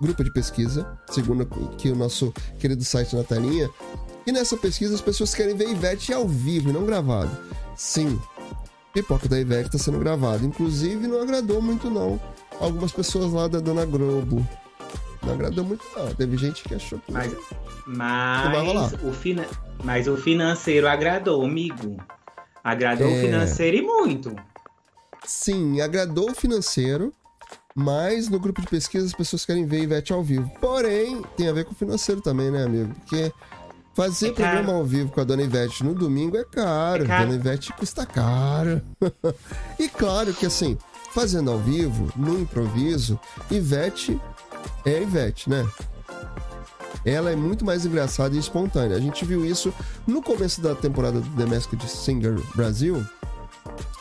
grupo 0.00 0.24
de 0.24 0.32
pesquisa, 0.32 0.98
segundo 1.10 1.44
que 1.76 1.90
o 1.90 1.96
nosso 1.96 2.32
querido 2.58 2.84
site 2.84 3.14
na 3.14 3.24
telinha. 3.24 3.68
E 4.26 4.32
nessa 4.32 4.56
pesquisa 4.56 4.94
as 4.94 5.00
pessoas 5.00 5.34
querem 5.34 5.56
ver 5.56 5.68
Ivete 5.68 6.12
ao 6.12 6.28
vivo 6.28 6.70
e 6.70 6.72
não 6.72 6.84
gravado. 6.84 7.30
Sim, 7.76 8.20
Pipoca 8.92 9.28
da 9.28 9.38
Ivete 9.38 9.66
está 9.66 9.78
sendo 9.78 9.98
gravado. 9.98 10.44
Inclusive, 10.44 11.06
não 11.06 11.22
agradou 11.22 11.62
muito, 11.62 11.88
não. 11.88 12.20
Algumas 12.60 12.92
pessoas 12.92 13.32
lá 13.32 13.46
da 13.46 13.60
Dona 13.60 13.84
Globo. 13.84 14.46
Não 15.22 15.34
agradou 15.34 15.64
muito, 15.64 15.84
não. 15.96 16.14
Teve 16.14 16.36
gente 16.36 16.62
que 16.62 16.74
achou 16.74 16.98
que. 16.98 17.12
Mas, 17.12 17.34
mas, 17.86 18.94
o, 19.02 19.12
fina... 19.12 19.46
mas 19.84 20.08
o 20.08 20.16
financeiro 20.16 20.88
agradou, 20.88 21.44
amigo. 21.44 21.96
Agradou 22.64 23.08
é... 23.08 23.12
o 23.12 23.20
financeiro 23.20 23.76
e 23.76 23.82
muito. 23.82 24.34
Sim, 25.24 25.80
agradou 25.80 26.30
o 26.30 26.34
financeiro, 26.34 27.12
mas 27.74 28.28
no 28.28 28.38
grupo 28.38 28.60
de 28.60 28.68
pesquisa 28.68 29.06
as 29.06 29.12
pessoas 29.12 29.44
querem 29.44 29.66
ver 29.66 29.82
Ivete 29.82 30.12
ao 30.12 30.22
vivo. 30.22 30.50
Porém, 30.60 31.22
tem 31.36 31.48
a 31.48 31.52
ver 31.52 31.64
com 31.64 31.72
o 31.72 31.76
financeiro 31.76 32.20
também, 32.20 32.50
né, 32.50 32.64
amigo? 32.64 32.94
Porque 32.94 33.32
fazer 33.94 34.28
é 34.28 34.32
programa 34.32 34.72
ao 34.72 34.84
vivo 34.84 35.10
com 35.10 35.20
a 35.20 35.24
Dona 35.24 35.42
Ivete 35.42 35.84
no 35.84 35.94
domingo 35.94 36.36
é 36.36 36.44
caro. 36.44 37.04
É 37.04 37.06
caro. 37.06 37.26
Dona 37.26 37.36
Ivete 37.36 37.72
custa 37.74 38.06
caro. 38.06 38.80
e 39.78 39.88
claro 39.88 40.32
que 40.32 40.46
assim, 40.46 40.76
fazendo 41.12 41.50
ao 41.50 41.58
vivo, 41.58 42.10
no 42.16 42.38
improviso, 42.38 43.18
Ivete 43.50 44.18
é 44.84 45.02
Ivete, 45.02 45.48
né? 45.48 45.66
Ela 47.04 47.30
é 47.30 47.36
muito 47.36 47.64
mais 47.64 47.86
engraçada 47.86 48.34
e 48.36 48.38
espontânea. 48.38 48.96
A 48.96 49.00
gente 49.00 49.24
viu 49.24 49.44
isso 49.44 49.72
no 50.06 50.22
começo 50.22 50.60
da 50.60 50.74
temporada 50.74 51.20
do 51.20 51.30
The 51.36 51.46
Masked 51.46 51.88
Singer 51.88 52.38
Brasil 52.54 53.04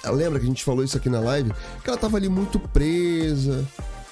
Lembra 0.06 0.40
que 0.40 0.46
a 0.46 0.48
gente 0.48 0.64
falou 0.64 0.84
isso 0.84 0.98
aqui 0.98 1.10
na 1.10 1.20
live? 1.20 1.52
Que 1.84 1.90
ela 1.90 1.98
tava 1.98 2.18
ali 2.18 2.30
muito 2.30 2.58
presa, 2.60 3.66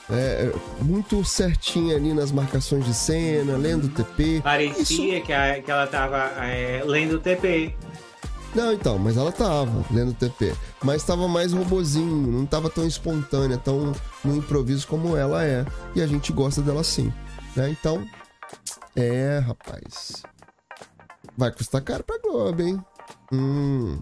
é, 0.10 0.52
muito 0.81 1.23
certinha 1.23 1.95
ali 1.95 2.14
nas 2.14 2.31
marcações 2.31 2.85
de 2.85 2.94
cena, 2.94 3.56
lendo 3.57 3.85
o 3.85 3.89
TP. 3.89 4.41
Parecia 4.44 5.18
isso... 5.18 5.26
que, 5.26 5.34
a, 5.34 5.61
que 5.61 5.72
ela 5.72 5.88
tava 5.88 6.18
é, 6.45 6.84
lendo 6.85 7.15
o 7.15 7.19
TP. 7.19 7.73
Não, 8.56 8.74
então, 8.74 8.98
mas 8.98 9.18
ela 9.18 9.32
tava 9.32 9.86
lendo 9.91 10.11
o 10.11 10.14
TP. 10.14 10.56
Mas 10.84 11.03
tava 11.03 11.28
mais 11.28 11.53
robozinho, 11.53 12.28
não 12.28 12.45
tava 12.45 12.69
tão 12.69 12.86
espontânea, 12.88 13.57
tão 13.57 13.94
no 14.24 14.36
improviso 14.36 14.88
como 14.88 15.15
ela 15.15 15.44
é. 15.45 15.65
E 15.95 16.02
a 16.02 16.07
gente 16.07 16.32
gosta 16.32 16.61
dela 16.61 16.82
assim. 16.82 17.11
Né? 17.56 17.69
Então, 17.69 18.06
é, 18.95 19.40
rapaz. 19.40 20.24
Vai 21.38 21.52
custar 21.52 21.82
caro 21.82 22.03
pra 22.03 22.18
Globo, 22.18 22.61
hein? 22.61 22.84
Hum. 23.32 23.99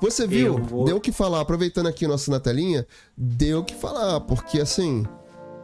Você 0.00 0.26
viu? 0.26 0.58
Vou... 0.58 0.84
Deu 0.84 0.96
o 0.96 1.00
que 1.00 1.12
falar. 1.12 1.40
Aproveitando 1.40 1.86
aqui 1.86 2.04
o 2.04 2.08
nosso 2.08 2.30
na 2.30 2.40
telinha, 2.40 2.86
deu 3.16 3.60
o 3.60 3.64
que 3.64 3.74
falar, 3.74 4.20
porque 4.20 4.60
assim. 4.60 5.04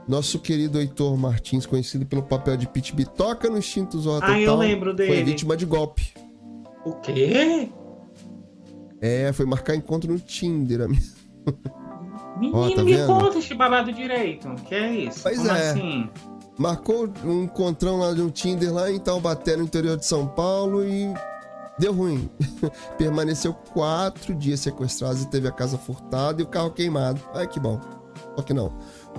Nosso 0.07 0.41
querido 0.41 0.81
Heitor 0.81 1.17
Martins, 1.17 1.65
conhecido 1.65 2.05
pelo 2.05 2.25
papel 2.25 2.57
de 2.57 2.67
Pit 2.67 2.93
Bitoca 2.93 3.49
no 3.49 3.59
Instinto 3.59 4.01
Zorra 4.01 4.33
Ah, 4.33 4.41
eu 4.41 4.57
lembro 4.57 4.93
dele. 4.93 5.15
Foi 5.15 5.23
vítima 5.23 5.57
de 5.57 5.65
golpe. 5.65 6.13
O 6.85 6.95
quê? 6.95 7.71
É, 9.03 9.33
foi 9.33 9.45
marcar 9.45 9.75
encontro 9.75 10.13
no 10.13 10.19
Tinder, 10.19 10.83
amigo. 10.83 11.03
Menino, 12.39 12.59
Ó, 12.59 12.71
tá 12.75 12.83
me 12.83 12.95
vendo? 12.95 13.07
conta 13.07 13.39
este 13.39 13.55
babado 13.55 13.93
direito. 13.93 14.49
Que 14.67 14.75
é 14.75 14.95
isso? 14.95 15.21
Pois 15.23 15.39
Como 15.39 15.51
é. 15.51 15.71
assim? 15.71 16.09
Marcou 16.57 17.13
um 17.25 17.45
encontrão 17.45 17.99
lá 17.99 18.13
de 18.15 18.23
um 18.23 18.31
Tinder 18.31 18.73
lá 18.73 18.91
em 18.91 18.99
Taubaté, 18.99 19.57
no 19.57 19.65
interior 19.65 19.97
de 19.97 20.07
São 20.07 20.27
Paulo, 20.27 20.85
e 20.85 21.13
Deu 21.79 21.93
ruim. 21.93 22.31
Permaneceu 22.99 23.55
quatro 23.55 24.35
dias 24.35 24.61
sequestrado 24.61 25.21
e 25.21 25.27
teve 25.27 25.49
a 25.49 25.53
casa 25.53 25.79
furtada 25.79 26.41
e 26.41 26.45
o 26.45 26.49
carro 26.49 26.71
queimado. 26.71 27.21
Ai, 27.35 27.47
que 27.47 27.59
bom. 27.59 27.81
Só 28.37 28.43
que 28.43 28.55
não. 28.55 28.73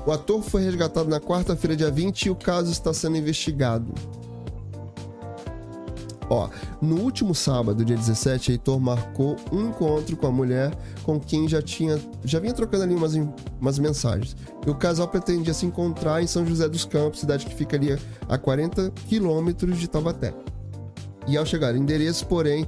O 0.06 0.12
ator 0.12 0.42
foi 0.42 0.64
resgatado 0.64 1.10
na 1.10 1.20
quarta-feira, 1.20 1.76
dia 1.76 1.92
20, 1.92 2.24
e 2.24 2.30
o 2.30 2.36
caso 2.36 2.72
está 2.72 2.94
sendo 2.94 3.18
investigado. 3.18 3.94
Ó, 6.30 6.50
no 6.82 7.02
último 7.02 7.36
sábado, 7.36 7.84
dia 7.84 7.96
17, 7.96 8.52
Heitor 8.52 8.80
marcou 8.80 9.36
um 9.52 9.70
encontro 9.70 10.16
com 10.16 10.28
a 10.28 10.32
mulher 10.32 10.74
com 11.04 11.20
quem 11.20 11.48
já 11.48 11.62
tinha 11.62 12.00
já 12.24 12.40
vinha 12.40 12.54
trocando 12.54 12.84
ali 12.84 12.96
umas, 12.96 13.14
umas 13.60 13.80
mensagens. 13.80 14.36
E 14.66 14.70
o 14.70 14.76
casal 14.76 15.08
pretendia 15.08 15.54
se 15.54 15.66
encontrar 15.66 16.22
em 16.22 16.28
São 16.28 16.46
José 16.46 16.68
dos 16.70 16.86
Campos, 16.86 17.20
cidade 17.20 17.46
que 17.46 17.54
ficaria 17.54 18.00
a 18.28 18.38
40 18.38 18.92
quilômetros 19.08 19.78
de 19.78 19.88
Taubaté. 19.88 20.34
E 21.28 21.38
ao 21.38 21.46
chegar 21.46 21.70
ao 21.70 21.78
endereço, 21.78 22.26
porém, 22.28 22.68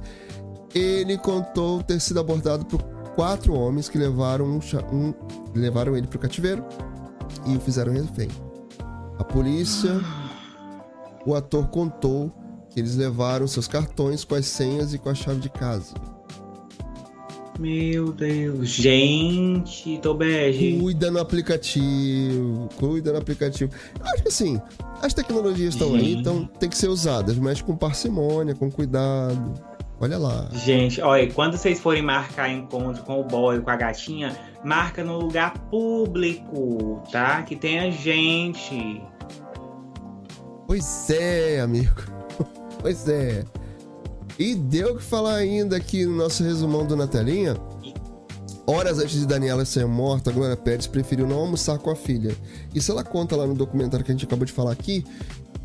ele 0.74 1.16
contou 1.18 1.82
ter 1.82 2.00
sido 2.00 2.20
abordado 2.20 2.64
por 2.66 2.82
quatro 3.14 3.54
homens 3.54 3.88
que 3.88 3.98
levaram, 3.98 4.44
um, 4.44 4.60
um 4.92 5.14
levaram 5.54 5.96
ele 5.96 6.06
para 6.06 6.16
o 6.16 6.20
cativeiro 6.20 6.64
e 7.46 7.56
o 7.56 7.60
fizeram 7.60 7.92
refém. 7.92 8.28
A 9.18 9.24
polícia, 9.24 9.98
o 11.24 11.34
ator 11.34 11.66
contou 11.68 12.30
que 12.76 12.80
eles 12.80 12.94
levaram 12.94 13.46
seus 13.46 13.66
cartões 13.66 14.22
com 14.22 14.34
as 14.34 14.44
senhas 14.44 14.92
e 14.92 14.98
com 14.98 15.08
a 15.08 15.14
chave 15.14 15.40
de 15.40 15.48
casa. 15.48 15.94
Meu 17.58 18.12
Deus. 18.12 18.68
Gente, 18.68 19.98
Tobege. 20.02 20.78
Cuida 20.78 21.10
no 21.10 21.18
aplicativo. 21.18 22.68
Cuida 22.78 23.12
no 23.12 23.18
aplicativo. 23.18 23.72
Acho 23.98 24.22
que 24.22 24.28
assim, 24.28 24.60
as 25.00 25.14
tecnologias 25.14 25.72
estão 25.72 25.94
aí, 25.94 26.16
então 26.16 26.44
tem 26.44 26.68
que 26.68 26.76
ser 26.76 26.88
usadas, 26.88 27.38
mas 27.38 27.62
com 27.62 27.74
parcimônia, 27.74 28.54
com 28.54 28.70
cuidado. 28.70 29.54
Olha 29.98 30.18
lá. 30.18 30.50
Gente, 30.52 31.00
olha, 31.00 31.32
quando 31.32 31.56
vocês 31.56 31.80
forem 31.80 32.02
marcar 32.02 32.50
encontro 32.50 33.02
com 33.04 33.22
o 33.22 33.24
boy, 33.24 33.58
com 33.58 33.70
a 33.70 33.76
gatinha, 33.76 34.36
marca 34.62 35.02
no 35.02 35.18
lugar 35.18 35.56
público, 35.70 37.02
tá? 37.10 37.42
Que 37.42 37.56
tenha 37.56 37.90
gente. 37.90 39.00
Pois 40.66 41.08
é, 41.08 41.60
amigo. 41.60 42.15
Pois 42.80 43.08
é. 43.08 43.44
E 44.38 44.54
deu 44.54 44.94
o 44.94 44.96
que 44.98 45.02
falar 45.02 45.36
ainda 45.36 45.76
aqui 45.76 46.04
no 46.04 46.16
nosso 46.16 46.42
resumão 46.42 46.84
do 46.84 46.94
Natelinha. 46.94 47.56
Horas 48.66 48.98
antes 48.98 49.20
de 49.20 49.26
Daniela 49.26 49.64
ser 49.64 49.86
morta, 49.86 50.32
Glória 50.32 50.56
Pérez 50.56 50.86
preferiu 50.86 51.26
não 51.26 51.38
almoçar 51.38 51.78
com 51.78 51.90
a 51.90 51.96
filha. 51.96 52.36
Isso 52.74 52.90
ela 52.90 53.04
conta 53.04 53.36
lá 53.36 53.46
no 53.46 53.54
documentário 53.54 54.04
que 54.04 54.10
a 54.10 54.14
gente 54.14 54.26
acabou 54.26 54.44
de 54.44 54.52
falar 54.52 54.72
aqui. 54.72 55.04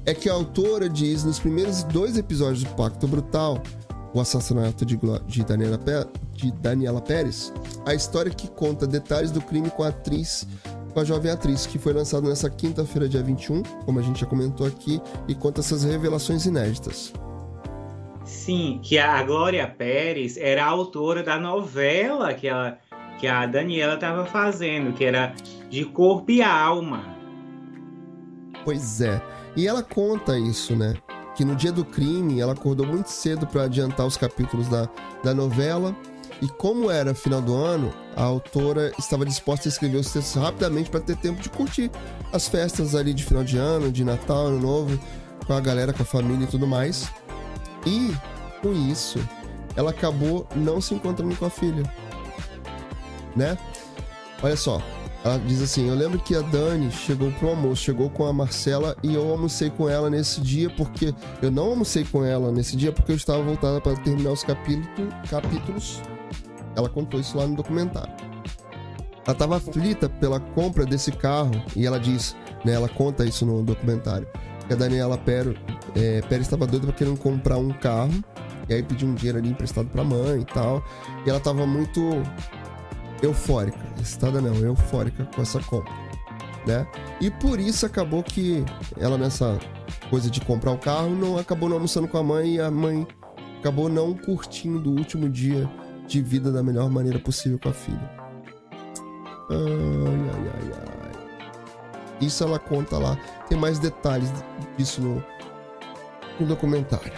É 0.05 0.13
que 0.13 0.29
a 0.29 0.33
autora 0.33 0.87
diz 0.87 1.23
nos 1.23 1.39
primeiros 1.39 1.83
dois 1.83 2.17
episódios 2.17 2.63
do 2.63 2.69
Pacto 2.75 3.07
Brutal, 3.07 3.61
o 4.13 4.19
assassinato 4.19 4.85
de, 4.85 4.99
de, 5.27 5.43
Daniela, 5.43 5.79
de 6.33 6.51
Daniela 6.53 7.01
Pérez, 7.01 7.51
a 7.85 7.93
história 7.93 8.31
que 8.31 8.47
conta 8.47 8.85
detalhes 8.85 9.31
do 9.31 9.41
crime 9.41 9.69
com 9.69 9.83
a 9.83 9.87
atriz 9.87 10.45
com 10.91 10.99
a 10.99 11.03
jovem 11.03 11.31
atriz, 11.31 11.65
que 11.65 11.79
foi 11.79 11.93
lançado 11.93 12.27
nessa 12.27 12.49
quinta-feira, 12.49 13.07
dia 13.07 13.23
21, 13.23 13.63
como 13.85 13.99
a 13.99 14.01
gente 14.01 14.19
já 14.19 14.25
comentou 14.25 14.67
aqui, 14.67 15.01
e 15.27 15.33
conta 15.33 15.61
essas 15.61 15.83
revelações 15.83 16.45
inéditas. 16.45 17.13
Sim, 18.25 18.79
que 18.83 18.97
a 18.97 19.21
Glória 19.23 19.67
Pérez 19.67 20.37
era 20.37 20.63
a 20.63 20.67
autora 20.67 21.23
da 21.23 21.39
novela 21.39 22.33
que, 22.33 22.47
ela, 22.47 22.77
que 23.19 23.27
a 23.27 23.45
Daniela 23.45 23.95
estava 23.95 24.25
fazendo, 24.25 24.93
que 24.93 25.03
era 25.03 25.33
De 25.69 25.85
Corpo 25.85 26.31
e 26.31 26.41
Alma. 26.41 27.03
Pois 28.63 29.01
é. 29.01 29.21
E 29.55 29.67
ela 29.67 29.83
conta 29.83 30.37
isso, 30.37 30.75
né? 30.75 30.93
Que 31.35 31.43
no 31.43 31.55
dia 31.55 31.71
do 31.71 31.83
crime 31.83 32.39
ela 32.39 32.53
acordou 32.53 32.85
muito 32.85 33.07
cedo 33.07 33.47
para 33.47 33.63
adiantar 33.63 34.05
os 34.05 34.17
capítulos 34.17 34.67
da, 34.67 34.87
da 35.23 35.33
novela. 35.33 35.95
E 36.41 36.47
como 36.47 36.89
era 36.89 37.13
final 37.13 37.39
do 37.39 37.55
ano, 37.55 37.93
a 38.15 38.23
autora 38.23 38.91
estava 38.97 39.25
disposta 39.25 39.67
a 39.67 39.69
escrever 39.69 39.97
os 39.97 40.11
textos 40.11 40.41
rapidamente 40.41 40.89
para 40.89 40.99
ter 40.99 41.15
tempo 41.15 41.39
de 41.39 41.49
curtir 41.49 41.91
as 42.33 42.47
festas 42.47 42.95
ali 42.95 43.13
de 43.13 43.23
final 43.23 43.43
de 43.43 43.57
ano, 43.57 43.91
de 43.91 44.03
Natal, 44.03 44.47
Ano 44.47 44.59
Novo, 44.59 44.99
com 45.45 45.53
a 45.53 45.59
galera, 45.59 45.93
com 45.93 46.01
a 46.01 46.05
família 46.05 46.45
e 46.45 46.47
tudo 46.47 46.65
mais. 46.65 47.11
E, 47.85 48.11
com 48.61 48.73
isso, 48.73 49.19
ela 49.75 49.91
acabou 49.91 50.47
não 50.55 50.81
se 50.81 50.95
encontrando 50.95 51.35
com 51.35 51.45
a 51.45 51.49
filha. 51.49 51.83
Né? 53.35 53.55
Olha 54.41 54.57
só. 54.57 54.81
Ela 55.23 55.37
diz 55.37 55.61
assim: 55.61 55.87
Eu 55.87 55.93
lembro 55.93 56.19
que 56.19 56.35
a 56.35 56.41
Dani 56.41 56.91
chegou 56.91 57.31
pro 57.33 57.49
almoço, 57.49 57.83
chegou 57.83 58.09
com 58.09 58.25
a 58.25 58.33
Marcela 58.33 58.97
e 59.03 59.13
eu 59.13 59.29
almocei 59.29 59.69
com 59.69 59.87
ela 59.87 60.09
nesse 60.09 60.41
dia 60.41 60.67
porque. 60.71 61.13
Eu 61.41 61.51
não 61.51 61.65
almocei 61.65 62.03
com 62.03 62.25
ela 62.25 62.51
nesse 62.51 62.75
dia 62.75 62.91
porque 62.91 63.11
eu 63.11 63.15
estava 63.15 63.43
voltada 63.43 63.79
para 63.79 63.95
terminar 63.97 64.31
os 64.31 64.43
capítulo, 64.43 65.09
capítulos. 65.29 66.01
Ela 66.75 66.89
contou 66.89 67.19
isso 67.19 67.37
lá 67.37 67.45
no 67.45 67.55
documentário. 67.55 68.13
Ela 69.25 69.33
estava 69.33 69.57
aflita 69.57 70.09
pela 70.09 70.39
compra 70.39 70.85
desse 70.85 71.11
carro 71.11 71.51
e 71.75 71.85
ela 71.85 71.99
diz, 71.99 72.35
né? 72.65 72.73
Ela 72.73 72.89
conta 72.89 73.23
isso 73.23 73.45
no 73.45 73.61
documentário. 73.61 74.27
Que 74.67 74.73
a 74.73 74.75
Daniela 74.75 75.17
Pérez 75.17 75.57
é, 75.95 76.21
estava 76.37 76.65
doida 76.65 76.87
para 76.87 76.95
querer 76.95 77.15
comprar 77.17 77.57
um 77.57 77.69
carro 77.69 78.13
e 78.67 78.73
aí 78.73 78.83
pediu 78.83 79.07
um 79.07 79.13
dinheiro 79.13 79.37
ali 79.37 79.49
emprestado 79.49 79.89
pra 79.89 80.03
mãe 80.03 80.41
e 80.41 80.45
tal. 80.45 80.83
E 81.25 81.29
ela 81.29 81.39
tava 81.39 81.67
muito 81.67 82.01
eufórica. 83.21 83.79
Excitada 83.99 84.41
não, 84.41 84.55
eufórica 84.55 85.25
com 85.35 85.41
essa 85.41 85.59
compra. 85.59 85.93
Né? 86.65 86.85
E 87.19 87.29
por 87.29 87.59
isso 87.59 87.85
acabou 87.85 88.23
que 88.23 88.63
ela 88.97 89.17
nessa 89.17 89.59
coisa 90.09 90.29
de 90.29 90.41
comprar 90.41 90.71
o 90.71 90.77
carro 90.77 91.09
não 91.09 91.37
acabou 91.37 91.67
não 91.67 91.77
almoçando 91.77 92.07
com 92.07 92.17
a 92.17 92.23
mãe 92.23 92.55
e 92.55 92.61
a 92.61 92.69
mãe 92.69 93.07
acabou 93.59 93.89
não 93.89 94.13
curtindo 94.13 94.91
o 94.91 94.97
último 94.97 95.27
dia 95.27 95.69
de 96.11 96.21
vida 96.21 96.51
da 96.51 96.61
melhor 96.61 96.89
maneira 96.89 97.17
possível 97.19 97.57
com 97.57 97.69
a 97.69 97.73
filha. 97.73 98.11
Ai, 99.49 100.29
ai, 100.33 100.51
ai, 100.53 100.73
ai. 100.73 101.11
Isso 102.19 102.43
ela 102.43 102.59
conta 102.59 102.97
lá. 102.97 103.17
Tem 103.47 103.57
mais 103.57 103.79
detalhes 103.79 104.29
disso 104.77 105.01
no, 105.01 105.23
no 106.39 106.45
documentário. 106.45 107.13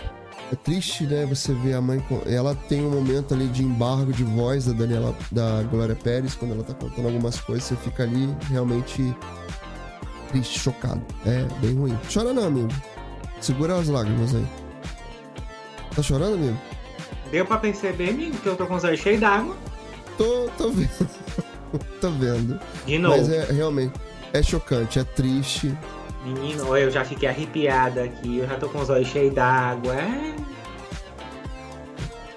É 0.52 0.56
triste, 0.56 1.06
né? 1.06 1.26
Você 1.26 1.54
vê 1.56 1.74
a 1.74 1.82
mãe. 1.82 2.04
Ela 2.28 2.54
tem 2.54 2.86
um 2.86 2.92
momento 2.92 3.34
ali 3.34 3.48
de 3.48 3.64
embargo 3.64 4.14
de 4.14 4.24
voz 4.24 4.66
da 4.66 4.74
Daniela, 4.74 5.16
da 5.32 5.64
Glória 5.64 5.96
Pérez, 5.96 6.36
quando 6.36 6.52
ela 6.52 6.64
tá 6.64 6.76
contando 6.76 7.08
algumas 7.08 7.40
coisas, 7.40 7.64
você 7.64 7.76
fica 7.78 8.04
ali 8.04 8.30
realmente 8.52 9.16
triste, 10.30 10.60
chocado. 10.60 11.02
É 11.26 11.44
bem 11.60 11.74
ruim. 11.74 11.98
Chora 12.14 12.32
não, 12.32 12.46
amigo. 12.46 12.70
Segura 13.42 13.76
as 13.76 13.88
lágrimas 13.88 14.36
aí. 14.36 14.46
Tá 15.96 16.04
chorando, 16.04 16.36
amigo? 16.36 16.73
Deu 17.34 17.44
pra 17.48 17.58
perceber, 17.58 18.10
amigo, 18.10 18.38
que 18.38 18.46
eu 18.46 18.56
tô 18.56 18.68
com 18.68 18.76
os 18.76 18.84
olhos 18.84 19.00
cheios 19.00 19.20
d'água? 19.20 19.58
Tô, 20.20 20.48
tô 20.56 20.70
vendo. 20.70 21.10
tô 22.00 22.12
vendo. 22.12 22.60
De 22.86 23.00
novo. 23.00 23.18
Mas 23.18 23.28
é 23.28 23.52
realmente. 23.52 24.00
É 24.32 24.44
chocante, 24.44 25.00
é 25.00 25.04
triste. 25.04 25.76
Menino, 26.24 26.78
eu 26.78 26.92
já 26.92 27.04
fiquei 27.04 27.28
arrepiada 27.28 28.04
aqui, 28.04 28.38
eu 28.38 28.48
já 28.48 28.56
tô 28.58 28.70
com 28.70 28.78
os 28.78 28.90
olhos 28.92 29.08
cheios 29.08 29.34
d'água. 29.34 29.96
É... 29.96 30.36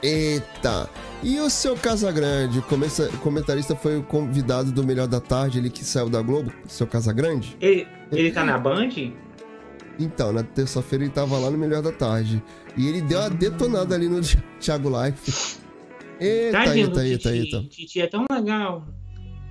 Eita! 0.03 0.89
E 1.23 1.41
o 1.41 1.51
seu 1.51 1.77
Casagrande, 1.77 2.63
comentarista, 3.23 3.77
foi 3.77 3.99
o 3.99 4.03
convidado 4.03 4.73
do 4.73 4.83
Melhor 4.83 5.09
da 5.09 5.21
Tarde, 5.21 5.59
ele 5.59 5.69
que 5.69 5.85
saiu 5.85 6.09
da 6.09 6.23
Globo, 6.23 6.51
seu 6.67 6.87
Casagrande? 6.87 7.55
Ele, 7.61 7.87
ele 8.11 8.33
tá 8.33 8.43
na 8.47 8.57
Band? 8.57 8.89
Então, 9.99 10.33
na 10.33 10.43
terça-feira 10.43 11.05
ele 11.05 11.13
tava 11.13 11.39
lá 11.39 11.51
no 11.51 11.57
Melhor 11.57 11.83
da 11.83 11.93
Tarde. 11.93 12.43
E 12.77 12.87
ele 12.87 13.01
deu 13.01 13.19
uma 13.21 13.31
detonada 13.31 13.95
ali 13.95 14.09
no 14.09 14.21
Thiago 14.61 14.91
Life. 14.91 15.59
Eita, 16.21 16.65
tá 16.65 16.77
eita, 16.77 17.07
eita, 17.07 17.37
eita. 17.37 17.63
Titi 17.69 18.01
é 18.01 18.07
tão 18.07 18.25
legal. 18.31 18.87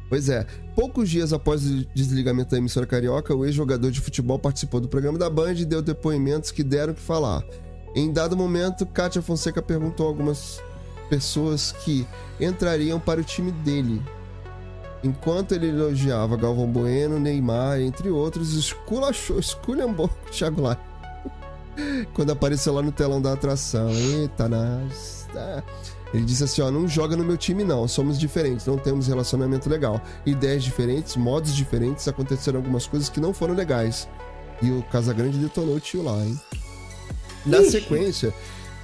Pois 0.07 0.29
é, 0.29 0.45
poucos 0.75 1.09
dias 1.09 1.33
após 1.33 1.65
o 1.65 1.85
desligamento 1.95 2.51
da 2.51 2.57
emissora 2.57 2.85
carioca, 2.85 3.35
o 3.35 3.43
ex-jogador 3.43 3.89
de 3.89 3.99
futebol 3.99 4.37
participou 4.37 4.79
do 4.79 4.87
programa 4.87 5.17
da 5.17 5.29
Band 5.29 5.53
e 5.53 5.65
deu 5.65 5.81
depoimentos 5.81 6.51
que 6.51 6.63
deram 6.63 6.93
o 6.93 6.95
que 6.95 7.01
falar. 7.01 7.43
Em 7.95 8.11
dado 8.11 8.37
momento, 8.37 8.85
Kátia 8.85 9.21
Fonseca 9.21 9.61
perguntou 9.61 10.05
a 10.05 10.09
algumas 10.09 10.61
pessoas 11.09 11.71
que 11.71 12.05
entrariam 12.39 12.99
para 12.99 13.21
o 13.21 13.23
time 13.23 13.51
dele. 13.51 14.01
Enquanto 15.05 15.51
ele 15.51 15.69
elogiava 15.69 16.35
Galvão 16.35 16.65
Bueno, 16.65 17.19
Neymar, 17.19 17.79
entre 17.79 18.09
outros, 18.09 18.55
esculachou, 18.55 19.37
esculhambou 19.37 20.07
o 20.07 20.31
Thiago 20.31 20.63
Lai. 20.63 20.79
Quando 22.15 22.31
apareceu 22.31 22.73
lá 22.73 22.81
no 22.81 22.91
telão 22.91 23.21
da 23.21 23.33
atração. 23.33 23.87
Eita, 23.91 24.49
nas. 24.49 25.27
Ele 26.11 26.25
disse 26.25 26.43
assim: 26.43 26.63
ó, 26.63 26.71
não 26.71 26.87
joga 26.87 27.15
no 27.15 27.23
meu 27.23 27.37
time, 27.37 27.63
não. 27.63 27.87
Somos 27.87 28.17
diferentes, 28.17 28.65
não 28.65 28.79
temos 28.79 29.05
relacionamento 29.05 29.69
legal. 29.69 30.01
Ideias 30.25 30.63
diferentes, 30.63 31.15
modos 31.15 31.55
diferentes, 31.55 32.07
aconteceram 32.07 32.57
algumas 32.57 32.87
coisas 32.87 33.07
que 33.07 33.19
não 33.19 33.31
foram 33.31 33.53
legais. 33.53 34.07
E 34.59 34.71
o 34.71 34.81
Casagrande 34.91 35.37
detonou 35.37 35.75
o 35.75 35.79
tio 35.79 36.01
lá, 36.01 36.17
hein? 36.17 36.39
Na 37.45 37.59
Ixi. 37.59 37.69
sequência, 37.69 38.33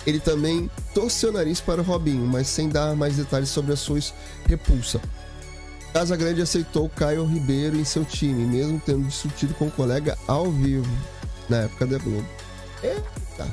ele 0.06 0.20
também 0.20 0.70
torceu 0.94 1.32
o 1.32 1.34
nariz 1.34 1.60
para 1.60 1.82
o 1.82 1.84
Robinho, 1.84 2.28
mas 2.28 2.46
sem 2.46 2.70
dar 2.70 2.96
mais 2.96 3.16
detalhes 3.16 3.50
sobre 3.50 3.74
a 3.74 3.76
sua 3.76 3.98
repulsa. 4.46 5.02
Casagrande 5.94 6.42
aceitou 6.42 6.90
Caio 6.90 7.26
Ribeiro 7.26 7.76
em 7.76 7.84
seu 7.84 8.06
time, 8.06 8.46
mesmo 8.46 8.82
tendo 8.86 9.06
discutido 9.06 9.54
com 9.56 9.68
o 9.68 9.72
colega 9.72 10.18
ao 10.28 10.50
vivo, 10.50 10.90
na 11.50 11.64
época 11.64 11.86
da 11.86 11.98
Globo. 11.98 12.26
Eita! 12.82 13.52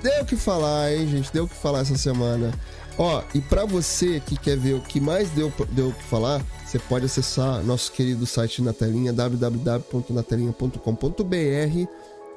Deu 0.00 0.22
o 0.22 0.24
que 0.24 0.36
falar, 0.36 0.92
hein, 0.92 1.08
gente? 1.08 1.32
Deu 1.32 1.42
o 1.44 1.48
que 1.48 1.54
falar 1.54 1.80
essa 1.80 1.96
semana. 1.96 2.52
Ó, 2.98 3.22
e 3.34 3.40
para 3.40 3.64
você 3.64 4.20
que 4.20 4.36
quer 4.36 4.56
ver 4.56 4.74
o 4.74 4.80
que 4.80 5.00
mais 5.00 5.30
deu, 5.30 5.52
deu 5.70 5.88
o 5.88 5.92
que 5.92 6.04
falar, 6.04 6.40
você 6.64 6.78
pode 6.78 7.06
acessar 7.06 7.64
nosso 7.64 7.90
querido 7.92 8.24
site 8.26 8.62
na 8.62 8.72
telinha, 8.72 9.12
www.natelinha.com.br. 9.12 11.88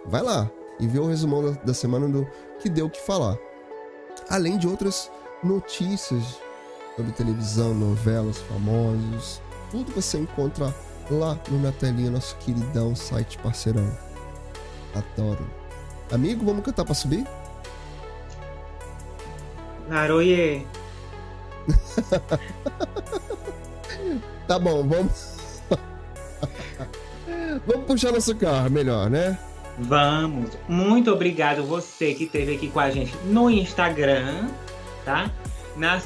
Vai 0.08 0.22
lá 0.22 0.50
e 0.80 0.88
vê 0.88 1.00
o 1.00 1.08
resumão 1.08 1.44
da, 1.44 1.52
da 1.62 1.74
semana 1.74 2.08
do 2.08 2.28
que 2.60 2.70
deu 2.70 2.86
o 2.88 2.90
que 2.90 3.02
falar. 3.02 3.38
Além 4.30 4.58
de 4.58 4.68
outras 4.68 5.12
notícias 5.44 6.24
sobre 6.96 7.12
televisão, 7.12 7.74
novelas, 7.74 8.40
famosos. 8.42 9.42
Tudo 9.70 9.92
você 9.92 10.20
encontra 10.20 10.74
lá 11.10 11.38
no 11.50 11.62
Na 11.62 11.72
Telinha, 11.72 12.10
nosso 12.10 12.36
queridão 12.38 12.96
site 12.96 13.38
parceirão. 13.40 13.92
Adoro. 14.94 15.46
Amigo, 16.12 16.46
vamos 16.46 16.64
cantar 16.64 16.86
pra 16.86 16.94
subir? 16.94 17.26
Naroye. 19.90 20.66
tá 24.48 24.58
bom, 24.58 24.88
vamos. 24.88 25.36
vamos 27.68 27.86
puxar 27.86 28.12
nosso 28.12 28.36
carro, 28.36 28.70
melhor, 28.70 29.10
né? 29.10 29.38
Vamos. 29.78 30.52
Muito 30.70 31.12
obrigado 31.12 31.64
você 31.64 32.14
que 32.14 32.24
esteve 32.24 32.56
aqui 32.56 32.70
com 32.70 32.80
a 32.80 32.90
gente 32.90 33.14
no 33.26 33.50
Instagram, 33.50 34.48
tá? 35.04 35.30
Na. 35.76 36.00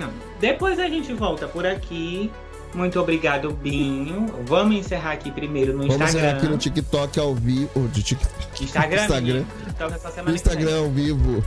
Não, 0.00 0.10
depois 0.40 0.78
a 0.78 0.88
gente 0.88 1.12
volta 1.12 1.46
por 1.46 1.66
aqui. 1.66 2.32
Muito 2.72 2.98
obrigado, 2.98 3.52
Binho. 3.52 4.26
Vamos 4.46 4.76
encerrar 4.76 5.12
aqui 5.12 5.30
primeiro 5.30 5.74
no 5.74 5.84
Instagram. 5.84 5.98
Vamos 5.98 6.14
encerrar 6.14 6.36
aqui 6.38 6.48
no 6.48 6.56
TikTok 6.56 7.20
ao 7.20 7.34
vivo. 7.34 7.88
De 7.88 8.02
TikTok. 8.02 8.64
Instagram. 8.64 9.02
Instagram. 9.02 9.44
Então, 9.68 10.34
Instagram 10.34 10.78
ao 10.78 10.90
vivo. 10.90 11.44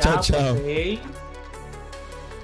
tchau, 0.00 0.20
tchau. 0.22 0.56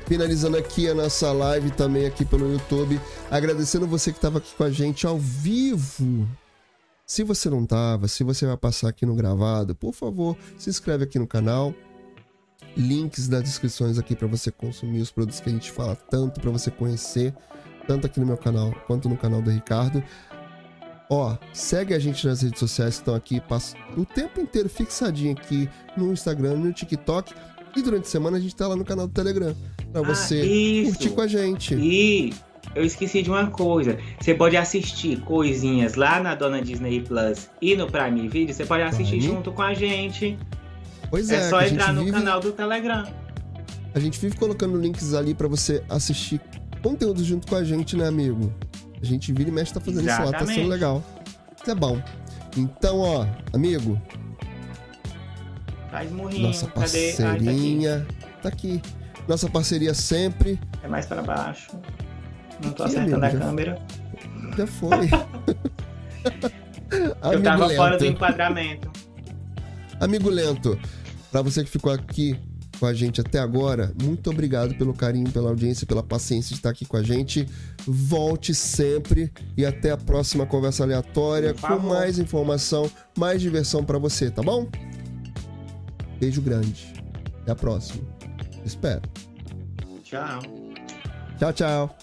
Finalizando 0.06 0.56
aqui 0.56 0.88
a 0.88 0.94
nossa 0.94 1.30
live 1.30 1.70
também 1.70 2.04
aqui 2.06 2.24
pelo 2.24 2.50
YouTube. 2.50 2.98
Agradecendo 3.30 3.86
você 3.86 4.10
que 4.10 4.18
estava 4.18 4.38
aqui 4.38 4.52
com 4.56 4.64
a 4.64 4.70
gente 4.70 5.06
ao 5.06 5.18
vivo. 5.18 6.26
Se 7.06 7.22
você 7.22 7.48
não 7.48 7.62
estava, 7.62 8.08
se 8.08 8.24
você 8.24 8.46
vai 8.46 8.56
passar 8.56 8.88
aqui 8.88 9.06
no 9.06 9.14
gravado, 9.14 9.74
por 9.74 9.94
favor, 9.94 10.36
se 10.58 10.68
inscreve 10.68 11.04
aqui 11.04 11.18
no 11.18 11.26
canal. 11.26 11.72
Links 12.78 13.28
nas 13.28 13.42
descrições 13.42 13.98
aqui 13.98 14.14
para 14.14 14.28
você 14.28 14.50
consumir 14.50 15.00
os 15.00 15.10
produtos 15.10 15.40
que 15.40 15.48
a 15.48 15.52
gente 15.52 15.70
fala 15.70 15.96
tanto, 15.96 16.40
para 16.40 16.50
você 16.50 16.70
conhecer, 16.70 17.34
tanto 17.86 18.06
aqui 18.06 18.20
no 18.20 18.26
meu 18.26 18.36
canal 18.36 18.72
quanto 18.86 19.08
no 19.08 19.16
canal 19.16 19.42
do 19.42 19.50
Ricardo. 19.50 20.02
Ó, 21.10 21.36
segue 21.52 21.94
a 21.94 21.98
gente 21.98 22.26
nas 22.26 22.42
redes 22.42 22.60
sociais 22.60 22.94
que 22.94 23.00
estão 23.00 23.14
aqui, 23.14 23.40
passa 23.40 23.76
o 23.96 24.04
tempo 24.04 24.40
inteiro 24.40 24.68
fixadinho 24.68 25.32
aqui 25.32 25.68
no 25.96 26.12
Instagram, 26.12 26.56
no 26.56 26.72
TikTok. 26.72 27.34
E 27.76 27.82
durante 27.82 28.04
a 28.04 28.08
semana 28.08 28.36
a 28.36 28.40
gente 28.40 28.54
tá 28.54 28.68
lá 28.68 28.76
no 28.76 28.84
canal 28.84 29.06
do 29.06 29.12
Telegram. 29.12 29.54
Pra 29.92 30.02
ah, 30.02 30.04
você 30.04 30.42
isso. 30.42 30.92
curtir 30.92 31.10
com 31.10 31.20
a 31.20 31.26
gente. 31.26 31.74
E 31.74 32.32
eu 32.74 32.84
esqueci 32.84 33.22
de 33.22 33.30
uma 33.30 33.48
coisa. 33.48 33.98
Você 34.20 34.34
pode 34.34 34.56
assistir 34.56 35.20
coisinhas 35.20 35.94
lá 35.94 36.20
na 36.20 36.34
Dona 36.34 36.60
Disney 36.60 37.00
Plus 37.00 37.48
e 37.60 37.74
no 37.76 37.90
Prime 37.90 38.28
Video. 38.28 38.54
Você 38.54 38.64
pode 38.64 38.82
assistir 38.82 39.18
Prime. 39.18 39.34
junto 39.34 39.52
com 39.52 39.62
a 39.62 39.74
gente. 39.74 40.38
Pois 41.10 41.30
é. 41.30 41.36
É 41.36 41.48
só 41.48 41.60
entrar 41.62 41.92
no 41.92 42.04
vive... 42.04 42.12
canal 42.12 42.40
do 42.40 42.52
Telegram. 42.52 43.06
A 43.94 43.98
gente 43.98 44.18
vive 44.18 44.36
colocando 44.36 44.78
links 44.78 45.14
ali 45.14 45.34
para 45.34 45.48
você 45.48 45.82
assistir 45.88 46.40
conteúdo 46.82 47.24
junto 47.24 47.46
com 47.46 47.56
a 47.56 47.64
gente, 47.64 47.96
né, 47.96 48.06
amigo? 48.06 48.52
A 49.00 49.04
gente 49.04 49.32
vira 49.32 49.48
e 49.48 49.52
mexe 49.52 49.72
tá 49.72 49.80
fazendo 49.80 50.04
Exatamente. 50.04 50.26
isso 50.26 50.32
lá, 50.32 50.46
tá 50.46 50.52
sendo 50.52 50.68
legal. 50.68 51.02
Isso 51.60 51.70
é 51.70 51.74
bom. 51.74 52.02
Então, 52.56 52.98
ó, 52.98 53.26
amigo. 53.52 54.00
Faz 55.90 56.10
morrinho. 56.10 56.48
Nossa 56.48 56.66
parceirinha. 56.66 58.06
Ai, 58.08 58.16
tá, 58.42 58.48
aqui. 58.48 58.80
tá, 58.80 58.82
aqui. 58.82 58.82
Nossa 59.26 59.48
parceria 59.48 59.94
sempre. 59.94 60.58
É 60.82 60.88
mais 60.88 61.06
para 61.06 61.22
baixo. 61.22 61.70
Não 62.62 62.72
tô 62.72 62.82
aqui, 62.84 62.96
acertando 62.96 63.24
amigo, 63.24 63.26
a 63.26 63.30
já... 63.30 63.46
câmera. 63.46 63.78
Já 64.56 64.66
foi. 64.66 65.08
Eu 66.90 67.42
tava 67.42 67.66
lento. 67.66 67.76
fora 67.76 67.98
do 67.98 68.06
enquadramento. 68.06 68.90
Amigo 70.00 70.30
lento, 70.30 70.78
para 71.30 71.42
você 71.42 71.62
que 71.64 71.70
ficou 71.70 71.92
aqui 71.92 72.38
com 72.78 72.86
a 72.86 72.94
gente 72.94 73.20
até 73.20 73.38
agora, 73.38 73.92
muito 74.00 74.30
obrigado 74.30 74.74
pelo 74.76 74.94
carinho, 74.94 75.30
pela 75.30 75.50
audiência, 75.50 75.86
pela 75.86 76.02
paciência 76.02 76.50
de 76.50 76.56
estar 76.56 76.70
aqui 76.70 76.84
com 76.84 76.96
a 76.96 77.02
gente. 77.02 77.46
Volte 77.86 78.54
sempre 78.54 79.32
e 79.56 79.66
até 79.66 79.90
a 79.90 79.96
próxima 79.96 80.46
conversa 80.46 80.84
aleatória 80.84 81.54
com 81.54 81.78
mais 81.80 82.18
informação, 82.18 82.90
mais 83.16 83.40
diversão 83.40 83.84
para 83.84 83.98
você, 83.98 84.30
tá 84.30 84.42
bom? 84.42 84.68
Beijo 86.20 86.40
grande. 86.40 86.92
Até 87.42 87.52
a 87.52 87.56
próxima. 87.56 88.02
Espero. 88.64 89.02
Tchau. 90.02 90.40
Tchau, 91.38 91.52
tchau. 91.52 91.98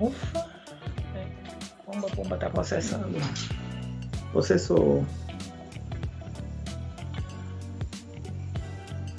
Ufa. 0.00 0.46
Bomba, 1.86 2.08
bomba 2.16 2.36
tá 2.36 2.50
processando. 2.50 3.18
Processou. 4.32 5.04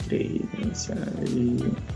Credenciais. 0.08 1.95